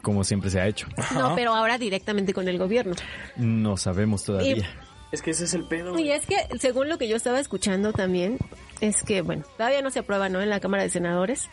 Como 0.00 0.24
siempre 0.24 0.48
se 0.48 0.58
ha 0.60 0.66
hecho. 0.66 0.86
No, 1.12 1.34
pero 1.36 1.54
ahora 1.54 1.76
directamente 1.76 2.32
con 2.32 2.48
el 2.48 2.56
gobierno. 2.56 2.94
No 3.36 3.76
sabemos 3.76 4.24
todavía. 4.24 4.66
Es 5.12 5.20
que 5.20 5.32
ese 5.32 5.44
es 5.44 5.52
el 5.52 5.64
pedo. 5.64 5.98
Y 5.98 6.12
es 6.12 6.24
que, 6.24 6.36
según 6.58 6.88
lo 6.88 6.96
que 6.96 7.08
yo 7.08 7.16
estaba 7.16 7.40
escuchando 7.40 7.92
también, 7.92 8.38
es 8.80 9.02
que, 9.02 9.22
bueno, 9.22 9.44
todavía 9.56 9.82
no 9.82 9.90
se 9.90 9.98
aprueba, 10.00 10.28
¿no? 10.28 10.40
En 10.40 10.50
la 10.50 10.60
Cámara 10.60 10.82
de 10.82 10.90
Senadores. 10.90 11.48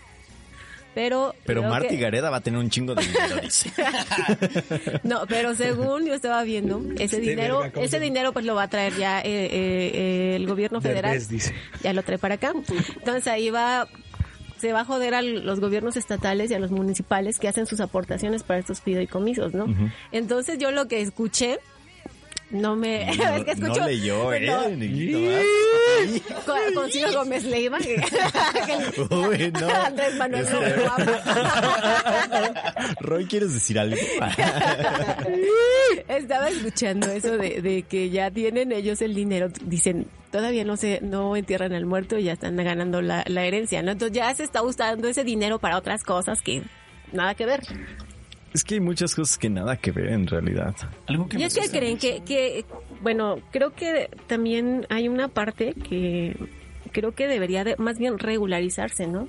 Pero. 0.96 1.36
Pero 1.46 1.62
Marty 1.64 1.90
que- 1.90 1.98
Gareda 1.98 2.30
va 2.32 2.38
a 2.38 2.42
tener 2.42 2.60
un 2.60 2.70
chingo 2.72 2.96
de 2.96 3.06
dinero, 3.06 3.36
dice. 3.42 3.72
No, 5.04 5.26
pero 5.28 5.54
según 5.54 6.06
yo 6.08 6.14
estaba 6.16 6.42
viendo, 6.44 6.82
ese 6.98 7.20
dinero, 7.20 7.60
verga, 7.60 7.74
¿cómo 7.74 7.86
ese 7.86 7.98
se- 7.98 8.04
dinero 8.04 8.34
pues 8.34 8.46
lo 8.46 8.56
va 8.56 8.64
a 8.64 8.68
traer 8.70 8.96
ya 8.96 9.20
eh, 9.22 9.24
eh, 9.26 9.92
eh, 9.94 10.36
el 10.38 10.48
gobierno 10.48 10.82
federal. 10.82 11.12
Derbez, 11.12 11.30
dice. 11.30 11.54
Ya 11.84 11.94
lo 11.94 12.02
trae 12.04 12.18
para 12.18 12.36
acá. 12.36 12.54
Entonces 12.96 13.28
ahí 13.28 13.52
va, 13.52 13.88
se 14.58 14.74
va 14.74 14.80
a 14.82 14.86
joder 14.86 15.14
a 15.14 15.22
los 15.22 15.60
gobiernos 15.60 15.98
estatales 15.98 16.50
y 16.50 16.56
a 16.56 16.60
los 16.60 16.72
municipales 16.72 17.38
que 17.38 17.48
hacen 17.48 17.68
sus 17.68 17.80
aportaciones 17.80 18.42
para 18.42 18.60
estos 18.60 18.82
fideicomisos, 18.82 19.54
¿no? 19.54 19.68
Entonces 20.12 20.58
yo 20.58 20.72
lo 20.72 20.88
que 20.88 21.02
escuché, 21.02 21.60
no 22.52 22.76
me... 22.76 23.10
es 23.12 23.18
que 23.18 23.56
No, 23.56 23.68
escucho... 23.68 23.82
no 23.82 23.88
leyó, 23.88 24.34
¿eh? 24.34 24.46
No, 24.48 24.70
Negrito, 24.70 25.20
con, 26.46 26.74
con 26.74 26.92
Ciro 26.92 27.12
Gómez 27.14 27.44
Leiva. 27.44 27.78
que- 27.80 27.96
que- 28.66 29.02
Uy, 29.16 29.52
no. 29.60 29.68
Andrés 29.86 30.16
Manuel 30.16 30.46
Este-. 30.46 30.76
Roy, 33.02 33.26
¿quieres 33.26 33.54
decir 33.54 33.80
algo? 33.80 33.98
Estaba 36.08 36.50
escuchando 36.50 37.08
eso 37.12 37.38
de, 37.38 37.62
de 37.62 37.84
que 37.84 38.10
ya 38.10 38.32
tienen 38.32 38.72
ellos 38.72 39.02
el 39.02 39.14
dinero. 39.14 39.50
Dicen, 39.66 40.08
todavía 40.32 40.64
no 40.64 40.78
se, 40.78 41.00
no 41.02 41.36
entierran 41.36 41.74
al 41.74 41.86
muerto 41.86 42.18
y 42.18 42.24
ya 42.24 42.34
están 42.34 42.56
ganando 42.56 43.02
la, 43.02 43.24
la 43.28 43.46
herencia, 43.46 43.82
¿no? 43.82 43.92
Entonces 43.92 44.16
ya 44.18 44.34
se 44.34 44.44
está 44.44 44.62
usando 44.64 45.08
ese 45.08 45.24
dinero 45.24 45.60
para 45.60 45.78
otras 45.78 46.04
cosas 46.04 46.42
que 46.42 46.64
nada 47.12 47.36
que 47.36 47.46
ver. 47.46 47.62
Es 48.58 48.64
que 48.64 48.76
hay 48.76 48.80
muchas 48.82 49.16
cosas 49.16 49.38
que 49.38 49.50
nada 49.50 49.78
que 49.78 49.92
ver 49.92 50.08
en 50.08 50.28
realidad. 50.28 50.76
Algo 51.08 51.28
que 51.30 51.38
Y 51.40 51.44
es 51.44 51.58
que 51.58 51.70
creen 51.70 51.98
que, 51.98 52.22
que, 52.26 52.66
bueno, 53.02 53.40
creo 53.52 53.74
que 53.74 54.10
también 54.28 54.86
hay 54.90 55.08
una 55.08 55.28
parte 55.30 55.74
que 55.74 56.36
creo 56.92 57.14
que 57.14 57.28
debería 57.28 57.64
de, 57.64 57.76
más 57.78 57.98
bien 58.00 58.18
regularizarse, 58.20 59.08
¿no? 59.08 59.28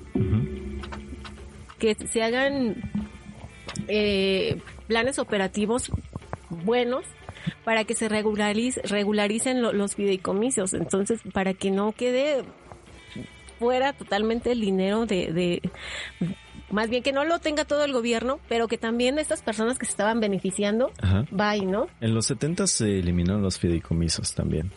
Que 1.77 1.95
se 1.95 2.23
hagan 2.23 2.75
eh, 3.87 4.59
planes 4.87 5.19
operativos 5.19 5.91
buenos 6.49 7.05
para 7.63 7.83
que 7.85 7.95
se 7.95 8.09
regulariz- 8.09 8.81
regularicen 8.83 9.61
lo- 9.61 9.71
los 9.73 9.95
fideicomisos. 9.95 10.73
Entonces, 10.73 11.21
para 11.33 11.53
que 11.53 11.71
no 11.71 11.91
quede 11.93 12.43
fuera 13.59 13.93
totalmente 13.93 14.51
el 14.51 14.61
dinero 14.61 15.05
de, 15.05 15.31
de 15.33 15.61
más 16.71 16.89
bien 16.89 17.03
que 17.03 17.11
no 17.11 17.23
lo 17.25 17.39
tenga 17.39 17.65
todo 17.65 17.83
el 17.85 17.93
gobierno, 17.93 18.39
pero 18.49 18.67
que 18.67 18.77
también 18.77 19.19
estas 19.19 19.41
personas 19.41 19.77
que 19.79 19.85
se 19.85 19.91
estaban 19.91 20.19
beneficiando, 20.19 20.91
Ajá. 21.01 21.25
bye, 21.31 21.65
¿no? 21.65 21.87
En 22.01 22.13
los 22.13 22.25
70 22.27 22.67
se 22.67 22.99
eliminaron 22.99 23.41
los 23.41 23.57
fideicomisos 23.59 24.33
también. 24.35 24.71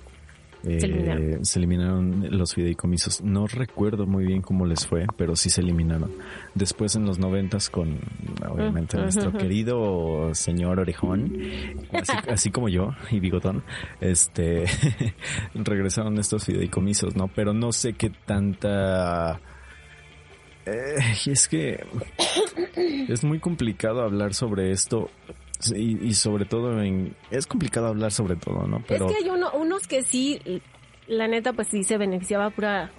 Eh, 0.65 0.79
Se 0.79 0.87
eliminaron. 0.87 1.45
se 1.45 1.59
eliminaron 1.59 2.39
los 2.39 2.55
fideicomisos. 2.55 3.21
No 3.21 3.49
recuerdo 3.49 4.07
muy 4.07 4.25
bien 4.25 4.43
cómo 4.43 4.65
les 4.65 4.87
fue, 4.87 5.07
pero 5.17 5.35
sí 5.35 5.51
se 5.51 5.61
eliminaron. 5.61 6.13
Después 6.55 6.95
en 6.95 7.05
los 7.05 7.19
90 7.19 7.59
con, 7.73 7.99
obviamente, 8.49 8.97
Ujú, 8.97 9.03
nuestro 9.03 9.33
querido 9.33 10.33
señor 10.37 10.79
Orejón, 10.79 11.37
así, 11.93 12.13
así 12.31 12.51
como 12.53 12.69
yo 12.69 12.91
y 13.11 13.19
Bigotón, 13.19 13.65
este, 14.01 14.67
regresaron 15.55 16.17
estos 16.21 16.45
fideicomisos, 16.45 17.17
¿no? 17.17 17.27
Pero 17.27 17.53
no 17.53 17.73
sé 17.73 17.95
qué 17.95 18.11
tanta... 18.25 19.41
Eh, 20.67 20.97
y 21.27 21.31
es 21.33 21.49
que 21.49 21.85
es 23.09 23.25
muy 23.25 23.39
complicado 23.41 24.03
hablar 24.03 24.35
sobre 24.35 24.71
esto 24.71 25.11
y, 25.75 26.05
y 26.07 26.15
sobre 26.15 26.45
todo 26.45 26.83
en... 26.83 27.15
Es 27.31 27.47
complicado 27.47 27.89
hablar 27.89 28.13
sobre 28.13 28.37
todo, 28.37 28.67
¿no? 28.67 28.83
Pero 28.87 29.07
Es 29.09 29.13
que 29.17 29.25
hay 29.25 29.31
uno, 29.31 29.51
unos 29.53 29.87
que 29.87 30.03
sí, 30.03 30.41
la 31.07 31.29
neta, 31.29 31.53
pues 31.53 31.69
sí 31.69 31.83
se 31.85 31.99
beneficiaba 31.99 32.51
pura 32.51 32.91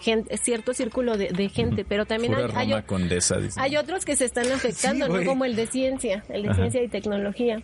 gente, 0.00 0.36
cierto 0.38 0.72
círculo 0.74 1.16
de, 1.16 1.28
de 1.28 1.48
gente, 1.48 1.84
pero 1.84 2.06
también 2.06 2.34
hay, 2.34 2.42
hay, 2.42 2.48
Roma 2.70 2.78
o- 2.78 2.86
Condesa, 2.86 3.38
dice. 3.38 3.60
hay 3.60 3.76
otros 3.76 4.04
que 4.04 4.16
se 4.16 4.24
están 4.24 4.50
afectando, 4.50 5.06
Sí, 5.06 5.12
¿no? 5.12 5.24
Como 5.24 5.44
el 5.44 5.54
de 5.54 5.66
ciencia, 5.66 6.24
el 6.28 6.42
de 6.42 6.48
Ajá. 6.48 6.56
ciencia 6.60 6.82
y 6.82 6.88
tecnología, 6.88 7.62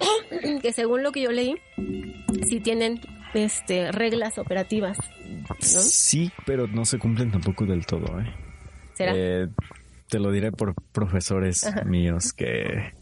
que 0.62 0.72
según 0.72 1.02
lo 1.02 1.12
que 1.12 1.22
yo 1.22 1.32
leí, 1.32 1.54
sí 2.48 2.60
tienen 2.60 3.00
este 3.34 3.90
reglas 3.92 4.38
operativas, 4.38 4.96
¿no? 5.26 5.54
Sí, 5.60 6.30
pero 6.46 6.66
no 6.68 6.84
se 6.84 6.98
cumplen 6.98 7.30
tampoco 7.30 7.66
del 7.66 7.84
todo, 7.84 8.20
¿eh? 8.20 8.32
¿Será? 8.96 9.12
Eh, 9.14 9.48
te 10.08 10.18
lo 10.18 10.30
diré 10.32 10.50
por 10.52 10.74
profesores 10.92 11.66
míos 11.84 12.32
que, 12.32 12.92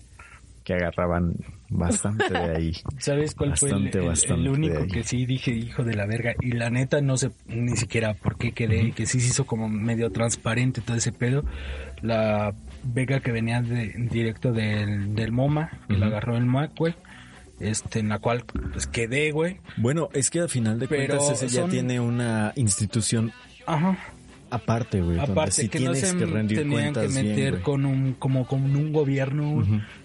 que 0.65 0.75
agarraban 0.75 1.35
bastante 1.69 2.31
de 2.31 2.39
ahí. 2.57 2.73
¿Sabes 2.99 3.35
cuál 3.35 3.57
fue 3.57 3.69
el, 3.71 3.75
Bastante, 3.75 3.99
el- 3.99 4.05
el 4.05 4.09
bastante 4.11 4.51
único 4.51 4.87
que 4.87 5.03
sí 5.05 5.27
dije 5.27 5.51
hijo 5.53 5.85
de 5.85 5.95
la 5.95 6.07
verga? 6.07 6.35
Y 6.41 6.53
la 6.53 6.71
neta 6.71 7.01
no 7.01 7.17
sé 7.17 7.31
ni 7.47 7.77
siquiera 7.77 8.15
por 8.15 8.37
qué 8.39 8.53
quedé 8.53 8.83
y 8.85 8.93
que 8.93 9.07
sí 9.07 9.21
se 9.21 9.29
hizo 9.29 9.47
como 9.47 9.69
medio 9.69 10.11
transparente 10.11 10.81
todo 10.81 10.97
ese 10.97 11.13
pedo. 11.13 11.45
La 12.03 12.55
beca 12.83 13.21
que 13.21 13.33
venía 13.33 13.63
de, 13.63 13.95
directo 14.11 14.53
del, 14.53 15.15
del 15.15 15.33
MoMA, 15.33 15.71
que 15.89 15.97
la 15.97 16.07
agarró 16.07 16.37
el 16.37 16.47
MAC, 16.47 16.73
güey. 16.77 16.95
Este, 17.61 18.01
en 18.01 18.09
la 18.09 18.19
cual 18.19 18.45
pues 18.73 18.87
quedé, 18.89 19.31
güey. 19.31 19.59
Bueno, 19.77 20.09
es 20.13 20.29
que 20.31 20.41
al 20.41 20.49
final 20.49 20.79
de 20.81 20.89
Pero 20.89 21.17
cuentas 21.19 21.41
ese 21.43 21.55
ya 21.55 21.69
tiene 21.69 22.01
una 22.01 22.53
institución 22.57 23.31
Ajá. 23.65 23.97
Aparte, 24.55 25.01
güey. 25.01 25.19
Aparte 25.19 25.63
sí 25.63 25.69
que 25.69 25.81
no 25.81 25.93
tienes 25.93 26.11
se 26.11 26.17
que 26.17 26.27
rendir 26.27 26.59
tenían 26.59 26.93
que 26.93 27.01
cuentas 27.01 27.13
meter 27.13 27.61
con 27.63 27.85
un 27.85 28.15
como 28.15 28.47
con 28.47 28.63
un 28.77 28.93
gobierno, 28.93 29.63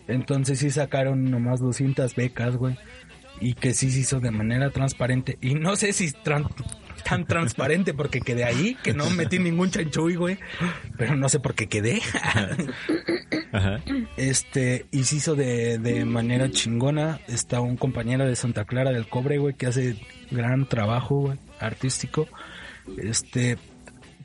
entonces 0.07 0.59
sí 0.59 0.69
sacaron 0.71 1.29
nomás 1.31 1.59
200 1.59 2.15
becas, 2.15 2.55
güey, 2.57 2.75
y 3.41 3.53
que 3.53 3.73
sí 3.73 3.91
se 3.91 3.99
hizo 3.99 4.19
de 4.19 4.31
manera 4.31 4.69
transparente 4.71 5.37
y 5.41 5.53
no 5.55 5.75
sé 5.75 5.93
si 5.93 6.07
tran- 6.11 6.49
tan 7.07 7.25
transparente 7.25 7.93
porque 7.93 8.19
quedé 8.19 8.43
ahí, 8.43 8.75
que 8.83 8.93
no 8.93 9.09
metí 9.11 9.39
ningún 9.39 9.71
chanchuy, 9.71 10.15
güey, 10.15 10.37
pero 10.97 11.15
no 11.15 11.29
sé 11.29 11.39
por 11.39 11.55
qué 11.55 11.67
quedé. 11.67 12.01
Ajá. 13.51 13.79
Este, 14.17 14.85
y 14.91 15.03
se 15.05 15.15
hizo 15.15 15.35
de, 15.35 15.79
de 15.79 16.05
manera 16.05 16.51
chingona. 16.51 17.19
Está 17.27 17.61
un 17.61 17.77
compañero 17.77 18.27
de 18.27 18.35
Santa 18.35 18.65
Clara 18.65 18.91
del 18.91 19.07
Cobre, 19.07 19.37
güey, 19.39 19.55
que 19.55 19.65
hace 19.67 19.95
gran 20.29 20.67
trabajo, 20.67 21.21
güey, 21.21 21.39
artístico. 21.59 22.27
Este, 22.97 23.57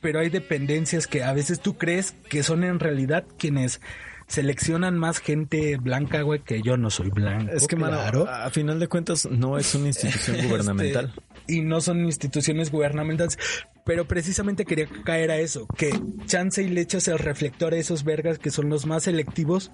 pero 0.05 0.21
hay 0.21 0.29
dependencias 0.29 1.07
que 1.07 1.25
a 1.25 1.33
veces 1.33 1.61
tú 1.61 1.79
crees 1.79 2.15
que 2.29 2.43
son 2.43 2.63
en 2.63 2.79
realidad 2.79 3.25
quienes 3.39 3.81
seleccionan 4.27 4.99
más 4.99 5.19
gente 5.19 5.79
blanca, 5.79 6.21
güey, 6.21 6.41
que 6.41 6.61
yo 6.61 6.77
no 6.77 6.91
soy 6.91 7.09
blanco. 7.09 7.51
Es 7.51 7.67
que, 7.67 7.77
mano, 7.77 7.97
claro. 7.97 8.29
a 8.29 8.51
final 8.51 8.79
de 8.79 8.87
cuentas 8.87 9.25
no 9.25 9.57
es 9.57 9.75
una 9.75 9.87
institución 9.87 10.37
gubernamental. 10.47 11.07
Este, 11.07 11.55
y 11.55 11.63
no 11.63 11.81
son 11.81 12.05
instituciones 12.05 12.71
gubernamentales. 12.71 13.39
Pero 13.87 14.05
precisamente 14.07 14.67
quería 14.67 14.89
caer 15.07 15.31
a 15.31 15.39
eso, 15.39 15.67
que 15.75 15.99
chance 16.27 16.63
y 16.63 16.69
le 16.69 16.83
echas 16.83 17.09
el 17.09 17.19
reflector 17.19 17.73
a 17.73 17.79
esos 17.79 18.05
vergas 18.05 18.39
que 18.39 18.51
son 18.51 18.69
los 18.69 18.85
más 18.85 19.05
selectivos, 19.05 19.73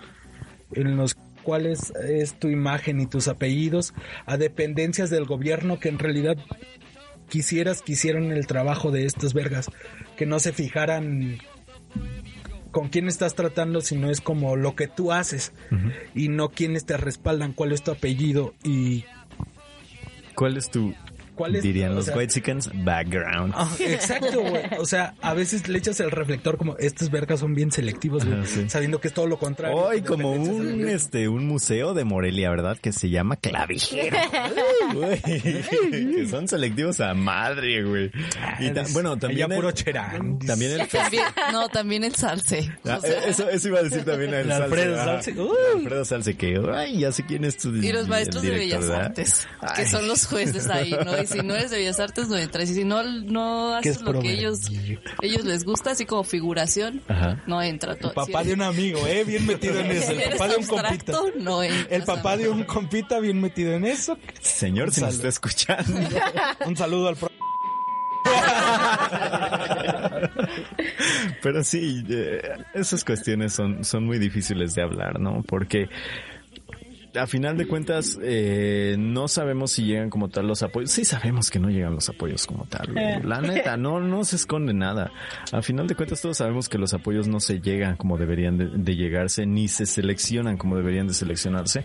en 0.74 0.97
los 0.97 1.16
cuales 1.43 1.93
es 2.09 2.39
tu 2.39 2.51
imagen 2.51 3.01
y 3.01 3.07
tus 3.07 3.26
apellidos, 3.26 3.95
a 4.26 4.37
dependencias 4.37 5.11
del 5.11 5.24
gobierno 5.24 5.81
que 5.81 5.89
en 5.89 5.99
realidad 5.99 6.37
quisieras 7.31 7.81
que 7.81 7.93
hicieran 7.93 8.33
el 8.33 8.47
trabajo 8.47 8.91
de 8.91 9.07
estos 9.07 9.33
vergas, 9.33 9.70
que 10.16 10.26
no 10.26 10.39
se 10.39 10.53
fijaran 10.53 11.39
con 12.70 12.89
quién 12.89 13.09
estás 13.09 13.35
tratando, 13.35 13.81
sino 13.81 14.11
es 14.11 14.20
como 14.20 14.57
lo 14.57 14.76
que 14.76 14.87
tú 14.87 15.12
haces 15.12 15.53
y 16.14 16.28
no 16.28 16.51
quiénes 16.51 16.85
te 16.85 16.99
respaldan, 16.99 17.55
cuál 17.55 17.72
es 17.72 17.83
tu 17.83 17.91
apellido 17.91 18.55
y 18.62 19.05
¿Cuál 20.41 20.57
es 20.57 20.70
tu, 20.70 20.95
cuál 21.41 21.57
es... 21.57 21.62
dirían 21.62 21.95
los 21.95 22.05
sea, 22.05 22.16
Whitesicans, 22.18 22.70
background? 22.84 23.55
Ah, 23.57 23.70
exacto, 23.78 24.43
güey. 24.43 24.62
O 24.78 24.84
sea, 24.84 25.14
a 25.23 25.32
veces 25.32 25.69
le 25.69 25.78
echas 25.78 25.98
el 26.01 26.10
reflector 26.10 26.59
como 26.59 26.77
estos 26.77 27.10
vergas 27.10 27.40
son 27.40 27.55
bien 27.55 27.73
selectivos, 27.73 28.27
güey, 28.27 28.39
Ajá, 28.40 28.47
sí. 28.47 28.69
sabiendo 28.69 29.01
que 29.01 29.09
es 29.09 29.14
todo 29.14 29.27
lo 29.27 29.39
contrario. 29.39 29.77
Hoy 29.77 30.02
como 30.02 30.32
un 30.32 30.86
este 30.86 31.28
un 31.28 31.47
museo 31.47 31.94
de 31.94 32.05
Morelia, 32.05 32.51
¿verdad? 32.51 32.77
Que 32.78 32.93
se 32.93 33.09
llama 33.09 33.36
Clavijero. 33.36 34.16
Güey, 34.93 35.20
que 35.20 36.27
son 36.28 36.48
selectivos 36.48 36.98
a 37.01 37.14
madre, 37.14 37.85
güey. 37.85 38.10
Y 38.59 38.70
ta- 38.70 38.85
bueno, 38.93 39.16
también 39.19 39.51
el, 39.52 39.56
puro 39.59 39.70
cherán. 39.70 40.39
también 40.40 40.73
el 40.81 40.89
También- 40.89 41.24
no, 41.52 41.69
también 41.69 42.02
el 42.02 42.14
salse. 42.16 42.69
Ah, 42.85 42.97
O 42.98 43.01
sea, 43.01 43.24
eso, 43.24 43.48
eso 43.48 43.69
iba 43.69 43.78
a 43.78 43.82
decir 43.85 44.05
también 44.05 44.35
el 44.35 44.40
El 44.47 44.52
Alfredo 44.52 44.94
el 44.94 44.98
Alfredo 45.78 46.05
Salce, 46.05 46.36
que 46.36 46.60
ay, 46.74 46.98
ya 46.98 47.12
sé 47.12 47.24
quién 47.24 47.44
es 47.44 47.56
tu 47.56 47.73
y 47.74 47.93
los 47.93 48.09
maestros 48.09 48.43
de 48.43 48.51
Bellas 48.51 48.81
¿verdad? 48.81 49.06
Artes, 49.06 49.47
que 49.77 49.82
Ay. 49.82 49.86
son 49.86 50.09
los 50.09 50.27
jueces 50.27 50.69
ahí, 50.69 50.90
¿no? 51.05 51.12
Si 51.31 51.39
no 51.43 51.55
eres 51.55 51.70
de 51.70 51.78
Bellas 51.78 52.01
Artes, 52.01 52.28
no 52.28 52.36
entras. 52.36 52.70
Y 52.70 52.74
si 52.74 52.85
no, 52.85 53.02
no 53.02 53.74
haces 53.77 53.97
es 53.97 54.02
lo 54.02 54.19
que 54.20 54.32
ellos, 54.32 54.61
ellos 55.23 55.44
les 55.44 55.65
gusta, 55.65 55.93
así 55.93 56.07
como 56.07 56.24
figuración, 56.24 57.02
Ajá. 57.09 57.43
no 57.47 57.62
entra. 57.62 57.97
todo. 57.97 58.12
Papá 58.12 58.43
Si 58.43 58.48
de 58.48 58.55
un 58.55 58.62
amigo, 58.62 59.07
eh, 59.07 59.24
bien 59.24 59.47
metido 59.47 59.78
en 59.81 59.90
eso. 59.90 60.12
El 60.12 60.31
papá 60.32 60.48
de 60.48 60.57
un 60.57 60.66
compita. 60.66 61.12
no 61.39 61.62
entras. 61.62 61.86
El 61.90 62.02
papá 62.05 62.36
de 62.36 62.48
un 62.48 62.65
compita 62.65 63.20
bien 63.20 63.40
metido 63.40 63.73
en 63.74 63.85
eso. 63.85 64.19
Señor, 64.40 64.93
si 64.93 65.01
nos 65.01 65.15
está 65.15 65.28
escuchando. 65.28 65.98
Un 66.66 66.77
saludo 66.77 67.09
al 67.09 67.16
pro. 67.16 67.31
Pero 71.43 71.65
sí, 71.65 72.05
eh, 72.09 72.43
esas 72.74 73.05
cuestiones 73.05 73.52
son, 73.52 73.85
son 73.85 74.05
muy 74.05 74.19
difíciles 74.19 74.74
de 74.74 74.82
hablar, 74.82 75.20
¿no? 75.20 75.43
Porque 75.47 75.89
a 77.15 77.27
final 77.27 77.57
de 77.57 77.66
cuentas 77.66 78.19
eh, 78.23 78.97
no 78.99 79.28
sabemos 79.28 79.73
si 79.73 79.85
llegan 79.85 80.11
como 80.11 80.28
tal 80.28 80.47
los 80.47 80.62
apoyos. 80.62 80.91
Sí 80.91 81.05
sabemos 81.05 81.51
que 81.51 81.59
no 81.59 81.69
llegan 81.69 81.95
los 81.95 82.09
apoyos 82.09 82.47
como 82.47 82.65
tal. 82.66 82.93
güey. 82.93 83.23
La 83.24 83.41
neta, 83.41 83.77
no, 83.77 84.01
no 84.01 84.24
se 84.24 84.37
esconde 84.37 84.74
nada. 84.74 85.11
A 85.53 85.62
final 85.62 85.87
de 85.87 85.95
cuentas 85.95 86.20
todos 86.20 86.37
sabemos 86.37 86.69
que 86.69 86.78
los 86.78 86.95
apoyos 86.95 87.28
no 87.28 87.41
se 87.41 87.61
llegan 87.61 87.97
como 87.97 88.19
deberían 88.19 88.59
de, 88.59 88.69
de 88.69 88.97
llegarse, 88.97 89.47
ni 89.47 89.69
se 89.69 89.87
seleccionan 89.87 90.57
como 90.57 90.77
deberían 90.77 91.07
de 91.07 91.15
seleccionarse. 91.15 91.85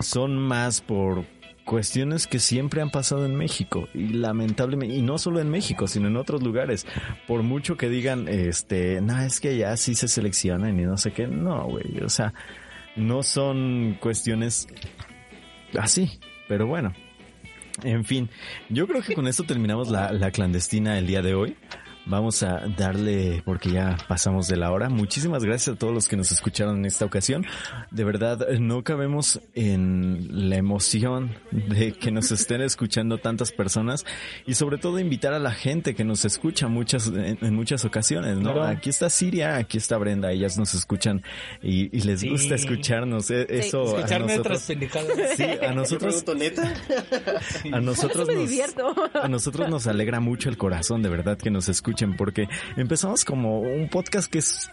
Son 0.00 0.36
más 0.36 0.80
por 0.80 1.24
cuestiones 1.68 2.26
que 2.26 2.38
siempre 2.38 2.80
han 2.80 2.90
pasado 2.90 3.26
en 3.26 3.36
México 3.36 3.88
y 3.92 4.14
lamentablemente 4.14 4.96
y 4.96 5.02
no 5.02 5.18
solo 5.18 5.38
en 5.38 5.50
México 5.50 5.86
sino 5.86 6.08
en 6.08 6.16
otros 6.16 6.42
lugares 6.42 6.86
por 7.26 7.42
mucho 7.42 7.76
que 7.76 7.90
digan 7.90 8.26
este 8.26 9.02
no 9.02 9.20
es 9.20 9.38
que 9.38 9.50
allá 9.50 9.76
sí 9.76 9.94
se 9.94 10.08
seleccionan 10.08 10.80
y 10.80 10.84
no 10.84 10.96
sé 10.96 11.10
qué 11.12 11.26
no 11.26 11.66
güey 11.66 12.00
o 12.02 12.08
sea 12.08 12.32
no 12.98 13.22
son 13.22 13.96
cuestiones 14.00 14.68
así 15.78 16.18
pero 16.48 16.66
bueno. 16.66 16.92
En 17.84 18.04
fin 18.04 18.28
yo 18.68 18.86
creo 18.86 19.02
que 19.02 19.14
con 19.14 19.28
esto 19.28 19.44
terminamos 19.44 19.88
la, 19.88 20.12
la 20.12 20.30
clandestina 20.30 20.98
el 20.98 21.06
día 21.06 21.22
de 21.22 21.34
hoy 21.34 21.56
Vamos 22.08 22.42
a 22.42 22.62
darle, 22.76 23.42
porque 23.44 23.70
ya 23.70 23.96
pasamos 24.08 24.48
de 24.48 24.56
la 24.56 24.70
hora. 24.72 24.88
Muchísimas 24.88 25.44
gracias 25.44 25.76
a 25.76 25.78
todos 25.78 25.92
los 25.92 26.08
que 26.08 26.16
nos 26.16 26.32
escucharon 26.32 26.78
en 26.78 26.86
esta 26.86 27.04
ocasión. 27.04 27.44
De 27.90 28.02
verdad, 28.04 28.48
no 28.58 28.82
cabemos 28.82 29.40
en 29.54 30.48
la 30.48 30.56
emoción 30.56 31.34
de 31.50 31.92
que 31.92 32.10
nos 32.10 32.30
estén 32.30 32.62
escuchando 32.62 33.18
tantas 33.18 33.52
personas 33.52 34.06
y 34.46 34.54
sobre 34.54 34.78
todo 34.78 34.98
invitar 34.98 35.34
a 35.34 35.38
la 35.38 35.50
gente 35.52 35.94
que 35.94 36.04
nos 36.04 36.24
escucha 36.24 36.66
muchas, 36.68 37.08
en, 37.08 37.38
en 37.42 37.54
muchas 37.54 37.84
ocasiones, 37.84 38.36
¿no? 38.38 38.54
Claro. 38.54 38.64
Aquí 38.68 38.88
está 38.88 39.10
Siria, 39.10 39.56
aquí 39.56 39.76
está 39.76 39.98
Brenda, 39.98 40.32
ellas 40.32 40.56
nos 40.56 40.72
escuchan 40.74 41.22
y, 41.62 41.94
y 41.96 42.00
les 42.02 42.20
Sí. 42.20 42.30
gusta 42.30 42.54
escucharnos. 42.54 43.30
E- 43.30 43.46
Eso 43.50 43.82
a 43.96 43.98
Escuchar 44.00 44.20
nuestras 44.22 44.60
nosotros, 44.60 44.62
pendejadas. 44.66 45.36
sí, 45.36 45.44
a 45.66 45.72
nosotros, 45.74 46.24
neta? 46.36 46.74
a 47.72 47.80
nosotros 47.80 48.28
nos, 48.28 49.14
a 49.14 49.28
nosotros 49.28 49.68
nos 49.68 49.86
alegra 49.86 50.20
mucho 50.20 50.48
el 50.48 50.56
corazón, 50.56 51.02
de 51.02 51.08
verdad, 51.10 51.36
que 51.36 51.50
nos 51.50 51.68
escuchen, 51.68 51.97
porque 52.16 52.48
empezamos 52.76 53.24
como 53.24 53.60
un 53.60 53.88
podcast 53.88 54.30
que 54.30 54.38
es, 54.38 54.70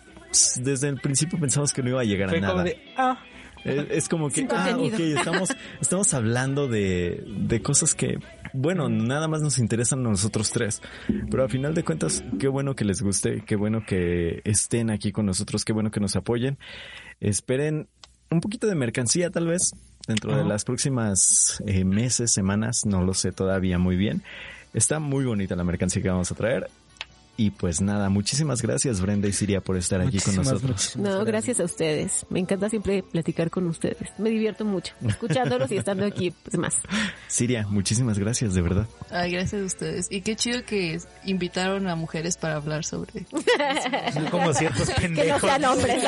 desde 0.62 0.90
el 0.90 1.00
principio 1.00 1.40
pensamos 1.40 1.74
que 1.74 1.82
no 1.82 1.90
iba 1.90 2.02
a 2.02 2.04
llegar 2.04 2.30
a 2.30 2.40
nada. 2.40 2.54
como 2.54 2.64
de, 2.64 2.78
ah, 2.98 3.18
Es, 3.64 3.86
es 3.90 4.10
como 4.10 4.30
que, 4.30 4.48
ah, 4.50 4.78
ok, 4.78 5.00
estamos, 5.00 5.50
estamos 5.82 6.14
hablando 6.14 6.68
de, 6.68 7.24
de 7.26 7.62
cosas 7.62 7.96
que, 7.96 8.20
bueno, 8.54 8.90
nada 8.90 9.28
más 9.28 9.42
nos 9.42 9.60
interesan 9.60 10.06
a 10.06 10.10
nosotros 10.10 10.52
tres. 10.52 10.82
Pero 11.30 11.44
a 11.44 11.50
final 11.50 11.74
de 11.74 11.84
cuentas, 11.84 12.24
qué 12.40 12.48
bueno 12.48 12.76
que 12.76 12.86
les 12.86 13.02
guste, 13.02 13.44
qué 13.46 13.56
bueno 13.56 13.84
que 13.86 14.42
estén 14.44 14.90
aquí 14.90 15.12
con 15.12 15.26
nosotros, 15.26 15.66
qué 15.66 15.74
bueno 15.74 15.92
que 15.92 16.00
nos 16.00 16.16
apoyen. 16.16 16.58
Esperen 17.20 17.88
un 18.30 18.42
poquito 18.42 18.68
de 18.68 18.76
mercancía 18.76 19.30
tal 19.30 19.48
vez 19.48 19.74
dentro 20.08 20.36
de 20.36 20.44
las 20.44 20.66
próximas 20.66 21.62
eh, 21.66 21.84
meses, 21.84 22.32
semanas, 22.32 22.86
no 22.86 23.04
lo 23.04 23.14
sé 23.14 23.32
todavía 23.32 23.80
muy 23.80 23.96
bien. 23.96 24.24
Está 24.74 25.00
muy 25.00 25.26
bonita 25.26 25.56
la 25.56 25.64
mercancía 25.64 26.02
que 26.02 26.10
vamos 26.10 26.32
a 26.32 26.36
traer. 26.36 26.70
Y 27.38 27.52
pues 27.52 27.82
nada, 27.82 28.08
muchísimas 28.10 28.62
gracias 28.62 29.02
Brenda 29.02 29.28
y 29.28 29.34
Siria 29.34 29.60
por 29.60 29.76
estar 29.76 30.00
aquí 30.00 30.20
con 30.20 30.36
muchísimas, 30.36 30.48
nosotros. 30.48 30.72
muchísimas 30.96 31.12
No, 31.16 31.26
gracias 31.26 31.60
a 31.60 31.66
ustedes. 31.66 32.26
Me 32.30 32.40
encanta 32.40 32.70
siempre 32.70 33.04
platicar 33.04 33.50
con 33.50 33.68
ustedes. 33.68 34.14
Me 34.18 34.30
divierto 34.30 34.64
mucho 34.64 34.94
escuchándolos 35.06 35.70
y 35.72 35.78
estando 35.78 36.06
aquí, 36.06 36.32
pues 36.44 36.58
más. 36.58 36.76
Siria, 37.28 37.68
muchísimas 37.68 38.18
gracias, 38.20 38.54
de 38.54 38.62
verdad. 38.62 38.88
Ay, 39.12 39.32
gracias 39.32 39.62
a 39.62 39.66
ustedes. 39.66 40.08
Y 40.10 40.22
qué 40.22 40.38
chido 40.38 40.64
que 40.66 40.98
invitaron 41.26 41.88
a 41.90 41.96
mujeres 41.98 42.38
para 42.38 42.56
hablar 42.56 42.86
sobre. 42.86 43.26
Son 44.14 44.26
como 44.28 44.54
ciertos 44.54 44.90
Que 44.92 45.10
no 45.10 45.16
pendejos. 45.16 45.42
sean 45.42 45.66
hombres 45.66 46.04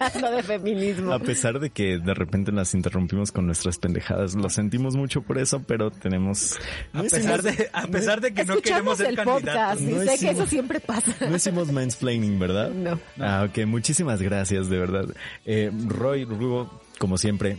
hablando 0.00 0.30
de 0.36 0.42
feminismo. 0.42 1.12
A 1.14 1.18
pesar 1.20 1.58
de 1.58 1.70
que 1.70 1.98
de 1.98 2.12
repente 2.12 2.52
las 2.52 2.74
interrumpimos 2.74 3.32
con 3.32 3.46
nuestras 3.46 3.78
pendejadas, 3.78 4.34
lo 4.34 4.50
sentimos 4.50 4.94
mucho 4.94 5.22
por 5.22 5.38
eso, 5.38 5.62
pero 5.66 5.90
tenemos... 5.90 6.58
A 6.92 6.98
no 6.98 7.02
pesar, 7.04 7.42
de, 7.42 7.70
a 7.72 7.86
pesar 7.86 8.20
de 8.20 8.34
que 8.34 8.44
no 8.44 8.56
queremos 8.60 8.98
Escuchamos 8.98 8.98
ser 8.98 9.06
el 9.08 9.16
candidatos. 9.16 9.42
podcast 9.42 9.80
y 9.80 9.84
No 9.86 10.00
sé 10.02 10.18
que 10.18 10.30
eso 10.32 10.46
siempre 10.46 10.65
pasa. 10.80 11.14
No 11.28 11.36
hicimos 11.36 11.70
mansplaining, 11.72 12.38
¿verdad? 12.38 12.70
No. 12.70 12.98
Ah, 13.18 13.46
ok, 13.48 13.66
muchísimas 13.66 14.20
gracias, 14.22 14.68
de 14.68 14.78
verdad. 14.78 15.06
Eh, 15.44 15.70
Roy, 15.86 16.24
Rugo, 16.24 16.80
como 16.98 17.18
siempre. 17.18 17.58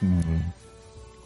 mm, 0.00 0.20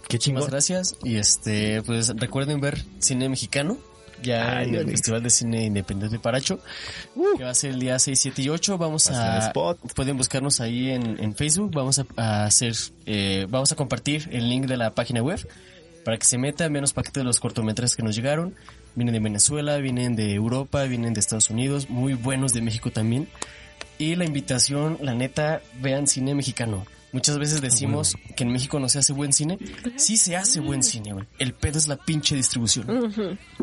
Qué 0.09 0.17
Muchas 0.17 0.21
chingón. 0.25 0.47
gracias. 0.49 0.97
Y 1.05 1.17
este, 1.17 1.83
pues 1.83 2.09
recuerden 2.17 2.61
ver 2.61 2.83
cine 2.99 3.29
mexicano. 3.29 3.77
Ya 4.23 4.59
Ay, 4.59 4.71
en 4.71 4.75
el. 4.75 4.91
Festival 4.91 5.23
de 5.23 5.31
Cine 5.31 5.67
Independiente 5.67 6.17
de 6.17 6.19
Paracho. 6.21 6.59
Que 7.37 7.45
va 7.45 7.51
a 7.51 7.55
ser 7.55 7.71
el 7.71 7.79
día 7.79 7.99
6, 8.01 8.19
7 8.19 8.43
y 8.43 8.49
8. 8.49 8.77
Vamos 8.77 9.09
a. 9.11 9.39
spot. 9.47 9.79
Pueden 9.95 10.17
buscarnos 10.17 10.61
ahí 10.61 10.91
en, 10.91 11.23
en 11.23 11.37
Facebook. 11.37 11.71
Vamos 11.73 12.01
a, 12.01 12.07
a 12.17 12.45
hacer. 12.45 12.75
eh, 13.07 13.47
vamos 13.49 13.71
a 13.71 13.77
compartir 13.77 14.29
el 14.33 14.49
link 14.49 14.67
de 14.67 14.77
la 14.77 14.93
página 14.95 15.23
web. 15.23 15.47
Para 16.05 16.17
que 16.17 16.27
se 16.27 16.37
metan, 16.39 16.73
vean 16.73 16.81
los 16.83 16.95
paquetes 16.95 17.21
de 17.21 17.25
los 17.25 17.39
cortometrajes 17.39 17.95
que 17.95 18.03
nos 18.03 18.17
llegaron. 18.17 18.55
Vienen 18.99 19.13
de 19.15 19.21
Venezuela, 19.21 19.77
vienen 19.77 20.17
de 20.17 20.35
Europa, 20.35 20.83
vienen 20.83 21.15
de 21.15 21.21
Estados 21.21 21.51
Unidos. 21.51 21.89
Muy 21.89 22.15
buenos 22.15 22.53
de 22.53 22.61
México 22.63 22.91
también. 22.91 23.29
Y 23.97 24.17
la 24.17 24.25
invitación, 24.25 24.99
la 25.01 25.15
neta, 25.15 25.63
vean 25.81 26.07
cine 26.09 26.35
mexicano. 26.35 26.85
Muchas 27.13 27.39
veces 27.39 27.61
decimos 27.63 28.17
que 28.37 28.43
en 28.45 28.53
México 28.53 28.79
no 28.81 28.89
se 28.89 28.99
hace 28.99 29.13
buen 29.13 29.33
cine. 29.33 29.57
Sí 29.97 30.17
se 30.17 30.37
hace 30.37 30.59
buen 30.61 30.83
cine, 30.83 31.13
güey. 31.13 31.27
El 31.39 31.55
pedo 31.55 31.79
es 31.79 31.87
la 31.89 31.97
pinche 31.97 32.35
distribución. 32.35 32.87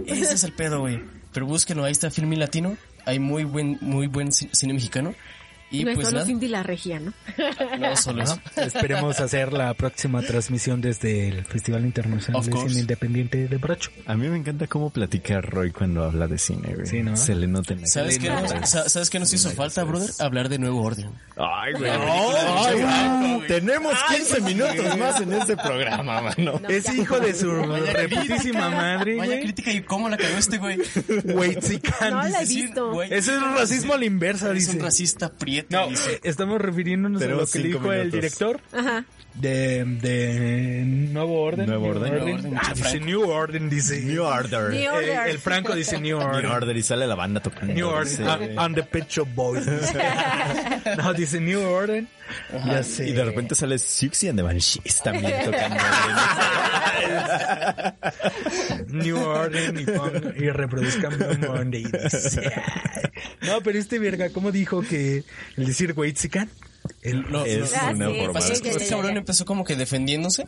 Ese 0.07 0.33
es 0.33 0.43
el 0.45 0.53
pedo, 0.53 0.79
güey. 0.79 1.01
Pero 1.33 1.45
búsquenlo, 1.45 1.83
ahí 1.83 1.91
está 1.91 2.09
Filmin 2.09 2.39
Latino. 2.39 2.77
Hay 3.05 3.19
muy 3.19 3.43
buen, 3.43 3.77
muy 3.81 4.07
buen 4.07 4.29
ci- 4.29 4.49
cine 4.53 4.73
mexicano. 4.73 5.13
Y 5.79 5.83
no 5.83 5.89
es 5.91 5.95
pues 5.95 6.07
solo 6.07 6.17
nada, 6.19 6.27
Cindy 6.27 6.47
la 6.47 6.63
regia, 6.63 6.99
¿no? 6.99 7.13
no 7.79 7.95
solo. 7.95 8.23
Esperemos 8.55 9.19
hacer 9.19 9.53
la 9.53 9.73
próxima 9.73 10.21
transmisión 10.21 10.81
desde 10.81 11.29
el 11.29 11.45
Festival 11.45 11.85
Internacional 11.85 12.39
Of 12.39 12.45
de 12.47 12.51
course. 12.51 12.69
Cine 12.69 12.81
Independiente 12.81 13.47
de 13.47 13.57
Bracho. 13.57 13.91
A 14.05 14.15
mí 14.15 14.27
me 14.27 14.37
encanta 14.37 14.67
cómo 14.67 14.89
platica 14.89 15.41
Roy 15.41 15.71
cuando 15.71 16.03
habla 16.03 16.27
de 16.27 16.37
cine, 16.37 16.73
güey. 16.75 16.85
Sí, 16.87 17.01
¿no? 17.03 17.15
Se 17.17 17.35
le 17.35 17.47
nota 17.47 17.73
en 17.73 17.81
la 17.81 17.87
¿Sabes 17.87 18.19
qué, 18.19 18.29
nos- 18.29 18.69
¿Sabes 18.91 19.09
qué 19.09 19.19
nos 19.19 19.33
hizo 19.33 19.49
falta, 19.51 19.83
brother? 19.83 20.09
Hablar 20.19 20.49
de 20.49 20.59
Nuevo 20.59 20.81
Orden. 20.81 21.09
Ay, 21.37 21.73
güey. 21.73 21.91
Ay, 21.91 22.81
güey. 22.81 23.47
Tenemos 23.47 23.93
15 24.09 24.41
minutos 24.41 24.97
más 24.97 25.21
en 25.21 25.33
este 25.33 25.55
programa, 25.57 26.21
mano. 26.21 26.59
No, 26.61 26.69
Es 26.69 26.93
hijo 26.93 27.19
de 27.19 27.33
su 27.33 27.51
reputísima 27.51 28.69
madre, 28.69 29.17
Vaya 29.17 29.39
crítica 29.39 29.71
y 29.71 29.81
cómo 29.81 30.09
la 30.09 30.17
cagó 30.17 30.37
este 30.37 30.57
güey. 30.57 30.77
Güey, 31.25 31.55
chican, 31.59 32.11
No 32.11 32.23
la 32.23 32.41
he 32.41 32.45
visto. 32.45 32.91
güey, 32.91 33.13
Eso 33.13 33.33
es 33.35 33.41
racismo 33.41 33.93
a 33.93 33.97
la 33.97 34.05
inversa, 34.05 34.49
Es 34.49 34.53
dice. 34.55 34.71
un 34.77 34.79
racista 34.83 35.31
prieto. 35.31 35.64
No, 35.69 35.87
estamos 36.23 36.61
refiriéndonos 36.61 37.21
a 37.21 37.27
lo 37.27 37.45
que 37.45 37.59
dijo 37.59 37.91
el 37.91 38.11
director. 38.11 38.59
Ajá. 38.71 39.05
De, 39.35 39.83
de 39.85 40.83
Nuevo 40.85 41.41
Orden. 41.41 41.65
Nuevo 41.65 41.87
Orden. 41.87 42.11
Nuevo 42.13 42.33
Orden, 42.35 42.57
Ah, 42.57 42.73
dice. 42.73 42.99
New 42.99 43.29
Orden, 43.29 43.69
dice. 43.69 44.01
New 44.01 44.23
Order. 44.23 44.69
New 44.71 44.79
Eh, 44.79 44.89
Order. 44.89 45.27
el 45.29 45.39
Franco 45.39 45.75
dice 45.75 45.99
New 45.99 46.17
New 46.17 46.27
Order. 46.27 46.45
Order 46.45 46.77
y 46.77 46.81
sale 46.83 47.05
la 47.07 47.15
banda 47.15 47.41
tocando. 47.41 47.73
New 47.73 47.87
Order. 47.87 48.07
Sí. 48.07 48.23
Ah, 48.25 48.39
and 48.65 48.75
the 48.75 48.83
Pet 48.83 49.07
Shop 49.09 49.27
Boys. 49.35 49.65
no, 50.97 51.13
dice 51.13 51.39
New 51.41 51.61
Order. 51.61 52.05
Ya 52.65 52.81
sé. 52.83 53.09
Y 53.09 53.11
de 53.13 53.23
repente 53.25 53.55
sale 53.55 53.77
Sixty 53.77 54.29
and 54.29 54.37
the 54.39 54.43
Banshees 54.43 55.01
también 55.03 55.33
tocando. 55.45 55.75
New 58.87 59.17
Order 59.17 59.79
y, 59.79 59.85
pon- 59.85 60.33
y 60.37 60.49
reproduzcan 60.49 61.17
Blue 61.17 61.47
Monday. 61.47 61.83
dice. 61.83 62.51
No, 63.41 63.61
pero 63.61 63.77
este 63.77 63.99
verga, 63.99 64.29
¿cómo 64.31 64.51
dijo 64.51 64.81
que 64.81 65.23
el 65.55 65.65
decir 65.67 65.93
Weitsican? 65.95 66.49
El, 67.01 67.29
No, 67.31 67.45
Es 67.45 67.73
Ah, 67.75 67.91
una 67.93 68.07
sí, 68.09 68.19
forma 68.19 68.39
es 68.39 68.61
que 68.61 68.69
este 68.69 68.87
cabrón 68.87 69.17
empezó 69.17 69.45
como 69.45 69.63
que 69.63 69.75
defendiéndose 69.75 70.45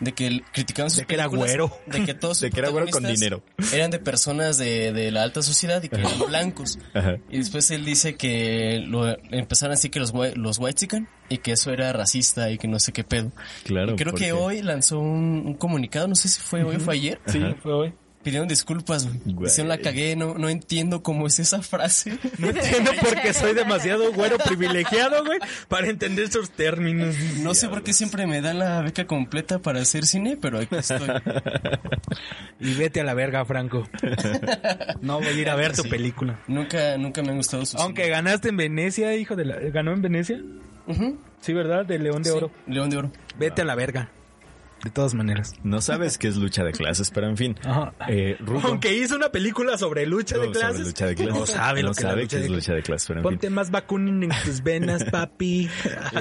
de 0.00 0.12
que 0.12 0.26
él- 0.26 0.44
criticaban 0.52 0.90
sus 0.90 1.00
De 1.00 1.06
que 1.06 1.14
era 1.14 1.26
güero. 1.26 1.76
de 1.86 2.04
que 2.04 2.14
todos 2.14 2.38
sus 2.38 2.42
De 2.42 2.50
que 2.50 2.60
era 2.60 2.68
güero 2.70 2.86
con 2.86 3.02
protagonistas 3.02 3.20
dinero. 3.20 3.74
eran 3.76 3.90
de 3.90 3.98
personas 3.98 4.56
de, 4.58 4.92
de 4.92 5.10
la 5.10 5.22
alta 5.22 5.42
sociedad 5.42 5.82
y 5.82 5.88
que 5.88 5.96
eran 5.96 6.18
blancos. 6.28 6.78
Ajá. 6.94 7.16
Y 7.30 7.38
después 7.38 7.70
él 7.70 7.84
dice 7.84 8.14
que 8.16 8.82
lo 8.86 9.08
empezaron 9.30 9.72
así 9.74 9.90
que 9.90 10.00
los 10.00 10.10
white, 10.14 10.36
los 10.36 10.58
whitezican 10.58 11.08
y 11.28 11.38
que 11.38 11.52
eso 11.52 11.70
era 11.70 11.92
racista 11.92 12.50
y 12.50 12.58
que 12.58 12.66
no 12.68 12.80
sé 12.80 12.92
qué 12.92 13.04
pedo. 13.04 13.30
Claro. 13.64 13.92
Y 13.92 13.96
creo 13.96 14.14
que 14.14 14.32
hoy 14.32 14.62
lanzó 14.62 14.98
un, 14.98 15.42
un 15.46 15.54
comunicado, 15.54 16.08
no 16.08 16.14
sé 16.14 16.28
si 16.28 16.40
fue 16.40 16.64
hoy 16.64 16.76
o 16.76 16.80
fue 16.80 16.94
ayer. 16.94 17.20
Sí, 17.26 17.40
fue 17.62 17.72
hoy. 17.72 17.94
Pidieron 18.22 18.48
disculpas, 18.48 19.08
güey. 19.24 19.48
Dicieron 19.48 19.68
la 19.70 19.78
cagué, 19.78 20.14
no, 20.14 20.34
no 20.34 20.50
entiendo 20.50 21.02
cómo 21.02 21.26
es 21.26 21.38
esa 21.38 21.62
frase. 21.62 22.18
No 22.38 22.48
entiendo 22.50 22.90
por 23.00 23.18
qué 23.20 23.32
soy 23.32 23.54
demasiado 23.54 24.12
güero 24.12 24.36
privilegiado, 24.36 25.24
güey, 25.24 25.38
para 25.68 25.88
entender 25.88 26.26
esos 26.26 26.50
términos. 26.50 27.14
No 27.38 27.54
sé 27.54 27.68
por 27.68 27.82
qué 27.82 27.94
siempre 27.94 28.26
me 28.26 28.42
dan 28.42 28.58
la 28.58 28.82
beca 28.82 29.06
completa 29.06 29.58
para 29.60 29.80
hacer 29.80 30.04
cine, 30.06 30.36
pero 30.40 30.58
aquí 30.58 30.74
estoy. 30.76 31.08
Y 32.60 32.74
vete 32.74 33.00
a 33.00 33.04
la 33.04 33.14
verga, 33.14 33.44
Franco. 33.46 33.88
No 35.00 35.18
voy 35.18 35.28
a 35.28 35.32
ir 35.32 35.48
a 35.48 35.54
ver 35.54 35.74
tu 35.74 35.82
Sí. 35.82 35.88
película. 35.88 36.40
Nunca, 36.46 36.98
nunca 36.98 37.22
me 37.22 37.30
han 37.30 37.36
gustado 37.38 37.64
sus 37.64 37.80
Aunque 37.80 38.08
ganaste 38.10 38.50
en 38.50 38.56
Venecia, 38.58 39.14
hijo 39.16 39.34
de 39.34 39.46
la... 39.46 39.56
¿Ganó 39.56 39.92
en 39.92 40.02
Venecia? 40.02 40.40
Sí, 41.40 41.52
¿verdad? 41.54 41.86
De 41.86 41.98
León 41.98 42.22
de 42.22 42.30
Sí, 42.30 42.36
Oro. 42.36 42.50
León 42.66 42.90
de 42.90 42.96
Oro. 42.98 43.12
Vete 43.38 43.62
a 43.62 43.64
la 43.64 43.74
verga. 43.76 44.10
De 44.84 44.88
todas 44.90 45.12
maneras. 45.14 45.54
No 45.62 45.80
sabes 45.82 46.16
qué 46.16 46.28
es 46.28 46.36
lucha 46.36 46.64
de 46.64 46.72
clases, 46.72 47.10
pero 47.10 47.28
en 47.28 47.36
fin. 47.36 47.54
Ajá. 47.64 47.92
Eh, 48.08 48.38
Aunque 48.62 48.96
hizo 48.96 49.14
una 49.16 49.28
película 49.30 49.76
sobre 49.76 50.06
lucha 50.06 50.36
de 50.38 50.46
No, 50.48 50.54
sobre 50.54 50.60
clases. 50.60 50.86
lucha 50.86 51.06
de 51.06 51.14
clases. 51.16 51.34
No 51.34 51.46
sabe 51.46 51.82
No 51.82 51.88
lo 51.88 51.94
que 51.94 51.98
es 52.00 52.04
la 52.04 52.10
sabe 52.10 52.22
lucha 52.22 52.36
qué 52.36 52.40
de 52.40 52.44
es 52.46 52.50
lucha 52.52 52.72
de 52.74 52.82
clases, 52.82 53.06
pero 53.08 53.20
en 53.20 53.24
fin. 53.24 53.30
Ponte 53.32 53.50
más 53.50 53.70
vacunin 53.70 54.22
en 54.22 54.30
tus 54.44 54.62
venas, 54.62 55.04
papi. 55.10 55.68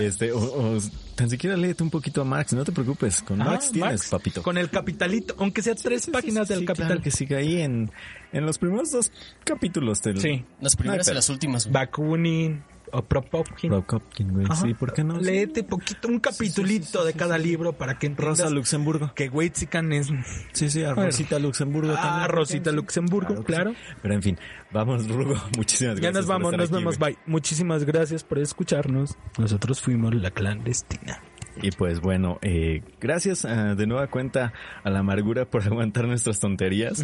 Este, 0.01 0.31
o, 0.33 0.39
o 0.39 0.77
tan 1.15 1.29
siquiera 1.29 1.55
léete 1.55 1.83
un 1.83 1.89
poquito 1.89 2.21
a 2.21 2.25
Marx, 2.25 2.51
no 2.53 2.63
te 2.65 2.71
preocupes. 2.73 3.21
Con 3.21 3.41
Ajá, 3.41 3.51
Marx 3.51 3.71
tienes, 3.71 3.91
Marx, 3.91 4.09
papito. 4.09 4.43
Con 4.43 4.57
el 4.57 4.69
capitalito, 4.69 5.35
aunque 5.37 5.61
sea 5.61 5.75
tres 5.75 6.07
páginas 6.07 6.47
del 6.49 6.59
Sí, 6.59 6.65
capital. 6.65 6.87
claro 6.87 7.01
que 7.01 7.11
sigue 7.11 7.35
ahí 7.37 7.61
en, 7.61 7.89
en 8.33 8.45
los 8.45 8.57
primeros 8.57 8.91
dos 8.91 9.11
capítulos 9.45 10.01
del... 10.01 10.19
Sí. 10.19 10.43
Las 10.59 10.75
primeras 10.75 11.07
No, 11.07 11.13
y 11.13 11.15
las 11.15 11.29
últimas. 11.29 11.71
Bakunin 11.71 12.61
o 12.91 13.01
Propopkin. 13.03 13.69
Robocopkin, 13.71 14.31
güey. 14.33 14.45
Ajá. 14.45 14.55
Sí, 14.55 14.73
¿por 14.73 14.93
qué 14.93 15.03
no? 15.03 15.19
Léete 15.19 15.63
poquito, 15.63 16.07
un 16.07 16.19
capitulito 16.19 17.03
de 17.05 17.13
cada 17.13 17.37
libro 17.37 17.73
para 17.73 17.97
que 17.99 18.07
entiendas 18.07 18.39
Rosa 18.39 18.49
Luxemburgo. 18.49 19.13
que 19.15 19.29
Weitsican 19.29 19.91
es... 19.93 20.07
Sí, 20.53 20.69
sí, 20.69 20.83
a 20.83 20.93
Bueno. 20.93 21.05
Rosita 21.11 21.39
Luxemburgo 21.39 21.93
Ah, 21.97 22.01
también. 22.01 22.29
Rosita 22.29 22.71
Luxemburgo, 22.71 23.43
claro. 23.43 23.71
sí. 23.71 23.77
Pero 24.01 24.13
en 24.13 24.21
fin, 24.23 24.37
vamos, 24.71 25.07
Rugo. 25.07 25.35
Muchísimas 25.57 25.95
gracias. 25.99 26.01
Ya 26.01 26.11
nos 26.19 26.25
por 26.25 26.33
vamos, 26.35 26.47
estar 26.53 26.59
nos 26.59 26.69
aquí, 26.69 26.77
vemos, 26.77 26.97
güey. 26.99 27.13
bye. 27.13 27.21
Muchísimas 27.25 27.83
gracias 27.85 28.23
por 28.23 28.39
escucharnos. 28.39 29.17
Nosotros 29.37 29.81
fuimos 29.81 30.13
la 30.15 30.31
clandestina. 30.31 31.21
Y 31.61 31.71
pues 31.71 31.99
bueno, 31.99 32.39
eh, 32.41 32.81
gracias 33.01 33.45
ah, 33.45 33.75
de 33.75 33.87
nueva 33.87 34.07
cuenta 34.07 34.53
a 34.83 34.89
la 34.89 34.99
amargura 34.99 35.45
por 35.45 35.63
aguantar 35.65 36.05
nuestras 36.05 36.39
tonterías, 36.39 37.03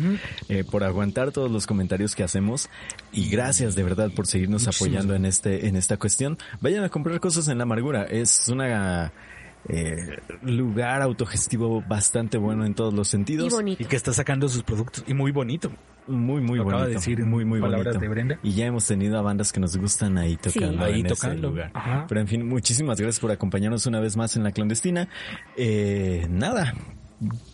eh, 0.50 0.64
por 0.64 0.84
aguantar 0.84 1.32
todos 1.32 1.52
los 1.52 1.68
comentarios 1.68 2.16
que 2.16 2.24
hacemos. 2.24 2.70
Y 3.12 3.30
gracias 3.30 3.76
de 3.76 3.84
verdad 3.84 4.12
por 4.16 4.28
seguirnos 4.28 4.68
apoyando 4.68 5.16
en 5.16 5.26
este 5.26 5.68
en 5.68 5.76
esta 5.76 5.98
cuestión. 5.98 6.38
Vayan 6.62 6.84
a 6.84 6.90
comprar 6.90 7.20
cosas 7.20 7.48
en 7.48 7.58
la 7.58 7.64
amargura, 7.64 8.04
es 8.04 8.48
una 8.48 9.12
eh, 9.68 10.18
lugar 10.44 11.02
autogestivo 11.02 11.82
bastante 11.88 12.38
bueno 12.38 12.66
en 12.66 12.74
todos 12.74 12.94
los 12.94 13.08
Y 13.10 13.12
sentidos. 13.12 13.54
bonito. 13.54 13.82
Y 13.82 13.86
que 13.86 13.96
está 13.96 14.14
sacando 14.14 14.48
sus 14.50 14.64
productos. 14.64 15.04
Y 15.08 15.14
muy 15.14 15.32
bonito. 15.32 15.72
Muy, 16.08 16.40
muy 16.42 16.58
Lo 16.60 16.66
bonito. 16.66 16.78
acaba 16.78 16.88
de 16.88 16.94
decir 16.96 17.26
muy, 17.26 17.46
muy 17.46 17.60
palabras 17.60 17.96
bonito. 17.96 18.00
de 18.02 18.08
Brenda. 18.10 18.40
Y 18.44 18.52
ya 18.54 18.66
hemos 18.68 18.86
tenido 18.86 19.18
a 19.18 19.22
bandas 19.24 19.52
que 19.52 19.60
nos 19.60 19.76
gustan 19.76 20.18
ahí 20.20 20.38
tocando 20.38 20.84
Ahí 20.86 21.00
en 21.00 21.06
ese 21.08 21.16
tocando. 21.16 21.50
lugar. 21.50 21.72
Ajá. 21.74 22.06
Pero 22.08 22.22
en 22.22 22.28
fin, 22.28 22.48
muchísimas 22.48 23.00
gracias 23.00 23.20
por 23.20 23.32
acompañarnos 23.32 23.86
una 23.88 24.00
vez 24.00 24.16
más 24.16 24.36
en 24.36 24.44
la 24.44 24.52
clandestina. 24.52 25.08
Eh, 25.58 26.28
nada. 26.30 26.74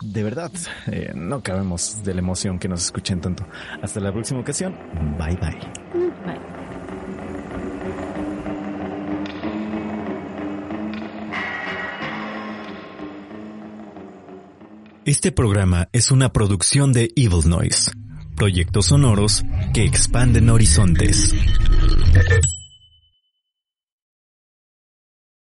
De 0.01 0.23
verdad, 0.23 0.51
eh, 0.88 1.11
no 1.15 1.41
cabemos 1.43 2.03
de 2.03 2.13
la 2.15 2.19
emoción 2.19 2.57
que 2.59 2.67
nos 2.67 2.83
escuchen 2.83 3.21
tanto. 3.21 3.45
Hasta 3.81 3.99
la 4.01 4.11
próxima 4.11 4.39
ocasión. 4.41 4.75
Bye 5.17 5.38
bye. 5.38 5.57
Bye. 6.25 6.70
Este 15.03 15.32
programa 15.32 15.90
es 15.94 16.11
una 16.11 16.32
producción 16.32 16.94
de 16.94 17.11
Evil 17.15 17.49
Noise, 17.49 17.91
proyectos 18.36 18.86
sonoros 18.88 19.44
que 19.73 19.84
expanden 19.84 20.48
horizontes. 20.52 21.34